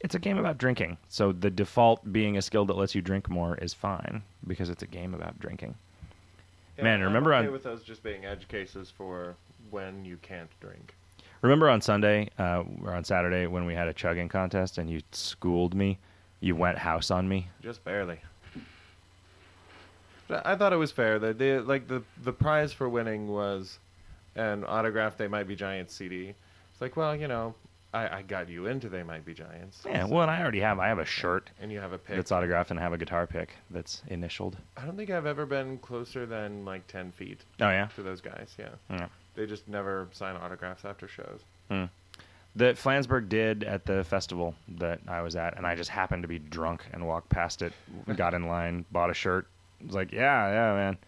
it's 0.00 0.14
a 0.14 0.18
game 0.18 0.38
about 0.38 0.58
drinking, 0.58 0.96
so 1.08 1.32
the 1.32 1.50
default 1.50 2.10
being 2.12 2.36
a 2.38 2.42
skill 2.42 2.64
that 2.66 2.76
lets 2.76 2.94
you 2.94 3.02
drink 3.02 3.28
more 3.28 3.56
is 3.56 3.74
fine 3.74 4.22
because 4.46 4.70
it's 4.70 4.82
a 4.82 4.86
game 4.86 5.12
about 5.12 5.38
drinking. 5.40 5.74
Man, 6.80 7.00
I'm 7.00 7.06
remember 7.06 7.34
okay 7.34 7.46
on- 7.48 7.52
with 7.52 7.64
those 7.64 7.82
just 7.82 8.02
being 8.02 8.24
edge 8.24 8.48
cases 8.48 8.90
for 8.96 9.34
when 9.70 10.04
you 10.04 10.16
can't 10.22 10.48
drink. 10.60 10.94
Remember 11.42 11.68
on 11.68 11.80
Sunday 11.80 12.28
uh, 12.38 12.62
or 12.82 12.94
on 12.94 13.02
Saturday 13.04 13.46
when 13.46 13.64
we 13.66 13.74
had 13.74 13.88
a 13.88 13.92
chugging 13.92 14.28
contest 14.28 14.78
and 14.78 14.88
you 14.88 15.00
schooled 15.12 15.74
me, 15.74 15.98
you 16.40 16.54
went 16.54 16.78
house 16.78 17.10
on 17.10 17.28
me. 17.28 17.48
Just 17.62 17.84
barely. 17.84 18.20
I 20.32 20.56
thought 20.56 20.72
it 20.72 20.76
was 20.76 20.92
fair 20.92 21.18
that 21.18 21.38
they 21.38 21.58
like 21.58 21.88
the 21.88 22.02
the 22.22 22.32
prize 22.32 22.72
for 22.72 22.88
winning 22.88 23.28
was 23.28 23.78
an 24.36 24.64
autographed 24.64 25.18
They 25.18 25.28
Might 25.28 25.48
Be 25.48 25.56
Giants 25.56 25.94
CD. 25.94 26.34
It's 26.72 26.80
like, 26.80 26.96
well, 26.96 27.14
you 27.16 27.26
know, 27.28 27.54
I, 27.92 28.18
I 28.18 28.22
got 28.22 28.48
you 28.48 28.66
into 28.66 28.88
They 28.88 29.02
Might 29.02 29.24
Be 29.24 29.34
Giants. 29.34 29.82
Yeah, 29.84 30.04
well, 30.04 30.22
and 30.22 30.30
I 30.30 30.40
already 30.40 30.60
have. 30.60 30.78
I 30.78 30.86
have 30.88 30.98
a 31.00 31.04
shirt 31.04 31.50
and 31.60 31.72
you 31.72 31.80
have 31.80 31.92
a 31.92 31.98
pick. 31.98 32.16
that's 32.16 32.30
autographed 32.32 32.70
and 32.70 32.78
I 32.78 32.82
have 32.82 32.92
a 32.92 32.98
guitar 32.98 33.26
pick 33.26 33.50
that's 33.70 34.02
initialed. 34.08 34.56
I 34.76 34.84
don't 34.84 34.96
think 34.96 35.10
I've 35.10 35.26
ever 35.26 35.46
been 35.46 35.78
closer 35.78 36.26
than 36.26 36.64
like 36.64 36.86
ten 36.86 37.10
feet 37.12 37.40
Oh 37.60 37.68
yeah. 37.68 37.88
to 37.96 38.02
those 38.02 38.20
guys. 38.20 38.54
Yeah, 38.58 38.68
Yeah. 38.90 39.08
they 39.34 39.46
just 39.46 39.66
never 39.68 40.08
sign 40.12 40.36
autographs 40.36 40.84
after 40.84 41.08
shows. 41.08 41.40
Hmm. 41.70 41.84
that 42.56 42.76
Flansburgh 42.76 43.28
did 43.28 43.62
at 43.64 43.86
the 43.86 44.02
festival 44.04 44.54
that 44.78 45.00
I 45.08 45.22
was 45.22 45.34
at, 45.36 45.56
and 45.56 45.66
I 45.66 45.74
just 45.76 45.90
happened 45.90 46.22
to 46.22 46.28
be 46.28 46.38
drunk 46.38 46.82
and 46.92 47.06
walked 47.06 47.28
past 47.28 47.62
it, 47.62 47.72
got 48.16 48.34
in 48.34 48.46
line, 48.46 48.84
bought 48.92 49.10
a 49.10 49.14
shirt. 49.14 49.46
Was 49.86 49.94
like, 49.94 50.12
yeah, 50.12 50.48
yeah, 50.50 50.74
man. 50.74 50.98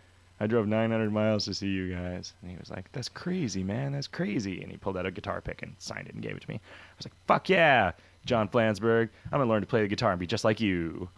I 0.40 0.46
drove 0.48 0.66
900 0.66 1.12
miles 1.12 1.44
to 1.44 1.54
see 1.54 1.68
you 1.68 1.94
guys. 1.94 2.32
And 2.42 2.50
he 2.50 2.56
was 2.56 2.70
like, 2.70 2.90
that's 2.92 3.08
crazy, 3.08 3.62
man. 3.62 3.92
That's 3.92 4.08
crazy. 4.08 4.60
And 4.62 4.70
he 4.72 4.76
pulled 4.76 4.96
out 4.96 5.06
a 5.06 5.10
guitar 5.10 5.40
pick 5.40 5.62
and 5.62 5.74
signed 5.78 6.08
it 6.08 6.14
and 6.14 6.22
gave 6.22 6.34
it 6.36 6.42
to 6.42 6.50
me. 6.50 6.56
I 6.56 6.94
was 6.98 7.06
like, 7.06 7.12
fuck 7.28 7.48
yeah, 7.48 7.92
John 8.26 8.48
Flansburgh. 8.48 9.08
I'm 9.26 9.38
going 9.38 9.46
to 9.46 9.52
learn 9.52 9.60
to 9.62 9.66
play 9.68 9.82
the 9.82 9.88
guitar 9.88 10.10
and 10.10 10.18
be 10.18 10.26
just 10.26 10.44
like 10.44 10.60
you. 10.60 11.08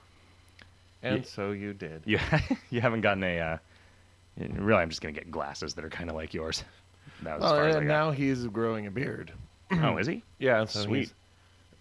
And 1.03 1.19
Yeah. 1.21 1.25
so 1.27 1.53
you 1.53 1.73
did. 1.73 2.03
You, 2.05 2.19
you 2.71 2.81
haven't 2.83 3.01
gotten 3.01 3.23
a. 3.25 3.39
Uh, 3.41 3.59
really, 4.37 4.83
I'm 4.83 4.91
just 4.91 5.01
going 5.01 5.15
to 5.15 5.21
get 5.21 5.31
glasses 5.31 5.73
that 5.75 5.85
are 5.85 5.91
kind 5.91 6.11
of 6.11 6.17
like 6.17 6.35
yours. 6.35 6.63
That 7.23 7.37
was 7.39 7.45
as 7.45 7.51
Well, 7.51 7.61
far 7.61 7.69
as 7.69 7.77
I 7.77 7.79
and 7.79 7.89
now 7.89 8.11
he's 8.11 8.45
growing 8.47 8.87
a 8.87 8.91
beard. 8.91 9.33
Oh, 9.73 9.97
is 9.97 10.07
he? 10.07 10.23
Yeah, 10.39 10.67
so 10.67 10.83
Sweet. 10.83 11.13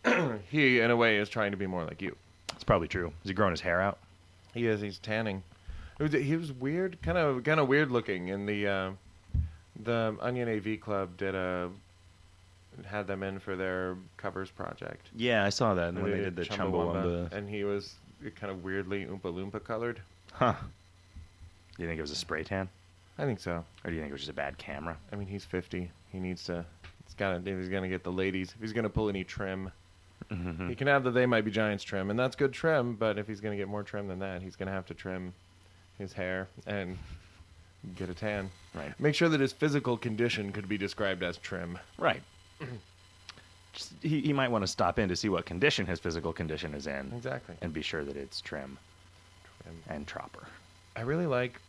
he, 0.49 0.79
in 0.79 0.89
a 0.91 0.95
way, 0.95 1.17
is 1.17 1.29
trying 1.29 1.51
to 1.51 1.57
be 1.57 1.67
more 1.67 1.83
like 1.83 2.01
you. 2.01 2.15
It's 2.53 2.63
probably 2.63 2.87
true. 2.87 3.07
Is 3.23 3.29
he 3.29 3.33
growing 3.33 3.51
his 3.51 3.59
hair 3.61 3.81
out? 3.81 3.99
He 4.53 4.67
is. 4.67 4.79
He's 4.81 4.97
tanning. 4.99 5.43
It 6.03 6.11
was, 6.11 6.21
he 6.23 6.35
was 6.35 6.51
weird, 6.51 7.01
kind 7.01 7.17
of, 7.17 7.43
kind 7.43 7.59
of 7.59 7.67
weird 7.67 7.91
looking. 7.91 8.29
And 8.31 8.47
the, 8.47 8.67
uh, 8.67 8.91
the 9.83 10.15
Onion 10.21 10.49
AV 10.49 10.79
Club 10.81 11.15
did 11.17 11.35
a, 11.35 11.69
had 12.85 13.07
them 13.07 13.23
in 13.23 13.39
for 13.39 13.55
their 13.55 13.95
covers 14.17 14.49
project. 14.49 15.07
Yeah, 15.15 15.45
I 15.45 15.49
saw 15.49 15.73
that 15.75 15.93
when 15.93 16.11
they 16.11 16.17
did 16.17 16.35
the 16.35 16.43
Chumbawamba, 16.43 17.31
and 17.31 17.49
he 17.49 17.63
was 17.63 17.93
kind 18.35 18.51
of 18.51 18.63
weirdly 18.63 19.05
Oompa 19.05 19.21
Loompa 19.33 19.63
colored. 19.63 20.01
Huh. 20.33 20.53
Do 21.75 21.83
you 21.83 21.87
think 21.87 21.97
it 21.99 22.01
was 22.01 22.11
a 22.11 22.15
spray 22.15 22.43
tan? 22.43 22.67
I 23.17 23.25
think 23.25 23.39
so. 23.39 23.63
Or 23.83 23.89
do 23.89 23.93
you 23.93 23.99
think 24.01 24.09
it 24.09 24.13
was 24.13 24.21
just 24.21 24.31
a 24.31 24.35
bad 24.35 24.57
camera? 24.57 24.97
I 25.11 25.15
mean, 25.15 25.27
he's 25.27 25.45
50. 25.45 25.89
He 26.11 26.19
needs 26.19 26.43
to. 26.45 26.65
He's 27.05 27.13
got 27.15 27.43
to. 27.45 27.51
If 27.51 27.57
he's 27.59 27.69
gonna 27.69 27.89
get 27.89 28.03
the 28.03 28.11
ladies, 28.11 28.51
if 28.55 28.61
he's 28.61 28.73
gonna 28.73 28.89
pull 28.89 29.09
any 29.09 29.23
trim, 29.23 29.71
Mm-hmm. 30.31 30.69
he 30.69 30.75
can 30.75 30.87
have 30.87 31.03
the 31.03 31.11
They 31.11 31.25
Might 31.25 31.43
Be 31.43 31.51
Giants 31.51 31.83
trim, 31.83 32.09
and 32.09 32.17
that's 32.17 32.35
good 32.37 32.53
trim. 32.53 32.95
But 32.95 33.19
if 33.19 33.27
he's 33.27 33.41
gonna 33.41 33.57
get 33.57 33.67
more 33.67 33.83
trim 33.83 34.07
than 34.07 34.19
that, 34.19 34.41
he's 34.41 34.55
gonna 34.55 34.71
have 34.71 34.85
to 34.87 34.93
trim 34.93 35.33
his 35.97 36.13
hair 36.13 36.47
and 36.65 36.97
get 37.95 38.09
a 38.09 38.13
tan. 38.13 38.49
Right. 38.73 38.97
Make 38.99 39.15
sure 39.15 39.29
that 39.29 39.39
his 39.39 39.53
physical 39.53 39.97
condition 39.97 40.51
could 40.51 40.67
be 40.67 40.77
described 40.77 41.23
as 41.23 41.37
trim. 41.37 41.77
Right. 41.97 42.21
Just, 43.73 43.93
he, 44.01 44.21
he 44.21 44.33
might 44.33 44.51
want 44.51 44.63
to 44.63 44.67
stop 44.67 44.99
in 44.99 45.09
to 45.09 45.15
see 45.15 45.29
what 45.29 45.45
condition 45.45 45.85
his 45.87 45.99
physical 45.99 46.31
condition 46.31 46.75
is 46.75 46.85
in 46.85 47.11
Exactly. 47.15 47.55
and 47.61 47.73
be 47.73 47.81
sure 47.81 48.03
that 48.03 48.15
it's 48.15 48.39
trim 48.39 48.77
Trim. 49.63 49.75
and 49.89 50.05
tropper. 50.07 50.47
I 50.95 51.01
really 51.01 51.25
like 51.25 51.59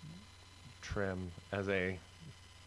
trim 0.82 1.30
as 1.52 1.66
a, 1.70 1.98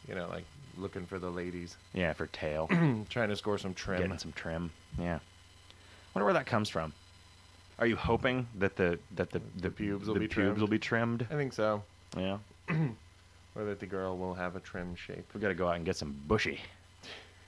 you 0.07 0.15
know, 0.15 0.27
like 0.29 0.45
looking 0.75 1.05
for 1.05 1.19
the 1.19 1.29
ladies, 1.29 1.77
Yeah, 1.93 2.13
for 2.13 2.25
tail. 2.27 2.67
trying 3.09 3.29
to 3.29 3.35
score 3.35 3.59
some 3.59 3.75
trim. 3.75 4.01
Getting 4.01 4.17
some 4.17 4.31
trim. 4.31 4.71
Yeah. 4.99 5.19
Wonder 6.15 6.25
where 6.25 6.33
that 6.33 6.47
comes 6.47 6.67
from. 6.69 6.91
Are 7.79 7.85
you 7.85 7.95
hoping 7.95 8.47
that 8.57 8.75
the 8.75 8.97
that 9.15 9.29
the 9.31 9.41
the, 9.57 9.69
pubes 9.69 10.07
will 10.07 10.15
the 10.15 10.19
be 10.21 10.27
pubes 10.27 10.33
trimmed? 10.35 10.57
will 10.59 10.67
be 10.67 10.79
trimmed? 10.79 11.27
I 11.29 11.35
think 11.35 11.53
so. 11.53 11.83
Yeah. 12.17 12.37
Or 13.55 13.65
that 13.65 13.79
the 13.79 13.87
girl 13.87 14.15
will 14.15 14.35
have 14.35 14.55
a 14.55 14.59
trim 14.59 14.95
shape. 14.95 15.25
We 15.33 15.41
got 15.41 15.47
to 15.47 15.55
go 15.55 15.67
out 15.67 15.77
and 15.77 15.83
get 15.83 15.95
some 15.95 16.15
bushy. 16.27 16.59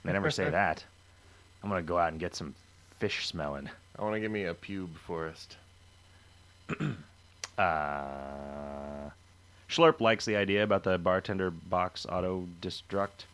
They 0.04 0.12
never 0.12 0.28
say 0.28 0.50
that. 0.50 0.84
I'm 1.62 1.70
gonna 1.70 1.82
go 1.82 1.98
out 1.98 2.10
and 2.10 2.18
get 2.18 2.34
some 2.34 2.52
fish 2.98 3.28
smelling. 3.28 3.70
I 3.96 4.02
want 4.02 4.14
to 4.14 4.20
give 4.20 4.32
me 4.32 4.42
a 4.44 4.54
pube 4.54 4.96
forest. 5.06 5.56
Uh, 7.58 9.10
Schlurp 9.68 10.00
likes 10.00 10.24
the 10.24 10.34
idea 10.34 10.62
about 10.62 10.82
the 10.82 10.96
bartender 10.96 11.50
box 11.50 12.06
auto 12.08 12.46
destruct. 12.62 13.26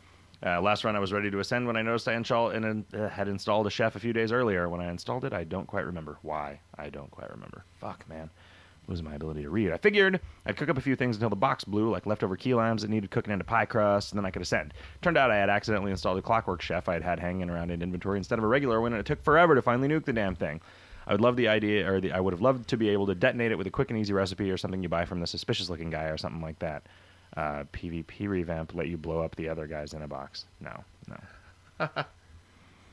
Uh, 0.45 0.61
last 0.61 0.85
run, 0.85 0.95
I 0.95 0.99
was 0.99 1.13
ready 1.13 1.31
to 1.31 1.41
ascend 1.41 1.67
when 1.67 1.77
I 1.77 1.83
noticed 1.83 2.09
I 2.09 2.15
install, 2.15 2.51
and, 2.51 2.85
uh, 2.95 3.09
had 3.09 3.29
installed 3.29 3.67
a 3.67 3.71
chef 3.71 3.97
a 3.97 4.01
few 4.01 4.13
days 4.13 4.33
earlier. 4.33 4.69
When 4.69 4.81
I 4.81 4.91
installed 4.91 5.25
it, 5.25 5.33
I 5.33 5.45
don't 5.45 5.67
quite 5.67 5.87
remember 5.87 6.19
why. 6.23 6.61
I 6.77 6.91
don't 6.91 7.11
quite 7.11 7.31
remember. 7.31 7.65
Fuck, 7.81 8.09
man. 8.09 8.31
Losing 8.87 9.05
my 9.05 9.15
ability 9.15 9.43
to 9.43 9.51
read. 9.51 9.73
I 9.73 9.79
figured 9.79 10.21
I'd 10.45 10.57
cook 10.57 10.69
up 10.69 10.77
a 10.77 10.83
few 10.83 10.95
things 10.95 11.17
until 11.17 11.31
the 11.31 11.37
box 11.37 11.65
blew, 11.65 11.91
like 11.91 12.07
leftover 12.07 12.37
key 12.37 12.55
limes 12.55 12.83
that 12.83 12.91
needed 12.91 13.11
cooking 13.11 13.33
into 13.33 13.45
pie 13.45 13.65
crust, 13.65 14.13
and 14.13 14.19
then 14.19 14.27
I 14.27 14.31
could 14.31 14.43
ascend. 14.43 14.75
Turned 15.03 15.17
out 15.17 15.31
I 15.31 15.37
had 15.37 15.51
accidentally 15.51 15.91
installed 15.91 16.19
a 16.19 16.23
clockwork 16.23 16.61
chef 16.63 16.89
I 16.89 16.93
had 16.93 17.03
had 17.03 17.19
hanging 17.19 17.51
around 17.51 17.71
in 17.73 17.83
inventory 17.83 18.19
instead 18.19 18.39
of 18.39 18.45
a 18.45 18.49
regular 18.49 18.81
one, 18.81 18.93
and 18.93 19.01
it 19.01 19.07
took 19.07 19.25
forever 19.25 19.55
to 19.55 19.63
finally 19.63 19.89
nuke 19.89 20.05
the 20.05 20.13
damn 20.13 20.37
thing. 20.37 20.61
I 21.07 21.13
would 21.13 21.21
love 21.21 21.37
the 21.37 21.49
idea, 21.49 21.91
or 21.91 22.01
the, 22.01 22.13
I 22.13 22.21
would 22.21 22.33
have 22.33 22.41
loved 22.41 22.69
to 22.69 22.77
be 22.77 22.91
able 22.91 23.07
to 23.07 23.15
detonate 23.15 23.53
it 23.53 23.59
with 23.59 23.67
a 23.67 23.71
quick 23.71 23.91
and 23.91 23.99
easy 23.99 24.13
recipe 24.13 24.51
or 24.51 24.57
something 24.57 24.83
you 24.83 24.89
buy 24.89 25.05
from 25.05 25.21
the 25.21 25.27
suspicious 25.27 25.71
looking 25.71 25.91
guy 25.91 26.05
or 26.05 26.17
something 26.17 26.43
like 26.43 26.59
that. 26.61 26.85
Uh, 27.37 27.65
PvP 27.73 28.29
revamp 28.29 28.75
let 28.75 28.89
you 28.89 28.97
blow 28.97 29.21
up 29.21 29.37
the 29.37 29.49
other 29.49 29.67
guys 29.67 29.93
in 29.93 30.03
a 30.03 30.09
box. 30.09 30.47
No, 30.61 30.83
no. 31.09 31.89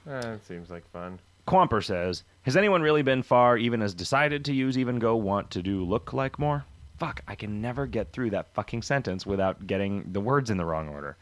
that 0.06 0.46
seems 0.46 0.70
like 0.70 0.90
fun. 0.92 1.20
Quamper 1.48 1.84
says, 1.84 2.24
Has 2.44 2.58
anyone 2.58 2.82
really 2.82 3.02
been 3.04 3.24
far, 3.24 3.58
even 3.58 3.82
as 3.82 3.94
decided 3.94 4.46
to 4.46 4.54
use 4.54 4.78
even 4.78 5.00
go 5.00 5.16
want 5.16 5.52
to 5.52 5.62
do 5.62 5.84
look 5.84 6.14
like 6.14 6.40
more? 6.40 6.66
Fuck, 6.98 7.22
I 7.28 7.36
can 7.36 7.62
never 7.62 7.86
get 7.86 8.12
through 8.12 8.32
that 8.32 8.54
fucking 8.54 8.82
sentence 8.82 9.26
without 9.26 9.66
getting 9.66 10.12
the 10.12 10.22
words 10.22 10.50
in 10.50 10.58
the 10.58 10.66
wrong 10.66 10.90
order. 10.90 11.18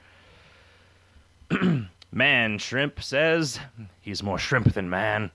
man 2.12 2.58
Shrimp 2.58 3.02
says, 3.02 3.60
He's 4.02 4.24
more 4.24 4.38
shrimp 4.38 4.74
than 4.74 4.90
man. 4.90 5.32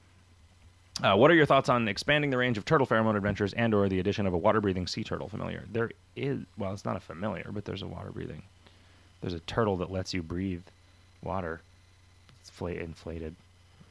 Uh, 1.02 1.14
what 1.14 1.30
are 1.30 1.34
your 1.34 1.44
thoughts 1.46 1.68
on 1.68 1.88
expanding 1.88 2.30
the 2.30 2.38
range 2.38 2.56
of 2.56 2.64
turtle 2.64 2.86
pheromone 2.86 3.16
adventures 3.16 3.52
and 3.52 3.74
or 3.74 3.88
the 3.88 4.00
addition 4.00 4.26
of 4.26 4.32
a 4.32 4.38
water-breathing 4.38 4.86
sea 4.86 5.04
turtle 5.04 5.28
familiar? 5.28 5.64
There 5.70 5.90
is, 6.16 6.40
well, 6.56 6.72
it's 6.72 6.84
not 6.86 6.96
a 6.96 7.00
familiar, 7.00 7.50
but 7.52 7.64
there's 7.66 7.82
a 7.82 7.86
water-breathing. 7.86 8.42
There's 9.20 9.34
a 9.34 9.40
turtle 9.40 9.76
that 9.78 9.90
lets 9.90 10.14
you 10.14 10.22
breathe 10.22 10.62
water. 11.22 11.60
It's 12.40 12.48
fla- 12.50 12.70
inflated. 12.72 13.34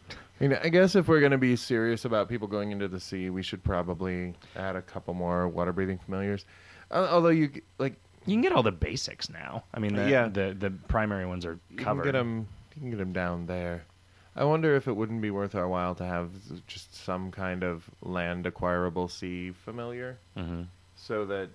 I 0.10 0.16
mean, 0.48 0.58
I 0.64 0.70
guess 0.70 0.96
if 0.96 1.08
we're 1.08 1.20
going 1.20 1.32
to 1.32 1.38
be 1.38 1.56
serious 1.56 2.06
about 2.06 2.28
people 2.28 2.48
going 2.48 2.72
into 2.72 2.88
the 2.88 3.00
sea, 3.00 3.30
we 3.30 3.42
should 3.44 3.64
probably 3.64 4.34
add 4.56 4.76
a 4.76 4.82
couple 4.82 5.14
more 5.14 5.48
water 5.48 5.72
breathing 5.72 5.98
familiars. 6.00 6.44
Uh, 6.92 7.08
although 7.12 7.30
you 7.30 7.50
like, 7.78 7.94
You 8.26 8.34
can 8.34 8.42
get 8.42 8.52
all 8.52 8.64
the 8.64 8.72
basics 8.72 9.30
now. 9.30 9.64
I 9.74 9.80
mean, 9.80 9.96
the, 9.96 10.10
Yeah. 10.10 10.28
the 10.28 10.56
the 10.60 10.72
primary 10.88 11.26
ones 11.26 11.46
are 11.46 11.58
covered. 11.78 12.06
you 12.06 12.12
can 12.12 12.12
get 12.12 12.12
them. 12.18 12.48
You 12.76 12.82
can 12.82 12.90
get 12.92 12.98
them 12.98 13.14
down 13.14 13.46
there. 13.46 13.84
I 14.36 14.44
wonder 14.44 14.76
if 14.76 14.88
it 14.88 14.94
wouldn't 14.96 15.22
be 15.22 15.32
worth 15.32 15.56
our 15.56 15.68
while 15.68 15.96
to 15.96 16.06
have 16.06 16.30
just 16.68 16.94
some 17.06 17.32
kind 17.32 17.64
of 17.64 17.90
land 18.02 18.46
acquirable 18.46 19.08
sea 19.08 19.52
familiar, 19.52 20.18
hmm 20.38 20.64
so 20.98 21.26
that 21.26 21.50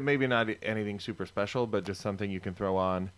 maybe 0.00 0.26
not 0.26 0.48
anything 0.62 0.98
super 1.00 1.26
special, 1.26 1.66
but 1.66 1.84
just 1.84 2.00
something 2.00 2.30
you 2.30 2.40
can 2.40 2.54
throw 2.54 2.76
on, 2.76 3.10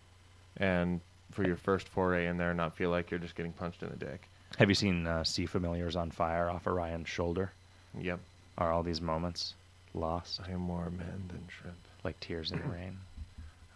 and 0.57 0.99
for 1.31 1.45
your 1.47 1.55
first 1.55 1.87
foray 1.87 2.27
in 2.27 2.37
there, 2.37 2.53
not 2.53 2.75
feel 2.75 2.89
like 2.89 3.09
you're 3.09 3.19
just 3.19 3.35
getting 3.35 3.53
punched 3.53 3.81
in 3.81 3.89
the 3.89 3.95
dick. 3.95 4.27
Have 4.57 4.67
you 4.67 4.75
seen 4.75 5.07
uh, 5.07 5.23
Sea 5.23 5.45
Familiars 5.45 5.95
on 5.95 6.11
fire 6.11 6.49
off 6.49 6.67
Orion's 6.67 7.07
shoulder? 7.07 7.51
Yep, 7.97 8.19
Are 8.57 8.71
all 8.73 8.83
these 8.83 8.99
moments 9.01 9.53
lost, 9.93 10.41
I 10.45 10.51
am 10.51 10.59
more 10.59 10.89
man 10.89 11.23
than 11.29 11.47
shrimp. 11.47 11.77
like 12.03 12.19
tears 12.19 12.51
in 12.51 12.59
the 12.59 12.67
rain? 12.67 12.97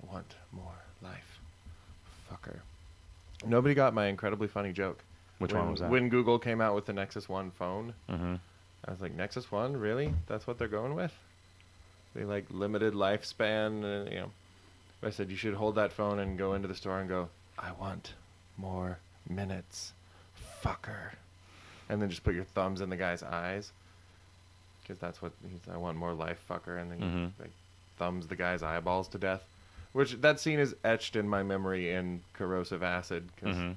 I 0.03 0.13
want 0.13 0.35
more 0.51 0.75
life. 1.01 1.39
Fucker. 2.29 2.59
Nobody 3.45 3.73
got 3.75 3.93
my 3.93 4.07
incredibly 4.07 4.47
funny 4.47 4.71
joke. 4.73 5.03
Which 5.39 5.51
when, 5.51 5.61
one 5.63 5.71
was 5.71 5.79
that? 5.81 5.89
When 5.89 6.09
Google 6.09 6.39
came 6.39 6.61
out 6.61 6.75
with 6.75 6.85
the 6.85 6.93
Nexus 6.93 7.27
One 7.27 7.51
phone, 7.51 7.93
hmm 8.09 8.35
I 8.87 8.91
was 8.91 9.01
like, 9.01 9.15
Nexus 9.15 9.51
One, 9.51 9.75
really? 9.77 10.13
That's 10.27 10.45
what 10.45 10.57
they're 10.59 10.67
going 10.67 10.95
with? 10.95 11.13
They 12.13 12.23
like 12.23 12.45
limited 12.49 12.93
lifespan, 12.93 13.83
uh, 13.83 14.09
you 14.09 14.17
know. 14.19 14.31
I 15.03 15.09
said 15.09 15.29
you 15.29 15.35
should 15.37 15.55
hold 15.55 15.75
that 15.75 15.91
phone 15.91 16.19
and 16.19 16.37
go 16.37 16.53
into 16.53 16.67
the 16.67 16.75
store 16.75 16.99
and 16.99 17.09
go, 17.09 17.29
I 17.59 17.71
want 17.73 18.13
more 18.57 18.99
minutes, 19.29 19.93
fucker, 20.63 21.11
and 21.89 22.01
then 22.01 22.09
just 22.09 22.23
put 22.23 22.33
your 22.35 22.43
thumbs 22.45 22.79
in 22.81 22.89
the 22.89 22.95
guy's 22.95 23.21
eyes, 23.23 23.71
because 24.81 24.97
that's 24.99 25.21
what 25.21 25.31
he's. 25.49 25.59
I 25.71 25.77
want 25.77 25.97
more 25.97 26.13
life, 26.13 26.43
fucker, 26.49 26.79
and 26.79 26.89
then 26.91 26.99
Mhm. 26.99 27.31
he 27.37 27.43
like 27.43 27.51
thumbs 27.97 28.27
the 28.27 28.35
guy's 28.35 28.63
eyeballs 28.63 29.07
to 29.09 29.17
death. 29.17 29.43
Which 29.95 30.19
that 30.19 30.41
scene 30.41 30.59
is 30.59 30.75
etched 30.83 31.15
in 31.15 31.29
my 31.29 31.41
memory 31.41 31.93
in 31.93 32.21
corrosive 32.33 32.83
acid 32.83 33.29
because 33.33 33.55
hmm 33.55 33.71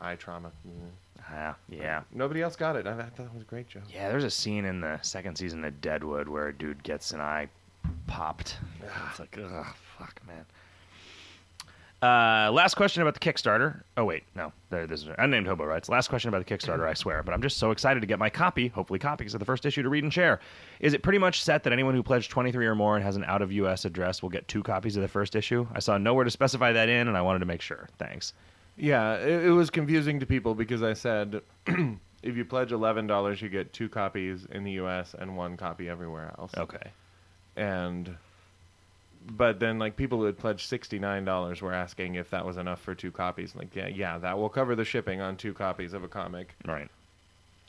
eye 0.00 0.14
trauma. 0.14 0.52
Ah, 1.28 1.56
yeah. 1.68 2.02
Nobody 2.12 2.42
else 2.42 2.54
got 2.54 2.76
it. 2.76 2.86
I, 2.86 2.92
I 2.92 2.94
thought 2.94 3.16
that 3.16 3.34
was 3.34 3.42
a 3.42 3.46
great 3.46 3.66
joke. 3.68 3.82
Yeah, 3.92 4.08
there's 4.08 4.22
a 4.22 4.30
scene 4.30 4.64
in 4.66 4.80
the 4.80 5.00
second 5.02 5.36
season 5.36 5.64
of 5.64 5.80
Deadwood 5.80 6.28
where 6.28 6.46
a 6.46 6.52
dude 6.56 6.84
gets 6.84 7.10
an 7.10 7.20
eye 7.20 7.48
popped. 8.06 8.58
It's 9.10 9.18
like, 9.18 9.36
ugh, 9.36 9.66
fuck, 9.98 10.20
man. 10.28 10.44
Uh, 12.04 12.50
last 12.52 12.74
question 12.74 13.00
about 13.00 13.14
the 13.14 13.20
Kickstarter. 13.20 13.80
Oh 13.96 14.04
wait, 14.04 14.24
no, 14.34 14.52
there, 14.68 14.86
this 14.86 15.00
is 15.00 15.08
unnamed 15.16 15.46
hobo 15.46 15.64
writes. 15.64 15.88
Last 15.88 16.08
question 16.08 16.28
about 16.28 16.46
the 16.46 16.54
Kickstarter. 16.54 16.86
I 16.86 16.92
swear, 16.92 17.22
but 17.22 17.32
I'm 17.32 17.40
just 17.40 17.56
so 17.56 17.70
excited 17.70 18.00
to 18.00 18.06
get 18.06 18.18
my 18.18 18.28
copy, 18.28 18.68
hopefully 18.68 18.98
copies 18.98 19.32
of 19.32 19.38
the 19.40 19.46
first 19.46 19.64
issue 19.64 19.82
to 19.82 19.88
read 19.88 20.04
and 20.04 20.12
share. 20.12 20.40
Is 20.80 20.92
it 20.92 21.02
pretty 21.02 21.18
much 21.18 21.42
set 21.42 21.62
that 21.62 21.72
anyone 21.72 21.94
who 21.94 22.02
pledged 22.02 22.30
23 22.30 22.66
or 22.66 22.74
more 22.74 22.96
and 22.96 23.02
has 23.02 23.16
an 23.16 23.24
out 23.24 23.40
of 23.40 23.52
U.S. 23.52 23.86
address 23.86 24.20
will 24.20 24.28
get 24.28 24.46
two 24.48 24.62
copies 24.62 24.96
of 24.96 25.02
the 25.02 25.08
first 25.08 25.34
issue? 25.34 25.66
I 25.72 25.78
saw 25.78 25.96
nowhere 25.96 26.24
to 26.24 26.30
specify 26.30 26.72
that 26.72 26.90
in, 26.90 27.08
and 27.08 27.16
I 27.16 27.22
wanted 27.22 27.38
to 27.38 27.46
make 27.46 27.62
sure. 27.62 27.88
Thanks. 27.98 28.34
Yeah, 28.76 29.14
it, 29.14 29.46
it 29.46 29.50
was 29.52 29.70
confusing 29.70 30.20
to 30.20 30.26
people 30.26 30.54
because 30.54 30.82
I 30.82 30.92
said 30.92 31.40
if 31.66 32.36
you 32.36 32.44
pledge 32.44 32.72
eleven 32.72 33.06
dollars, 33.06 33.40
you 33.40 33.48
get 33.48 33.72
two 33.72 33.88
copies 33.88 34.46
in 34.50 34.62
the 34.62 34.72
U.S. 34.72 35.14
and 35.18 35.38
one 35.38 35.56
copy 35.56 35.88
everywhere 35.88 36.34
else. 36.38 36.52
Okay. 36.54 36.90
And 37.56 38.14
but 39.30 39.60
then 39.60 39.78
like 39.78 39.96
people 39.96 40.18
who 40.18 40.24
had 40.24 40.38
pledged 40.38 40.68
sixty 40.68 40.98
nine 40.98 41.24
dollars 41.24 41.62
were 41.62 41.72
asking 41.72 42.16
if 42.16 42.30
that 42.30 42.44
was 42.44 42.56
enough 42.56 42.80
for 42.80 42.94
two 42.94 43.10
copies. 43.10 43.54
Like 43.54 43.74
yeah, 43.74 43.88
yeah, 43.88 44.18
that 44.18 44.38
will 44.38 44.48
cover 44.48 44.74
the 44.74 44.84
shipping 44.84 45.20
on 45.20 45.36
two 45.36 45.54
copies 45.54 45.92
of 45.92 46.04
a 46.04 46.08
comic. 46.08 46.54
Right. 46.64 46.88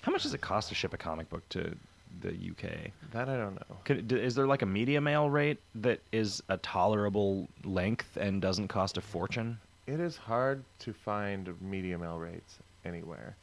How 0.01 0.11
much 0.11 0.23
does 0.23 0.33
it 0.33 0.41
cost 0.41 0.69
to 0.69 0.75
ship 0.75 0.93
a 0.93 0.97
comic 0.97 1.29
book 1.29 1.47
to 1.49 1.75
the 2.21 2.29
UK? 2.29 2.91
That 3.11 3.27
I 3.29 3.37
don't 3.37 3.55
know. 3.55 3.77
Could, 3.85 4.07
d- 4.07 4.17
is 4.17 4.35
there 4.35 4.45
like 4.45 4.61
a 4.61 4.67
media 4.67 5.01
mail 5.01 5.29
rate 5.29 5.57
that 5.75 5.99
is 6.11 6.43
a 6.49 6.57
tolerable 6.57 7.47
length 7.63 8.17
and 8.17 8.41
doesn't 8.41 8.67
cost 8.67 8.97
a 8.97 9.01
fortune? 9.01 9.57
It 9.87 9.99
is 9.99 10.17
hard 10.17 10.63
to 10.79 10.93
find 10.93 11.59
media 11.61 11.97
mail 11.97 12.19
rates 12.19 12.57
anywhere, 12.85 13.35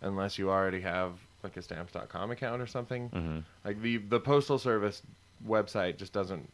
unless 0.00 0.38
you 0.38 0.50
already 0.50 0.80
have 0.80 1.12
like 1.42 1.56
a 1.56 1.62
stamps.com 1.62 2.30
account 2.30 2.62
or 2.62 2.66
something. 2.66 3.10
Mm-hmm. 3.10 3.38
Like 3.64 3.82
the 3.82 3.98
the 3.98 4.20
postal 4.20 4.58
service 4.58 5.02
website 5.46 5.96
just 5.98 6.12
doesn't 6.12 6.48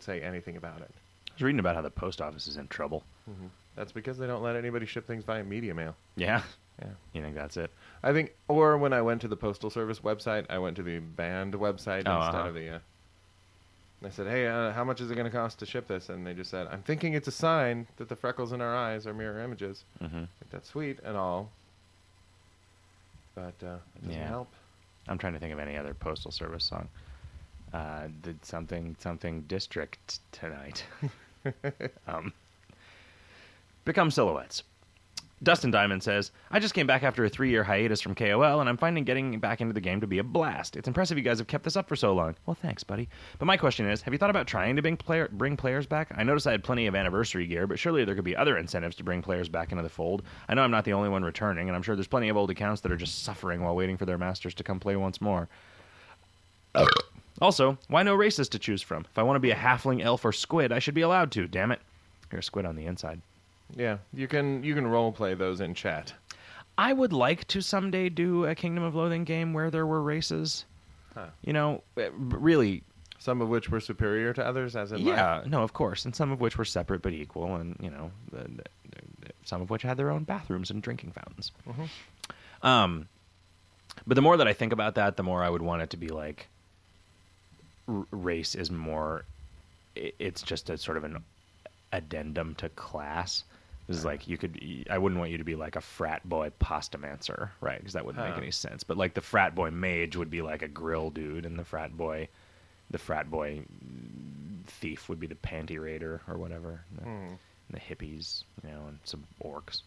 say 0.00 0.20
anything 0.20 0.56
about 0.56 0.80
it. 0.80 0.90
I 1.30 1.32
was 1.34 1.42
reading 1.42 1.58
about 1.60 1.74
how 1.74 1.82
the 1.82 1.90
post 1.90 2.20
office 2.20 2.46
is 2.46 2.56
in 2.56 2.68
trouble. 2.68 3.02
That's 3.76 3.92
because 3.92 4.18
they 4.18 4.26
don't 4.26 4.42
let 4.42 4.54
anybody 4.56 4.86
ship 4.86 5.06
things 5.06 5.24
via 5.24 5.42
media 5.42 5.74
mail. 5.74 5.96
Yeah. 6.16 6.42
Yeah. 6.80 6.88
You 7.12 7.22
think 7.22 7.34
that's 7.34 7.56
it? 7.56 7.70
I 8.02 8.12
think, 8.12 8.34
or 8.48 8.76
when 8.78 8.92
I 8.92 9.02
went 9.02 9.20
to 9.22 9.28
the 9.28 9.36
postal 9.36 9.70
service 9.70 10.00
website, 10.00 10.46
I 10.50 10.58
went 10.58 10.76
to 10.76 10.82
the 10.82 10.98
band 10.98 11.54
website 11.54 12.02
Oh, 12.06 12.16
instead 12.16 12.34
uh-huh. 12.34 12.48
of 12.48 12.54
the. 12.54 12.68
Uh, 12.76 12.78
I 14.04 14.10
said, 14.10 14.26
"Hey, 14.26 14.46
uh, 14.46 14.70
how 14.72 14.84
much 14.84 15.00
is 15.00 15.10
it 15.10 15.14
going 15.14 15.24
to 15.30 15.30
cost 15.36 15.60
to 15.60 15.66
ship 15.66 15.86
this?" 15.88 16.08
And 16.08 16.26
they 16.26 16.34
just 16.34 16.50
said, 16.50 16.66
"I'm 16.70 16.82
thinking 16.82 17.14
it's 17.14 17.28
a 17.28 17.32
sign 17.32 17.86
that 17.96 18.08
the 18.08 18.16
freckles 18.16 18.52
in 18.52 18.60
our 18.60 18.74
eyes 18.76 19.06
are 19.06 19.14
mirror 19.14 19.40
images. 19.40 19.84
Mm-hmm. 20.02 20.18
Like, 20.18 20.50
that's 20.50 20.68
sweet 20.68 20.98
and 21.04 21.16
all, 21.16 21.48
but 23.34 23.54
uh, 23.62 23.76
it 23.96 24.04
doesn't 24.06 24.20
Yeah. 24.20 24.28
help." 24.28 24.48
I'm 25.08 25.18
trying 25.18 25.34
to 25.34 25.38
think 25.38 25.52
of 25.52 25.58
any 25.58 25.76
other 25.76 25.94
postal 25.94 26.30
service 26.30 26.64
song. 26.64 26.88
Uh, 27.74 28.06
did 28.22 28.44
something 28.44 28.94
something 29.00 29.40
district 29.48 30.20
tonight. 30.30 30.84
um, 32.06 32.32
become 33.84 34.12
silhouettes. 34.12 34.62
Dustin 35.42 35.72
Diamond 35.72 36.00
says, 36.00 36.30
I 36.52 36.60
just 36.60 36.72
came 36.72 36.86
back 36.86 37.02
after 37.02 37.24
a 37.24 37.28
three 37.28 37.50
year 37.50 37.64
hiatus 37.64 38.00
from 38.00 38.14
KOL, 38.14 38.60
and 38.60 38.68
I'm 38.68 38.76
finding 38.76 39.02
getting 39.02 39.40
back 39.40 39.60
into 39.60 39.74
the 39.74 39.80
game 39.80 40.00
to 40.00 40.06
be 40.06 40.18
a 40.18 40.24
blast. 40.24 40.76
It's 40.76 40.86
impressive 40.86 41.18
you 41.18 41.24
guys 41.24 41.38
have 41.38 41.48
kept 41.48 41.64
this 41.64 41.76
up 41.76 41.88
for 41.88 41.96
so 41.96 42.14
long. 42.14 42.36
Well, 42.46 42.54
thanks, 42.54 42.84
buddy. 42.84 43.08
But 43.40 43.46
my 43.46 43.56
question 43.56 43.90
is 43.90 44.02
have 44.02 44.14
you 44.14 44.18
thought 44.18 44.30
about 44.30 44.46
trying 44.46 44.76
to 44.76 44.82
bring, 44.82 44.96
player, 44.96 45.28
bring 45.32 45.56
players 45.56 45.84
back? 45.84 46.14
I 46.16 46.22
noticed 46.22 46.46
I 46.46 46.52
had 46.52 46.62
plenty 46.62 46.86
of 46.86 46.94
anniversary 46.94 47.48
gear, 47.48 47.66
but 47.66 47.80
surely 47.80 48.04
there 48.04 48.14
could 48.14 48.22
be 48.22 48.36
other 48.36 48.56
incentives 48.56 48.94
to 48.96 49.04
bring 49.04 49.20
players 49.20 49.48
back 49.48 49.72
into 49.72 49.82
the 49.82 49.88
fold. 49.88 50.22
I 50.48 50.54
know 50.54 50.62
I'm 50.62 50.70
not 50.70 50.84
the 50.84 50.92
only 50.92 51.08
one 51.08 51.24
returning, 51.24 51.68
and 51.68 51.74
I'm 51.74 51.82
sure 51.82 51.96
there's 51.96 52.06
plenty 52.06 52.28
of 52.28 52.36
old 52.36 52.50
accounts 52.50 52.82
that 52.82 52.92
are 52.92 52.96
just 52.96 53.24
suffering 53.24 53.62
while 53.62 53.74
waiting 53.74 53.96
for 53.96 54.06
their 54.06 54.16
masters 54.16 54.54
to 54.54 54.62
come 54.62 54.78
play 54.78 54.94
once 54.94 55.20
more. 55.20 55.48
Also, 57.40 57.76
why 57.88 58.02
no 58.02 58.14
races 58.14 58.48
to 58.50 58.58
choose 58.58 58.80
from? 58.82 59.04
If 59.10 59.18
I 59.18 59.22
want 59.22 59.36
to 59.36 59.40
be 59.40 59.50
a 59.50 59.56
halfling, 59.56 60.02
elf, 60.02 60.24
or 60.24 60.32
squid, 60.32 60.70
I 60.72 60.78
should 60.78 60.94
be 60.94 61.00
allowed 61.02 61.32
to. 61.32 61.48
Damn 61.48 61.72
it! 61.72 61.80
You're 62.30 62.38
a 62.38 62.42
squid 62.42 62.64
on 62.64 62.76
the 62.76 62.86
inside. 62.86 63.20
Yeah, 63.76 63.98
you 64.12 64.28
can 64.28 64.62
you 64.62 64.74
can 64.74 64.86
role 64.86 65.10
play 65.12 65.34
those 65.34 65.60
in 65.60 65.74
chat. 65.74 66.12
I 66.78 66.92
would 66.92 67.12
like 67.12 67.46
to 67.48 67.60
someday 67.60 68.08
do 68.08 68.44
a 68.46 68.54
Kingdom 68.54 68.82
of 68.84 68.94
Loathing 68.94 69.24
game 69.24 69.52
where 69.52 69.70
there 69.70 69.86
were 69.86 70.02
races. 70.02 70.64
Huh. 71.14 71.26
You 71.42 71.52
know, 71.52 71.82
eh, 71.96 72.10
really, 72.16 72.82
Some 73.20 73.40
of 73.40 73.48
which 73.48 73.68
were 73.68 73.78
superior 73.80 74.32
to 74.32 74.44
others, 74.44 74.74
as 74.74 74.90
in 74.90 74.98
life. 75.04 75.16
yeah, 75.16 75.42
no, 75.46 75.62
of 75.62 75.72
course, 75.72 76.04
and 76.04 76.14
some 76.14 76.32
of 76.32 76.40
which 76.40 76.58
were 76.58 76.64
separate 76.64 77.02
but 77.02 77.12
equal, 77.12 77.54
and 77.56 77.76
you 77.80 77.90
know, 77.90 78.10
the, 78.32 78.38
the, 78.38 78.64
the- 79.20 79.32
some 79.44 79.60
of 79.62 79.70
which 79.70 79.82
had 79.82 79.96
their 79.96 80.10
own 80.10 80.24
bathrooms 80.24 80.70
and 80.70 80.82
drinking 80.82 81.12
fountains. 81.12 81.52
Mhm. 81.68 81.88
Um, 82.68 83.08
but 84.06 84.14
the 84.14 84.22
more 84.22 84.36
that 84.36 84.48
I 84.48 84.52
think 84.52 84.72
about 84.72 84.94
that, 84.96 85.16
the 85.16 85.22
more 85.22 85.42
I 85.44 85.50
would 85.50 85.62
want 85.62 85.82
it 85.82 85.90
to 85.90 85.96
be 85.96 86.08
like 86.08 86.48
r- 87.88 88.06
race 88.10 88.54
is 88.54 88.70
more. 88.70 89.24
It's 89.96 90.42
just 90.42 90.70
a 90.70 90.76
sort 90.78 90.96
of 90.96 91.04
an 91.04 91.22
addendum 91.92 92.54
to 92.56 92.68
class. 92.70 93.44
This 93.86 93.98
is 93.98 94.04
like 94.04 94.26
you 94.26 94.38
could. 94.38 94.58
I 94.90 94.96
wouldn't 94.98 95.18
want 95.18 95.30
you 95.30 95.38
to 95.38 95.44
be 95.44 95.54
like 95.56 95.76
a 95.76 95.80
frat 95.80 96.26
boy 96.28 96.50
pastamancer, 96.60 97.50
right? 97.60 97.78
Because 97.78 97.92
that 97.92 98.04
wouldn't 98.06 98.24
make 98.26 98.38
any 98.38 98.50
sense. 98.50 98.82
But 98.82 98.96
like 98.96 99.14
the 99.14 99.20
frat 99.20 99.54
boy 99.54 99.70
mage 99.70 100.16
would 100.16 100.30
be 100.30 100.40
like 100.42 100.62
a 100.62 100.68
grill 100.68 101.10
dude, 101.10 101.44
and 101.46 101.58
the 101.58 101.64
frat 101.64 101.96
boy, 101.96 102.28
the 102.90 102.98
frat 102.98 103.30
boy 103.30 103.60
thief 104.66 105.08
would 105.08 105.20
be 105.20 105.26
the 105.26 105.34
panty 105.34 105.78
raider 105.78 106.22
or 106.26 106.38
whatever. 106.38 106.80
The, 106.96 107.02
Hmm. 107.04 107.32
the 107.70 107.78
hippies, 107.80 108.44
you 108.64 108.70
know, 108.70 108.86
and 108.88 108.98
some 109.04 109.24
orcs. 109.44 109.82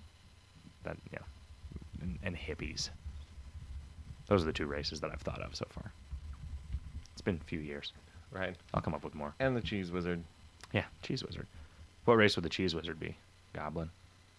That 0.83 0.97
yeah, 1.11 1.19
and, 2.01 2.19
and 2.23 2.37
hippies. 2.37 2.89
Those 4.27 4.43
are 4.43 4.45
the 4.45 4.53
two 4.53 4.67
races 4.67 4.99
that 5.01 5.09
I've 5.11 5.21
thought 5.21 5.41
of 5.41 5.55
so 5.55 5.65
far. 5.69 5.91
Been 7.27 7.41
a 7.41 7.49
few 7.49 7.59
years. 7.59 7.91
Right. 8.31 8.55
I'll 8.73 8.79
come 8.79 8.93
up 8.93 9.03
with 9.03 9.13
more. 9.13 9.33
And 9.41 9.53
the 9.53 9.59
cheese 9.59 9.91
wizard. 9.91 10.23
Yeah, 10.71 10.85
cheese 11.03 11.25
wizard. 11.25 11.45
What 12.05 12.13
race 12.13 12.37
would 12.37 12.45
the 12.45 12.49
cheese 12.49 12.73
wizard 12.73 13.01
be? 13.01 13.17
Goblin. 13.51 13.89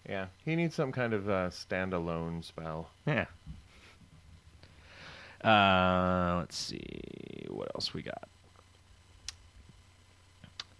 Yeah, 0.09 0.28
he 0.47 0.57
needs 0.57 0.74
some 0.74 0.91
kind 0.91 1.12
of 1.12 1.28
uh, 1.28 1.51
standalone 1.51 2.43
spell. 2.43 2.89
Yeah. 3.07 3.26
Uh, 5.45 6.36
let's 6.39 6.57
see 6.57 7.45
what 7.51 7.70
else 7.74 7.93
we 7.93 8.01
got. 8.01 8.26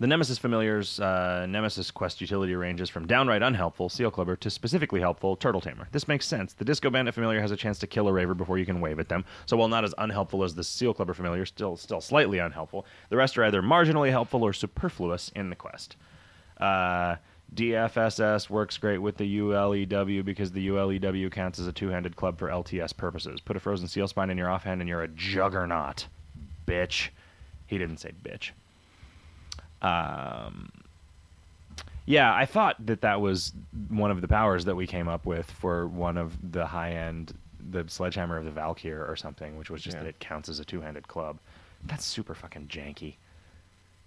The 0.01 0.07
Nemesis 0.07 0.39
familiars, 0.39 1.01
uh, 1.01 1.47
Nemesis 1.49 1.91
quest 1.91 2.21
utility 2.21 2.55
ranges 2.55 2.89
from 2.89 3.09
downright 3.09 3.43
unhelpful 3.43 3.89
Seal 3.89 4.13
Clubber 4.13 4.37
to 4.37 4.49
specifically 4.49 5.01
helpful 5.01 5.35
Turtle 5.35 5.61
Tamer. 5.61 5.89
This 5.91 6.07
makes 6.07 6.25
sense. 6.25 6.53
The 6.53 6.65
Disco 6.65 6.89
Bandit 6.89 7.15
familiar 7.15 7.41
has 7.41 7.51
a 7.51 7.57
chance 7.57 7.81
to 7.81 7.89
kill 7.89 8.07
a 8.07 8.13
Raver 8.13 8.35
before 8.35 8.59
you 8.59 8.67
can 8.67 8.81
wave 8.81 9.01
at 9.01 9.09
them, 9.09 9.25
so 9.47 9.57
while 9.57 9.67
not 9.67 9.83
as 9.83 9.95
unhelpful 9.99 10.45
as 10.45 10.55
the 10.55 10.63
Seal 10.63 10.95
Clubber 10.95 11.15
familiar, 11.15 11.45
still 11.45 11.77
still 11.77 12.01
slightly 12.01 12.39
unhelpful. 12.39 12.87
The 13.09 13.17
rest 13.17 13.37
are 13.39 13.45
either 13.45 13.61
marginally 13.61 14.11
helpful 14.11 14.45
or 14.45 14.53
superfluous 14.53 15.33
in 15.35 15.51
the 15.51 15.57
quest. 15.57 15.97
Uh, 16.59 17.17
DFSS 17.53 18.49
works 18.49 18.79
great 18.79 18.99
with 18.99 19.17
the 19.17 19.39
ULEW 19.39 20.25
because 20.25 20.53
the 20.53 20.69
ULEW 20.69 21.33
counts 21.33 21.59
as 21.59 21.67
a 21.67 21.73
two-handed 21.73 22.15
club 22.15 22.39
for 22.39 22.49
LTS 22.49 22.97
purposes. 22.97 23.41
Put 23.41 23.57
a 23.57 23.61
frozen 23.61 23.89
seal 23.89 24.07
spine 24.07 24.31
in 24.31 24.39
your 24.39 24.51
offhand 24.51 24.81
and 24.81 24.89
you're 24.89 25.03
a 25.03 25.09
juggernaut, 25.09 26.07
bitch. 26.67 27.09
He 27.67 27.79
didn't 27.79 27.99
say 27.99 28.13
bitch. 28.23 28.51
Um, 29.83 30.71
yeah, 32.07 32.35
I 32.35 32.47
thought 32.47 32.77
that 32.87 33.03
that 33.03 33.21
was 33.21 33.53
one 33.89 34.11
of 34.11 34.21
the 34.23 34.29
powers 34.29 34.65
that 34.65 34.75
we 34.75 34.87
came 34.87 35.09
up 35.09 35.27
with 35.27 35.51
for 35.51 35.87
one 35.87 36.17
of 36.17 36.53
the 36.53 36.67
high-end, 36.67 37.35
the 37.71 37.85
sledgehammer 37.87 38.39
of 38.39 38.45
the 38.47 38.51
Valkyr 38.51 39.05
or 39.07 39.15
something, 39.15 39.59
which 39.59 39.69
was 39.71 39.83
just 39.83 39.97
Yeah. 39.97 40.05
that 40.05 40.09
it 40.09 40.19
counts 40.21 40.49
as 40.49 40.59
a 40.59 40.65
two-handed 40.65 41.07
club. 41.07 41.39
That's 41.85 42.05
super 42.05 42.35
fucking 42.35 42.69
janky 42.69 43.15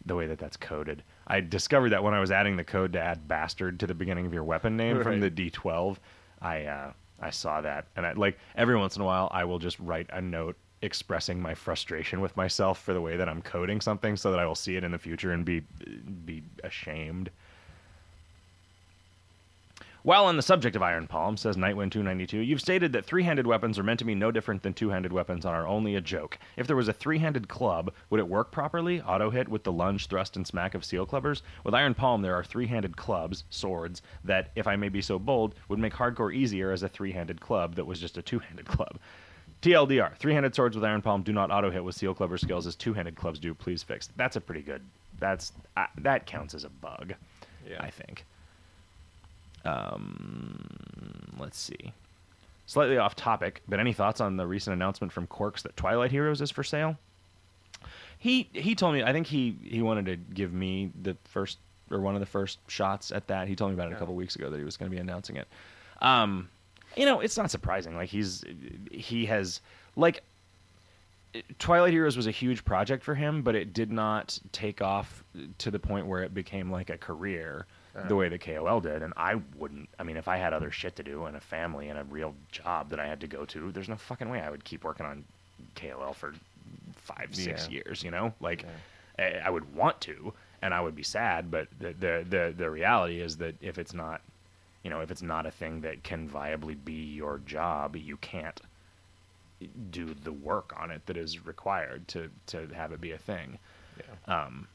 the 0.05 0.15
way 0.15 0.25
that 0.25 0.39
that's 0.39 0.57
coded. 0.57 1.03
I 1.27 1.41
discovered 1.41 1.89
that 1.89 2.03
when 2.03 2.15
I 2.15 2.19
was 2.19 2.31
adding 2.31 2.55
the 2.57 2.63
code 2.63 2.93
to 2.93 2.99
add 2.99 3.27
bastard 3.27 3.79
to 3.81 3.87
the 3.87 3.93
beginning 3.93 4.25
of 4.25 4.33
your 4.33 4.43
weapon 4.43 4.75
name 4.75 5.01
from 5.03 5.19
the 5.19 5.29
D12. 5.29 5.97
I 6.41 6.65
uh, 6.65 6.93
I 7.21 7.29
saw 7.29 7.61
that, 7.61 7.85
and 7.95 8.03
I, 8.07 8.13
like 8.13 8.39
every 8.55 8.75
once 8.75 8.95
in 8.95 9.03
a 9.03 9.05
while, 9.05 9.29
I 9.31 9.43
will 9.43 9.59
just 9.59 9.79
write 9.79 10.09
a 10.11 10.19
note 10.19 10.57
expressing 10.81 11.41
my 11.41 11.53
frustration 11.53 12.21
with 12.21 12.35
myself 12.35 12.81
for 12.81 12.93
the 12.93 13.01
way 13.01 13.17
that 13.17 13.29
I'm 13.29 13.41
coding 13.41 13.81
something, 13.81 14.15
so 14.15 14.31
that 14.31 14.39
I 14.39 14.45
will 14.45 14.55
see 14.55 14.75
it 14.75 14.83
in 14.83 14.91
the 14.91 14.97
future 14.97 15.31
and 15.31 15.45
be 15.45 15.61
be 16.25 16.43
ashamed. 16.63 17.29
While 20.03 20.25
on 20.25 20.35
the 20.35 20.41
subject 20.41 20.75
of 20.75 20.81
Iron 20.81 21.05
Palm, 21.05 21.37
says 21.37 21.57
Nightwind292, 21.57 22.43
you've 22.43 22.59
stated 22.59 22.91
that 22.93 23.05
three 23.05 23.21
handed 23.21 23.45
weapons 23.45 23.77
are 23.77 23.83
meant 23.83 23.99
to 23.99 24.05
be 24.05 24.15
no 24.15 24.31
different 24.31 24.63
than 24.63 24.73
two 24.73 24.89
handed 24.89 25.13
weapons 25.13 25.45
and 25.45 25.53
are 25.53 25.67
only 25.67 25.93
a 25.93 26.01
joke. 26.01 26.39
If 26.57 26.65
there 26.65 26.75
was 26.75 26.87
a 26.87 26.93
three 26.93 27.19
handed 27.19 27.47
club, 27.47 27.93
would 28.09 28.19
it 28.19 28.27
work 28.27 28.51
properly? 28.51 28.99
Auto 28.99 29.29
hit 29.29 29.47
with 29.47 29.63
the 29.63 29.71
lunge, 29.71 30.07
thrust, 30.07 30.35
and 30.35 30.47
smack 30.47 30.73
of 30.73 30.83
seal 30.83 31.05
clubbers? 31.05 31.43
With 31.63 31.75
Iron 31.75 31.93
Palm, 31.93 32.23
there 32.23 32.33
are 32.33 32.43
three 32.43 32.65
handed 32.65 32.97
clubs, 32.97 33.43
swords, 33.51 34.01
that, 34.23 34.49
if 34.55 34.65
I 34.65 34.75
may 34.75 34.89
be 34.89 35.03
so 35.03 35.19
bold, 35.19 35.53
would 35.69 35.77
make 35.77 35.93
hardcore 35.93 36.33
easier 36.33 36.71
as 36.71 36.81
a 36.81 36.89
three 36.89 37.11
handed 37.11 37.39
club 37.39 37.75
that 37.75 37.85
was 37.85 37.99
just 37.99 38.17
a 38.17 38.23
two 38.23 38.39
handed 38.39 38.65
club. 38.65 38.97
TLDR, 39.61 40.15
three 40.17 40.33
handed 40.33 40.55
swords 40.55 40.75
with 40.75 40.83
Iron 40.83 41.01
Palm 41.01 41.21
do 41.21 41.31
not 41.31 41.51
auto 41.51 41.69
hit 41.69 41.83
with 41.83 41.95
seal 41.95 42.13
clubber 42.13 42.37
skills 42.37 42.65
as 42.65 42.75
two 42.75 42.93
handed 42.93 43.15
clubs 43.15 43.37
do. 43.39 43.53
Please 43.53 43.83
fix. 43.83 44.09
That's 44.15 44.35
a 44.35 44.41
pretty 44.41 44.61
good. 44.61 44.81
That's 45.19 45.53
uh, 45.77 45.85
That 45.99 46.25
counts 46.25 46.53
as 46.55 46.63
a 46.63 46.69
bug, 46.69 47.13
Yeah. 47.69 47.77
I 47.79 47.89
think. 47.91 48.25
Um, 49.63 51.33
let's 51.39 51.59
see. 51.59 51.93
Slightly 52.65 52.97
off 52.97 53.15
topic, 53.15 53.61
but 53.67 53.79
any 53.79 53.93
thoughts 53.93 54.21
on 54.21 54.37
the 54.37 54.47
recent 54.47 54.73
announcement 54.73 55.11
from 55.11 55.27
Quarks 55.27 55.61
that 55.63 55.75
Twilight 55.75 56.11
Heroes 56.11 56.41
is 56.41 56.51
for 56.51 56.63
sale? 56.63 56.97
He 58.17 58.49
he 58.53 58.75
told 58.75 58.93
me. 58.93 59.03
I 59.03 59.11
think 59.11 59.27
he 59.27 59.57
he 59.63 59.81
wanted 59.81 60.05
to 60.05 60.15
give 60.15 60.53
me 60.53 60.91
the 61.01 61.17
first 61.25 61.57
or 61.89 61.99
one 61.99 62.13
of 62.15 62.19
the 62.21 62.25
first 62.27 62.59
shots 62.67 63.11
at 63.11 63.27
that. 63.27 63.47
He 63.47 63.55
told 63.55 63.71
me 63.71 63.73
about 63.75 63.91
it 63.91 63.95
a 63.95 63.97
couple 63.97 64.15
weeks 64.15 64.35
ago 64.35 64.49
that 64.49 64.57
he 64.57 64.63
was 64.63 64.77
going 64.77 64.89
to 64.89 64.95
be 64.95 65.01
announcing 65.01 65.35
it. 65.35 65.47
Um, 66.01 66.49
you 66.95 67.05
know, 67.05 67.19
it's 67.21 67.37
not 67.37 67.49
surprising. 67.51 67.95
Like 67.95 68.09
he's 68.09 68.43
he 68.91 69.25
has 69.27 69.61
like 69.95 70.21
Twilight 71.59 71.93
Heroes 71.93 72.17
was 72.17 72.27
a 72.27 72.31
huge 72.31 72.65
project 72.65 73.03
for 73.03 73.15
him, 73.15 73.41
but 73.41 73.55
it 73.55 73.73
did 73.73 73.91
not 73.91 74.37
take 74.51 74.81
off 74.81 75.23
to 75.59 75.71
the 75.71 75.79
point 75.79 76.05
where 76.07 76.23
it 76.23 76.33
became 76.33 76.69
like 76.69 76.89
a 76.89 76.97
career 76.97 77.65
Uh. 77.95 78.07
the 78.07 78.15
way 78.15 78.27
that 78.29 78.41
KOL 78.41 78.81
did. 78.81 79.01
And 79.01 79.13
I 79.15 79.35
wouldn't. 79.57 79.87
I 79.97 80.03
mean, 80.03 80.17
if 80.17 80.27
I 80.27 80.37
had 80.37 80.51
other 80.53 80.71
shit 80.71 80.95
to 80.97 81.03
do 81.03 81.25
and 81.25 81.37
a 81.37 81.39
family 81.39 81.87
and 81.89 81.97
a 81.97 82.03
real 82.03 82.35
job 82.51 82.89
that 82.89 82.99
I 82.99 83.07
had 83.07 83.21
to 83.21 83.27
go 83.27 83.45
to, 83.45 83.71
there's 83.71 83.87
no 83.89 83.95
fucking 83.95 84.29
way 84.29 84.41
I 84.41 84.49
would 84.49 84.63
keep 84.65 84.83
working 84.83 85.05
on 85.05 85.23
KOL 85.75 86.13
for 86.13 86.33
five, 86.95 87.29
six 87.33 87.65
Yeah. 87.67 87.71
years. 87.75 88.03
You 88.03 88.11
know, 88.11 88.33
like 88.41 88.63
Yeah. 89.17 89.41
I, 89.43 89.47
I 89.47 89.49
would 89.49 89.73
want 89.73 90.01
to, 90.01 90.33
and 90.61 90.73
I 90.73 90.81
would 90.81 90.95
be 90.95 91.03
sad. 91.03 91.49
But 91.49 91.67
the 91.79 91.93
the 91.93 92.25
the, 92.29 92.53
the 92.57 92.69
reality 92.69 93.21
is 93.21 93.37
that 93.37 93.55
if 93.61 93.77
it's 93.77 93.93
not, 93.93 94.19
you 94.83 94.89
know, 94.89 95.01
if 95.01 95.11
it's 95.11 95.21
not 95.21 95.45
a 95.45 95.51
thing 95.51 95.81
that 95.81 96.03
can 96.03 96.27
viably 96.27 96.75
be 96.83 96.93
your 96.93 97.39
job, 97.45 97.95
you 97.95 98.17
can't 98.17 98.59
do 99.91 100.15
the 100.23 100.31
work 100.31 100.73
on 100.79 100.89
it 100.89 101.05
that 101.05 101.17
is 101.17 101.45
required 101.45 102.07
to 102.07 102.29
to 102.47 102.67
have 102.73 102.91
it 102.91 103.01
be 103.01 103.11
a 103.11 103.17
thing. 103.17 103.59
Yeah. 103.97 104.43
Um, 104.43 104.67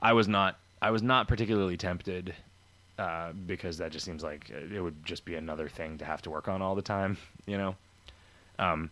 I 0.00 0.12
was 0.12 0.28
not 0.28 0.58
I 0.80 0.90
was 0.90 1.02
not 1.02 1.26
particularly 1.28 1.76
tempted 1.76 2.34
uh, 2.98 3.32
because 3.32 3.78
that 3.78 3.92
just 3.92 4.04
seems 4.04 4.22
like 4.22 4.50
it 4.50 4.80
would 4.80 5.04
just 5.04 5.24
be 5.24 5.34
another 5.34 5.68
thing 5.68 5.98
to 5.98 6.04
have 6.04 6.22
to 6.22 6.30
work 6.30 6.48
on 6.48 6.62
all 6.62 6.74
the 6.74 6.82
time, 6.82 7.16
you 7.46 7.58
know. 7.58 7.74
Um, 8.58 8.90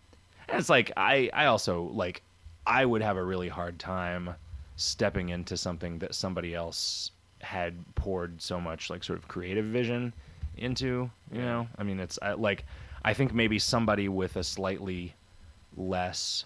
and 0.49 0.59
it's 0.59 0.69
like 0.69 0.91
I 0.97 1.31
I 1.33 1.47
also 1.47 1.85
like 1.95 2.23
I 2.67 2.85
would 2.85 3.03
have 3.03 3.17
a 3.17 3.23
really 3.23 3.49
hard 3.49 3.79
time 3.79 4.35
stepping 4.77 5.29
into 5.29 5.57
something 5.57 5.99
that 6.01 6.15
somebody 6.15 6.55
else 6.55 7.13
had 7.41 7.75
poured 7.95 8.41
so 8.43 8.61
much 8.61 8.91
like 8.91 9.05
sort 9.05 9.19
of 9.19 9.29
creative 9.29 9.67
vision 9.67 10.13
into, 10.57 11.11
you 11.33 11.41
know. 11.43 11.67
I 11.79 11.83
mean, 11.83 12.01
it's 12.01 12.19
I, 12.23 12.33
like 12.33 12.65
I 13.05 13.15
think 13.15 13.33
maybe 13.35 13.59
somebody 13.59 14.09
with 14.09 14.37
a 14.37 14.45
slightly 14.45 15.15
less 15.77 16.45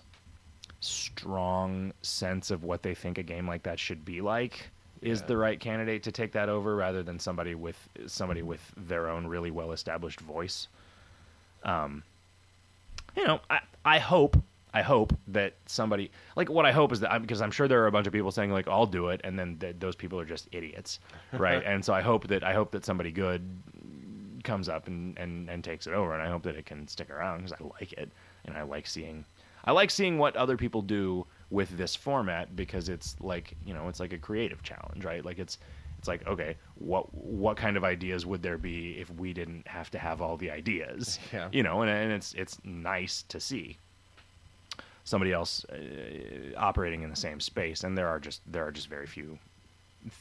strong 0.80 1.92
sense 2.02 2.50
of 2.50 2.62
what 2.64 2.82
they 2.82 2.94
think 2.94 3.18
a 3.18 3.22
game 3.22 3.46
like 3.46 3.64
that 3.64 3.78
should 3.78 4.04
be 4.04 4.20
like 4.20 4.70
is 5.02 5.20
Yeah. 5.20 5.26
the 5.26 5.36
right 5.36 5.58
candidate 5.60 6.02
to 6.04 6.12
take 6.12 6.32
that 6.32 6.48
over 6.48 6.74
rather 6.76 7.02
than 7.02 7.18
somebody 7.18 7.54
with 7.54 7.76
somebody 8.06 8.42
with 8.42 8.60
their 8.76 9.08
own 9.08 9.26
really 9.26 9.50
well 9.50 9.72
established 9.72 10.20
voice. 10.20 10.68
Um, 11.62 12.02
you 13.16 13.26
know, 13.26 13.40
I 13.50 13.60
I 13.84 13.98
hope 13.98 14.36
I 14.74 14.82
hope 14.82 15.16
that 15.28 15.54
somebody 15.66 16.10
like 16.36 16.48
what 16.50 16.66
I 16.66 16.72
hope 16.72 16.92
is 16.92 17.00
that 17.00 17.20
because 17.22 17.40
I'm 17.40 17.50
sure 17.50 17.66
there 17.68 17.82
are 17.82 17.86
a 17.86 17.92
bunch 17.92 18.06
of 18.06 18.12
people 18.12 18.30
saying 18.30 18.52
like 18.52 18.68
I'll 18.68 18.86
do 18.86 19.08
it 19.08 19.20
and 19.24 19.38
then 19.38 19.56
th- 19.58 19.76
those 19.78 19.96
people 19.96 20.20
are 20.20 20.24
just 20.24 20.48
idiots, 20.52 21.00
right? 21.32 21.62
and 21.66 21.84
so 21.84 21.92
I 21.92 22.02
hope 22.02 22.28
that 22.28 22.44
I 22.44 22.52
hope 22.52 22.70
that 22.72 22.84
somebody 22.84 23.10
good 23.10 23.42
comes 24.44 24.68
up 24.68 24.86
and, 24.86 25.18
and, 25.18 25.48
and 25.48 25.62
takes 25.64 25.86
it 25.86 25.92
over 25.92 26.12
and 26.14 26.22
I 26.22 26.28
hope 26.28 26.42
that 26.44 26.56
it 26.56 26.66
can 26.66 26.86
stick 26.88 27.10
around 27.10 27.38
because 27.38 27.52
I 27.52 27.64
like 27.80 27.92
it 27.92 28.10
and 28.44 28.56
I 28.56 28.62
like 28.62 28.86
seeing 28.86 29.24
I 29.64 29.72
like 29.72 29.90
seeing 29.90 30.18
what 30.18 30.36
other 30.36 30.56
people 30.56 30.82
do 30.82 31.26
with 31.50 31.76
this 31.76 31.94
format 31.96 32.54
because 32.56 32.88
it's 32.88 33.16
like 33.20 33.54
you 33.64 33.74
know 33.74 33.88
it's 33.88 34.00
like 34.00 34.12
a 34.12 34.18
creative 34.18 34.62
challenge 34.62 35.04
right 35.04 35.24
like 35.24 35.38
it's 35.38 35.58
it's 35.98 36.06
like 36.08 36.26
okay 36.26 36.56
what 36.76 37.12
what 37.14 37.56
kind 37.56 37.76
of 37.76 37.84
ideas 37.84 38.24
would 38.24 38.42
there 38.42 38.58
be 38.58 38.98
if 38.98 39.10
we 39.14 39.32
didn't 39.32 39.66
have 39.66 39.90
to 39.90 39.98
have 39.98 40.20
all 40.22 40.36
the 40.36 40.50
ideas 40.50 41.18
Yeah. 41.32 41.48
you 41.52 41.62
know 41.62 41.82
and, 41.82 41.90
and 41.90 42.12
it's 42.12 42.34
it's 42.34 42.58
nice 42.64 43.22
to 43.28 43.40
see 43.40 43.76
somebody 45.04 45.32
else 45.32 45.64
uh, 45.66 46.54
operating 46.56 47.02
in 47.02 47.10
the 47.10 47.16
same 47.16 47.40
space 47.40 47.82
and 47.82 47.96
there 47.96 48.08
are 48.08 48.20
just 48.20 48.40
there 48.46 48.66
are 48.66 48.70
just 48.70 48.88
very 48.88 49.06
few 49.06 49.38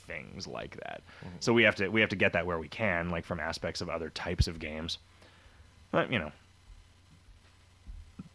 things 0.08 0.48
like 0.48 0.76
that 0.78 1.02
so 1.40 1.54
we 1.54 1.64
have 1.64 1.76
to 1.76 1.88
we 1.90 2.02
have 2.02 2.10
to 2.10 2.16
get 2.16 2.34
that 2.34 2.46
where 2.46 2.58
we 2.60 2.68
can 2.68 3.10
like 3.10 3.24
from 3.24 3.40
aspects 3.40 3.80
of 3.80 3.90
other 3.90 4.10
types 4.10 4.48
of 4.48 4.60
games 4.60 4.98
but 5.92 6.12
you 6.12 6.20
know 6.20 6.32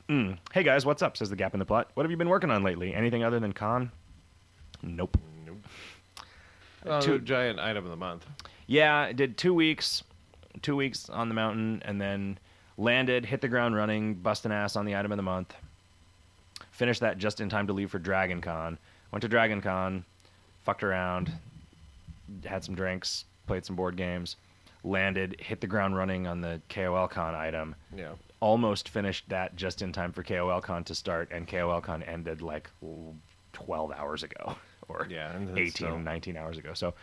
Mm. 0.08 0.36
Hey 0.52 0.62
guys, 0.62 0.84
what's 0.84 1.00
up? 1.00 1.16
Says 1.16 1.30
the 1.30 1.36
gap 1.36 1.54
in 1.54 1.58
the 1.60 1.64
plot. 1.64 1.90
What 1.94 2.02
have 2.04 2.10
you 2.10 2.16
been 2.16 2.28
working 2.28 2.50
on 2.50 2.62
lately? 2.62 2.92
Anything 2.92 3.22
other 3.24 3.38
than 3.40 3.52
con? 3.52 3.90
Nope. 4.82 5.16
Nope. 5.46 5.56
Well, 6.84 7.00
Two- 7.00 7.20
giant 7.20 7.58
item 7.60 7.84
of 7.84 7.90
the 7.90 7.96
month. 7.96 8.26
Yeah, 8.66 8.94
I 8.98 9.12
did 9.12 9.38
two 9.38 9.54
weeks, 9.54 10.02
two 10.60 10.76
weeks 10.76 11.08
on 11.08 11.28
the 11.28 11.34
mountain, 11.34 11.82
and 11.86 12.00
then 12.00 12.36
landed, 12.76 13.24
hit 13.24 13.40
the 13.40 13.48
ground 13.48 13.74
running, 13.76 14.14
busting 14.14 14.52
ass 14.52 14.76
on 14.76 14.84
the 14.84 14.96
item 14.96 15.12
of 15.12 15.16
the 15.16 15.22
month. 15.22 15.54
Finished 16.72 17.00
that 17.00 17.16
just 17.16 17.40
in 17.40 17.48
time 17.48 17.68
to 17.68 17.72
leave 17.72 17.90
for 17.90 17.98
Dragon 18.00 18.40
Con. 18.40 18.78
Went 19.12 19.22
to 19.22 19.28
Dragon 19.28 19.62
Con, 19.62 20.04
fucked 20.62 20.82
around, 20.82 21.32
had 22.44 22.64
some 22.64 22.74
drinks, 22.74 23.24
played 23.46 23.64
some 23.64 23.76
board 23.76 23.96
games, 23.96 24.36
landed, 24.84 25.36
hit 25.40 25.60
the 25.60 25.66
ground 25.66 25.96
running 25.96 26.26
on 26.26 26.40
the 26.40 26.60
KOL 26.68 27.08
Con 27.08 27.34
item. 27.34 27.74
Yeah. 27.94 28.12
Almost 28.40 28.88
finished 28.88 29.28
that 29.28 29.54
just 29.56 29.82
in 29.82 29.92
time 29.92 30.12
for 30.12 30.22
KOL 30.22 30.60
Con 30.60 30.84
to 30.84 30.94
start, 30.94 31.30
and 31.30 31.46
KOL 31.46 31.80
Con 31.80 32.02
ended 32.02 32.42
like 32.42 32.68
12 33.52 33.92
hours 33.92 34.22
ago, 34.22 34.56
or 34.88 35.06
Yeah, 35.10 35.32
and 35.36 35.56
18, 35.56 35.70
still- 35.70 35.98
19 35.98 36.36
hours 36.36 36.58
ago. 36.58 36.74
So, 36.74 36.94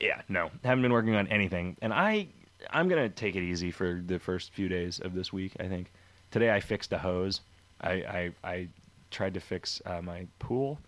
yeah, 0.00 0.22
no, 0.28 0.50
haven't 0.64 0.82
been 0.82 0.92
working 0.92 1.14
on 1.14 1.26
anything, 1.28 1.76
and 1.80 1.92
I, 1.92 2.28
I'm 2.70 2.88
gonna 2.88 3.08
take 3.08 3.36
it 3.36 3.42
easy 3.42 3.70
for 3.70 4.02
the 4.04 4.18
first 4.18 4.52
few 4.52 4.68
days 4.68 4.98
of 5.00 5.14
this 5.14 5.32
week. 5.32 5.52
I 5.60 5.68
think 5.68 5.90
today 6.30 6.50
I 6.50 6.60
fixed 6.60 6.92
a 6.92 6.98
hose. 6.98 7.40
I 7.80 7.90
I, 7.92 8.30
I 8.44 8.68
tried 9.10 9.34
to 9.34 9.40
fix 9.40 9.80
uh, 9.86 10.02
my 10.02 10.26
pool. 10.38 10.78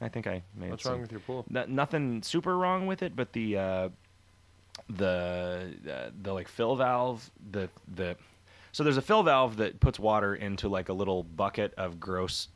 I 0.00 0.08
think 0.08 0.26
I 0.26 0.42
made. 0.54 0.70
What's 0.70 0.84
wrong 0.84 1.00
with 1.00 1.10
your 1.10 1.20
pool? 1.20 1.44
no- 1.48 1.66
nothing 1.66 2.22
super 2.22 2.56
wrong 2.56 2.86
with 2.86 3.02
it, 3.02 3.16
but 3.16 3.32
the 3.32 3.56
uh, 3.56 3.88
the 4.90 5.74
uh, 5.90 6.10
the 6.22 6.32
like 6.32 6.48
fill 6.48 6.76
valve, 6.76 7.30
the 7.50 7.68
the 7.94 8.16
so 8.72 8.84
there's 8.84 8.98
a 8.98 9.02
fill 9.02 9.22
valve 9.22 9.56
that 9.56 9.80
puts 9.80 9.98
water 9.98 10.34
into 10.34 10.68
like 10.68 10.88
a 10.88 10.92
little 10.92 11.22
bucket 11.22 11.72
of 11.74 11.98
gross 11.98 12.48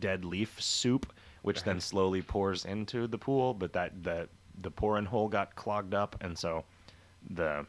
dead 0.00 0.24
leaf 0.24 0.60
soup, 0.60 1.12
which 1.42 1.62
then 1.62 1.80
slowly 1.80 2.20
pours 2.20 2.64
into 2.64 3.06
the 3.06 3.18
pool. 3.18 3.54
But 3.54 3.72
that 3.72 4.02
the 4.02 4.28
the 4.60 4.70
pouring 4.70 5.06
hole 5.06 5.28
got 5.28 5.56
clogged 5.56 5.94
up, 5.94 6.16
and 6.20 6.36
so 6.36 6.64
the 7.30 7.66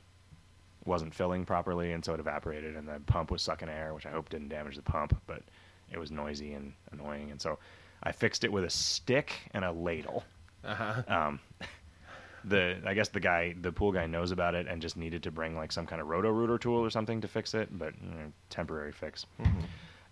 wasn't 0.85 1.13
filling 1.15 1.45
properly, 1.45 1.93
and 1.93 2.03
so 2.03 2.13
it 2.13 2.19
evaporated, 2.19 2.75
and 2.75 2.85
the 2.85 2.99
pump 3.05 3.31
was 3.31 3.41
sucking 3.41 3.69
air, 3.69 3.93
which 3.93 4.05
I 4.05 4.09
hope 4.09 4.27
didn't 4.27 4.49
damage 4.49 4.75
the 4.75 4.81
pump, 4.81 5.15
but 5.27 5.41
it 5.89 5.97
was 5.97 6.11
noisy 6.11 6.53
and 6.53 6.73
annoying, 6.91 7.31
and 7.31 7.39
so 7.39 7.57
I 8.03 8.11
fixed 8.11 8.43
it 8.43 8.51
with 8.51 8.63
a 8.65 8.69
stick 8.69 9.33
and 9.53 9.63
a 9.65 9.71
ladle 9.71 10.23
Uh-huh. 10.65 11.03
um, 11.07 11.39
the 12.45 12.77
I 12.85 12.93
guess 12.93 13.07
the 13.09 13.19
guy, 13.21 13.55
the 13.61 13.71
pool 13.71 13.91
guy, 13.93 14.05
knows 14.05 14.31
about 14.31 14.55
it 14.55 14.67
and 14.67 14.81
just 14.81 14.97
needed 14.97 15.23
to 15.23 15.31
bring 15.31 15.55
like 15.55 15.71
some 15.71 15.85
kind 15.85 16.01
of 16.01 16.07
roto 16.07 16.29
rooter 16.29 16.57
tool 16.57 16.79
or 16.83 16.89
something 16.89 17.21
to 17.21 17.27
fix 17.27 17.53
it, 17.53 17.69
but 17.77 17.93
you 18.01 18.09
know, 18.09 18.31
temporary 18.49 18.91
fix. 18.91 19.25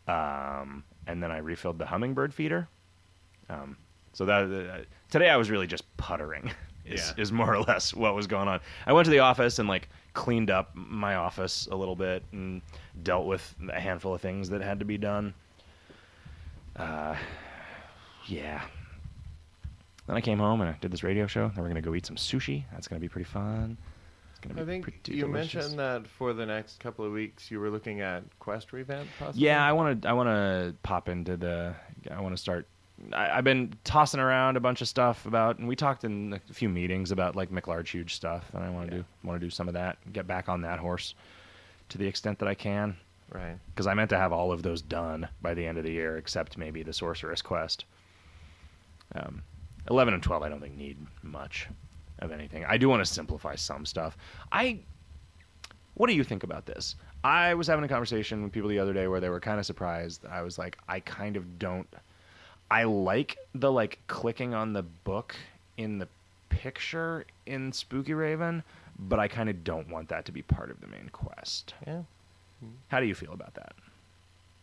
Um, 0.07 0.83
and 1.07 1.21
then 1.21 1.31
I 1.31 1.37
refilled 1.39 1.77
the 1.77 1.85
hummingbird 1.85 2.33
feeder. 2.33 2.67
Um, 3.49 3.77
so 4.13 4.25
that 4.25 4.43
uh, 4.43 4.83
today 5.09 5.29
I 5.29 5.37
was 5.37 5.49
really 5.49 5.67
just 5.67 5.83
puttering. 5.97 6.51
Is, 6.83 7.13
Yeah. 7.15 7.21
is 7.21 7.31
more 7.31 7.53
or 7.53 7.61
less 7.61 7.93
what 7.93 8.15
was 8.15 8.25
going 8.25 8.47
on. 8.47 8.59
I 8.87 8.93
went 8.93 9.05
to 9.05 9.11
the 9.11 9.19
office 9.19 9.59
and 9.59 9.69
like 9.69 9.87
cleaned 10.15 10.49
up 10.49 10.71
my 10.73 11.13
office 11.13 11.67
a 11.71 11.75
little 11.75 11.95
bit 11.95 12.23
and 12.31 12.63
dealt 13.03 13.27
with 13.27 13.53
a 13.71 13.79
handful 13.79 14.15
of 14.15 14.21
things 14.21 14.49
that 14.49 14.61
had 14.61 14.79
to 14.79 14.85
be 14.85 14.97
done. 14.97 15.35
Uh, 16.75 17.15
yeah. 18.27 18.61
Then 20.07 20.17
I 20.17 20.21
came 20.21 20.39
home 20.39 20.61
and 20.61 20.69
I 20.69 20.77
did 20.81 20.91
this 20.91 21.03
radio 21.03 21.27
show. 21.27 21.49
Then 21.53 21.63
we're 21.63 21.69
gonna 21.69 21.81
go 21.81 21.95
eat 21.95 22.05
some 22.05 22.15
sushi. 22.15 22.63
That's 22.71 22.87
gonna 22.87 22.99
be 22.99 23.07
pretty 23.09 23.25
fun. 23.29 23.77
It's 24.31 24.39
gonna 24.39 24.55
be 24.55 24.61
I 24.61 24.65
think 24.65 24.83
pretty 24.83 25.13
you 25.15 25.25
delicious. 25.27 25.53
mentioned 25.55 25.79
that 25.79 26.07
for 26.07 26.33
the 26.33 26.45
next 26.45 26.79
couple 26.79 27.05
of 27.05 27.11
weeks 27.11 27.51
you 27.51 27.59
were 27.59 27.69
looking 27.69 28.01
at 28.01 28.23
Quest 28.39 28.73
revamp, 28.73 29.07
possibly. 29.19 29.45
Yeah, 29.45 29.63
I 29.63 29.71
want 29.73 30.01
to. 30.01 30.09
I 30.09 30.13
want 30.13 30.27
to 30.27 30.73
pop 30.83 31.07
into 31.09 31.37
the. 31.37 31.75
I 32.09 32.19
want 32.19 32.35
to 32.35 32.41
start. 32.41 32.67
I, 33.13 33.29
I've 33.37 33.43
been 33.43 33.73
tossing 33.83 34.19
around 34.19 34.57
a 34.57 34.59
bunch 34.59 34.81
of 34.81 34.87
stuff 34.87 35.25
about, 35.25 35.59
and 35.59 35.67
we 35.67 35.75
talked 35.75 36.03
in 36.03 36.39
a 36.49 36.53
few 36.53 36.69
meetings 36.69 37.11
about 37.11 37.35
like 37.35 37.51
McLarge 37.51 37.87
huge 37.89 38.15
stuff, 38.15 38.49
and 38.53 38.63
I 38.63 38.69
want 38.69 38.89
to 38.89 38.95
Yeah. 38.97 39.01
do 39.03 39.27
want 39.27 39.39
to 39.39 39.45
do 39.45 39.49
some 39.51 39.67
of 39.67 39.75
that. 39.75 39.97
Get 40.11 40.27
back 40.27 40.49
on 40.49 40.61
that 40.61 40.79
horse 40.79 41.13
to 41.89 41.97
the 41.97 42.07
extent 42.07 42.39
that 42.39 42.47
I 42.47 42.53
can, 42.55 42.95
right. 43.33 43.57
because 43.73 43.85
I 43.85 43.93
meant 43.93 44.09
to 44.11 44.17
have 44.17 44.31
all 44.31 44.51
of 44.51 44.63
those 44.63 44.81
done 44.81 45.27
by 45.41 45.53
the 45.53 45.65
end 45.65 45.77
of 45.77 45.83
the 45.83 45.91
year, 45.91 46.17
except 46.17 46.57
maybe 46.57 46.83
the 46.83 46.93
Sorceress 46.93 47.41
Quest. 47.41 47.85
Um, 49.15 49.41
Eleven 49.89 50.13
and 50.13 50.21
twelve, 50.21 50.43
I 50.43 50.49
don't 50.49 50.61
think 50.61 50.77
need 50.77 50.97
much 51.23 51.67
of 52.19 52.31
anything. 52.31 52.63
I 52.65 52.77
do 52.77 52.87
want 52.87 53.03
to 53.03 53.11
simplify 53.11 53.55
some 53.55 53.85
stuff. 53.85 54.15
I 54.51 54.79
what 55.95 56.07
do 56.07 56.13
you 56.13 56.23
think 56.23 56.43
about 56.43 56.65
this? 56.65 56.95
I 57.23 57.53
was 57.53 57.67
having 57.67 57.83
a 57.83 57.87
conversation 57.87 58.41
with 58.43 58.51
people 58.51 58.69
the 58.69 58.79
other 58.79 58.93
day 58.93 59.07
where 59.07 59.19
they 59.19 59.29
were 59.29 59.39
kind 59.39 59.59
of 59.59 59.65
surprised. 59.65 60.25
I 60.25 60.41
was 60.41 60.57
like, 60.57 60.77
I 60.87 60.99
kind 60.99 61.35
of 61.35 61.59
don't. 61.59 61.87
I 62.69 62.83
like 62.83 63.37
the 63.53 63.71
like 63.71 63.99
clicking 64.07 64.53
on 64.53 64.73
the 64.73 64.83
book 64.83 65.35
in 65.77 65.99
the 65.99 66.07
picture 66.49 67.25
in 67.45 67.71
Spookyraven, 67.71 68.63
but 68.97 69.19
I 69.19 69.27
kind 69.27 69.49
of 69.49 69.63
don't 69.63 69.89
want 69.89 70.09
that 70.09 70.25
to 70.25 70.31
be 70.31 70.41
part 70.41 70.71
of 70.71 70.79
the 70.79 70.87
main 70.87 71.09
quest. 71.11 71.73
Yeah. 71.85 72.03
How 72.87 72.99
do 72.99 73.05
you 73.05 73.15
feel 73.15 73.33
about 73.33 73.55
that? 73.55 73.73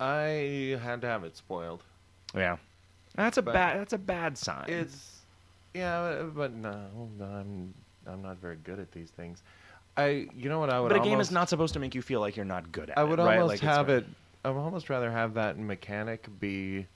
I 0.01 0.79
had 0.83 1.01
to 1.03 1.07
have 1.09 1.25
it 1.25 1.37
spoiled. 1.37 1.83
Yeah, 2.35 2.57
that's 3.24 3.36
a 3.39 3.43
But- 3.43 3.55
bad. 3.55 3.81
That's 3.81 3.93
a 3.93 3.99
bad 3.99 4.39
sign. 4.39 4.65
It's 4.69 5.20
yeah, 5.74 6.23
but 6.35 6.53
no, 6.53 6.70
I'm 7.20 7.74
I'm 8.07 8.23
not 8.23 8.39
very 8.39 8.57
good 8.57 8.78
at 8.78 8.93
these 8.93 9.11
things. 9.11 9.43
I 9.97 10.28
you 10.35 10.49
know 10.49 10.61
what 10.61 10.70
I 10.70 10.81
would 10.81 10.89
but 10.90 11.01
a 11.01 11.05
game 11.05 11.20
is 11.20 11.31
not 11.31 11.49
supposed 11.49 11.74
to 11.74 11.81
make 11.81 11.95
you 11.95 12.03
feel 12.03 12.20
like 12.20 12.36
you're 12.36 12.45
not 12.45 12.70
good 12.73 12.90
at 12.90 12.99
I 12.99 13.03
it. 13.03 13.09
would 13.09 13.19
right? 13.19 13.39
almost 13.39 13.62
Like, 13.62 13.74
have 13.77 13.89
it. 13.89 14.07
I 14.45 14.51
would 14.51 14.61
almost 14.61 14.89
rather 14.89 15.11
have 15.11 15.35
that 15.35 15.59
mechanic 15.59 16.27
be 16.40 16.86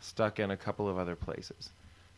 stuck 0.00 0.38
in 0.40 0.50
a 0.50 0.56
couple 0.56 0.88
of 0.88 0.96
other 0.98 1.14
places. 1.14 1.70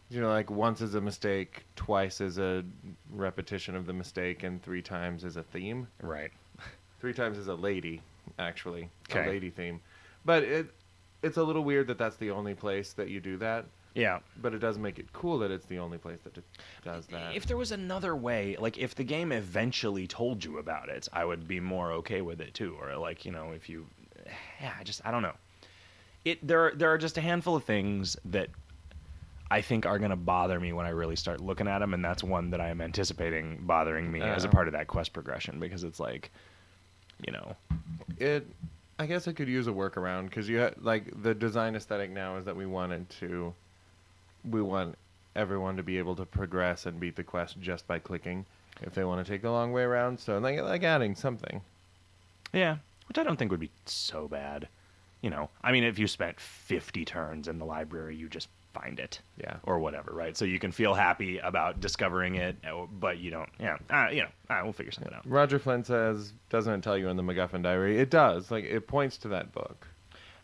You 0.09 0.21
know, 0.21 0.29
like 0.29 0.51
once 0.51 0.81
is 0.81 0.95
a 0.95 1.01
mistake, 1.01 1.65
twice 1.77 2.21
is 2.21 2.39
a 2.39 2.65
repetition 3.13 3.75
of 3.77 3.87
the 3.87 3.93
mistake, 3.93 4.43
and 4.43 4.63
three 4.63 4.83
times 4.83 5.25
is 5.25 5.37
a 5.37 5.43
theme. 5.43 5.87
right. 6.01 6.31
Three 7.01 7.15
times 7.15 7.39
is 7.39 7.49
a 7.49 7.55
lady, 7.55 8.03
actually, 8.39 8.91
Okay. 9.11 9.25
a 9.25 9.29
lady 9.29 9.49
theme. 9.51 9.81
But 10.25 10.43
it 10.43 10.67
it's 11.23 11.37
a 11.37 11.43
little 11.43 11.65
weird 11.65 11.87
that 11.89 11.99
that's 11.99 12.17
the 12.17 12.31
only 12.31 12.55
place 12.55 12.93
that 12.95 13.09
you 13.09 13.21
do 13.21 13.37
that. 13.39 13.67
Yeah. 13.95 14.21
But 14.41 14.55
it 14.55 14.61
does 14.61 14.79
make 14.79 14.99
it 14.99 15.13
cool 15.13 15.39
that 15.41 15.51
it's 15.51 15.67
the 15.67 15.79
only 15.79 15.99
place 15.99 16.21
that 16.23 16.33
does 16.85 17.07
that. 17.09 17.35
If 17.35 17.47
there 17.47 17.57
was 17.57 17.73
another 17.73 18.15
way, 18.15 18.57
like 18.59 18.79
if 18.79 18.95
the 18.95 19.03
game 19.05 19.33
eventually 19.33 20.07
told 20.07 20.45
you 20.45 20.59
about 20.59 20.89
it, 20.89 21.09
I 21.13 21.25
would 21.25 21.49
be 21.49 21.59
more 21.61 21.91
okay 21.93 22.21
with 22.23 22.41
it 22.41 22.55
too. 22.55 22.77
Or 22.81 22.95
like 22.97 23.25
you 23.25 23.33
know, 23.33 23.51
if 23.53 23.69
you, 23.69 23.87
yeah, 24.61 24.73
I 24.79 24.85
just 24.85 25.01
I 25.05 25.11
don't 25.11 25.23
know. 25.23 25.35
It 26.25 26.47
there 26.47 26.73
there 26.75 26.93
are 26.93 26.99
just 26.99 27.19
a 27.19 27.21
handful 27.21 27.57
of 27.57 27.65
things 27.65 28.17
that 28.27 28.49
I 29.51 29.61
think 29.63 29.87
are 29.87 29.99
going 29.99 30.11
to 30.11 30.17
bother 30.17 30.61
me 30.61 30.73
when 30.73 30.87
I 30.87 30.91
really 30.91 31.17
start 31.17 31.41
looking 31.41 31.67
at 31.67 31.81
them, 31.81 31.93
and 31.93 32.05
that's 32.05 32.23
one 32.23 32.51
that 32.51 32.61
I 32.61 32.69
am 32.69 32.81
anticipating 32.81 33.59
bothering 33.63 34.11
me 34.13 34.21
as 34.21 34.45
a 34.45 34.49
Uh. 34.49 34.53
part 34.53 34.69
of 34.69 34.73
that 34.75 34.87
quest 34.87 35.13
progression 35.13 35.59
because 35.59 35.83
it's 35.83 35.99
like, 35.99 36.31
you 37.27 37.33
know, 37.33 37.57
it 38.19 38.47
i 39.01 39.07
guess 39.07 39.27
it 39.27 39.35
could 39.35 39.49
use 39.49 39.67
a 39.67 39.73
workaround 39.73 40.27
because 40.27 40.49
you 40.49 40.61
ha- 40.61 40.71
like 40.81 41.23
the 41.23 41.35
design 41.35 41.75
aesthetic 41.75 42.11
now 42.11 42.37
is 42.37 42.45
that 42.45 42.55
we 42.55 42.67
wanted 42.67 43.09
to 43.11 43.53
we 44.49 44.63
want 44.63 44.97
everyone 45.35 45.77
to 45.77 45.83
be 45.83 45.99
able 45.99 46.15
to 46.15 46.25
progress 46.25 46.87
and 46.87 47.01
beat 47.01 47.17
the 47.17 47.25
quest 47.25 47.61
just 47.61 47.87
by 47.87 47.99
clicking 47.99 48.45
if 48.83 48.95
they 48.95 49.05
want 49.05 49.25
to 49.25 49.33
take 49.33 49.43
the 49.43 49.51
long 49.51 49.73
way 49.73 49.83
around 49.83 50.19
so 50.19 50.39
like 50.39 50.61
like 50.61 50.85
adding 50.85 51.15
something 51.15 51.61
yeah, 52.53 52.79
which 53.09 53.19
I 53.19 53.23
don't 53.23 53.37
think 53.37 53.51
would 53.51 53.61
be 53.61 53.71
so 53.87 54.29
bad. 54.29 54.69
You 55.23 55.31
know, 55.31 55.51
I 55.63 55.73
mean, 55.73 55.85
if 55.85 55.99
you 55.99 56.07
spent 56.07 56.41
fifty 56.41 57.05
turns 57.05 57.47
in 57.49 57.59
the 57.59 57.65
library, 57.65 58.17
you 58.17 58.29
just 58.29 58.49
find 58.73 59.01
it. 59.01 59.21
yeah 59.37 59.57
or 59.65 59.79
whatever, 59.81 60.13
right? 60.13 60.37
So 60.37 60.45
you 60.45 60.59
can 60.59 60.71
feel 60.73 60.95
happy 60.95 61.39
about 61.39 61.81
discovering 61.81 62.37
it, 62.37 62.57
uh, 62.65 62.87
but 63.01 63.19
you 63.19 63.31
don't. 63.31 63.49
Yeah, 63.59 63.79
uh, 63.91 64.09
you 64.11 64.23
know, 64.23 64.29
uh, 64.49 64.61
we'll 64.63 64.73
figure 64.73 64.93
something 64.93 65.13
out. 65.15 65.29
roger 65.29 65.59
flynn 65.59 65.83
says 65.85 66.33
doesn't 66.49 66.73
it 66.73 66.83
tell 66.83 66.97
you 66.97 67.09
in 67.09 67.17
the 67.17 67.23
macguffin 67.23 67.63
diary 67.63 67.99
it 67.99 68.11
does 68.11 68.51
like 68.51 68.65
it 68.65 68.87
points 68.87 69.17
to 69.19 69.29
that 69.29 69.53
book 69.53 69.87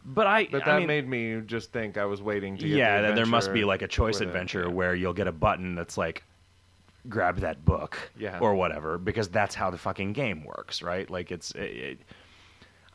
But 0.04 0.26
I, 0.26 0.46
but 0.50 0.62
I 0.62 0.72
that 0.72 0.78
mean, 0.78 0.86
made 0.86 1.08
me 1.08 1.40
just 1.46 1.72
think 1.72 1.96
i 1.98 2.04
was 2.04 2.20
waiting 2.22 2.56
to 2.58 2.68
get 2.68 2.76
yeah, 2.76 3.00
the 3.08 3.14
there 3.14 3.26
must 3.26 3.52
be 3.52 3.64
like 3.64 3.82
a 3.82 3.88
choice 3.88 4.14
with 4.20 4.22
it, 4.22 4.26
adventure 4.28 4.62
yeah. 4.62 4.68
where 4.74 4.94
you'll 4.94 5.12
get 5.14 5.26
a 5.28 5.32
button 5.32 5.74
that's 5.74 5.96
like, 5.98 6.22
grab 7.08 7.38
that 7.38 7.64
book, 7.64 8.10
Yeah. 8.18 8.38
or 8.40 8.54
whatever, 8.54 8.98
because 8.98 9.28
that's 9.28 9.54
how 9.54 9.70
the 9.70 9.78
fucking 9.78 10.12
game 10.12 10.44
works, 10.44 10.82
right? 10.82 11.08
Like 11.08 11.30
it's, 11.30 11.52
it, 11.52 11.60
it, 11.60 11.98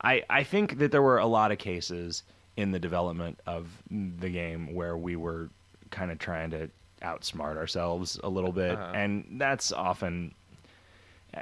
I, 0.01 0.23
I 0.29 0.43
think 0.43 0.79
that 0.79 0.91
there 0.91 1.01
were 1.01 1.17
a 1.19 1.27
lot 1.27 1.51
of 1.51 1.57
cases 1.59 2.23
in 2.57 2.71
the 2.71 2.79
development 2.79 3.39
of 3.47 3.67
the 3.89 4.29
game 4.29 4.73
where 4.73 4.97
we 4.97 5.15
were 5.15 5.49
kind 5.89 6.11
of 6.11 6.19
trying 6.19 6.51
to 6.51 6.69
outsmart 7.01 7.57
ourselves 7.57 8.19
a 8.23 8.29
little 8.29 8.51
bit, 8.51 8.71
Uh-huh. 8.73 8.91
and 8.95 9.25
that's 9.39 9.71
often 9.71 10.33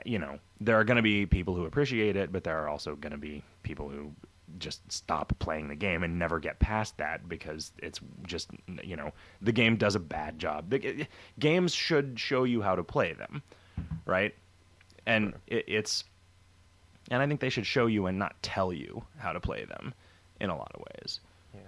you 0.06 0.20
know, 0.20 0.38
there 0.62 0.80
are 0.80 0.84
going 0.84 0.98
to 0.98 1.02
be 1.04 1.26
people 1.26 1.56
who 1.56 1.66
appreciate 1.66 2.16
it, 2.16 2.32
but 2.32 2.44
there 2.44 2.60
are 2.60 2.68
also 2.70 2.96
going 2.96 3.12
to 3.12 3.18
be 3.18 3.44
people 3.64 3.90
who 3.90 4.12
just 4.60 4.80
stop 4.92 5.34
playing 5.40 5.68
the 5.68 5.76
game 5.76 6.04
and 6.04 6.20
never 6.20 6.40
get 6.40 6.60
past 6.60 6.98
that 6.98 7.28
because 7.28 7.72
it's 7.80 8.00
just, 8.26 8.50
you 8.84 8.96
know, 8.96 9.12
the 9.42 9.52
game 9.52 9.78
does 9.78 9.96
a 9.96 10.00
bad 10.00 10.38
job. 10.38 10.70
The, 10.70 11.08
games 11.40 11.74
should 11.74 12.20
show 12.20 12.44
you 12.44 12.62
how 12.62 12.76
to 12.76 12.84
play 12.84 13.14
them, 13.14 13.42
right? 14.06 14.36
And 15.08 15.34
it, 15.48 15.66
it's, 15.68 16.04
and 17.10 17.22
I 17.22 17.28
think 17.28 17.40
they 17.40 17.50
should 17.50 17.66
show 17.66 17.88
you 17.88 18.06
and 18.06 18.20
not 18.20 18.36
tell 18.44 18.72
you 18.72 19.04
how 19.18 19.34
to 19.34 19.40
play 19.40 19.66
them 19.66 19.94
in 20.40 20.50
a 20.50 20.56
lot 20.58 20.72
of 20.74 20.82
ways. 20.82 21.20
yeah. 21.54 21.60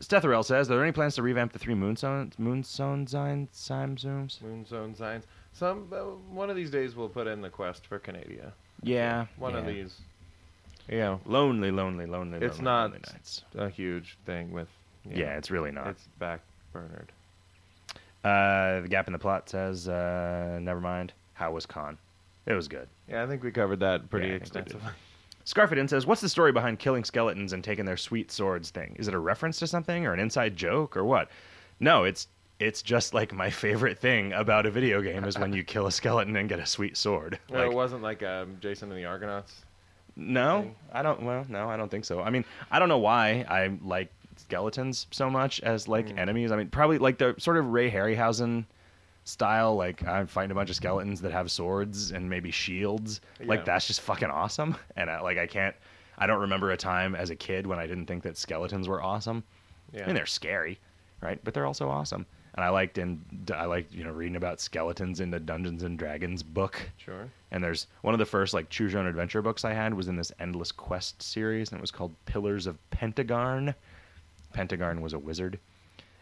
Stethorel 0.00 0.42
says, 0.42 0.70
"Are 0.70 0.74
there 0.74 0.82
any 0.82 0.92
plans 0.92 1.14
to 1.16 1.22
revamp 1.22 1.52
the 1.52 1.58
three 1.58 1.74
Moonstone 1.74 2.32
Moonstone 2.38 3.06
Zine 3.06 3.48
Sim 3.52 3.96
Zooms?" 3.96 4.40
moon 4.42 4.64
zone 4.66 4.94
signs 4.94 5.24
some 5.52 5.88
uh, 5.92 5.96
one 6.34 6.48
of 6.50 6.56
these 6.56 6.70
days 6.70 6.94
we'll 6.96 7.08
put 7.08 7.26
in 7.26 7.40
the 7.42 7.50
quest 7.50 7.86
for 7.86 7.98
Canadia 7.98 8.52
Yeah, 8.82 9.26
one 9.36 9.54
of 9.54 9.66
yeah. 9.66 9.72
these 9.72 10.00
yeah 10.88 11.18
Lonely, 11.26 11.70
lonely, 11.70 12.06
lonely. 12.06 12.38
It's 12.38 12.56
lonely, 12.58 12.64
not- 12.64 12.82
lonely 12.92 13.00
nights. 13.12 13.44
a 13.56 13.68
huge 13.68 14.16
thing 14.26 14.52
with 14.52 14.68
Yeah, 15.04 15.36
it's 15.36 15.50
really 15.50 15.70
not. 15.70 15.88
it's 15.88 16.08
back 16.18 16.40
burnered. 16.72 17.12
Uh, 18.22 18.80
the 18.80 18.88
gap 18.88 19.06
in 19.06 19.12
the 19.12 19.18
plot 19.18 19.48
says, 19.48 19.88
uh, 19.88 20.58
"Never 20.62 20.80
mind." 20.80 21.12
How 21.34 21.52
was 21.52 21.64
Con? 21.64 21.96
It 22.46 22.52
was 22.52 22.68
good. 22.68 22.86
Yeah, 23.08 23.22
I 23.22 23.26
think 23.26 23.42
we 23.42 23.50
covered 23.50 23.80
that 23.80 24.10
pretty 24.10 24.28
Yeah, 24.28 24.34
I 24.34 24.38
think 24.40 24.54
we 24.54 24.60
did. 24.60 24.66
extensively. 24.66 24.92
Scarfidin 25.46 25.88
says, 25.88 26.06
"What's 26.06 26.20
the 26.20 26.28
story 26.28 26.52
behind 26.52 26.78
killing 26.78 27.04
skeletons 27.04 27.52
and 27.52 27.64
taking 27.64 27.84
their 27.84 27.96
sweet 27.96 28.30
swords 28.30 28.70
thing? 28.70 28.96
Is 28.98 29.08
it 29.08 29.14
a 29.14 29.18
reference 29.18 29.58
to 29.60 29.66
something 29.66 30.06
or 30.06 30.12
an 30.12 30.20
inside 30.20 30.56
joke 30.56 30.96
or 30.96 31.04
what?" 31.04 31.28
No, 31.80 32.04
it's 32.04 32.28
it's 32.58 32.82
just 32.82 33.14
like 33.14 33.32
my 33.32 33.48
favorite 33.50 33.98
thing 33.98 34.32
about 34.34 34.66
a 34.66 34.70
video 34.70 35.00
game 35.00 35.24
is 35.24 35.38
when 35.38 35.52
you 35.54 35.64
kill 35.64 35.86
a 35.86 35.92
skeleton 35.92 36.36
and 36.36 36.46
get 36.48 36.58
a 36.58 36.66
sweet 36.66 36.96
sword. 36.96 37.38
No, 37.50 37.58
Like, 37.58 37.70
it 37.70 37.74
wasn't 37.74 38.02
like 38.02 38.22
um, 38.22 38.58
Jason 38.60 38.90
and 38.90 38.98
the 39.00 39.06
Argonauts. 39.06 39.62
No, 40.16 40.62
thing? 40.62 40.74
I 40.92 41.02
don't. 41.02 41.22
Well, 41.22 41.46
no, 41.48 41.70
I 41.70 41.76
don't 41.78 41.90
think 41.90 42.04
so. 42.04 42.20
I 42.20 42.28
mean, 42.30 42.44
I 42.70 42.78
don't 42.78 42.88
know 42.90 42.98
why 42.98 43.46
I 43.48 43.70
like 43.82 44.12
skeletons 44.36 45.06
so 45.10 45.30
much 45.30 45.60
as 45.60 45.88
like 45.88 46.08
Mm. 46.08 46.18
enemies. 46.18 46.52
I 46.52 46.56
mean, 46.56 46.68
probably 46.68 46.98
like 46.98 47.16
the 47.18 47.34
sort 47.38 47.56
of 47.56 47.66
Ray 47.66 47.90
Harryhausen 47.90 48.66
style. 49.24 49.76
Like 49.76 50.06
I'm 50.06 50.26
fighting 50.26 50.50
a 50.50 50.54
bunch 50.54 50.70
of 50.70 50.76
skeletons 50.76 51.20
that 51.22 51.32
have 51.32 51.50
swords 51.50 52.12
and 52.12 52.28
maybe 52.28 52.50
shields. 52.50 53.20
Like 53.44 53.64
that's 53.64 53.86
just 53.86 54.00
fucking 54.00 54.30
awesome. 54.30 54.76
And 54.96 55.10
I, 55.10 55.20
like 55.20 55.38
I 55.38 55.46
can't. 55.46 55.74
I 56.18 56.26
don't 56.26 56.40
remember 56.40 56.70
a 56.70 56.76
time 56.76 57.14
as 57.14 57.30
a 57.30 57.36
kid 57.36 57.66
when 57.66 57.78
I 57.78 57.86
didn't 57.86 58.04
think 58.06 58.22
that 58.24 58.36
skeletons 58.36 58.88
were 58.88 59.02
awesome. 59.02 59.42
Yeah. 59.92 60.02
I 60.02 60.06
mean, 60.06 60.14
they're 60.14 60.26
scary, 60.26 60.78
right? 61.22 61.40
But 61.42 61.54
they're 61.54 61.64
also 61.64 61.88
awesome. 61.88 62.26
And 62.54 62.64
I 62.64 62.68
liked 62.68 62.98
and 62.98 63.24
I 63.54 63.64
liked 63.64 63.94
you 63.94 64.04
know 64.04 64.10
reading 64.10 64.36
about 64.36 64.60
skeletons 64.60 65.20
in 65.20 65.30
the 65.30 65.40
Dungeons 65.40 65.82
and 65.82 65.98
Dragons 65.98 66.42
book. 66.42 66.80
Sure. 66.98 67.28
And 67.52 67.62
there's 67.62 67.86
one 68.02 68.12
of 68.12 68.18
the 68.18 68.26
first 68.26 68.52
like 68.52 68.68
choose 68.68 68.92
your 68.92 69.00
own 69.00 69.06
adventure 69.06 69.40
books 69.40 69.64
I 69.64 69.72
had 69.72 69.94
was 69.94 70.08
in 70.08 70.16
this 70.16 70.32
endless 70.40 70.72
quest 70.72 71.22
series, 71.22 71.70
and 71.70 71.78
it 71.78 71.80
was 71.80 71.90
called 71.90 72.12
Pillars 72.26 72.66
of 72.66 72.78
Pentegarn. 72.90 73.74
Pentegarn 74.52 75.00
was 75.00 75.12
a 75.12 75.18
wizard, 75.18 75.58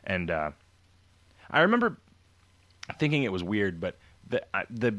and 0.04 0.30
uh, 0.30 0.50
I 1.50 1.60
remember 1.60 1.96
thinking 2.98 3.24
it 3.24 3.32
was 3.32 3.42
weird, 3.42 3.80
but 3.80 3.96
the 4.28 4.42
the 4.70 4.94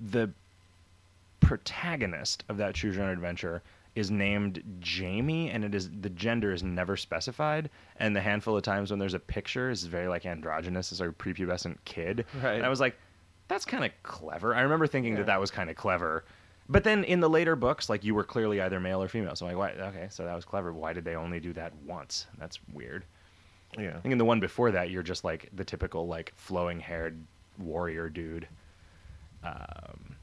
the 0.00 0.30
protagonist 1.40 2.44
of 2.48 2.56
that 2.58 2.74
choose 2.74 2.96
your 2.96 3.04
own 3.04 3.10
adventure 3.10 3.62
is 3.94 4.10
named 4.10 4.62
Jamie, 4.80 5.50
and 5.50 5.64
it 5.64 5.74
is 5.74 5.90
the 6.00 6.08
gender 6.10 6.52
is 6.52 6.62
never 6.62 6.96
specified. 6.96 7.68
And 7.98 8.16
the 8.16 8.20
handful 8.22 8.56
of 8.56 8.62
times 8.62 8.90
when 8.90 8.98
there's 8.98 9.12
a 9.14 9.18
picture 9.18 9.68
is 9.70 9.84
very 9.84 10.08
like 10.08 10.24
androgynous, 10.24 10.92
as 10.92 11.00
a 11.00 11.08
prepubescent 11.08 11.76
kid. 11.84 12.24
Right. 12.42 12.54
And 12.54 12.64
I 12.64 12.70
was 12.70 12.80
like, 12.80 12.96
that's 13.48 13.66
kind 13.66 13.84
of 13.84 13.90
clever. 14.02 14.54
I 14.54 14.62
remember 14.62 14.86
thinking 14.86 15.12
Yeah. 15.12 15.18
that 15.20 15.26
that 15.26 15.40
was 15.40 15.50
kind 15.50 15.68
of 15.68 15.76
clever. 15.76 16.24
But 16.68 16.84
then 16.84 17.04
in 17.04 17.20
the 17.20 17.28
later 17.28 17.54
books, 17.54 17.90
like 17.90 18.02
you 18.02 18.14
were 18.14 18.24
clearly 18.24 18.62
either 18.62 18.80
male 18.80 19.02
or 19.02 19.08
female. 19.08 19.36
So 19.36 19.46
I'm 19.46 19.54
like, 19.56 19.76
why? 19.76 19.84
Okay, 19.88 20.06
so 20.10 20.24
that 20.24 20.34
was 20.34 20.46
clever. 20.46 20.72
Why 20.72 20.94
did 20.94 21.04
they 21.04 21.16
only 21.16 21.38
do 21.40 21.52
that 21.54 21.74
once? 21.84 22.26
That's 22.38 22.58
weird. 22.72 23.04
Yeah. 23.78 23.94
I 23.96 24.00
think 24.00 24.12
in 24.12 24.18
the 24.18 24.24
one 24.24 24.40
before 24.40 24.70
that, 24.72 24.90
you're 24.90 25.02
just 25.02 25.24
like 25.24 25.48
the 25.52 25.64
typical 25.64 26.06
like 26.06 26.32
flowing 26.36 26.80
haired 26.80 27.22
warrior 27.58 28.08
dude. 28.08 28.46
Um, 29.42 30.16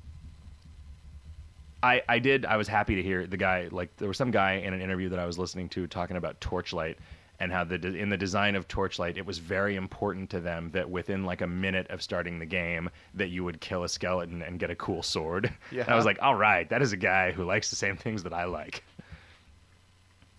I 1.82 2.02
I 2.08 2.20
did 2.20 2.46
I 2.46 2.58
was 2.58 2.68
happy 2.68 2.96
to 2.96 3.04
hear 3.04 3.26
the 3.26 3.38
guy 3.38 3.70
like 3.72 3.96
there 3.98 4.08
was 4.08 4.18
some 4.18 4.32
guy 4.32 4.54
in 4.54 4.74
an 4.74 4.82
interview 4.82 5.10
that 5.10 5.20
I 5.20 5.26
was 5.26 5.38
listening 5.38 5.70
to 5.70 5.88
talking 5.88 6.18
about 6.18 6.40
Torchlight 6.42 6.98
and 7.40 7.52
how 7.52 7.64
the 7.64 7.78
de- 7.78 7.98
in 7.98 8.10
the 8.10 8.18
design 8.18 8.56
of 8.56 8.68
Torchlight 8.68 9.18
it 9.18 9.26
was 9.26 9.38
very 9.40 9.76
important 9.76 10.30
to 10.32 10.40
them 10.42 10.70
that 10.72 10.90
within 10.90 11.26
like 11.26 11.42
a 11.42 11.48
minute 11.48 11.88
of 11.90 12.02
starting 12.02 12.38
the 12.40 12.46
game 12.46 12.90
that 13.14 13.30
you 13.30 13.44
would 13.46 13.62
kill 13.62 13.84
a 13.84 13.90
skeleton 13.90 14.42
and 14.42 14.60
get 14.60 14.70
a 14.70 14.76
cool 14.76 15.02
sword. 15.02 15.52
Yeah. 15.72 15.84
And 15.84 15.92
I 15.92 15.96
was 15.96 16.06
like, 16.06 16.18
all 16.22 16.36
right, 16.36 16.68
that 16.70 16.82
is 16.82 16.94
a 16.94 16.98
guy 16.98 17.32
who 17.32 17.44
likes 17.44 17.70
the 17.70 17.76
same 17.76 17.96
things 17.96 18.24
that 18.24 18.34
I 18.34 18.46
like. 18.46 18.84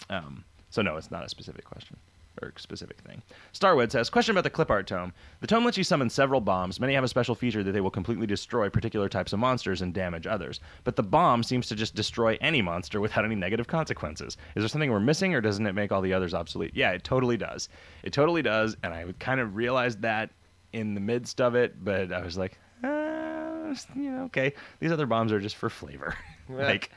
Um, 0.09 0.45
so 0.71 0.83
no, 0.83 0.97
it's 0.97 1.11
not 1.11 1.25
a 1.25 1.29
specific 1.29 1.65
question 1.65 1.97
or 2.43 2.53
specific 2.57 3.01
thing. 3.01 3.23
Starwood 3.53 3.93
says, 3.93 4.11
question 4.11 4.33
about 4.33 4.45
the 4.45 4.51
clip 4.51 4.71
art 4.71 4.87
tome. 4.87 5.13
The 5.41 5.47
tome 5.47 5.65
lets 5.65 5.79
you 5.79 5.85
summon 5.85 6.11
several 6.11 6.41
bombs. 6.41 6.81
Many 6.81 6.95
have 6.95 7.05
a 7.05 7.09
special 7.09 7.35
feature 7.35 7.63
that 7.63 7.73
they 7.73 7.81
will 7.81 7.91
completely 7.91 8.27
destroy 8.27 8.69
particular 8.69 9.09
types 9.09 9.33
of 9.33 9.39
monsters 9.39 9.83
and 9.83 9.93
damage 9.95 10.27
others. 10.27 10.61
But 10.85 10.97
the 10.97 11.03
bomb 11.03 11.43
seems 11.43 11.67
to 11.69 11.75
just 11.75 11.95
destroy 11.95 12.39
any 12.41 12.63
monster 12.63 13.01
without 13.01 13.25
any 13.25 13.35
negative 13.35 13.67
consequences. 13.67 14.37
Is 14.55 14.63
there 14.63 14.69
something 14.69 14.91
we're 14.91 15.01
missing, 15.01 15.35
or 15.35 15.41
doesn't 15.41 15.67
it 15.67 15.75
make 15.75 15.93
all 15.93 16.03
the 16.03 16.15
others 16.15 16.35
obsolete? 16.35 16.73
Yeah, 16.75 16.91
it 16.93 17.05
totally 17.05 17.37
does. 17.37 17.69
It 18.03 18.13
totally 18.13 18.43
does, 18.43 18.77
and 18.83 18.93
I 18.93 19.07
kind 19.19 19.41
of 19.41 19.57
realized 19.57 20.03
that 20.03 20.31
in 20.73 20.95
the 20.95 21.01
midst 21.01 21.41
of 21.41 21.55
it, 21.55 21.83
but 21.85 22.13
I 22.13 22.23
was 22.23 22.39
like, 22.39 22.59
uh, 22.85 23.75
you 23.95 24.11
know, 24.11 24.25
okay, 24.25 24.53
these 24.79 24.93
other 24.93 25.07
bombs 25.07 25.33
are 25.33 25.41
just 25.41 25.57
for 25.57 25.71
flavor. 25.71 26.17
Yeah. 26.51 26.67
like, 26.67 26.91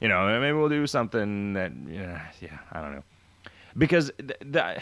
you 0.00 0.06
know, 0.06 0.38
maybe 0.38 0.56
we'll 0.56 0.68
do 0.68 0.86
something 0.86 1.54
that, 1.54 1.72
yeah, 1.88 2.22
yeah, 2.40 2.58
I 2.70 2.80
don't 2.80 2.94
know 2.94 3.02
because 3.76 4.10
th- 4.18 4.38
the, 4.40 4.80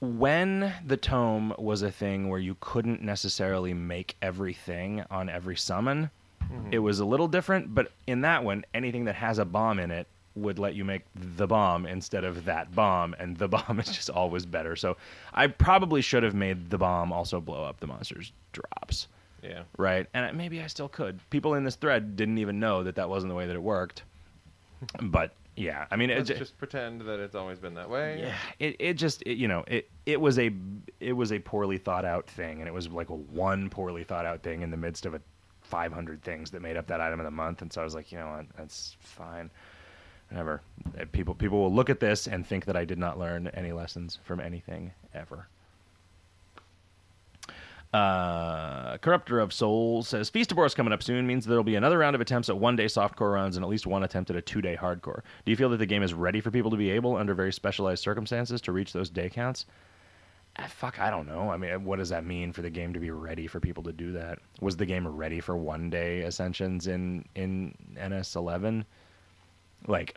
when 0.00 0.72
the 0.86 0.96
tome 0.96 1.54
was 1.58 1.82
a 1.82 1.90
thing 1.90 2.28
where 2.28 2.38
you 2.38 2.56
couldn't 2.60 3.02
necessarily 3.02 3.74
make 3.74 4.16
everything 4.22 5.04
on 5.10 5.28
every 5.28 5.56
summon, 5.56 6.10
Mm-hmm. 6.40 6.72
it 6.72 6.78
was 6.78 6.98
a 6.98 7.04
little 7.04 7.28
different. 7.28 7.72
But 7.76 7.92
in 8.08 8.22
that 8.22 8.42
one, 8.42 8.64
anything 8.74 9.04
that 9.04 9.14
has 9.14 9.38
a 9.38 9.44
bomb 9.44 9.78
in 9.78 9.92
it 9.92 10.08
would 10.34 10.58
let 10.58 10.74
you 10.74 10.84
make 10.84 11.02
the 11.14 11.46
bomb 11.46 11.86
instead 11.86 12.24
of 12.24 12.46
that 12.46 12.74
bomb, 12.74 13.14
and 13.20 13.36
the 13.36 13.46
bomb 13.56 13.78
is 13.78 13.86
just 13.86 14.10
always 14.10 14.46
better. 14.46 14.74
So 14.74 14.96
I 15.32 15.46
probably 15.46 16.00
should 16.00 16.24
have 16.24 16.34
made 16.34 16.68
the 16.70 16.78
bomb 16.78 17.12
also 17.12 17.40
blow 17.40 17.62
up 17.62 17.78
the 17.78 17.86
monster's 17.86 18.32
drops 18.52 19.06
Yeah. 19.44 19.62
right? 19.78 20.08
And 20.12 20.36
maybe 20.36 20.60
I 20.60 20.66
still 20.66 20.88
could. 20.88 21.20
People 21.30 21.54
in 21.54 21.62
this 21.62 21.76
thread 21.76 22.16
didn't 22.16 22.38
even 22.38 22.58
know 22.58 22.82
that 22.82 22.96
that 22.96 23.08
wasn't 23.08 23.28
the 23.30 23.36
way 23.36 23.46
that 23.46 23.54
it 23.54 23.62
worked. 23.62 24.02
But 25.00 25.32
yeah. 25.60 25.86
I 25.90 25.96
mean, 25.96 26.10
it, 26.10 26.16
Let's 26.18 26.28
ju- 26.30 26.36
just 26.38 26.58
pretend 26.58 27.02
that 27.02 27.20
it's 27.20 27.34
always 27.34 27.58
been 27.58 27.74
that 27.74 27.90
way. 27.90 28.20
yeah, 28.20 28.34
it 28.58 28.76
it 28.78 28.94
just 28.94 29.22
it, 29.22 29.36
you 29.36 29.48
know 29.48 29.64
it 29.66 29.90
it 30.06 30.20
was 30.20 30.38
a 30.38 30.50
it 31.00 31.12
was 31.12 31.32
a 31.32 31.38
poorly 31.38 31.78
thought 31.78 32.04
out 32.04 32.26
thing, 32.28 32.60
and 32.60 32.68
it 32.68 32.72
was 32.72 32.88
like 32.88 33.10
a 33.10 33.14
one 33.14 33.68
poorly 33.70 34.04
thought 34.04 34.26
out 34.26 34.42
thing 34.42 34.62
in 34.62 34.70
the 34.70 34.76
midst 34.76 35.06
of 35.06 35.14
a 35.14 35.20
500 35.62 36.22
things 36.22 36.50
that 36.50 36.62
made 36.62 36.76
up 36.76 36.86
that 36.88 37.00
item 37.00 37.20
of 37.20 37.24
the 37.24 37.30
month, 37.30 37.62
and 37.62 37.72
so 37.72 37.80
I 37.80 37.84
was 37.84 37.94
like, 37.94 38.10
you 38.10 38.18
know 38.18 38.30
what, 38.30 38.46
that's 38.56 38.96
fine. 39.00 39.50
Whatever. 40.30 40.62
People 41.12 41.34
people 41.34 41.60
will 41.60 41.72
look 41.72 41.90
at 41.90 42.00
this 42.00 42.26
and 42.26 42.46
think 42.46 42.64
that 42.66 42.76
I 42.76 42.84
did 42.84 42.98
not 42.98 43.18
learn 43.18 43.48
any 43.48 43.72
lessons 43.72 44.18
from 44.24 44.40
anything 44.40 44.92
ever. 45.14 45.46
Uh, 47.92 48.98
Corruptor 48.98 49.42
of 49.42 49.52
Souls 49.52 50.06
says 50.06 50.30
Feast 50.30 50.52
of 50.52 50.56
Boris 50.56 50.74
coming 50.74 50.92
up 50.92 51.02
soon 51.02 51.26
means 51.26 51.44
there 51.44 51.56
will 51.56 51.64
be 51.64 51.74
another 51.74 51.98
round 51.98 52.14
of 52.14 52.20
attempts 52.20 52.48
at 52.48 52.56
one 52.56 52.76
day 52.76 52.84
softcore 52.84 53.34
runs 53.34 53.56
and 53.56 53.64
at 53.64 53.68
least 53.68 53.86
one 53.86 54.04
attempt 54.04 54.30
at 54.30 54.36
a 54.36 54.42
two 54.42 54.62
day 54.62 54.76
hardcore. 54.76 55.22
Do 55.44 55.50
you 55.50 55.56
feel 55.56 55.70
that 55.70 55.78
the 55.78 55.86
game 55.86 56.02
is 56.04 56.14
ready 56.14 56.40
for 56.40 56.52
people 56.52 56.70
to 56.70 56.76
be 56.76 56.90
able, 56.90 57.16
under 57.16 57.34
very 57.34 57.52
specialized 57.52 58.02
circumstances, 58.02 58.60
to 58.62 58.72
reach 58.72 58.92
those 58.92 59.10
day 59.10 59.28
counts? 59.28 59.66
Ah, 60.56 60.66
fuck, 60.68 61.00
I 61.00 61.10
don't 61.10 61.26
know. 61.26 61.50
I 61.50 61.56
mean, 61.56 61.84
what 61.84 61.98
does 61.98 62.08
that 62.10 62.24
mean 62.24 62.52
for 62.52 62.62
the 62.62 62.70
game 62.70 62.92
to 62.92 63.00
be 63.00 63.10
ready 63.10 63.46
for 63.46 63.60
people 63.60 63.82
to 63.84 63.92
do 63.92 64.12
that? 64.12 64.38
Was 64.60 64.76
the 64.76 64.86
game 64.86 65.06
ready 65.06 65.40
for 65.40 65.56
one 65.56 65.90
day 65.90 66.22
ascensions 66.22 66.86
in 66.86 67.24
in 67.34 67.74
NS11? 67.96 68.84
Like, 69.86 70.16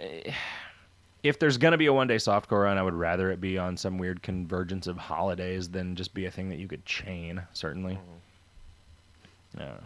eh, 0.00 0.32
if 1.22 1.38
there's 1.38 1.58
gonna 1.58 1.78
be 1.78 1.86
a 1.86 1.92
one 1.92 2.06
day 2.06 2.16
softcore 2.16 2.64
run, 2.64 2.78
I 2.78 2.82
would 2.82 2.94
rather 2.94 3.30
it 3.30 3.40
be 3.40 3.58
on 3.58 3.76
some 3.76 3.98
weird 3.98 4.22
convergence 4.22 4.86
of 4.86 4.96
holidays 4.96 5.68
than 5.68 5.96
just 5.96 6.14
be 6.14 6.26
a 6.26 6.30
thing 6.30 6.48
that 6.48 6.58
you 6.58 6.68
could 6.68 6.84
chain. 6.84 7.42
Certainly. 7.52 7.98
Don't. 9.56 9.82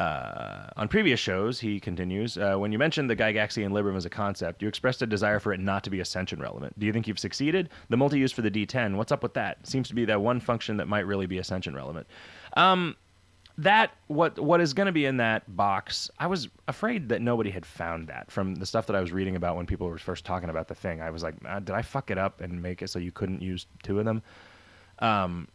Uh, 0.00 0.66
on 0.76 0.88
previous 0.88 1.20
shows, 1.20 1.60
he 1.60 1.78
continues, 1.78 2.38
uh, 2.38 2.54
when 2.56 2.72
you 2.72 2.78
mentioned 2.78 3.10
the 3.10 3.14
Gygaxian 3.14 3.70
Libram 3.70 3.96
as 3.96 4.06
a 4.06 4.10
concept, 4.10 4.62
you 4.62 4.68
expressed 4.68 5.02
a 5.02 5.06
desire 5.06 5.38
for 5.38 5.52
it 5.52 5.60
not 5.60 5.84
to 5.84 5.90
be 5.90 6.00
Ascension 6.00 6.40
relevant. 6.40 6.78
Do 6.78 6.86
you 6.86 6.92
think 6.94 7.06
you've 7.06 7.18
succeeded? 7.18 7.68
The 7.90 7.98
multi 7.98 8.18
use 8.18 8.32
for 8.32 8.40
the 8.40 8.50
D10, 8.50 8.96
what's 8.96 9.12
up 9.12 9.22
with 9.22 9.34
that? 9.34 9.66
Seems 9.66 9.88
to 9.88 9.94
be 9.94 10.06
that 10.06 10.22
one 10.22 10.40
function 10.40 10.78
that 10.78 10.88
might 10.88 11.06
really 11.06 11.26
be 11.26 11.36
Ascension 11.36 11.76
relevant. 11.76 12.06
Um, 12.56 12.96
that 13.62 13.92
what 14.06 14.38
what 14.38 14.60
is 14.60 14.72
going 14.72 14.86
to 14.86 14.92
be 14.92 15.04
in 15.04 15.18
that 15.18 15.54
box? 15.54 16.10
I 16.18 16.26
was 16.26 16.48
afraid 16.66 17.08
that 17.10 17.20
nobody 17.20 17.50
had 17.50 17.66
found 17.66 18.08
that 18.08 18.30
from 18.30 18.54
the 18.54 18.66
stuff 18.66 18.86
that 18.86 18.96
I 18.96 19.00
was 19.00 19.12
reading 19.12 19.36
about 19.36 19.56
when 19.56 19.66
people 19.66 19.86
were 19.86 19.98
first 19.98 20.24
talking 20.24 20.48
about 20.48 20.68
the 20.68 20.74
thing. 20.74 21.02
I 21.02 21.10
was 21.10 21.22
like, 21.22 21.34
uh, 21.46 21.60
did 21.60 21.74
I 21.74 21.82
fuck 21.82 22.10
it 22.10 22.18
up 22.18 22.40
and 22.40 22.62
make 22.62 22.80
it 22.80 22.88
so 22.88 22.98
you 22.98 23.12
couldn't 23.12 23.42
use 23.42 23.66
two 23.82 23.98
of 23.98 24.06
them? 24.06 24.22
Um, 25.00 25.48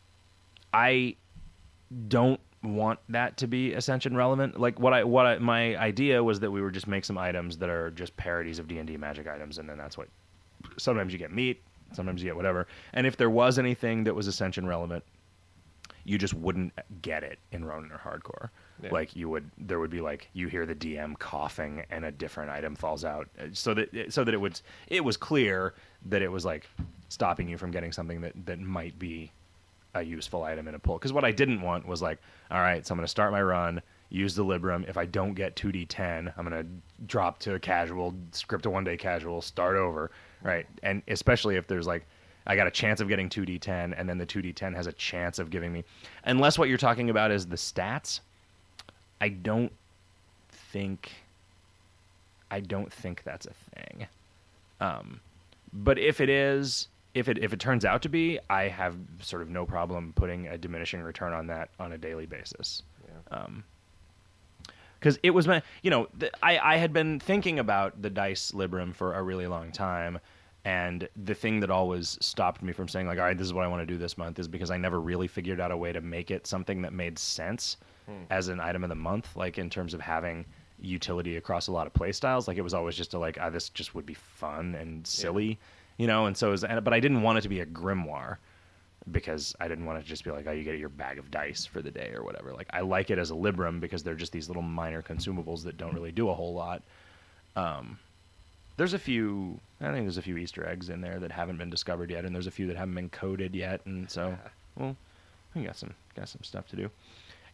I 0.72 1.16
don't 2.08 2.40
want 2.64 3.00
that 3.10 3.38
to 3.38 3.48
be 3.48 3.74
ascension 3.74 4.16
relevant. 4.16 4.60
Like 4.60 4.80
what 4.80 4.94
I 4.94 5.04
what 5.04 5.26
I, 5.26 5.38
my 5.40 5.76
idea 5.78 6.24
was 6.24 6.40
that 6.42 6.52
we 6.52 6.62
would 6.62 6.74
just 6.74 6.88
make 6.88 7.06
some 7.06 7.18
items 7.18 7.58
that 7.58 7.70
are 7.70 7.90
just 7.92 8.16
parodies 8.18 8.60
of 8.60 8.68
D 8.68 8.78
and 8.78 8.88
D 8.88 8.98
magic 8.98 9.28
items, 9.28 9.58
and 9.58 9.68
then 9.68 9.78
that's 9.78 9.98
what. 9.98 10.08
Sometimes 10.78 11.14
you 11.14 11.20
get 11.20 11.32
meat, 11.32 11.62
sometimes 11.94 12.24
you 12.24 12.30
get 12.30 12.36
whatever. 12.36 12.66
And 12.94 13.06
if 13.06 13.18
there 13.18 13.30
was 13.30 13.60
anything 13.60 14.04
that 14.06 14.16
was 14.16 14.26
ascension 14.26 14.66
relevant, 14.66 15.04
you 16.06 16.18
just 16.18 16.34
wouldn't 16.34 16.72
get 17.02 17.24
it 17.24 17.40
in 17.52 17.66
Ronin 17.66 17.92
or 17.92 17.98
Hardcore. 17.98 18.50
Yeah. 18.82 18.92
Like 18.92 19.16
you 19.16 19.28
would, 19.30 19.50
there 19.58 19.80
would 19.80 19.90
be 19.90 20.02
like 20.02 20.30
you 20.34 20.48
hear 20.48 20.66
the 20.66 20.76
DM 20.76 21.18
coughing 21.18 21.84
and 21.90 22.06
a 22.06 22.12
different 22.12 22.52
item 22.52 22.76
falls 22.76 23.04
out, 23.04 23.28
uh, 23.40 23.46
so 23.52 23.74
that 23.74 24.14
so 24.14 24.24
that 24.24 24.34
it 24.34 24.38
would 24.38 24.62
it 24.88 25.04
was 25.04 25.18
clear 25.18 25.74
that 26.06 26.22
it 26.22 26.32
was 26.32 26.46
like 26.46 26.70
stopping 27.10 27.50
you 27.50 27.58
from 27.58 27.72
getting 27.72 27.92
something 27.92 28.22
that 28.22 28.34
that 28.46 28.60
might 28.60 28.98
be 29.00 29.32
a 29.96 30.04
useful 30.04 30.44
item 30.44 30.68
in 30.68 30.76
a 30.76 30.80
pull. 30.80 30.98
Because 30.98 31.14
what 31.14 31.26
I 31.26 31.32
didn't 31.32 31.62
want 31.62 31.88
was 31.88 32.02
like, 32.02 32.20
all 32.52 32.60
right, 32.60 32.86
so 32.86 32.94
I'm 32.94 32.98
going 32.98 33.06
to 33.06 33.10
start 33.10 33.32
my 33.32 33.42
run, 33.42 33.82
use 34.10 34.36
the 34.36 34.46
Libram. 34.46 34.88
If 34.88 34.98
I 34.98 35.06
don't 35.06 35.34
get 35.34 35.56
2d10, 35.56 36.34
I'm 36.38 36.48
going 36.48 36.64
to 36.64 36.70
drop 37.08 37.40
to 37.40 37.56
a 37.56 37.60
casual, 37.60 38.14
script 38.32 38.66
a 38.66 38.70
one 38.70 38.84
day 38.84 38.98
casual, 38.98 39.42
start 39.42 39.78
over, 39.78 40.12
right? 40.44 40.68
And 40.84 41.02
especially 41.08 41.56
if 41.56 41.68
there's 41.68 41.88
like, 41.88 42.06
I 42.48 42.56
got 42.56 42.68
a 42.68 42.72
chance 42.72 43.02
of 43.02 43.08
getting 43.08 43.30
2d10, 43.30 43.94
and 43.98 44.08
then 44.08 44.18
the 44.18 44.26
2d10 44.26 44.76
has 44.76 44.88
a 44.88 44.94
chance 44.94 45.40
of 45.40 45.50
giving 45.50 45.74
me, 45.74 45.84
unless 46.24 46.58
what 46.58 46.70
you're 46.70 46.78
talking 46.78 47.10
about 47.10 47.32
is 47.32 47.48
the 47.48 47.56
stats. 47.56 48.20
I 49.20 49.30
don't 49.30 49.72
think, 50.52 51.12
I 52.52 52.60
don't 52.60 52.92
think 52.92 53.24
that's 53.24 53.48
a 53.48 53.54
thing. 53.76 54.08
Um, 54.80 55.22
but 55.74 55.98
if 55.98 56.22
it 56.22 56.30
is, 56.30 56.88
if 57.14 57.30
it 57.30 57.38
if 57.38 57.54
it 57.54 57.60
turns 57.60 57.86
out 57.86 58.02
to 58.04 58.10
be, 58.10 58.40
I 58.50 58.68
have 58.68 58.98
sort 59.22 59.42
of 59.42 59.50
no 59.50 59.66
problem 59.66 60.14
putting 60.16 60.48
a 60.48 60.58
diminishing 60.58 61.02
return 61.02 61.34
on 61.34 61.48
that 61.48 61.70
on 61.80 61.94
a 61.94 61.98
daily 61.98 62.26
basis. 62.26 62.84
Yeah. 63.08 63.38
Um, 63.38 63.64
because 65.00 65.20
it 65.22 65.32
was 65.32 65.48
my, 65.48 65.62
you 65.84 65.92
know, 65.92 66.08
th- 66.20 66.32
I 66.42 66.58
I 66.58 66.78
had 66.78 66.92
been 66.92 67.20
thinking 67.20 67.60
about 67.60 68.02
the 68.02 68.10
dice 68.10 68.52
Libram 68.52 68.94
for 68.94 69.14
a 69.14 69.22
really 69.22 69.48
long 69.48 69.72
time, 69.72 70.20
and 70.66 71.08
the 71.16 71.36
thing 71.36 71.60
that 71.62 71.70
always 71.70 72.18
stopped 72.22 72.64
me 72.64 72.74
from 72.74 72.88
saying 72.88 73.06
like, 73.06 73.20
all 73.20 73.24
right, 73.24 73.38
this 73.38 73.46
is 73.46 73.54
what 73.54 73.64
I 73.64 73.68
want 73.68 73.84
to 73.84 73.86
do 73.86 74.00
this 74.00 74.18
month, 74.18 74.40
is 74.40 74.48
because 74.48 74.72
I 74.72 74.78
never 74.78 75.00
really 75.00 75.28
figured 75.28 75.62
out 75.62 75.72
a 75.72 75.78
way 75.78 75.94
to 75.94 76.02
make 76.02 76.32
it 76.32 76.48
something 76.48 76.82
that 76.82 76.92
made 76.92 77.20
sense 77.20 77.78
as 78.30 78.48
an 78.50 78.60
item 78.60 78.84
of 78.84 78.90
the 78.90 78.96
month, 78.96 79.36
like 79.36 79.58
in 79.58 79.70
terms 79.70 79.94
of 79.94 80.02
having 80.02 80.46
utility 80.80 81.38
across 81.38 81.68
a 81.68 81.72
lot 81.72 81.88
of 81.88 81.94
play 81.94 82.12
styles. 82.12 82.48
Like 82.48 82.58
it 82.58 82.62
was 82.62 82.74
always 82.74 82.96
just 82.96 83.14
a 83.14 83.20
like, 83.20 83.38
ah, 83.40 83.50
this 83.50 83.70
just 83.70 83.96
would 83.96 84.06
be 84.06 84.16
fun 84.16 84.76
and 84.76 85.06
silly, 85.06 85.60
you 85.98 86.08
know. 86.08 86.26
And 86.26 86.36
so, 86.36 86.50
it 86.50 86.52
was, 86.52 86.66
but 86.84 86.94
I 86.94 87.00
didn't 87.00 87.22
want 87.22 87.38
it 87.38 87.42
to 87.42 87.50
be 87.50 87.60
a 87.62 87.66
grimoire 87.66 88.38
because 89.12 89.56
I 89.60 89.68
didn't 89.68 89.86
want 89.86 90.00
it 90.00 90.02
to 90.02 90.08
just 90.08 90.24
be 90.24 90.32
like, 90.32 90.48
oh, 90.48 90.52
you 90.52 90.64
get 90.64 90.80
your 90.80 90.90
bag 90.90 91.20
of 91.20 91.30
dice 91.30 91.66
for 91.66 91.82
the 91.82 91.92
day 91.92 92.12
or 92.14 92.24
whatever. 92.24 92.54
Like 92.54 92.70
I 92.74 92.82
like 92.82 93.12
it 93.12 93.20
as 93.20 93.30
a 93.30 93.36
Libram 93.36 93.80
because 93.80 94.04
they're 94.04 94.16
just 94.16 94.32
these 94.32 94.50
little 94.50 94.64
minor 94.64 95.04
consumables 95.04 95.64
that 95.64 95.78
don't 95.78 95.94
really 95.94 96.12
do 96.12 96.30
a 96.30 96.34
whole 96.34 96.54
lot. 96.54 96.82
Um, 97.56 98.00
there's 98.78 98.94
a 98.94 99.00
few. 99.00 99.60
I 99.82 99.92
think 99.92 100.06
there's 100.06 100.18
a 100.18 100.22
few 100.22 100.38
Easter 100.38 100.68
eggs 100.68 100.90
in 100.90 101.02
there 101.02 101.20
that 101.20 101.32
haven't 101.32 101.58
been 101.58 101.70
discovered 101.70 102.10
yet, 102.10 102.26
and 102.26 102.34
there's 102.34 102.48
a 102.48 102.52
few 102.52 102.68
that 102.68 102.78
haven't 102.78 102.96
been 102.96 103.10
coded 103.10 103.56
yet, 103.56 103.82
and 103.86 104.10
so 104.10 104.38
well, 104.78 104.96
we 105.54 105.64
got 105.64 105.76
some 105.76 105.94
got 106.16 106.30
some 106.30 106.44
stuff 106.44 106.68
to 106.70 106.76
do. 106.76 106.90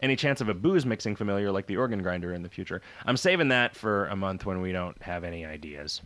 Any 0.02 0.16
chance 0.16 0.42
of 0.42 0.50
a 0.50 0.54
booze 0.54 0.86
mixing 0.86 1.16
familiar 1.16 1.52
like 1.52 1.68
the 1.68 1.78
organ 1.78 2.02
grinder 2.02 2.34
in 2.34 2.42
the 2.42 2.50
future? 2.50 2.82
I'm 3.06 3.18
saving 3.18 3.50
that 3.50 3.76
for 3.76 4.08
a 4.08 4.16
month 4.16 4.46
when 4.46 4.60
we 4.62 4.72
don't 4.72 5.00
have 5.04 5.24
any 5.24 5.46
ideas. 5.46 6.02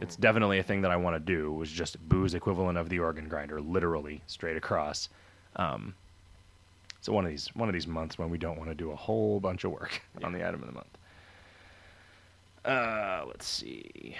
It's 0.00 0.14
definitely 0.14 0.60
a 0.60 0.62
thing 0.62 0.82
that 0.82 0.92
I 0.92 0.96
want 0.96 1.16
to 1.16 1.20
do. 1.20 1.52
Was 1.52 1.70
just 1.70 1.96
booze 2.08 2.34
equivalent 2.34 2.78
of 2.78 2.88
the 2.88 3.00
organ 3.00 3.28
grinder, 3.28 3.60
literally 3.60 4.22
straight 4.26 4.56
across. 4.56 5.08
Um, 5.56 5.94
so 7.00 7.12
one 7.12 7.24
of 7.24 7.30
these 7.30 7.48
one 7.54 7.68
of 7.68 7.72
these 7.72 7.86
months 7.86 8.18
when 8.18 8.30
we 8.30 8.38
don't 8.38 8.56
want 8.56 8.70
to 8.70 8.74
do 8.74 8.92
a 8.92 8.96
whole 8.96 9.40
bunch 9.40 9.64
of 9.64 9.72
work 9.72 10.00
on 10.22 10.32
the 10.32 10.46
item 10.46 10.60
of 10.60 10.68
the 10.68 10.74
month. 10.74 10.98
Uh, 12.64 13.24
let's 13.26 13.46
see. 13.46 14.14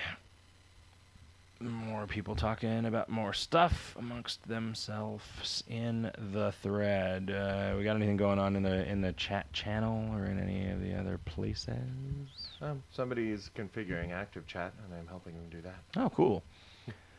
More 1.62 2.07
people 2.07 2.35
talking 2.35 2.87
about 2.87 3.11
more 3.11 3.35
stuff 3.35 3.95
amongst 3.99 4.49
themselves 4.49 5.62
in 5.69 6.11
the 6.32 6.53
thread. 6.62 7.31
Uh, 7.31 7.74
we 7.77 7.85
got 7.85 7.97
anything 7.97 8.16
going 8.16 8.39
on 8.39 8.57
in 8.57 8.62
the 8.62 8.89
in 8.89 9.03
the 9.03 9.12
chat 9.12 9.53
channel 9.53 10.11
or 10.16 10.24
in 10.24 10.41
any 10.41 10.70
of 10.70 10.81
the 10.81 10.95
other 10.95 11.19
places? 11.19 11.77
Um, 12.62 12.82
somebody's 12.91 13.51
configuring 13.55 14.11
active 14.11 14.47
chat, 14.47 14.73
and 14.85 14.99
I'm 14.99 15.07
helping 15.07 15.35
them 15.35 15.51
do 15.51 15.61
that. 15.61 15.77
Oh, 15.97 16.09
cool. 16.09 16.43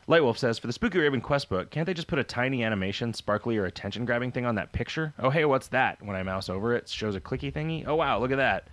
Lightwolf 0.07 0.37
says, 0.37 0.57
for 0.57 0.67
the 0.67 0.73
Spookyraven 0.73 1.21
quest 1.21 1.47
book, 1.47 1.69
can't 1.69 1.85
they 1.85 1.93
just 1.93 2.07
put 2.07 2.17
a 2.17 2.23
tiny 2.23 2.63
animation, 2.63 3.13
sparkly, 3.13 3.57
or 3.57 3.65
attention 3.65 4.05
grabbing 4.05 4.31
thing 4.31 4.45
on 4.45 4.55
that 4.55 4.73
picture? 4.73 5.13
Oh, 5.19 5.29
hey, 5.29 5.45
what's 5.45 5.67
that? 5.69 6.01
When 6.01 6.15
I 6.15 6.23
mouse 6.23 6.49
over 6.49 6.73
it, 6.75 6.83
it 6.83 6.89
shows 6.89 7.15
a 7.15 7.21
clicky 7.21 7.53
thingy. 7.53 7.85
Oh, 7.87 7.95
wow, 7.95 8.19
look 8.19 8.31
at 8.31 8.37
that. 8.37 8.67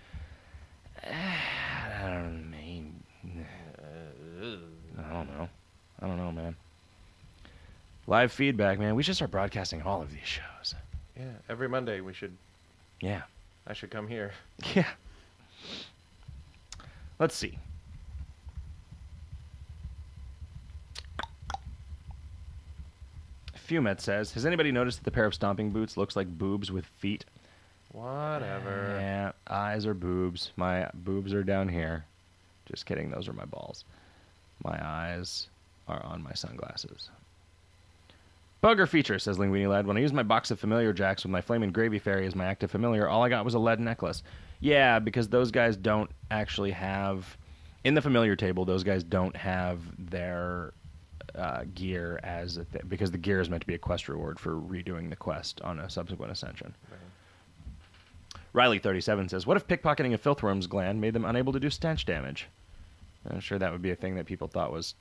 I 1.05 2.09
don't 2.09 2.51
mean. 2.51 3.05
I 4.99 5.13
don't 5.13 5.29
know. 5.37 5.49
I 6.01 6.07
don't 6.07 6.17
know, 6.17 6.33
man. 6.33 6.57
Live 8.07 8.33
feedback, 8.33 8.79
man. 8.79 8.95
We 8.95 9.03
should 9.03 9.17
start 9.17 9.31
broadcasting 9.31 9.83
all 9.83 10.01
of 10.01 10.11
these 10.11 10.25
shows. 10.25 10.75
Yeah, 11.17 11.33
every 11.49 11.69
Monday 11.69 12.01
we 12.01 12.15
should. 12.15 12.37
Yeah. 13.01 13.23
I 13.67 13.73
should 13.73 13.91
come 13.91 14.09
here. 14.09 14.33
Yeah. 14.75 14.87
Let's 17.19 17.35
see. 17.35 17.59
Fumet 23.69 24.01
says, 24.01 24.33
"Has 24.33 24.47
anybody 24.47 24.71
noticed 24.71 24.99
that 24.99 25.05
the 25.05 25.11
pair 25.11 25.27
of 25.27 25.35
stomping 25.35 25.71
boots 25.71 25.97
looks 25.97 26.15
like 26.17 26.29
boobs 26.39 26.71
with 26.71 26.87
feet?" 26.87 27.25
Whatever. 27.93 28.97
Yeah, 29.01 29.33
eyes 29.49 29.85
are 29.85 29.95
boobs. 29.95 30.53
My 30.57 30.89
boobs 30.95 31.35
are 31.35 31.43
down 31.43 31.69
here. 31.69 32.05
Just 32.67 32.87
kidding. 32.87 33.11
Those 33.11 33.29
are 33.29 33.33
my 33.33 33.45
balls. 33.45 33.85
My 34.65 34.79
eyes 34.81 35.49
are 35.89 36.05
on 36.05 36.23
my 36.23 36.33
sunglasses. 36.35 37.11
Bugger 38.63 38.89
feature, 38.89 39.19
says 39.19 39.39
Linguini 39.39 39.69
Lad. 39.69 39.87
When 39.87 39.97
I 39.97 40.01
used 40.01 40.15
my 40.15 40.25
box 40.25 40.51
of 40.51 40.59
familiar 40.59 40.93
jacks 40.93 41.23
with 41.23 41.31
my 41.31 41.41
flaming 41.41 41.71
gravy 41.71 41.99
fairy 41.99 42.27
as 42.27 42.35
my 42.35 42.45
active 42.45 42.71
familiar, 42.71 43.09
all 43.09 43.23
I 43.23 43.29
got 43.29 43.45
was 43.45 43.55
a 43.55 43.59
lead 43.59 43.79
necklace. 43.79 44.23
Yeah, 44.61 44.99
because 44.99 45.29
those 45.29 45.51
guys 45.51 45.77
don't 45.77 46.11
actually 46.31 46.73
have. 46.73 47.37
In 47.85 47.95
the 47.95 48.03
familiar 48.03 48.35
table, 48.35 48.65
those 48.65 48.83
guys 48.83 49.05
don't 49.05 49.37
have 49.37 49.81
their 50.11 50.73
uh, 51.37 51.63
gear 51.75 52.19
as 52.25 52.57
a 52.57 52.65
th- 52.65 52.89
because 52.89 53.13
the 53.13 53.19
gear 53.19 53.41
is 53.41 53.49
meant 53.49 53.61
to 53.61 53.67
be 53.67 53.75
a 53.75 53.79
quest 53.79 54.09
reward 54.09 54.41
for 54.41 54.55
redoing 54.55 55.09
the 55.09 55.17
quest 55.17 55.61
on 55.61 55.79
a 55.79 55.89
subsequent 55.89 56.33
ascension. 56.33 56.75
Riley37 58.55 59.31
says, 59.31 59.47
What 59.47 59.57
if 59.57 59.69
pickpocketing 59.69 60.15
a 60.15 60.19
filthworm's 60.19 60.67
gland 60.67 61.01
made 61.01 61.15
them 61.15 61.25
unable 61.25 61.53
to 61.53 61.61
do 61.61 61.71
stench 61.71 62.05
damage? 62.05 62.49
I'm 63.31 63.41
sure 63.41 63.59
that 63.59 63.71
would 63.71 63.83
be 63.83 63.91
a 63.91 63.97
thing 63.97 64.17
that 64.17 64.27
people 64.27 64.49
thought 64.49 64.73
was 64.73 64.95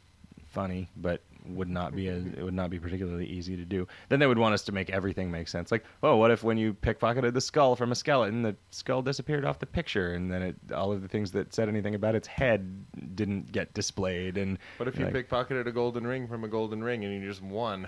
funny, 0.57 0.89
but 0.97 1.21
would 1.45 1.69
not 1.69 1.95
be 1.95 2.07
a, 2.07 2.15
it 2.15 2.41
would 2.41 2.53
not 2.55 2.71
be 2.71 2.79
particularly 2.79 3.27
easy 3.27 3.55
to 3.55 3.63
do. 3.63 3.87
Then 4.09 4.19
they 4.19 4.25
would 4.25 4.39
want 4.39 4.55
us 4.55 4.63
to 4.63 4.71
make 4.71 4.89
everything 4.89 5.29
make 5.29 5.47
sense. 5.47 5.71
Like, 5.71 5.85
oh, 6.01 6.15
what 6.15 6.31
if 6.31 6.43
when 6.43 6.57
you 6.57 6.73
pickpocketed 6.73 7.35
the 7.35 7.41
skull 7.41 7.75
from 7.75 7.91
a 7.91 7.95
skeleton, 7.95 8.41
the 8.41 8.55
skull 8.71 9.03
disappeared 9.03 9.45
off 9.45 9.59
the 9.59 9.67
picture, 9.67 10.15
and 10.15 10.31
then 10.31 10.41
it, 10.41 10.55
all 10.73 10.91
of 10.91 11.03
the 11.03 11.07
things 11.07 11.31
that 11.33 11.53
said 11.53 11.69
anything 11.69 11.93
about 11.93 12.15
its 12.15 12.27
head 12.27 12.83
didn't 13.15 13.51
get 13.51 13.71
displayed. 13.75 14.35
And 14.35 14.57
What 14.77 14.87
if 14.87 14.97
you 14.97 15.05
like, 15.05 15.13
pickpocketed 15.13 15.67
a 15.67 15.71
golden 15.71 16.07
ring 16.07 16.27
from 16.27 16.43
a 16.43 16.47
golden 16.47 16.83
ring 16.83 17.05
and 17.05 17.13
you 17.13 17.29
just 17.29 17.43
won 17.43 17.87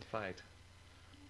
the 0.00 0.06
fight? 0.06 0.42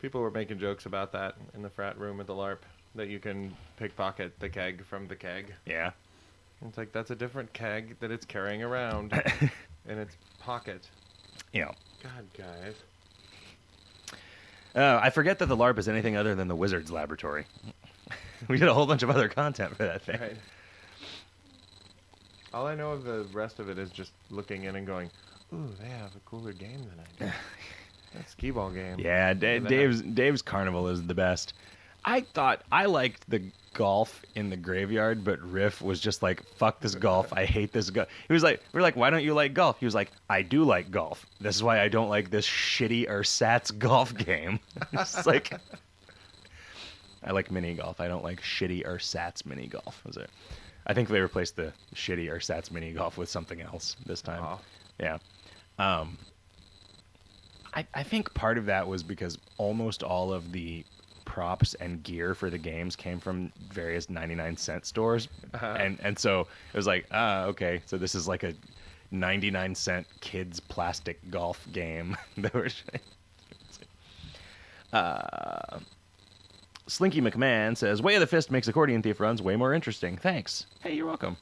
People 0.00 0.22
were 0.22 0.30
making 0.30 0.58
jokes 0.58 0.86
about 0.86 1.12
that 1.12 1.34
in 1.54 1.60
the 1.60 1.70
frat 1.70 1.98
room 1.98 2.20
at 2.20 2.26
the 2.26 2.34
LARP 2.34 2.60
that 2.94 3.08
you 3.08 3.18
can 3.18 3.54
pickpocket 3.76 4.40
the 4.40 4.48
keg 4.48 4.82
from 4.82 5.08
the 5.08 5.16
keg. 5.16 5.52
Yeah. 5.66 5.90
It's 6.66 6.78
like 6.78 6.90
that's 6.92 7.10
a 7.10 7.14
different 7.14 7.52
keg 7.52 7.96
that 8.00 8.10
it's 8.10 8.24
carrying 8.24 8.62
around 8.62 9.12
in 9.88 9.98
its 9.98 10.16
pocket. 10.38 10.88
You 11.52 11.62
know. 11.62 11.72
God, 12.02 12.26
guys. 12.36 12.74
Uh, 14.74 15.00
I 15.02 15.10
forget 15.10 15.38
that 15.38 15.46
the 15.46 15.56
LARP 15.56 15.78
is 15.78 15.88
anything 15.88 16.16
other 16.16 16.34
than 16.34 16.48
the 16.48 16.54
Wizards 16.54 16.90
Laboratory. 16.90 17.46
we 18.48 18.58
did 18.58 18.68
a 18.68 18.74
whole 18.74 18.86
bunch 18.86 19.02
of 19.02 19.10
other 19.10 19.28
content 19.28 19.74
for 19.74 19.84
that 19.84 20.02
thing. 20.02 20.20
Right. 20.20 20.36
All 22.52 22.66
I 22.66 22.74
know 22.74 22.92
of 22.92 23.04
the 23.04 23.26
rest 23.32 23.58
of 23.58 23.68
it 23.70 23.78
is 23.78 23.90
just 23.90 24.12
looking 24.30 24.64
in 24.64 24.76
and 24.76 24.86
going, 24.86 25.10
"Ooh, 25.52 25.68
they 25.80 25.88
have 25.88 26.14
a 26.14 26.20
cooler 26.24 26.52
game 26.52 26.78
than 26.78 27.00
I 27.00 27.24
do." 27.26 27.32
that 28.14 28.30
skee 28.30 28.50
ball 28.50 28.70
game. 28.70 28.98
Yeah, 28.98 29.34
That- 29.34 29.68
Dave's 29.68 30.02
Dave's 30.02 30.42
Carnival 30.42 30.88
is 30.88 31.02
the 31.06 31.14
best. 31.14 31.54
I 32.06 32.20
thought 32.20 32.62
I 32.70 32.86
liked 32.86 33.28
the 33.28 33.42
golf 33.74 34.22
in 34.36 34.48
the 34.48 34.56
graveyard, 34.56 35.24
but 35.24 35.40
Riff 35.42 35.82
was 35.82 36.00
just 36.00 36.22
like, 36.22 36.40
"Fuck 36.44 36.80
this 36.80 36.94
golf! 36.94 37.32
I 37.32 37.44
hate 37.44 37.72
this 37.72 37.90
golf." 37.90 38.06
He 38.28 38.32
was 38.32 38.44
like, 38.44 38.62
"We're 38.72 38.80
like, 38.80 38.94
why 38.94 39.10
don't 39.10 39.24
you 39.24 39.34
like 39.34 39.54
golf?" 39.54 39.80
He 39.80 39.84
was 39.84 39.94
like, 39.94 40.12
"I 40.30 40.42
do 40.42 40.62
like 40.62 40.92
golf. 40.92 41.26
This 41.40 41.56
is 41.56 41.64
why 41.64 41.80
I 41.80 41.88
don't 41.88 42.08
like 42.08 42.30
this 42.30 42.46
shitty 42.46 43.08
ersatz 43.08 43.70
golf 43.78 44.16
game." 44.16 44.60
it's 44.92 45.26
like, 45.26 45.52
I 47.24 47.32
like 47.32 47.50
mini 47.50 47.74
golf. 47.74 48.00
I 48.00 48.06
don't 48.06 48.22
like 48.22 48.40
shitty 48.40 48.86
ersatz 48.86 49.44
mini 49.44 49.66
golf. 49.66 50.00
Was 50.06 50.16
it? 50.16 50.30
I 50.86 50.94
think 50.94 51.08
they 51.08 51.20
replaced 51.20 51.56
the 51.56 51.72
shitty 51.96 52.30
ersatz 52.30 52.70
mini 52.70 52.92
golf 52.92 53.18
with 53.18 53.28
something 53.28 53.60
else 53.60 53.96
this 54.06 54.22
time. 54.22 54.58
Yeah. 55.00 55.18
Um, 55.80 56.16
I, 57.74 57.84
I 57.92 58.04
think 58.04 58.32
part 58.32 58.56
of 58.58 58.66
that 58.66 58.86
was 58.86 59.02
because 59.02 59.36
almost 59.58 60.04
all 60.04 60.32
of 60.32 60.52
the 60.52 60.84
props 61.26 61.74
and 61.74 62.02
gear 62.02 62.34
for 62.34 62.48
the 62.48 62.56
games 62.56 62.96
came 62.96 63.20
from 63.20 63.52
various 63.70 64.08
99 64.08 64.56
cent 64.56 64.86
stores. 64.86 65.28
Uh-huh. 65.52 65.76
And 65.78 65.98
and 66.02 66.18
so 66.18 66.40
it 66.72 66.76
was 66.76 66.86
like, 66.86 67.06
ah, 67.10 67.44
okay, 67.44 67.82
so 67.84 67.98
this 67.98 68.14
is 68.14 68.26
like 68.26 68.42
a 68.42 68.54
99 69.10 69.74
cent 69.74 70.06
kids 70.20 70.58
plastic 70.60 71.20
golf 71.30 71.66
game. 71.72 72.16
that 72.38 72.54
were 72.54 72.68
uh, 74.92 75.78
Slinky 76.86 77.20
McMahon 77.20 77.76
says, 77.76 78.00
Way 78.00 78.14
of 78.14 78.20
the 78.20 78.26
Fist 78.26 78.50
makes 78.50 78.68
accordion 78.68 79.02
thief 79.02 79.20
runs 79.20 79.42
way 79.42 79.56
more 79.56 79.74
interesting. 79.74 80.16
Thanks. 80.16 80.66
Hey, 80.80 80.94
you're 80.94 81.06
welcome. 81.06 81.36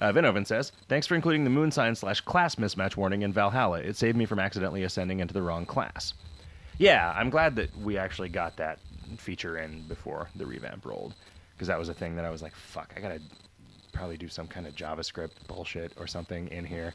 Uh, 0.00 0.12
Vinovan 0.12 0.46
says, 0.46 0.72
Thanks 0.88 1.06
for 1.06 1.14
including 1.14 1.44
the 1.44 1.50
moon 1.50 1.70
sign 1.70 1.94
slash 1.94 2.20
class 2.20 2.56
mismatch 2.56 2.96
warning 2.96 3.22
in 3.22 3.32
Valhalla. 3.32 3.78
It 3.78 3.96
saved 3.96 4.16
me 4.16 4.26
from 4.26 4.40
accidentally 4.40 4.82
ascending 4.82 5.20
into 5.20 5.32
the 5.32 5.42
wrong 5.42 5.64
class. 5.64 6.14
Yeah, 6.78 7.12
I'm 7.16 7.30
glad 7.30 7.54
that 7.56 7.76
we 7.78 7.96
actually 7.96 8.28
got 8.28 8.56
that 8.56 8.80
feature 9.18 9.58
in 9.58 9.82
before 9.88 10.28
the 10.36 10.46
revamp 10.46 10.84
rolled. 10.84 11.14
Because 11.54 11.68
that 11.68 11.78
was 11.78 11.88
a 11.88 11.94
thing 11.94 12.16
that 12.16 12.24
I 12.24 12.30
was 12.30 12.42
like, 12.42 12.54
fuck, 12.54 12.92
I 12.96 13.00
gotta 13.00 13.20
probably 13.92 14.16
do 14.16 14.28
some 14.28 14.46
kind 14.48 14.66
of 14.66 14.74
JavaScript 14.74 15.46
bullshit 15.46 15.92
or 15.96 16.06
something 16.06 16.48
in 16.48 16.64
here. 16.64 16.94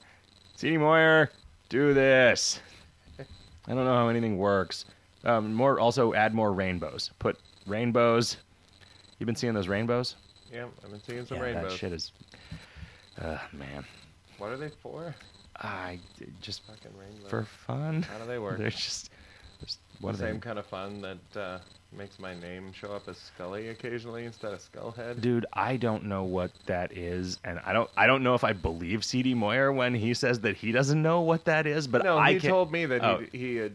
CD 0.55 0.77
Moyer, 0.77 1.31
do 1.69 1.93
this. 1.93 2.59
I 3.19 3.73
don't 3.75 3.85
know 3.85 3.93
how 3.95 4.07
anything 4.09 4.37
works. 4.37 4.85
Um, 5.23 5.53
more 5.53 5.79
also 5.79 6.13
add 6.13 6.33
more 6.33 6.53
rainbows. 6.53 7.11
Put 7.19 7.37
rainbows. 7.67 8.37
You've 9.17 9.27
been 9.27 9.35
seeing 9.35 9.53
those 9.53 9.67
rainbows? 9.67 10.15
Yeah, 10.51 10.65
I've 10.83 10.91
been 10.91 11.01
seeing 11.03 11.25
some 11.25 11.37
yeah, 11.37 11.43
rainbows. 11.43 11.71
that 11.71 11.77
shit 11.77 11.93
is. 11.93 12.11
Uh, 13.21 13.37
man, 13.53 13.83
What 14.37 14.49
are 14.51 14.57
they 14.57 14.69
for? 14.69 15.13
I 15.57 15.99
just 16.41 16.63
Fucking 16.65 16.91
rainbows. 16.97 17.29
for 17.29 17.43
fun. 17.43 18.01
How 18.03 18.17
do 18.17 18.25
they 18.25 18.39
work? 18.39 18.57
They're 18.59 18.69
just. 18.69 19.09
There's 19.59 19.77
one 19.99 20.13
the 20.13 20.19
same 20.19 20.31
them. 20.33 20.41
kind 20.41 20.57
of 20.59 20.65
fun 20.65 21.01
that 21.01 21.39
uh, 21.39 21.59
makes 21.91 22.19
my 22.19 22.35
name 22.39 22.71
show 22.71 22.91
up 22.91 23.07
as 23.07 23.17
Scully 23.17 23.69
occasionally 23.69 24.25
instead 24.25 24.53
of 24.53 24.59
Skullhead. 24.61 25.21
Dude, 25.21 25.45
I 25.53 25.77
don't 25.77 26.05
know 26.05 26.23
what 26.23 26.51
that 26.65 26.95
is, 26.95 27.39
and 27.43 27.59
I 27.65 27.73
don't. 27.73 27.89
I 27.97 28.07
don't 28.07 28.23
know 28.23 28.35
if 28.35 28.43
I 28.43 28.53
believe 28.53 29.03
CD 29.03 29.33
Moyer 29.33 29.71
when 29.71 29.93
he 29.95 30.13
says 30.13 30.39
that 30.41 30.55
he 30.57 30.71
doesn't 30.71 31.01
know 31.01 31.21
what 31.21 31.45
that 31.45 31.65
is. 31.67 31.87
But 31.87 32.03
no, 32.03 32.17
I 32.17 32.33
he 32.33 32.39
can, 32.39 32.49
told 32.49 32.71
me 32.71 32.85
that 32.85 33.03
Oh. 33.03 33.23
he, 33.31 33.37
he 33.37 33.55
had. 33.57 33.73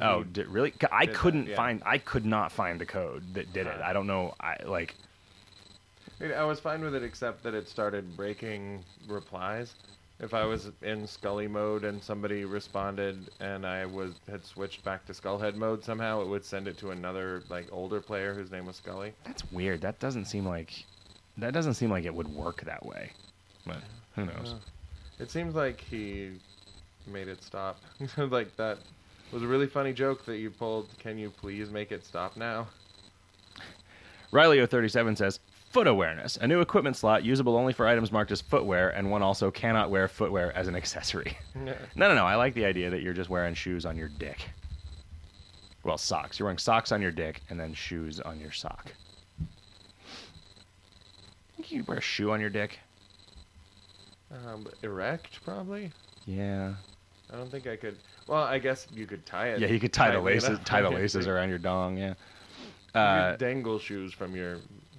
Oh, 0.00 0.18
he- 0.22 0.24
did, 0.30 0.46
really? 0.48 0.72
I 0.92 1.06
did 1.06 1.14
couldn't 1.14 1.46
yeah. 1.48 1.56
find. 1.56 1.82
I 1.84 1.98
could 1.98 2.24
not 2.26 2.52
find 2.52 2.80
the 2.80 2.86
code 2.86 3.22
that 3.34 3.52
did 3.52 3.66
it. 3.66 3.74
Uh-huh. 3.74 3.82
I 3.84 3.92
don't 3.92 4.06
know. 4.06 4.34
I 4.40 4.56
like. 4.64 4.94
I 6.20 6.32
I 6.32 6.44
was 6.44 6.60
fine 6.60 6.82
with 6.82 6.94
it 6.94 7.02
except 7.02 7.42
that 7.42 7.54
it 7.54 7.68
started 7.68 8.16
breaking 8.16 8.84
replies. 9.08 9.74
If 10.18 10.32
I 10.32 10.44
was 10.46 10.70
in 10.82 11.06
Scully 11.06 11.46
mode 11.46 11.84
and 11.84 12.02
somebody 12.02 12.44
responded 12.46 13.28
and 13.40 13.66
I 13.66 13.84
was 13.84 14.14
had 14.30 14.44
switched 14.44 14.82
back 14.82 15.04
to 15.06 15.12
Skullhead 15.12 15.56
mode 15.56 15.84
somehow, 15.84 16.22
it 16.22 16.28
would 16.28 16.44
send 16.44 16.68
it 16.68 16.78
to 16.78 16.90
another 16.90 17.42
like 17.50 17.66
older 17.70 18.00
player 18.00 18.32
whose 18.32 18.50
name 18.50 18.64
was 18.66 18.76
Scully. 18.76 19.12
That's 19.24 19.50
weird. 19.52 19.82
That 19.82 19.98
doesn't 19.98 20.24
seem 20.24 20.46
like. 20.46 20.72
That 21.36 21.52
doesn't 21.52 21.74
seem 21.74 21.90
like 21.90 22.04
it 22.06 22.14
would 22.14 22.28
work 22.28 22.62
that 22.62 22.84
way. 22.86 23.10
But 23.66 23.82
who 24.14 24.24
knows? 24.24 24.54
Uh, 24.54 25.22
It 25.22 25.30
seems 25.30 25.54
like 25.54 25.80
he 25.82 26.30
made 27.06 27.28
it 27.28 27.42
stop. 27.42 27.78
like 28.16 28.56
that 28.56 28.78
was 29.32 29.42
a 29.42 29.46
really 29.46 29.66
funny 29.66 29.92
joke 29.92 30.24
that 30.24 30.38
you 30.38 30.50
pulled. 30.50 30.88
Can 30.98 31.18
you 31.18 31.28
please 31.28 31.70
make 31.70 31.92
it 31.92 32.06
stop 32.06 32.38
now? 32.38 32.68
Riley037 34.32 35.18
says, 35.18 35.40
Foot 35.76 35.86
awareness, 35.86 36.38
a 36.38 36.46
new 36.48 36.62
equipment 36.62 36.96
slot 36.96 37.22
usable 37.22 37.54
only 37.54 37.74
for 37.74 37.86
items 37.86 38.10
marked 38.10 38.30
as 38.32 38.40
footwear, 38.40 38.88
and 38.88 39.10
one 39.10 39.22
also 39.22 39.50
cannot 39.50 39.90
wear 39.90 40.08
footwear 40.08 40.50
as 40.56 40.68
an 40.68 40.74
accessory. 40.74 41.36
no, 41.54 41.74
no, 41.96 42.14
no. 42.14 42.24
I 42.24 42.34
like 42.36 42.54
the 42.54 42.64
idea 42.64 42.88
that 42.88 43.02
you're 43.02 43.12
just 43.12 43.28
wearing 43.28 43.52
shoes 43.52 43.84
on 43.84 43.94
your 43.94 44.08
dick. 44.08 44.48
Well, 45.84 45.98
socks. 45.98 46.38
You're 46.38 46.46
wearing 46.46 46.56
socks 46.56 46.92
on 46.92 47.02
your 47.02 47.10
dick 47.10 47.42
and 47.50 47.60
then 47.60 47.74
shoes 47.74 48.20
on 48.20 48.40
your 48.40 48.52
sock. 48.52 48.90
Think 51.56 51.70
you 51.70 51.80
could 51.80 51.88
wear 51.88 51.98
a 51.98 52.00
shoe 52.00 52.30
on 52.30 52.40
your 52.40 52.48
dick? 52.48 52.78
um, 54.30 54.66
erect, 54.82 55.44
probably. 55.44 55.92
Yeah. 56.24 56.72
I 57.30 57.36
don't 57.36 57.50
think 57.50 57.66
I 57.66 57.76
could. 57.76 57.98
Well, 58.26 58.44
I 58.44 58.58
guess 58.58 58.86
you 58.94 59.04
could 59.06 59.26
tie 59.26 59.48
it. 59.48 59.60
Yeah, 59.60 59.68
you 59.68 59.78
could 59.78 59.92
tie 59.92 60.10
the 60.10 60.20
laces, 60.20 60.58
tie 60.64 60.80
the 60.80 60.88
laces 61.02 61.26
around 61.26 61.50
your 61.50 61.58
dong. 61.58 61.98
Yeah. 61.98 62.14
You 62.94 63.00
Uh, 63.02 63.30
could 63.32 63.40
dangle 63.40 63.78
shoes 63.78 64.14
from 64.14 64.34
your 64.34 64.56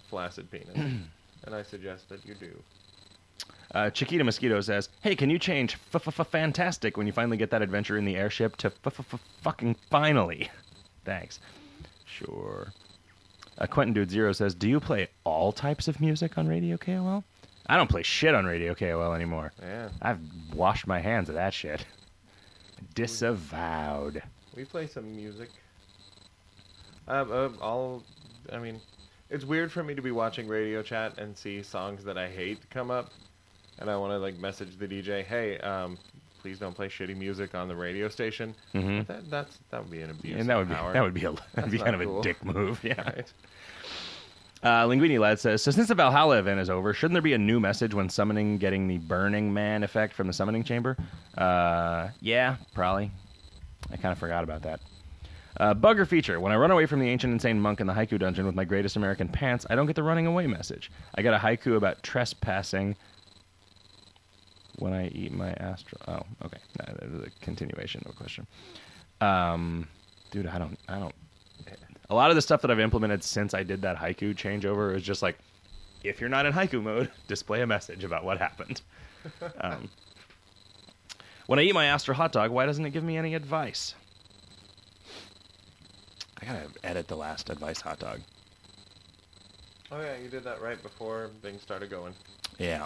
flaccid 0.08 0.50
penis, 0.52 0.70
and 0.76 1.54
I 1.56 1.64
suggest 1.64 2.10
that 2.10 2.26
you 2.26 2.34
do. 2.36 2.52
Uh, 3.74 3.90
Chiquita 3.90 4.24
Mosquito 4.24 4.62
says, 4.62 4.90
"Hey, 5.02 5.16
can 5.16 5.30
you 5.30 5.38
change 5.38 5.74
f- 5.94 6.08
f- 6.08 6.20
f- 6.20 6.28
fantastic 6.28 6.96
when 6.98 7.06
you 7.06 7.14
finally 7.14 7.38
get 7.38 7.50
that 7.52 7.62
adventure 7.62 7.98
in 7.98 8.06
the 8.06 8.16
airship 8.16 8.56
to 8.58 8.68
f- 8.68 8.80
f- 9.00 9.14
f- 9.14 9.20
fucking 9.42 9.76
finally?" 9.90 10.50
Thanks. 11.06 11.40
Sure. 12.06 12.72
Uh, 13.58 13.66
Quentin 13.68 13.94
Dude 13.94 14.10
Zero 14.10 14.32
says, 14.32 14.56
"Do 14.56 14.70
you 14.70 14.80
play 14.80 15.10
all 15.26 15.52
types 15.52 15.88
of 15.88 16.00
music 16.00 16.38
on 16.38 16.48
Radio 16.48 16.78
KOL?" 16.78 17.24
I 17.70 17.76
don't 17.76 17.90
play 17.90 18.04
shit 18.04 18.34
on 18.34 18.46
Radio 18.46 18.74
KOL 18.74 19.14
anymore. 19.14 19.52
Yeah, 19.62 19.90
I've 20.02 20.20
washed 20.54 20.88
my 20.88 21.00
hands 21.00 21.28
of 21.28 21.36
that 21.36 21.54
shit. 21.54 21.86
Disavowed. 22.96 24.22
we 24.56 24.64
play 24.64 24.88
some 24.88 25.14
music. 25.16 25.50
Uh, 27.08 27.26
uh, 27.30 27.50
all, 27.62 28.04
I 28.52 28.58
mean, 28.60 28.80
it's 29.30 29.46
weird 29.46 29.72
for 29.72 29.84
me 29.84 29.96
to 29.96 30.02
be 30.02 30.12
watching 30.12 30.48
radio 30.48 30.82
chat 30.82 31.18
and 31.20 31.38
see 31.38 31.62
songs 31.64 32.04
that 32.06 32.18
I 32.18 32.28
hate 32.28 32.70
come 32.70 32.92
up, 32.92 33.12
and 33.80 33.90
I 33.90 33.96
want 33.98 34.12
to 34.12 34.18
like 34.18 34.38
message 34.40 34.78
the 34.78 34.88
DJ, 34.88 35.24
"Hey, 35.24 35.58
um, 35.60 35.98
please 36.42 36.60
don't 36.60 36.74
play 36.76 36.88
shitty 36.88 37.16
music 37.18 37.56
on 37.56 37.68
the 37.68 37.76
radio 37.76 38.08
station." 38.10 38.56
Mhm. 38.74 39.06
That 39.08 39.30
that's 39.30 39.58
that 39.70 39.82
would 39.82 39.92
be 39.92 40.02
an 40.02 40.10
abuse. 40.12 40.40
And 40.40 40.50
that 40.50 40.54
of 40.58 40.60
would 40.60 40.70
be 40.70 40.76
power. 40.76 40.94
that 40.94 41.04
would 41.04 41.14
be 41.14 41.26
a 41.26 41.32
that'd 41.54 41.72
be 41.72 41.78
kind 41.80 41.96
of 41.96 42.02
not 42.02 42.20
a 42.20 42.22
dick 42.22 42.44
move. 42.46 42.80
Yeah. 42.84 43.02
right. 43.16 43.34
Uh, 44.64 44.88
Linguini 44.88 45.20
Lad 45.20 45.40
says, 45.40 45.62
so 45.62 45.70
since 45.70 45.88
the 45.88 45.94
Valhalla 45.94 46.40
event 46.40 46.60
is 46.60 46.68
over, 46.68 46.92
shouldn't 46.92 47.14
there 47.14 47.22
be 47.22 47.34
a 47.34 47.38
new 47.38 47.60
message 47.60 47.94
when 47.94 48.10
summoning 48.10 48.58
getting 48.58 48.88
the 48.88 48.98
Burning 48.98 49.54
Man 49.54 49.84
effect 49.84 50.16
from 50.16 50.26
the 50.26 50.34
summoning 50.34 50.64
chamber? 50.64 50.98
Uh, 51.38 52.10
yeah, 52.22 52.56
probably. 52.74 53.12
I 53.92 53.98
kind 53.98 54.12
of 54.12 54.18
forgot 54.18 54.44
about 54.44 54.64
that. 54.64 54.80
Uh, 55.60 55.74
bugger 55.74 56.08
feature. 56.08 56.40
When 56.40 56.52
I 56.52 56.56
run 56.56 56.72
away 56.72 56.86
from 56.86 57.00
the 57.00 57.10
ancient 57.10 57.34
insane 57.34 57.60
monk 57.60 57.80
in 57.80 57.88
the 57.88 57.94
haiku 57.94 58.20
dungeon 58.20 58.46
with 58.46 58.56
my 58.56 58.64
greatest 58.64 58.96
American 58.96 59.28
pants, 59.28 59.66
I 59.70 59.76
don't 59.76 59.88
get 59.88 59.96
the 59.96 60.04
running 60.04 60.28
away 60.28 60.46
message. 60.46 60.92
I 61.16 61.22
get 61.22 61.34
a 61.34 61.38
haiku 61.38 61.76
about 61.76 62.04
trespassing 62.04 62.96
when 64.78 64.94
I 64.94 65.08
eat 65.08 65.34
my 65.34 65.50
astral. 65.54 66.02
Oh, 66.08 66.46
okay. 66.46 66.60
No, 66.80 66.94
that 66.94 67.04
is 67.04 67.28
a 67.28 67.30
continuation 67.44 68.04
of 68.06 68.12
a 68.12 68.16
question. 68.16 68.46
Um, 69.20 69.88
dude, 70.30 70.46
I 70.46 70.60
don't, 70.60 70.78
I 70.88 71.00
don't. 71.00 71.16
A 72.10 72.16
lot 72.16 72.30
of 72.30 72.36
the 72.36 72.42
stuff 72.42 72.62
that 72.62 72.72
I've 72.72 72.80
implemented 72.80 73.24
since 73.24 73.54
I 73.54 73.64
did 73.64 73.82
that 73.82 73.98
haiku 73.98 74.34
changeover 74.34 74.96
is 74.96 75.04
just 75.04 75.22
like 75.22 75.38
if 76.04 76.22
you're 76.22 76.30
not 76.30 76.46
in 76.46 76.54
haiku 76.54 76.82
mode, 76.82 77.12
display 77.28 77.62
a 77.62 77.68
message 77.68 78.04
about 78.04 78.24
what 78.24 78.38
happened. 78.38 78.82
Um, 79.60 79.90
when 81.48 81.60
I 81.60 81.64
eat 81.64 81.74
my 81.74 81.86
astral 81.86 82.16
hot 82.16 82.32
dog, 82.32 82.50
why 82.52 82.66
doesn't 82.66 82.86
it 82.86 82.92
give 82.92 83.04
me 83.04 83.18
any 83.18 83.36
advice? 83.36 83.94
I 86.48 86.54
gotta 86.54 86.68
edit 86.84 87.08
the 87.08 87.18
last 87.18 87.50
advice 87.50 87.82
hot 87.82 88.00
dog. 88.00 88.22
Oh 89.92 90.00
yeah, 90.02 90.16
you 90.22 90.30
did 90.30 90.44
that 90.46 90.62
right 90.62 90.82
before 90.82 91.30
things 91.42 91.62
started 91.62 91.90
going. 91.90 92.14
Yeah. 92.58 92.86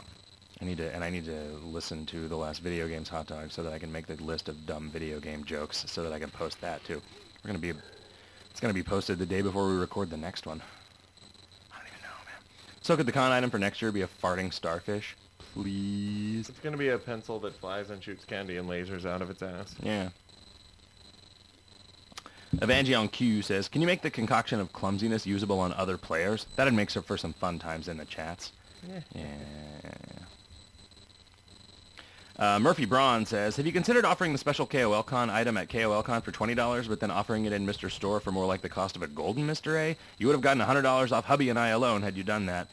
I 0.61 0.65
need 0.65 0.77
to, 0.77 0.93
and 0.93 1.03
I 1.03 1.09
need 1.09 1.25
to 1.25 1.59
listen 1.63 2.05
to 2.07 2.27
the 2.27 2.35
last 2.35 2.61
video 2.61 2.88
games 2.88 3.09
hot 3.09 3.27
dog 3.27 3.51
so 3.51 3.63
that 3.63 3.73
I 3.73 3.79
can 3.79 3.91
make 3.91 4.07
the 4.07 4.15
list 4.23 4.49
of 4.49 4.65
dumb 4.65 4.89
video 4.89 5.19
game 5.19 5.43
jokes 5.43 5.83
so 5.88 6.03
that 6.03 6.13
I 6.13 6.19
can 6.19 6.29
post 6.29 6.61
that 6.61 6.83
too. 6.83 7.01
We're 7.43 7.47
gonna 7.47 7.59
be, 7.59 7.73
it's 8.49 8.59
gonna 8.59 8.73
be 8.73 8.83
posted 8.83 9.19
the 9.19 9.25
day 9.25 9.41
before 9.41 9.67
we 9.67 9.75
record 9.75 10.09
the 10.09 10.17
next 10.17 10.45
one. 10.45 10.61
I 11.71 11.77
don't 11.77 11.88
even 11.88 12.01
know, 12.01 12.15
man. 12.25 12.41
So 12.81 12.95
could 12.95 13.05
the 13.05 13.11
con 13.11 13.31
item 13.31 13.49
for 13.49 13.59
next 13.59 13.81
year 13.81 13.91
be 13.91 14.01
a 14.01 14.07
farting 14.07 14.53
starfish, 14.53 15.15
please? 15.53 16.49
It's 16.49 16.59
gonna 16.59 16.77
be 16.77 16.89
a 16.89 16.97
pencil 16.97 17.39
that 17.39 17.55
flies 17.55 17.89
and 17.89 18.01
shoots 18.01 18.25
candy 18.25 18.57
and 18.57 18.67
lasers 18.67 19.05
out 19.05 19.21
of 19.21 19.29
its 19.29 19.41
ass. 19.41 19.75
Yeah. 19.81 20.09
Evangelion 22.57 23.11
Q 23.11 23.41
says, 23.41 23.67
"Can 23.67 23.81
you 23.81 23.87
make 23.87 24.01
the 24.01 24.09
concoction 24.09 24.59
of 24.59 24.73
clumsiness 24.73 25.25
usable 25.25 25.59
on 25.59 25.73
other 25.73 25.97
players? 25.97 26.45
That'd 26.55 26.73
make 26.73 26.91
for 26.91 27.17
some 27.17 27.33
fun 27.33 27.59
times 27.59 27.87
in 27.87 27.97
the 27.97 28.05
chats." 28.05 28.51
Yeah. 28.87 28.99
Yeah. 29.15 29.25
Uh, 32.37 32.59
Murphy 32.59 32.85
Braun 32.85 33.25
says, 33.25 33.55
"Have 33.57 33.65
you 33.67 33.71
considered 33.71 34.03
offering 34.03 34.31
the 34.31 34.37
special 34.37 34.65
KOLCon 34.65 35.29
item 35.29 35.57
at 35.57 35.69
KOLCon 35.69 36.23
for 36.23 36.31
twenty 36.31 36.55
dollars, 36.55 36.87
but 36.87 36.99
then 36.99 37.11
offering 37.11 37.45
it 37.45 37.53
in 37.53 37.65
Mr. 37.65 37.89
Store 37.89 38.19
for 38.19 38.31
more 38.31 38.45
like 38.45 38.61
the 38.61 38.69
cost 38.69 38.95
of 38.95 39.03
a 39.03 39.07
golden 39.07 39.47
Mr. 39.47 39.77
A? 39.77 39.95
You 40.17 40.27
would 40.27 40.33
have 40.33 40.41
gotten 40.41 40.59
hundred 40.59 40.81
dollars 40.81 41.11
off 41.11 41.25
Hubby 41.25 41.49
and 41.49 41.59
I 41.59 41.69
alone 41.69 42.01
had 42.01 42.17
you 42.17 42.23
done 42.23 42.47
that." 42.47 42.67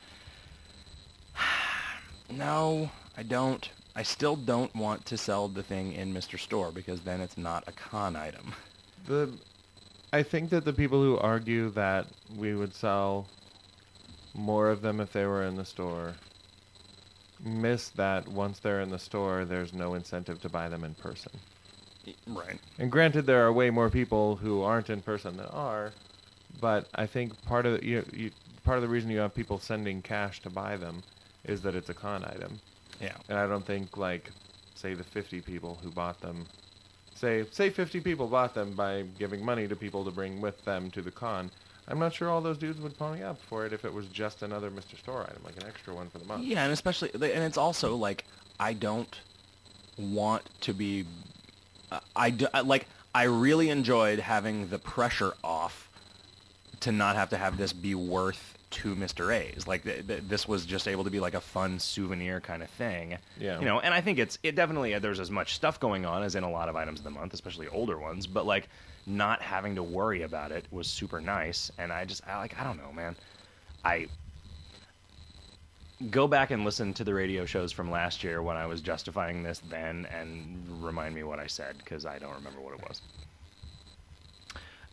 no, 2.31 2.91
I 3.17 3.23
don't. 3.23 3.69
I 3.95 4.03
still 4.05 4.37
don't 4.37 4.75
want 4.75 5.05
to 5.07 5.19
sell 5.19 5.49
the 5.49 5.63
thing 5.63 5.93
in 5.93 6.15
Mr. 6.15 6.39
Store 6.39 6.71
because 6.73 7.01
then 7.01 7.21
it's 7.21 7.37
not 7.37 7.65
a 7.67 7.73
con 7.73 8.17
item. 8.17 8.55
The, 9.07 9.31
I 10.13 10.23
think 10.23 10.51
that 10.51 10.65
the 10.65 10.73
people 10.73 11.03
who 11.03 11.19
argue 11.19 11.71
that 11.71 12.07
we 12.37 12.55
would 12.55 12.75
sell 12.75 13.27
more 14.35 14.71
of 14.71 14.83
them 14.83 15.01
if 15.01 15.13
they 15.13 15.27
were 15.27 15.45
in 15.45 15.57
the 15.57 15.65
store 15.65 16.15
miss 17.45 17.91
that 17.91 18.27
once 18.29 18.59
they're 18.59 18.81
in 18.81 18.91
the 18.91 18.99
store, 18.99 19.45
there's 19.45 19.73
no 19.73 19.95
incentive 19.95 20.41
to 20.43 20.49
buy 20.49 20.69
them 20.69 20.85
in 20.85 20.95
person. 20.95 21.33
Right. 22.27 22.59
And 22.79 22.91
granted, 22.91 23.27
there 23.27 23.47
are 23.47 23.53
way 23.53 23.71
more 23.71 23.91
people 23.91 24.37
who 24.37 24.63
aren't 24.63 24.91
in 24.91 25.03
person 25.03 25.37
than 25.37 25.47
are, 25.47 25.93
but 26.61 26.89
I 26.95 27.07
think 27.07 27.41
part 27.45 27.67
of 27.67 27.81
the, 27.81 27.87
you, 27.87 28.05
you, 28.13 28.31
part 28.65 28.79
of 28.79 28.83
the 28.83 28.89
reason 28.89 29.11
you 29.11 29.19
have 29.19 29.35
people 29.35 29.59
sending 29.59 30.03
cash 30.03 30.41
to 30.43 30.51
buy 30.51 30.77
them 30.77 31.03
is 31.45 31.63
that 31.63 31.75
it's 31.75 31.91
a 31.91 31.95
con 31.95 32.25
item. 32.25 32.59
Yeah. 33.01 33.15
And 33.29 33.39
I 33.39 33.47
don't 33.47 33.65
think 33.65 33.97
like 33.97 34.31
say 34.75 34.95
the 34.95 35.05
50 35.05 35.41
people 35.43 35.79
who 35.83 35.91
bought 35.91 36.21
them 36.21 36.47
say 37.19 37.45
say 37.51 37.71
50 37.71 38.01
people 38.01 38.27
bought 38.27 38.55
them 38.55 38.73
by 38.73 39.05
giving 39.19 39.45
money 39.45 39.69
to 39.69 39.77
people 39.77 40.05
to 40.05 40.11
bring 40.11 40.41
with 40.41 40.65
them 40.65 40.91
to 40.93 41.03
the 41.03 41.11
con. 41.11 41.51
I'm 41.87 41.99
not 41.99 42.15
sure 42.15 42.29
all 42.29 42.41
those 42.43 42.59
dudes 42.59 42.81
would 42.81 42.99
pony 42.99 43.23
up 43.23 43.39
for 43.41 43.65
it 43.65 43.73
if 43.73 43.85
it 43.85 43.93
was 43.93 44.07
just 44.09 44.43
another 44.43 44.71
Mr. 44.71 44.99
Store 44.99 45.23
item, 45.23 45.43
like 45.45 45.57
an 45.57 45.67
extra 45.67 45.95
one 45.95 46.09
for 46.11 46.19
the 46.19 46.27
month. 46.27 46.45
Yeah, 46.45 46.63
and 46.65 46.73
especially, 46.73 47.11
and 47.15 47.23
it's 47.25 47.57
also 47.57 47.97
like 47.97 48.25
I 48.61 48.75
don't 48.75 49.19
want 49.99 50.43
to 50.63 50.75
be. 50.75 51.07
Uh, 51.91 52.01
I 52.15 52.31
do, 52.31 52.47
I- 52.53 52.61
like. 52.61 52.87
I 53.15 53.23
really 53.25 53.71
enjoyed 53.71 54.19
having 54.19 54.69
the 54.69 54.79
pressure 54.79 55.33
off 55.43 55.89
to 56.81 56.93
not 56.93 57.17
have 57.17 57.31
to 57.31 57.39
have 57.39 57.57
this 57.57 57.73
be 57.73 57.95
worth 57.95 58.58
two 58.71 58.95
Mr. 58.95 59.35
A's. 59.35 59.67
Like 59.67 59.85
th- 59.85 60.07
th- 60.07 60.23
this 60.27 60.47
was 60.47 60.67
just 60.67 60.89
able 60.89 61.05
to 61.05 61.11
be 61.11 61.21
like 61.21 61.35
a 61.35 61.41
fun 61.41 61.79
souvenir 61.79 62.41
kind 62.41 62.63
of 62.63 62.71
thing. 62.71 63.19
Yeah. 63.39 63.59
You 63.59 63.65
know, 63.65 63.81
and 63.81 63.95
I 63.95 64.01
think 64.01 64.19
it's 64.19 64.39
it 64.43 64.55
definitely 64.55 64.99
there's 64.99 65.21
as 65.21 65.31
much 65.31 65.55
stuff 65.55 65.81
going 65.81 66.07
on 66.07 66.23
as 66.23 66.35
in 66.35 66.45
a 66.45 66.51
lot 66.51 66.69
of 66.69 66.77
items 66.77 67.01
of 67.01 67.05
the 67.05 67.11
month, 67.11 67.35
especially 67.35 67.69
older 67.69 67.99
ones. 67.99 68.27
But 68.27 68.47
like 68.47 68.69
not 69.07 69.41
having 69.43 69.77
to 69.77 69.83
worry 69.83 70.23
about 70.23 70.53
it 70.53 70.67
was 70.71 70.87
super 70.87 71.21
nice, 71.21 71.71
and 71.79 71.93
I 71.93 72.05
just 72.05 72.27
I 72.27 72.39
like 72.39 72.59
I 72.59 72.65
don't 72.65 72.77
know, 72.77 72.93
man. 72.93 73.17
I 73.85 74.09
go 76.11 76.29
back 76.29 76.51
and 76.51 76.65
listen 76.65 76.95
to 76.95 77.05
the 77.05 77.15
radio 77.15 77.45
shows 77.45 77.73
from 77.73 77.91
last 77.91 78.23
year 78.23 78.43
when 78.43 78.57
I 78.57 78.67
was 78.67 78.81
justifying 78.81 79.43
this 79.43 79.61
then 79.69 80.07
and 80.13 80.83
remind 80.83 81.15
me 81.15 81.25
what 81.25 81.41
I 81.41 81.47
said 81.49 81.77
because 81.79 82.07
I 82.07 82.19
don't 82.19 82.35
remember 82.35 82.61
what 82.61 82.75
it 82.75 82.89
was. 82.89 83.03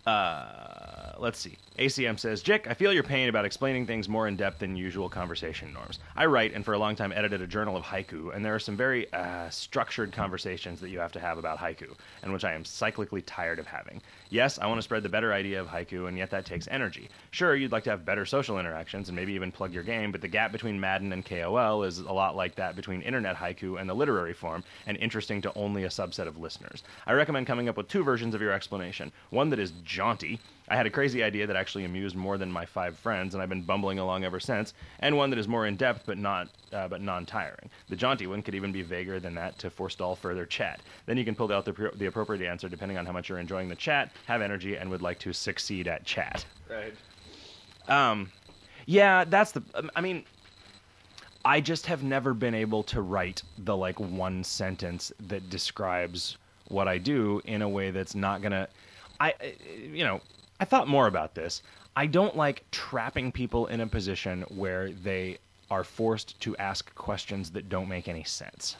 Uh, 0.07 0.84
let's 1.19 1.39
see. 1.39 1.57
ACM 1.77 2.17
says, 2.17 2.41
Jick, 2.41 2.67
I 2.69 2.73
feel 2.73 2.93
your 2.93 3.03
pain 3.03 3.27
about 3.27 3.43
explaining 3.43 3.85
things 3.85 4.07
more 4.07 4.27
in 4.27 4.37
depth 4.37 4.59
than 4.59 4.77
usual 4.77 5.09
conversation 5.09 5.73
norms. 5.73 5.99
I 6.15 6.25
write 6.25 6.53
and 6.53 6.63
for 6.63 6.73
a 6.73 6.77
long 6.77 6.95
time 6.95 7.11
edited 7.11 7.41
a 7.41 7.47
journal 7.47 7.75
of 7.75 7.83
haiku, 7.83 8.33
and 8.33 8.45
there 8.45 8.55
are 8.55 8.59
some 8.59 8.77
very 8.77 9.11
uh, 9.11 9.49
structured 9.49 10.13
conversations 10.13 10.79
that 10.79 10.89
you 10.89 10.99
have 10.99 11.11
to 11.11 11.19
have 11.19 11.37
about 11.37 11.57
haiku, 11.57 11.93
and 12.23 12.31
which 12.31 12.45
I 12.45 12.53
am 12.53 12.63
cyclically 12.63 13.21
tired 13.25 13.59
of 13.59 13.67
having. 13.67 14.01
Yes, 14.29 14.57
I 14.57 14.67
want 14.67 14.77
to 14.77 14.83
spread 14.83 15.03
the 15.03 15.09
better 15.09 15.33
idea 15.33 15.59
of 15.59 15.67
haiku, 15.67 16.07
and 16.07 16.17
yet 16.17 16.29
that 16.31 16.45
takes 16.45 16.67
energy. 16.69 17.09
Sure, 17.31 17.55
you'd 17.55 17.73
like 17.73 17.83
to 17.83 17.89
have 17.89 18.05
better 18.05 18.25
social 18.25 18.57
interactions 18.57 19.09
and 19.09 19.15
maybe 19.15 19.33
even 19.33 19.51
plug 19.51 19.73
your 19.73 19.83
game, 19.83 20.11
but 20.11 20.21
the 20.21 20.27
gap 20.29 20.51
between 20.53 20.79
Madden 20.79 21.11
and 21.11 21.25
KOL 21.25 21.83
is 21.83 21.99
a 21.99 22.13
lot 22.13 22.35
like 22.37 22.55
that 22.55 22.75
between 22.75 23.01
internet 23.01 23.35
haiku 23.35 23.79
and 23.79 23.89
the 23.89 23.93
literary 23.93 24.33
form, 24.33 24.63
and 24.87 24.97
interesting 24.97 25.41
to 25.41 25.53
only 25.55 25.83
a 25.83 25.89
subset 25.89 26.27
of 26.27 26.37
listeners. 26.37 26.83
I 27.05 27.13
recommend 27.13 27.47
coming 27.47 27.67
up 27.67 27.75
with 27.75 27.89
two 27.89 28.03
versions 28.03 28.33
of 28.33 28.41
your 28.41 28.53
explanation. 28.53 29.11
One 29.29 29.49
that 29.49 29.59
is 29.59 29.71
jaunty. 29.83 30.39
I 30.67 30.75
had 30.75 30.85
a 30.85 30.89
crazy 30.89 31.23
idea 31.23 31.45
that 31.45 31.55
actually 31.55 31.85
amused 31.85 32.15
more 32.15 32.37
than 32.37 32.51
my 32.51 32.65
five 32.65 32.97
friends, 32.97 33.33
and 33.33 33.43
I've 33.43 33.49
been 33.49 33.61
bumbling 33.61 33.99
along 33.99 34.23
ever 34.23 34.39
since. 34.39 34.73
And 34.99 35.15
one 35.15 35.29
that 35.29 35.37
is 35.37 35.47
more 35.47 35.67
in 35.67 35.75
depth, 35.75 36.03
but 36.05 36.17
not, 36.17 36.49
uh, 36.73 36.87
but 36.87 37.01
non-tiring. 37.01 37.69
The 37.87 37.95
jaunty 37.95 38.25
one 38.25 38.41
could 38.41 38.55
even 38.55 38.71
be 38.71 38.81
vaguer 38.81 39.19
than 39.19 39.35
that 39.35 39.59
to 39.59 39.69
forestall 39.69 40.15
further 40.15 40.45
chat. 40.45 40.81
Then 41.05 41.17
you 41.17 41.25
can 41.25 41.35
pull 41.35 41.51
out 41.51 41.65
the, 41.65 41.73
pr- 41.73 41.95
the 41.95 42.07
appropriate 42.07 42.47
answer 42.47 42.67
depending 42.67 42.97
on 42.97 43.05
how 43.05 43.11
much 43.11 43.29
you're 43.29 43.39
enjoying 43.39 43.69
the 43.69 43.75
chat, 43.75 44.11
have 44.25 44.41
energy, 44.41 44.75
and 44.75 44.89
would 44.89 45.01
like 45.03 45.19
to 45.19 45.33
succeed 45.33 45.87
at 45.87 46.03
chat. 46.03 46.45
Right. 46.69 46.93
Um, 47.87 48.31
yeah, 48.87 49.23
that's 49.23 49.51
the. 49.51 49.61
um, 49.75 49.91
I 49.95 50.01
mean, 50.01 50.23
I 51.43 51.61
just 51.61 51.85
have 51.85 52.03
never 52.03 52.33
been 52.33 52.55
able 52.55 52.81
to 52.83 53.01
write 53.01 53.43
the 53.59 53.77
like 53.77 53.99
one 53.99 54.43
sentence 54.43 55.11
that 55.27 55.49
describes 55.49 56.37
what 56.69 56.87
I 56.87 56.97
do 56.97 57.41
in 57.45 57.61
a 57.61 57.69
way 57.69 57.91
that's 57.91 58.15
not 58.15 58.41
gonna. 58.41 58.67
I, 59.19 59.31
uh, 59.31 59.45
you 59.91 60.03
know, 60.03 60.21
I 60.60 60.65
thought 60.65 60.88
more 60.88 61.07
about 61.07 61.36
this. 61.36 61.61
I 61.95 62.06
don't 62.07 62.36
like 62.36 62.64
trapping 62.72 63.32
people 63.32 63.68
in 63.68 63.82
a 63.82 63.88
position 63.88 64.44
where 64.49 64.90
they 64.91 65.38
are 65.72 65.84
forced 65.84 66.40
to 66.41 66.56
ask 66.57 66.94
questions 66.95 67.52
that 67.52 67.69
don't 67.69 67.88
make 67.90 68.07
any 68.07 68.23
sense 68.23 68.76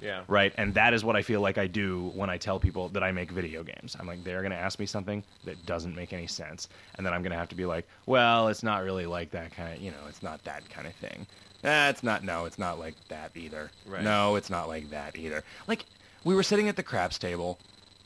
Yeah. 0.00 0.22
right? 0.28 0.52
And 0.58 0.74
that 0.74 0.94
is 0.94 1.04
what 1.04 1.14
I 1.16 1.22
feel 1.22 1.40
like 1.40 1.58
I 1.58 1.66
do 1.66 2.10
when 2.14 2.28
I 2.30 2.36
tell 2.38 2.58
people 2.58 2.88
that 2.90 3.02
I 3.02 3.12
make 3.12 3.30
video 3.30 3.62
games. 3.62 3.96
I'm 3.98 4.06
like, 4.06 4.24
they're 4.24 4.40
going 4.40 4.50
to 4.52 4.56
ask 4.58 4.78
me 4.78 4.86
something 4.86 5.22
that 5.44 5.64
doesn't 5.66 5.94
make 5.94 6.12
any 6.12 6.26
sense. 6.26 6.68
And 6.96 7.04
then 7.06 7.12
I'm 7.12 7.22
going 7.22 7.32
to 7.32 7.38
have 7.38 7.48
to 7.50 7.54
be 7.54 7.66
like, 7.66 7.86
well, 8.06 8.48
it's 8.48 8.62
not 8.62 8.82
really 8.82 9.06
like 9.06 9.30
that 9.32 9.52
kind 9.54 9.74
of, 9.74 9.80
you 9.80 9.90
know, 9.92 10.06
it's 10.08 10.22
not 10.22 10.42
that 10.44 10.68
kind 10.70 10.86
of 10.86 10.94
thing. 10.94 11.26
It's 11.62 12.02
not, 12.02 12.22
no, 12.24 12.44
it's 12.44 12.58
not 12.58 12.78
like 12.78 12.94
that 13.08 13.30
either. 13.34 13.70
Right. 13.86 14.02
No, 14.04 14.36
it's 14.36 14.50
not 14.50 14.68
like 14.68 14.90
that 14.90 15.16
either. 15.16 15.42
Like, 15.66 15.84
we 16.24 16.34
were 16.34 16.42
sitting 16.44 16.68
at 16.68 16.76
the 16.76 16.82
craps 16.82 17.18
table, 17.18 17.58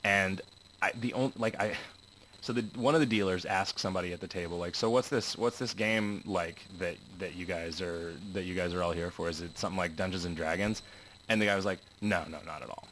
and 0.04 0.40
I, 0.80 0.92
the 0.98 1.12
only, 1.14 1.32
like, 1.38 1.58
I, 1.60 1.76
so 2.42 2.52
the 2.52 2.62
one 2.78 2.94
of 2.94 3.00
the 3.00 3.06
dealers 3.06 3.44
asked 3.46 3.78
somebody 3.78 4.12
at 4.12 4.20
the 4.20 4.26
table, 4.28 4.58
like, 4.58 4.74
so 4.74 4.90
what's 4.90 5.08
this? 5.08 5.38
What's 5.38 5.58
this 5.58 5.72
game 5.72 6.22
like 6.26 6.62
that 6.78 6.96
that 7.18 7.34
you 7.34 7.46
guys 7.46 7.80
are 7.80 8.12
that 8.34 8.42
you 8.44 8.54
guys 8.54 8.74
are 8.74 8.82
all 8.82 8.92
here 8.92 9.10
for? 9.10 9.28
Is 9.30 9.40
it 9.40 9.56
something 9.58 9.78
like 9.78 9.96
Dungeons 9.96 10.24
and 10.26 10.36
Dragons? 10.36 10.82
And 11.30 11.40
the 11.40 11.46
guy 11.46 11.56
was 11.56 11.64
like, 11.64 11.78
no, 12.02 12.24
no, 12.28 12.38
not 12.44 12.60
at 12.62 12.68
all. 12.68 12.84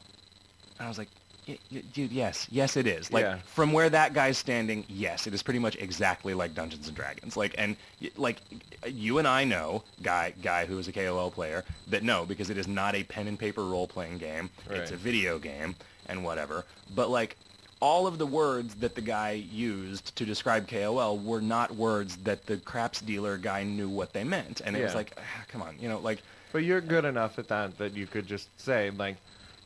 And 0.78 0.86
I 0.86 0.88
was 0.88 0.96
like, 0.98 1.08
"Y- 1.48 1.58
y- 1.72 1.82
dude, 1.92 2.12
yes, 2.12 2.46
yes, 2.50 2.76
it 2.76 2.86
is. 2.86 3.12
Like 3.12 3.24
Yeah. 3.24 3.38
from 3.38 3.72
where 3.72 3.90
that 3.90 4.14
guy's 4.14 4.38
standing, 4.38 4.84
yes, 4.88 5.26
it 5.26 5.34
is 5.34 5.42
pretty 5.42 5.58
much 5.58 5.74
exactly 5.76 6.32
like 6.32 6.54
Dungeons 6.54 6.86
and 6.86 6.96
Dragons. 6.96 7.36
Like, 7.36 7.54
and 7.58 7.76
y- 8.00 8.10
like 8.16 8.38
you 8.86 9.18
and 9.18 9.26
I 9.28 9.44
know, 9.44 9.82
guy, 10.00 10.32
guy 10.42 10.64
who 10.64 10.78
is 10.78 10.86
a 10.88 10.92
KOL 10.92 11.30
player, 11.32 11.64
that 11.88 12.02
no, 12.04 12.24
because 12.24 12.48
it 12.50 12.56
is 12.56 12.68
not 12.68 12.94
a 12.94 13.02
pen 13.04 13.26
and 13.26 13.38
paper 13.38 13.64
role 13.64 13.86
playing 13.88 14.18
game. 14.18 14.48
It's 14.70 14.92
a 14.92 14.96
video 14.96 15.38
game 15.40 15.74
and 16.06 16.24
whatever. 16.24 16.64
But 16.94 17.10
like 17.10 17.36
all 17.80 18.06
of 18.06 18.18
the 18.18 18.26
words 18.26 18.74
that 18.76 18.94
the 18.94 19.00
guy 19.00 19.32
used 19.32 20.14
to 20.16 20.24
describe 20.26 20.68
KOL 20.68 21.18
were 21.18 21.40
not 21.40 21.74
words 21.74 22.16
that 22.18 22.44
the 22.46 22.58
craps 22.58 23.00
dealer 23.00 23.38
guy 23.38 23.62
knew 23.64 23.88
what 23.88 24.12
they 24.12 24.22
meant. 24.22 24.60
And 24.64 24.76
it 24.76 24.82
was 24.82 24.94
like, 24.94 25.12
ah, 25.18 25.44
come 25.48 25.62
on, 25.62 25.76
you 25.80 25.88
know, 25.88 25.98
like 25.98 26.22
But 26.52 26.64
you're 26.64 26.80
good 26.82 27.04
enough 27.04 27.38
at 27.38 27.48
that 27.48 27.78
that 27.78 27.96
you 27.96 28.06
could 28.06 28.26
just 28.26 28.48
say 28.60 28.90
like, 28.90 29.16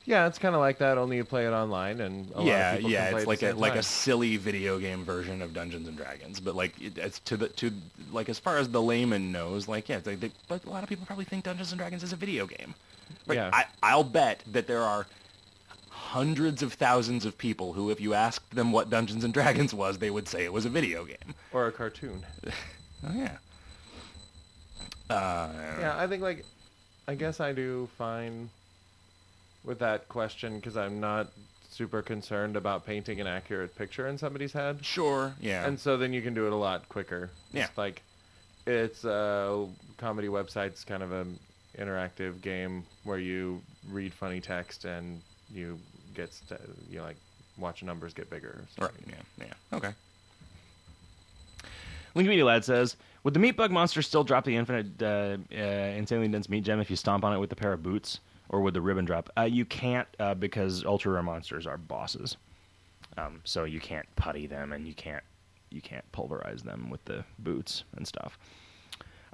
yeah, 0.06 0.26
it's 0.26 0.38
kind 0.38 0.54
of 0.54 0.60
like 0.60 0.78
that. 0.78 0.98
Only 0.98 1.16
you 1.16 1.24
play 1.24 1.46
it 1.46 1.52
online, 1.52 2.00
and 2.02 2.30
a 2.32 2.38
lot 2.38 2.46
yeah, 2.46 2.76
yeah, 2.76 3.16
it's 3.16 3.26
like 3.26 3.42
a 3.42 3.54
like 3.54 3.74
a 3.74 3.82
silly 3.82 4.36
video 4.36 4.78
game 4.78 5.02
version 5.02 5.40
of 5.40 5.54
Dungeons 5.54 5.88
and 5.88 5.96
Dragons. 5.96 6.40
But 6.40 6.54
like 6.54 6.78
it, 6.80 6.98
it's 6.98 7.20
to 7.20 7.38
the 7.38 7.48
to 7.48 7.72
like 8.12 8.28
as 8.28 8.38
far 8.38 8.58
as 8.58 8.68
the 8.68 8.82
layman 8.82 9.32
knows, 9.32 9.66
like 9.66 9.88
yeah, 9.88 10.00
they, 10.00 10.14
they, 10.14 10.30
but 10.46 10.62
a 10.66 10.70
lot 10.70 10.82
of 10.82 10.90
people 10.90 11.06
probably 11.06 11.24
think 11.24 11.44
Dungeons 11.44 11.72
and 11.72 11.78
Dragons 11.78 12.02
is 12.02 12.12
a 12.12 12.16
video 12.16 12.46
game. 12.46 12.74
Like, 13.26 13.36
Yeah. 13.36 13.50
I 13.52 13.64
I'll 13.82 14.04
bet 14.04 14.42
that 14.52 14.66
there 14.66 14.82
are 14.82 15.06
hundreds 16.14 16.62
of 16.62 16.72
thousands 16.74 17.24
of 17.26 17.36
people 17.36 17.72
who, 17.72 17.90
if 17.90 18.00
you 18.00 18.14
asked 18.14 18.54
them 18.54 18.70
what 18.70 18.88
Dungeons 18.88 19.24
and 19.24 19.34
Dragons 19.34 19.74
was, 19.74 19.98
they 19.98 20.10
would 20.10 20.28
say 20.28 20.44
it 20.44 20.52
was 20.52 20.64
a 20.64 20.68
video 20.68 21.04
game. 21.04 21.34
or 21.52 21.66
a 21.66 21.72
cartoon. 21.72 22.24
Oh 23.06 23.12
yeah. 23.14 23.36
Uh, 25.10 25.50
Yeah, 25.80 25.94
I 25.98 26.06
think 26.06 26.22
like, 26.22 26.44
I 27.06 27.14
guess 27.16 27.38
I 27.40 27.52
do 27.52 27.88
fine 27.98 28.48
with 29.62 29.78
that 29.80 30.08
question 30.08 30.56
because 30.56 30.76
I'm 30.76 31.00
not 31.00 31.26
super 31.70 32.00
concerned 32.00 32.56
about 32.56 32.86
painting 32.86 33.20
an 33.20 33.26
accurate 33.26 33.76
picture 33.76 34.06
in 34.08 34.16
somebody's 34.16 34.52
head, 34.54 34.82
Sure. 34.84 35.34
Yeah. 35.40 35.66
and 35.66 35.78
so 35.78 35.96
then 35.98 36.12
you 36.14 36.22
can 36.22 36.32
do 36.32 36.46
it 36.46 36.52
a 36.52 36.56
lot 36.56 36.88
quicker. 36.88 37.28
Yeah. 37.52 37.64
It's 37.64 37.76
like, 37.76 38.02
it's 38.66 39.04
a 39.04 39.66
comedy 39.98 40.28
website's 40.28 40.84
kind 40.84 41.02
of 41.02 41.12
an 41.12 41.38
interactive 41.78 42.40
game 42.40 42.84
where 43.02 43.18
you 43.18 43.60
read 43.90 44.14
funny 44.14 44.40
text 44.40 44.84
and 44.86 45.20
you 45.52 45.78
get 46.14 46.32
st- 46.32 46.60
you 46.90 46.98
know, 46.98 47.04
like 47.04 47.16
watch 47.58 47.82
numbers 47.82 48.14
get 48.14 48.30
bigger. 48.30 48.64
Or 48.78 48.86
Right. 48.86 48.94
Yeah. 49.08 49.46
Yeah. 49.46 49.76
Okay. 49.76 49.92
Link 52.14 52.28
Media 52.28 52.44
Lad 52.44 52.64
says, 52.64 52.96
"Would 53.24 53.34
the 53.34 53.40
meat 53.40 53.56
bug 53.56 53.70
monster 53.72 54.00
still 54.00 54.22
drop 54.22 54.44
the 54.44 54.54
infinite, 54.56 55.02
uh, 55.02 55.36
uh, 55.52 55.56
insanely 55.56 56.28
dense 56.28 56.48
meat 56.48 56.62
gem 56.62 56.80
if 56.80 56.88
you 56.88 56.96
stomp 56.96 57.24
on 57.24 57.32
it 57.32 57.38
with 57.38 57.50
a 57.52 57.56
pair 57.56 57.72
of 57.72 57.82
boots, 57.82 58.20
or 58.48 58.60
would 58.60 58.74
the 58.74 58.80
ribbon 58.80 59.04
drop? 59.04 59.30
Uh, 59.36 59.42
you 59.42 59.64
can't 59.64 60.06
uh, 60.20 60.34
because 60.34 60.84
ultra 60.84 61.12
rare 61.12 61.22
monsters 61.24 61.66
are 61.66 61.76
bosses, 61.76 62.36
um, 63.16 63.40
so 63.44 63.64
you 63.64 63.80
can't 63.80 64.06
putty 64.14 64.46
them 64.46 64.72
and 64.72 64.86
you 64.86 64.94
can't 64.94 65.24
you 65.70 65.80
can't 65.80 66.04
pulverize 66.12 66.62
them 66.62 66.88
with 66.88 67.04
the 67.04 67.24
boots 67.40 67.82
and 67.96 68.06
stuff." 68.06 68.38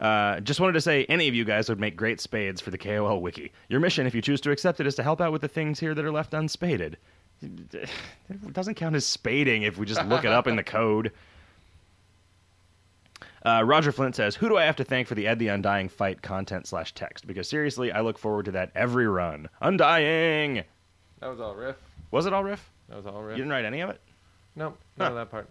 Uh, 0.01 0.40
just 0.40 0.60
wanted 0.60 0.72
to 0.72 0.81
say, 0.81 1.05
any 1.10 1.28
of 1.28 1.35
you 1.35 1.44
guys 1.44 1.68
would 1.68 1.78
make 1.78 1.94
great 1.94 2.20
spades 2.20 2.60
for 2.60 2.70
the 2.70 2.78
KOL 2.78 3.20
wiki. 3.20 3.52
Your 3.68 3.81
mission, 3.81 4.06
if 4.06 4.14
you 4.14 4.22
choose 4.22 4.40
to 4.40 4.51
accept 4.51 4.81
it, 4.81 4.86
is 4.86 4.94
to 4.94 5.02
help 5.02 5.20
out 5.20 5.31
with 5.31 5.43
the 5.43 5.48
things 5.48 5.78
here 5.78 5.94
that 5.94 6.05
are 6.05 6.10
left 6.10 6.32
unspaded. 6.32 6.94
It 7.43 8.52
doesn't 8.52 8.74
count 8.77 8.97
as 8.97 9.05
spading 9.06 9.62
if 9.62 9.77
we 9.78 9.85
just 9.86 10.05
look 10.06 10.24
it 10.24 10.32
up 10.32 10.47
in 10.47 10.56
the 10.56 10.62
code. 10.64 11.12
Uh, 13.44 13.62
Roger 13.64 13.90
Flint 13.93 14.14
says, 14.16 14.35
"Who 14.36 14.48
do 14.51 14.59
I 14.59 14.64
have 14.64 14.77
to 14.77 14.85
thank 14.85 15.06
for 15.09 15.14
the 15.14 15.27
Ed 15.27 15.39
the 15.39 15.48
Undying 15.48 15.89
fight 15.89 16.20
content 16.20 16.66
slash 16.66 16.93
text? 16.94 17.27
Because 17.27 17.48
seriously, 17.48 17.90
I 17.90 18.01
look 18.02 18.18
forward 18.18 18.44
to 18.47 18.51
that 18.52 18.70
every 18.74 19.06
run. 19.06 19.48
Undying. 19.62 20.64
That 21.20 21.28
was 21.28 21.40
all 21.40 21.55
riff. 21.55 21.77
Was 22.10 22.27
it 22.27 22.32
all 22.35 22.44
riff? 22.44 22.70
That 22.89 22.97
was 22.98 23.06
all 23.06 23.22
riff. 23.22 23.39
You 23.39 23.44
didn't 23.44 23.52
write 23.52 23.64
any 23.64 23.81
of 23.81 23.89
it. 23.90 24.01
Nope, 24.56 24.78
none 24.98 25.06
Huh. 25.06 25.12
of 25.12 25.16
that 25.16 25.31
part. 25.31 25.48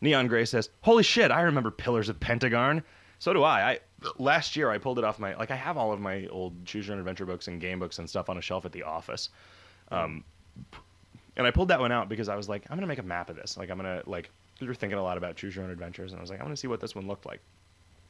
Neon 0.00 0.26
Gray 0.26 0.46
says, 0.46 0.70
"Holy 0.80 1.02
shit, 1.02 1.30
I 1.30 1.42
remember 1.42 1.70
Pillars 1.70 2.08
of 2.08 2.18
Pentegarn. 2.18 2.82
So 3.22 3.32
do 3.32 3.44
I. 3.44 3.70
I 3.70 3.78
last 4.18 4.56
year 4.56 4.68
I 4.68 4.78
pulled 4.78 4.98
it 4.98 5.04
off 5.04 5.20
my 5.20 5.36
like 5.36 5.52
I 5.52 5.54
have 5.54 5.76
all 5.76 5.92
of 5.92 6.00
my 6.00 6.26
old 6.26 6.64
Choose 6.64 6.88
Your 6.88 6.94
Own 6.94 6.98
Adventure 6.98 7.24
books 7.24 7.46
and 7.46 7.60
game 7.60 7.78
books 7.78 8.00
and 8.00 8.10
stuff 8.10 8.28
on 8.28 8.36
a 8.36 8.40
shelf 8.40 8.64
at 8.64 8.72
the 8.72 8.82
office. 8.82 9.28
Um, 9.92 10.24
and 11.36 11.46
I 11.46 11.52
pulled 11.52 11.68
that 11.68 11.78
one 11.78 11.92
out 11.92 12.08
because 12.08 12.28
I 12.28 12.34
was 12.34 12.48
like, 12.48 12.64
I'm 12.68 12.76
gonna 12.76 12.88
make 12.88 12.98
a 12.98 13.04
map 13.04 13.30
of 13.30 13.36
this. 13.36 13.56
Like 13.56 13.70
I'm 13.70 13.76
gonna 13.76 14.02
like 14.06 14.28
we 14.60 14.66
were 14.66 14.74
thinking 14.74 14.98
a 14.98 15.02
lot 15.04 15.18
about 15.18 15.36
Choose 15.36 15.54
Your 15.54 15.64
Own 15.64 15.70
Adventures, 15.70 16.10
and 16.10 16.18
I 16.18 16.20
was 16.20 16.30
like, 16.30 16.40
I 16.40 16.42
want 16.42 16.52
to 16.52 16.60
see 16.60 16.66
what 16.66 16.80
this 16.80 16.96
one 16.96 17.06
looked 17.06 17.24
like. 17.24 17.40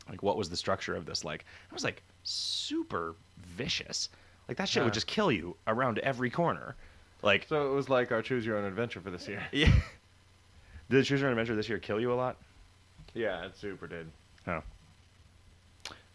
Like 0.09 0.23
what 0.23 0.39
was 0.39 0.49
the 0.49 0.57
structure 0.57 0.95
of 0.95 1.05
this 1.05 1.27
like? 1.27 1.45
I 1.71 1.75
was 1.75 1.85
like 1.85 2.03
super 2.23 3.15
vicious. 3.37 4.09
Like 4.49 4.57
that 4.57 4.71
shit 4.71 4.83
would 4.83 4.95
just 4.95 5.09
kill 5.09 5.31
you 5.31 5.57
around 5.67 5.99
every 5.99 6.31
corner. 6.31 6.75
Like 7.21 7.45
So 7.51 7.71
it 7.71 7.75
was 7.75 7.91
like 7.91 8.13
our 8.13 8.23
choose 8.23 8.47
your 8.47 8.57
own 8.57 8.65
adventure 8.65 9.03
for 9.03 9.11
this 9.11 9.29
year. 9.29 9.43
yeah. 9.53 9.75
Did 10.89 11.05
Choose 11.05 11.21
Your 11.21 11.29
Own 11.29 11.39
Adventure 11.39 11.55
this 11.55 11.69
year 11.69 11.79
kill 11.79 12.01
you 12.01 12.13
a 12.13 12.17
lot? 12.17 12.37
Yeah, 13.13 13.45
it 13.45 13.59
super 13.59 13.87
did. 13.87 14.11
Oh. 14.47 14.63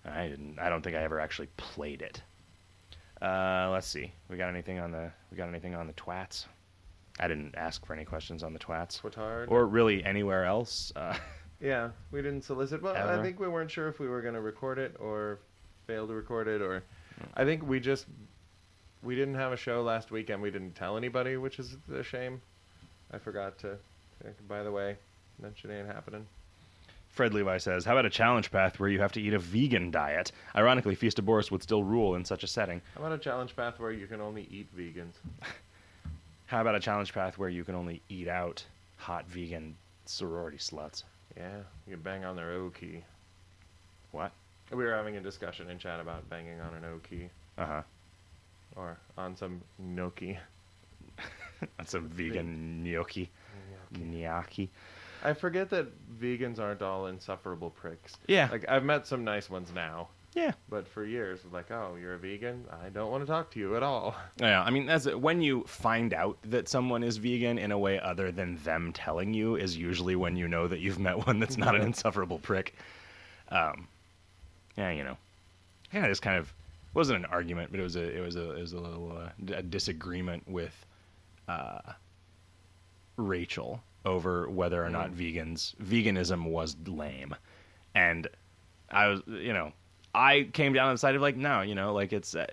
I 0.08 0.28
didn't. 0.28 0.60
I 0.60 0.70
don't 0.70 0.82
think 0.82 0.96
I 0.96 1.04
ever 1.04 1.20
actually 1.20 1.50
played 1.58 2.02
it. 2.02 2.22
Uh, 3.22 3.70
let's 3.72 3.88
see. 3.88 4.12
We 4.30 4.38
got 4.38 4.50
anything 4.50 4.80
on 4.80 4.92
the? 4.92 5.12
We 5.32 5.38
got 5.38 5.50
anything 5.50 5.76
on 5.76 5.88
the 5.88 5.94
twats? 5.94 6.46
I 7.20 7.28
didn't 7.28 7.56
ask 7.56 7.86
for 7.86 7.94
any 7.94 8.06
questions 8.06 8.44
on 8.44 8.54
the 8.54 8.60
twats, 8.60 9.02
Twatard. 9.02 9.50
or 9.50 9.66
really 9.66 10.04
anywhere 10.04 10.46
else. 10.46 10.92
Uh, 10.96 11.18
Yeah, 11.60 11.90
we 12.12 12.22
didn't 12.22 12.44
solicit. 12.44 12.82
Well, 12.84 12.96
I 12.96 13.22
think 13.24 13.40
we 13.40 13.48
weren't 13.48 13.72
sure 13.72 13.88
if 13.88 14.00
we 14.00 14.08
were 14.08 14.22
going 14.22 14.36
to 14.36 14.42
record 14.42 14.78
it 14.78 14.96
or 15.00 15.40
fail 15.88 16.08
to 16.08 16.14
record 16.14 16.48
it, 16.48 16.62
or. 16.62 16.84
I 17.36 17.46
think 17.46 17.68
we 17.68 17.80
just 17.80 18.06
we 19.02 19.16
didn't 19.16 19.36
have 19.36 19.52
a 19.52 19.58
show 19.58 19.82
last 19.82 20.12
weekend. 20.12 20.42
We 20.42 20.52
didn't 20.52 20.76
tell 20.76 20.98
anybody, 20.98 21.36
which 21.38 21.58
is 21.58 21.78
a 21.92 22.04
shame. 22.04 22.42
I 23.12 23.18
forgot 23.18 23.58
to. 23.60 23.78
By 24.48 24.62
the 24.62 24.72
way, 24.72 24.98
shit 25.56 25.72
ain't 25.72 25.88
happening. 25.88 26.28
Fred 27.18 27.34
Levi 27.34 27.57
says, 27.57 27.84
"How 27.84 27.94
about 27.94 28.06
a 28.06 28.11
challenge 28.11 28.52
path 28.52 28.80
where 28.80 28.88
you 28.89 28.99
have 29.02 29.11
to 29.14 29.19
eat 29.22 29.34
a 29.34 29.39
vegan 29.39 29.89
diet? 29.89 30.31
Ironically, 30.56 30.94
Feast 30.94 31.18
of 31.18 31.26
Boris 31.26 31.49
would 31.49 31.64
still 31.64 31.84
rule 31.84 32.14
in 32.14 32.23
such 32.23 32.44
a 32.44 32.48
setting. 32.48 32.80
How 32.94 33.02
about 33.02 33.11
a 33.14 33.18
challenge 33.18 33.56
path 33.56 33.80
where 33.80 33.91
you 33.91 34.06
can 34.06 34.22
only 34.22 34.48
eat 34.52 34.68
vegans? 34.77 35.14
How 36.45 36.61
about 36.61 36.76
a 36.76 36.80
challenge 36.80 37.14
path 37.14 37.39
where 37.39 37.49
you 37.49 37.64
can 37.64 37.73
only 37.73 38.03
eat 38.07 38.27
out 38.27 38.64
hot 38.98 39.26
vegan 39.27 39.76
sorority 40.06 40.60
sluts? 40.60 41.03
Yeah, 41.35 41.57
you 41.88 41.94
can 41.95 42.02
bang 42.03 42.23
on 42.23 42.35
their 42.35 42.52
O 42.52 42.69
key. 42.69 43.03
What? 44.11 44.31
We 44.69 44.84
were 44.85 44.94
having 44.94 45.18
a 45.18 45.19
discussion 45.22 45.72
in 45.72 45.80
chat 45.80 45.99
about 45.99 46.30
banging 46.30 46.61
on 46.61 46.76
an 46.76 46.85
O 46.85 46.99
key 46.99 47.30
Uh 47.57 47.65
huh. 47.65 47.81
or 48.76 48.95
on 49.18 49.35
some 49.35 49.60
gnocchi. 49.80 50.38
That's 51.77 51.95
a 51.95 51.99
vegan 51.99 52.84
gnocchi. 52.84 53.31
Gnocchi. 53.99 54.69
I 55.28 55.34
forget 55.34 55.70
that 55.72 55.88
vegans 56.20 56.58
aren't 56.60 56.82
all 56.82 57.08
insufferable 57.08 57.70
pricks. 57.70 58.14
Yeah. 58.28 58.48
Like 58.52 58.66
I've 58.70 58.84
met 58.86 59.06
some 59.06 59.24
nice 59.26 59.49
ones 59.49 59.72
now, 59.76 60.08
Yeah. 60.34 60.54
but 60.70 60.88
for 60.88 61.04
years, 61.04 61.41
like, 61.52 61.70
oh, 61.70 61.98
you're 61.99 62.14
a 62.14 62.18
vegan? 62.18 62.64
I 62.84 62.88
don't 62.90 63.12
want 63.12 63.24
to 63.24 63.28
talk 63.28 63.52
to 63.52 63.60
you 63.60 63.76
at 63.76 63.84
all. 63.84 64.16
Yeah, 64.40 64.62
I 64.64 64.70
mean, 64.70 64.86
that's 64.86 65.06
when 65.06 65.41
you 65.41 65.64
find 65.68 66.14
out 66.14 66.38
that 66.44 66.70
someone 66.70 67.04
is 67.04 67.18
vegan 67.18 67.58
in 67.58 67.72
a 67.72 67.78
way 67.78 67.99
other 67.99 68.32
than 68.32 68.56
them 68.64 68.94
telling 68.94 69.34
you 69.34 69.56
is 69.58 69.76
usually 69.76 70.16
when 70.16 70.38
you 70.38 70.48
know 70.48 70.68
that 70.68 70.80
you've 70.80 70.99
met 70.99 71.26
one 71.28 71.40
that's 71.40 71.58
not 71.58 71.76
an 71.76 71.82
insufferable 71.82 72.40
prick. 72.40 72.74
Um, 73.49 73.88
yeah, 74.78 74.91
you 74.91 75.04
know, 75.04 75.18
yeah, 75.91 76.06
it's 76.06 76.20
kind 76.20 76.38
of 76.38 76.54
wasn't 76.94 77.18
an 77.20 77.26
argument, 77.26 77.72
but 77.72 77.80
it 77.80 77.84
was 77.84 77.95
a 77.95 78.18
it 78.18 78.22
was 78.22 78.36
a 78.36 78.52
it 78.56 78.62
was 78.62 78.74
a 78.74 78.80
little 78.80 79.12
uh, 79.12 79.56
a 79.56 79.62
disagreement 79.64 80.48
with 80.48 80.86
uh, 81.48 81.80
Rachel 83.18 83.82
over 84.08 84.50
whether 84.50 84.84
or 84.84 84.90
not 84.90 85.12
vegans 85.12 85.76
veganism 85.78 86.46
was 86.50 86.76
lame, 86.88 87.36
and 87.94 88.28
I 88.90 89.08
was 89.08 89.22
you 89.28 89.54
know 89.54 89.74
I 90.16 90.50
came 90.54 90.74
down 90.74 90.88
on 90.88 90.94
the 90.96 90.98
side 91.00 91.16
of 91.16 91.22
like 91.22 91.36
no, 91.38 91.62
you 91.62 91.76
know, 91.76 91.94
like 91.94 92.14
it's. 92.14 92.34
Uh, 92.36 92.48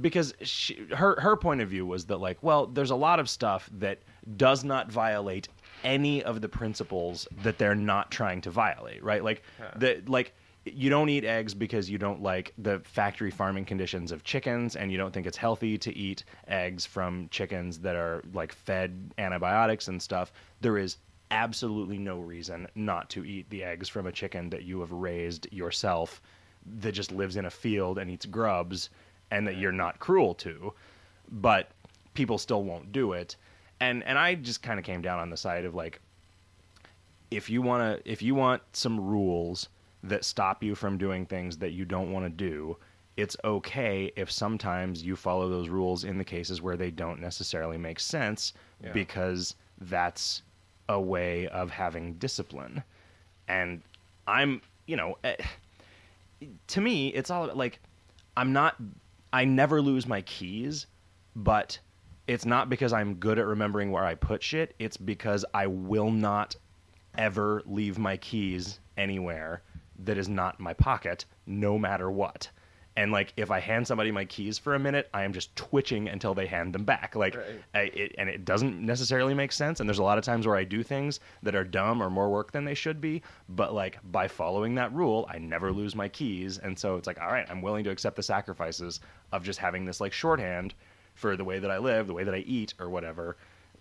because 0.00 0.34
she, 0.42 0.74
her 0.96 1.20
her 1.20 1.36
point 1.36 1.60
of 1.60 1.68
view 1.68 1.86
was 1.86 2.06
that 2.06 2.16
like 2.16 2.42
well 2.42 2.66
there's 2.66 2.90
a 2.90 2.96
lot 2.96 3.20
of 3.20 3.28
stuff 3.28 3.68
that 3.72 4.00
does 4.36 4.64
not 4.64 4.90
violate 4.90 5.48
any 5.84 6.22
of 6.24 6.40
the 6.40 6.48
principles 6.48 7.28
that 7.42 7.58
they're 7.58 7.74
not 7.74 8.10
trying 8.10 8.40
to 8.40 8.50
violate 8.50 9.04
right 9.04 9.22
like 9.22 9.42
Yeah. 9.60 9.70
the 9.76 10.02
like 10.06 10.34
you 10.66 10.90
don't 10.90 11.08
eat 11.08 11.24
eggs 11.24 11.54
because 11.54 11.88
you 11.88 11.98
don't 11.98 12.22
like 12.22 12.52
the 12.58 12.80
factory 12.80 13.30
farming 13.30 13.64
conditions 13.64 14.12
of 14.12 14.24
chickens 14.24 14.76
and 14.76 14.90
you 14.90 14.98
don't 14.98 15.12
think 15.12 15.26
it's 15.26 15.36
healthy 15.36 15.78
to 15.78 15.96
eat 15.96 16.24
eggs 16.48 16.84
from 16.84 17.28
chickens 17.30 17.78
that 17.78 17.96
are 17.96 18.22
like 18.34 18.52
fed 18.52 19.10
antibiotics 19.18 19.88
and 19.88 20.00
stuff. 20.00 20.32
There 20.60 20.78
is 20.78 20.96
absolutely 21.30 21.98
no 21.98 22.18
reason 22.18 22.68
not 22.74 23.10
to 23.10 23.24
eat 23.24 23.48
the 23.50 23.64
eggs 23.64 23.88
from 23.88 24.06
a 24.06 24.12
chicken 24.12 24.50
that 24.50 24.62
you 24.62 24.80
have 24.80 24.92
raised 24.92 25.52
yourself 25.52 26.20
that 26.80 26.92
just 26.92 27.12
lives 27.12 27.36
in 27.36 27.46
a 27.46 27.50
field 27.50 27.98
and 27.98 28.10
eats 28.10 28.26
grubs 28.26 28.90
and 29.30 29.46
that 29.46 29.56
you're 29.56 29.72
not 29.72 29.98
cruel 29.98 30.34
to 30.34 30.72
but 31.30 31.70
people 32.14 32.38
still 32.38 32.62
won't 32.62 32.92
do 32.92 33.12
it. 33.12 33.36
And 33.80 34.02
and 34.04 34.18
I 34.18 34.34
just 34.34 34.62
kind 34.62 34.78
of 34.78 34.84
came 34.84 35.02
down 35.02 35.18
on 35.18 35.30
the 35.30 35.36
side 35.36 35.64
of 35.64 35.74
like 35.74 36.00
if 37.30 37.50
you 37.50 37.62
want 37.62 38.04
to 38.04 38.10
if 38.10 38.22
you 38.22 38.34
want 38.34 38.62
some 38.72 39.00
rules 39.00 39.68
that 40.08 40.24
stop 40.24 40.62
you 40.62 40.74
from 40.74 40.96
doing 40.98 41.26
things 41.26 41.56
that 41.58 41.72
you 41.72 41.84
don't 41.84 42.12
want 42.12 42.24
to 42.24 42.30
do 42.30 42.76
it's 43.16 43.36
okay 43.44 44.12
if 44.16 44.30
sometimes 44.30 45.02
you 45.02 45.16
follow 45.16 45.48
those 45.48 45.68
rules 45.70 46.04
in 46.04 46.18
the 46.18 46.24
cases 46.24 46.60
where 46.60 46.76
they 46.76 46.90
don't 46.90 47.18
necessarily 47.20 47.78
make 47.78 47.98
sense 47.98 48.52
Yeah. 48.82 48.92
because 48.92 49.54
that's 49.80 50.42
a 50.88 51.00
way 51.00 51.48
of 51.48 51.70
having 51.70 52.14
discipline 52.14 52.82
and 53.48 53.82
i'm 54.26 54.60
you 54.86 54.96
know 54.96 55.16
eh, 55.24 55.36
to 56.68 56.80
me 56.80 57.08
it's 57.08 57.30
all 57.30 57.50
like 57.54 57.80
i'm 58.36 58.52
not 58.52 58.76
i 59.32 59.44
never 59.44 59.80
lose 59.82 60.06
my 60.06 60.20
keys 60.22 60.86
but 61.34 61.78
it's 62.26 62.44
not 62.44 62.68
because 62.68 62.92
i'm 62.92 63.14
good 63.14 63.38
at 63.38 63.46
remembering 63.46 63.90
where 63.90 64.04
i 64.04 64.14
put 64.14 64.42
shit 64.42 64.74
it's 64.78 64.96
because 64.96 65.44
i 65.54 65.66
will 65.66 66.10
not 66.10 66.54
ever 67.18 67.62
leave 67.66 67.98
my 67.98 68.16
keys 68.18 68.78
anywhere 68.96 69.62
that 70.04 70.18
is 70.18 70.28
not 70.28 70.60
my 70.60 70.72
pocket 70.72 71.24
no 71.46 71.78
matter 71.78 72.10
what. 72.10 72.50
And 72.98 73.12
like 73.12 73.34
if 73.36 73.50
i 73.50 73.60
hand 73.60 73.86
somebody 73.86 74.10
my 74.10 74.24
keys 74.24 74.56
for 74.56 74.74
a 74.74 74.78
minute 74.78 75.10
i 75.12 75.22
am 75.22 75.34
just 75.34 75.54
twitching 75.54 76.08
until 76.08 76.32
they 76.32 76.46
hand 76.46 76.74
them 76.74 76.84
back. 76.84 77.14
Like 77.14 77.36
Right. 77.36 77.62
I, 77.74 77.80
it, 77.80 78.14
and 78.16 78.30
it 78.30 78.46
doesn't 78.46 78.80
necessarily 78.80 79.34
make 79.34 79.52
sense. 79.52 79.80
And 79.80 79.88
there's 79.88 79.98
a 79.98 80.02
lot 80.02 80.16
of 80.16 80.24
times 80.24 80.46
where 80.46 80.56
i 80.56 80.64
do 80.64 80.82
things 80.82 81.20
that 81.42 81.54
are 81.54 81.64
dumb 81.64 82.02
or 82.02 82.08
more 82.08 82.30
work 82.30 82.52
than 82.52 82.64
they 82.64 82.74
should 82.74 83.00
be. 83.00 83.22
But 83.50 83.74
like 83.74 83.98
by 84.10 84.28
following 84.28 84.74
that 84.76 84.94
rule 84.94 85.28
i 85.30 85.36
never 85.38 85.72
lose 85.72 85.94
my 85.94 86.08
keys. 86.08 86.56
And 86.56 86.78
so 86.78 86.96
it's 86.96 87.06
like 87.06 87.20
all 87.20 87.28
right 87.28 87.46
i'm 87.50 87.60
willing 87.60 87.84
to 87.84 87.90
accept 87.90 88.16
the 88.16 88.22
sacrifices 88.22 89.00
of 89.32 89.44
just 89.44 89.58
having 89.58 89.84
this 89.84 90.00
like 90.00 90.14
shorthand 90.14 90.72
for 91.14 91.36
the 91.36 91.44
way 91.44 91.58
that 91.58 91.70
i 91.70 91.76
live 91.78 92.06
the 92.06 92.14
way 92.14 92.24
that 92.24 92.34
i 92.34 92.38
eat 92.38 92.72
or 92.80 92.88
whatever. 92.88 93.36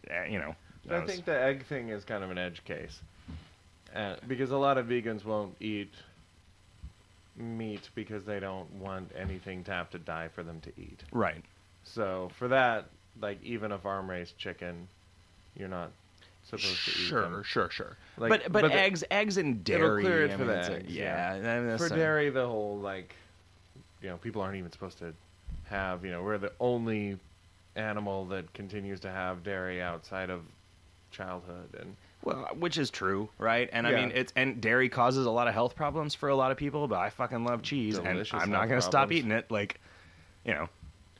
Eh, 0.09 0.25
you 0.25 0.39
know 0.39 0.55
But 0.85 0.97
I 0.97 1.05
think 1.05 1.23
the 1.25 1.39
egg 1.39 1.65
thing 1.65 1.87
is 1.89 2.03
kind 2.03 2.23
of 2.23 2.31
an 2.31 2.37
edge 2.37 2.63
case, 2.65 3.01
uh, 3.95 4.15
because 4.27 4.51
a 4.51 4.57
lot 4.57 4.77
of 4.77 4.87
vegans 4.87 5.23
won't 5.25 5.55
eat 5.59 5.93
meat 7.37 7.89
because 7.95 8.23
they 8.25 8.39
don't 8.39 8.71
want 8.73 9.11
anything 9.17 9.63
to 9.65 9.71
have 9.71 9.89
to 9.91 9.99
die 9.99 10.29
for 10.33 10.43
them 10.43 10.61
to 10.61 10.69
eat. 10.77 11.03
Right. 11.11 11.43
So 11.83 12.31
for 12.37 12.47
that, 12.47 12.85
like 13.21 13.41
even 13.43 13.71
a 13.71 13.77
farm 13.77 14.09
raised 14.09 14.37
chicken, 14.37 14.87
you're 15.57 15.67
not 15.67 15.91
supposed 16.43 16.63
to 16.85 16.91
eat 16.91 17.07
Sure, 17.07 17.21
them. 17.23 17.43
sure, 17.43 17.69
sure. 17.69 17.97
Like, 18.17 18.29
but 18.29 18.43
but, 18.51 18.61
but 18.63 18.67
the- 18.71 18.79
eggs 18.79 19.03
eggs 19.11 19.37
and 19.37 19.63
dairy. 19.63 20.03
clear 20.03 20.25
it 20.25 20.31
I 20.31 20.37
for 20.37 20.45
mean, 20.45 20.47
the 20.47 20.71
eggs, 20.73 20.91
yeah. 20.93 21.35
yeah. 21.35 21.51
I 21.57 21.59
mean, 21.61 21.77
For 21.77 21.87
a- 21.87 21.89
dairy, 21.89 22.29
the 22.29 22.45
whole 22.47 22.77
like, 22.79 23.15
you 24.01 24.09
know, 24.09 24.17
people 24.17 24.41
aren't 24.41 24.57
even 24.57 24.71
supposed 24.71 24.97
to 24.99 25.13
have. 25.65 26.05
You 26.05 26.11
know, 26.11 26.23
we're 26.23 26.37
the 26.37 26.53
only 26.59 27.17
animal 27.75 28.25
that 28.27 28.53
continues 28.53 29.01
to 29.01 29.11
have 29.11 29.43
dairy 29.43 29.81
outside 29.81 30.29
of 30.29 30.41
childhood, 31.11 31.75
and 31.79 31.95
Well, 32.25 32.49
which 32.57 32.79
is 32.79 32.89
true, 32.89 33.29
right? 33.37 33.69
And 33.71 33.85
I 33.85 33.91
mean, 33.91 34.11
it's 34.15 34.33
and 34.35 34.59
dairy 34.59 34.89
causes 34.89 35.27
a 35.27 35.31
lot 35.31 35.47
of 35.47 35.53
health 35.53 35.75
problems 35.75 36.15
for 36.15 36.27
a 36.29 36.35
lot 36.35 36.51
of 36.51 36.57
people. 36.57 36.87
But 36.87 36.97
I 36.97 37.11
fucking 37.11 37.45
love 37.45 37.61
cheese, 37.61 37.99
Delicious 37.99 38.33
and 38.33 38.41
I'm 38.41 38.49
not 38.49 38.67
going 38.67 38.81
to 38.81 38.85
stop 38.85 39.11
eating 39.11 39.31
it. 39.31 39.51
Like, 39.51 39.79
you 40.43 40.53
know, 40.53 40.67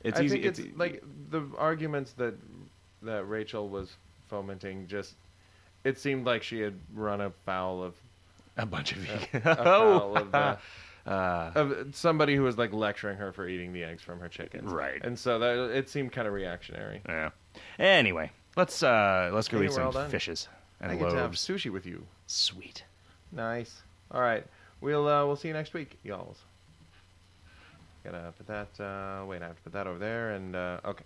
it's 0.02 0.18
I 0.18 0.24
easy. 0.24 0.34
think 0.34 0.44
it's, 0.46 0.58
e- 0.60 0.72
like 0.76 1.02
the 1.30 1.42
arguments 1.56 2.12
that 2.14 2.34
that 3.02 3.24
Rachel 3.28 3.68
was 3.68 3.94
fomenting. 4.28 4.88
Just 4.88 5.14
it 5.84 5.98
seemed 5.98 6.26
like 6.26 6.42
she 6.42 6.58
had 6.60 6.74
run 6.92 7.20
afoul 7.20 7.84
of 7.84 7.94
a 8.56 8.66
bunch 8.66 8.92
of 8.92 9.08
afoul 9.46 10.16
of, 10.16 10.32
the, 10.32 10.58
uh, 11.06 11.52
of 11.54 11.94
somebody 11.94 12.34
who 12.34 12.42
was 12.42 12.58
like 12.58 12.72
lecturing 12.72 13.16
her 13.18 13.30
for 13.30 13.46
eating 13.46 13.72
the 13.72 13.84
eggs 13.84 14.02
from 14.02 14.18
her 14.18 14.28
chickens. 14.28 14.72
Right. 14.72 15.04
And 15.04 15.16
so 15.16 15.38
that 15.38 15.70
it 15.76 15.88
seemed 15.88 16.10
kind 16.10 16.26
of 16.26 16.34
reactionary. 16.34 17.00
yeah. 17.08 17.30
Anyway, 17.78 18.32
let's 18.56 18.82
uh 18.82 19.30
let's 19.32 19.46
go 19.46 19.62
eat 19.62 19.72
some 19.72 19.92
fishes 20.08 20.48
and 20.80 20.92
I 20.92 20.96
get 20.96 21.10
to 21.10 21.16
have 21.16 21.30
loaves. 21.30 21.46
sushi 21.46 21.70
with 21.70 21.86
you. 21.86 22.04
Sweet. 22.26 22.84
Nice. 23.32 23.82
All 24.10 24.20
right. 24.20 24.44
We'll 24.80 25.08
uh, 25.08 25.24
we'll 25.26 25.36
see 25.36 25.48
you 25.48 25.54
next 25.54 25.72
week, 25.74 25.98
y'all. 26.04 26.36
Gotta 28.04 28.32
put 28.36 28.46
that. 28.46 28.80
Uh, 28.82 29.24
wait, 29.26 29.42
I 29.42 29.46
have 29.46 29.56
to 29.56 29.62
put 29.62 29.72
that 29.72 29.86
over 29.86 29.98
there. 29.98 30.32
And 30.32 30.54
uh, 30.54 30.80
okay. 30.84 31.04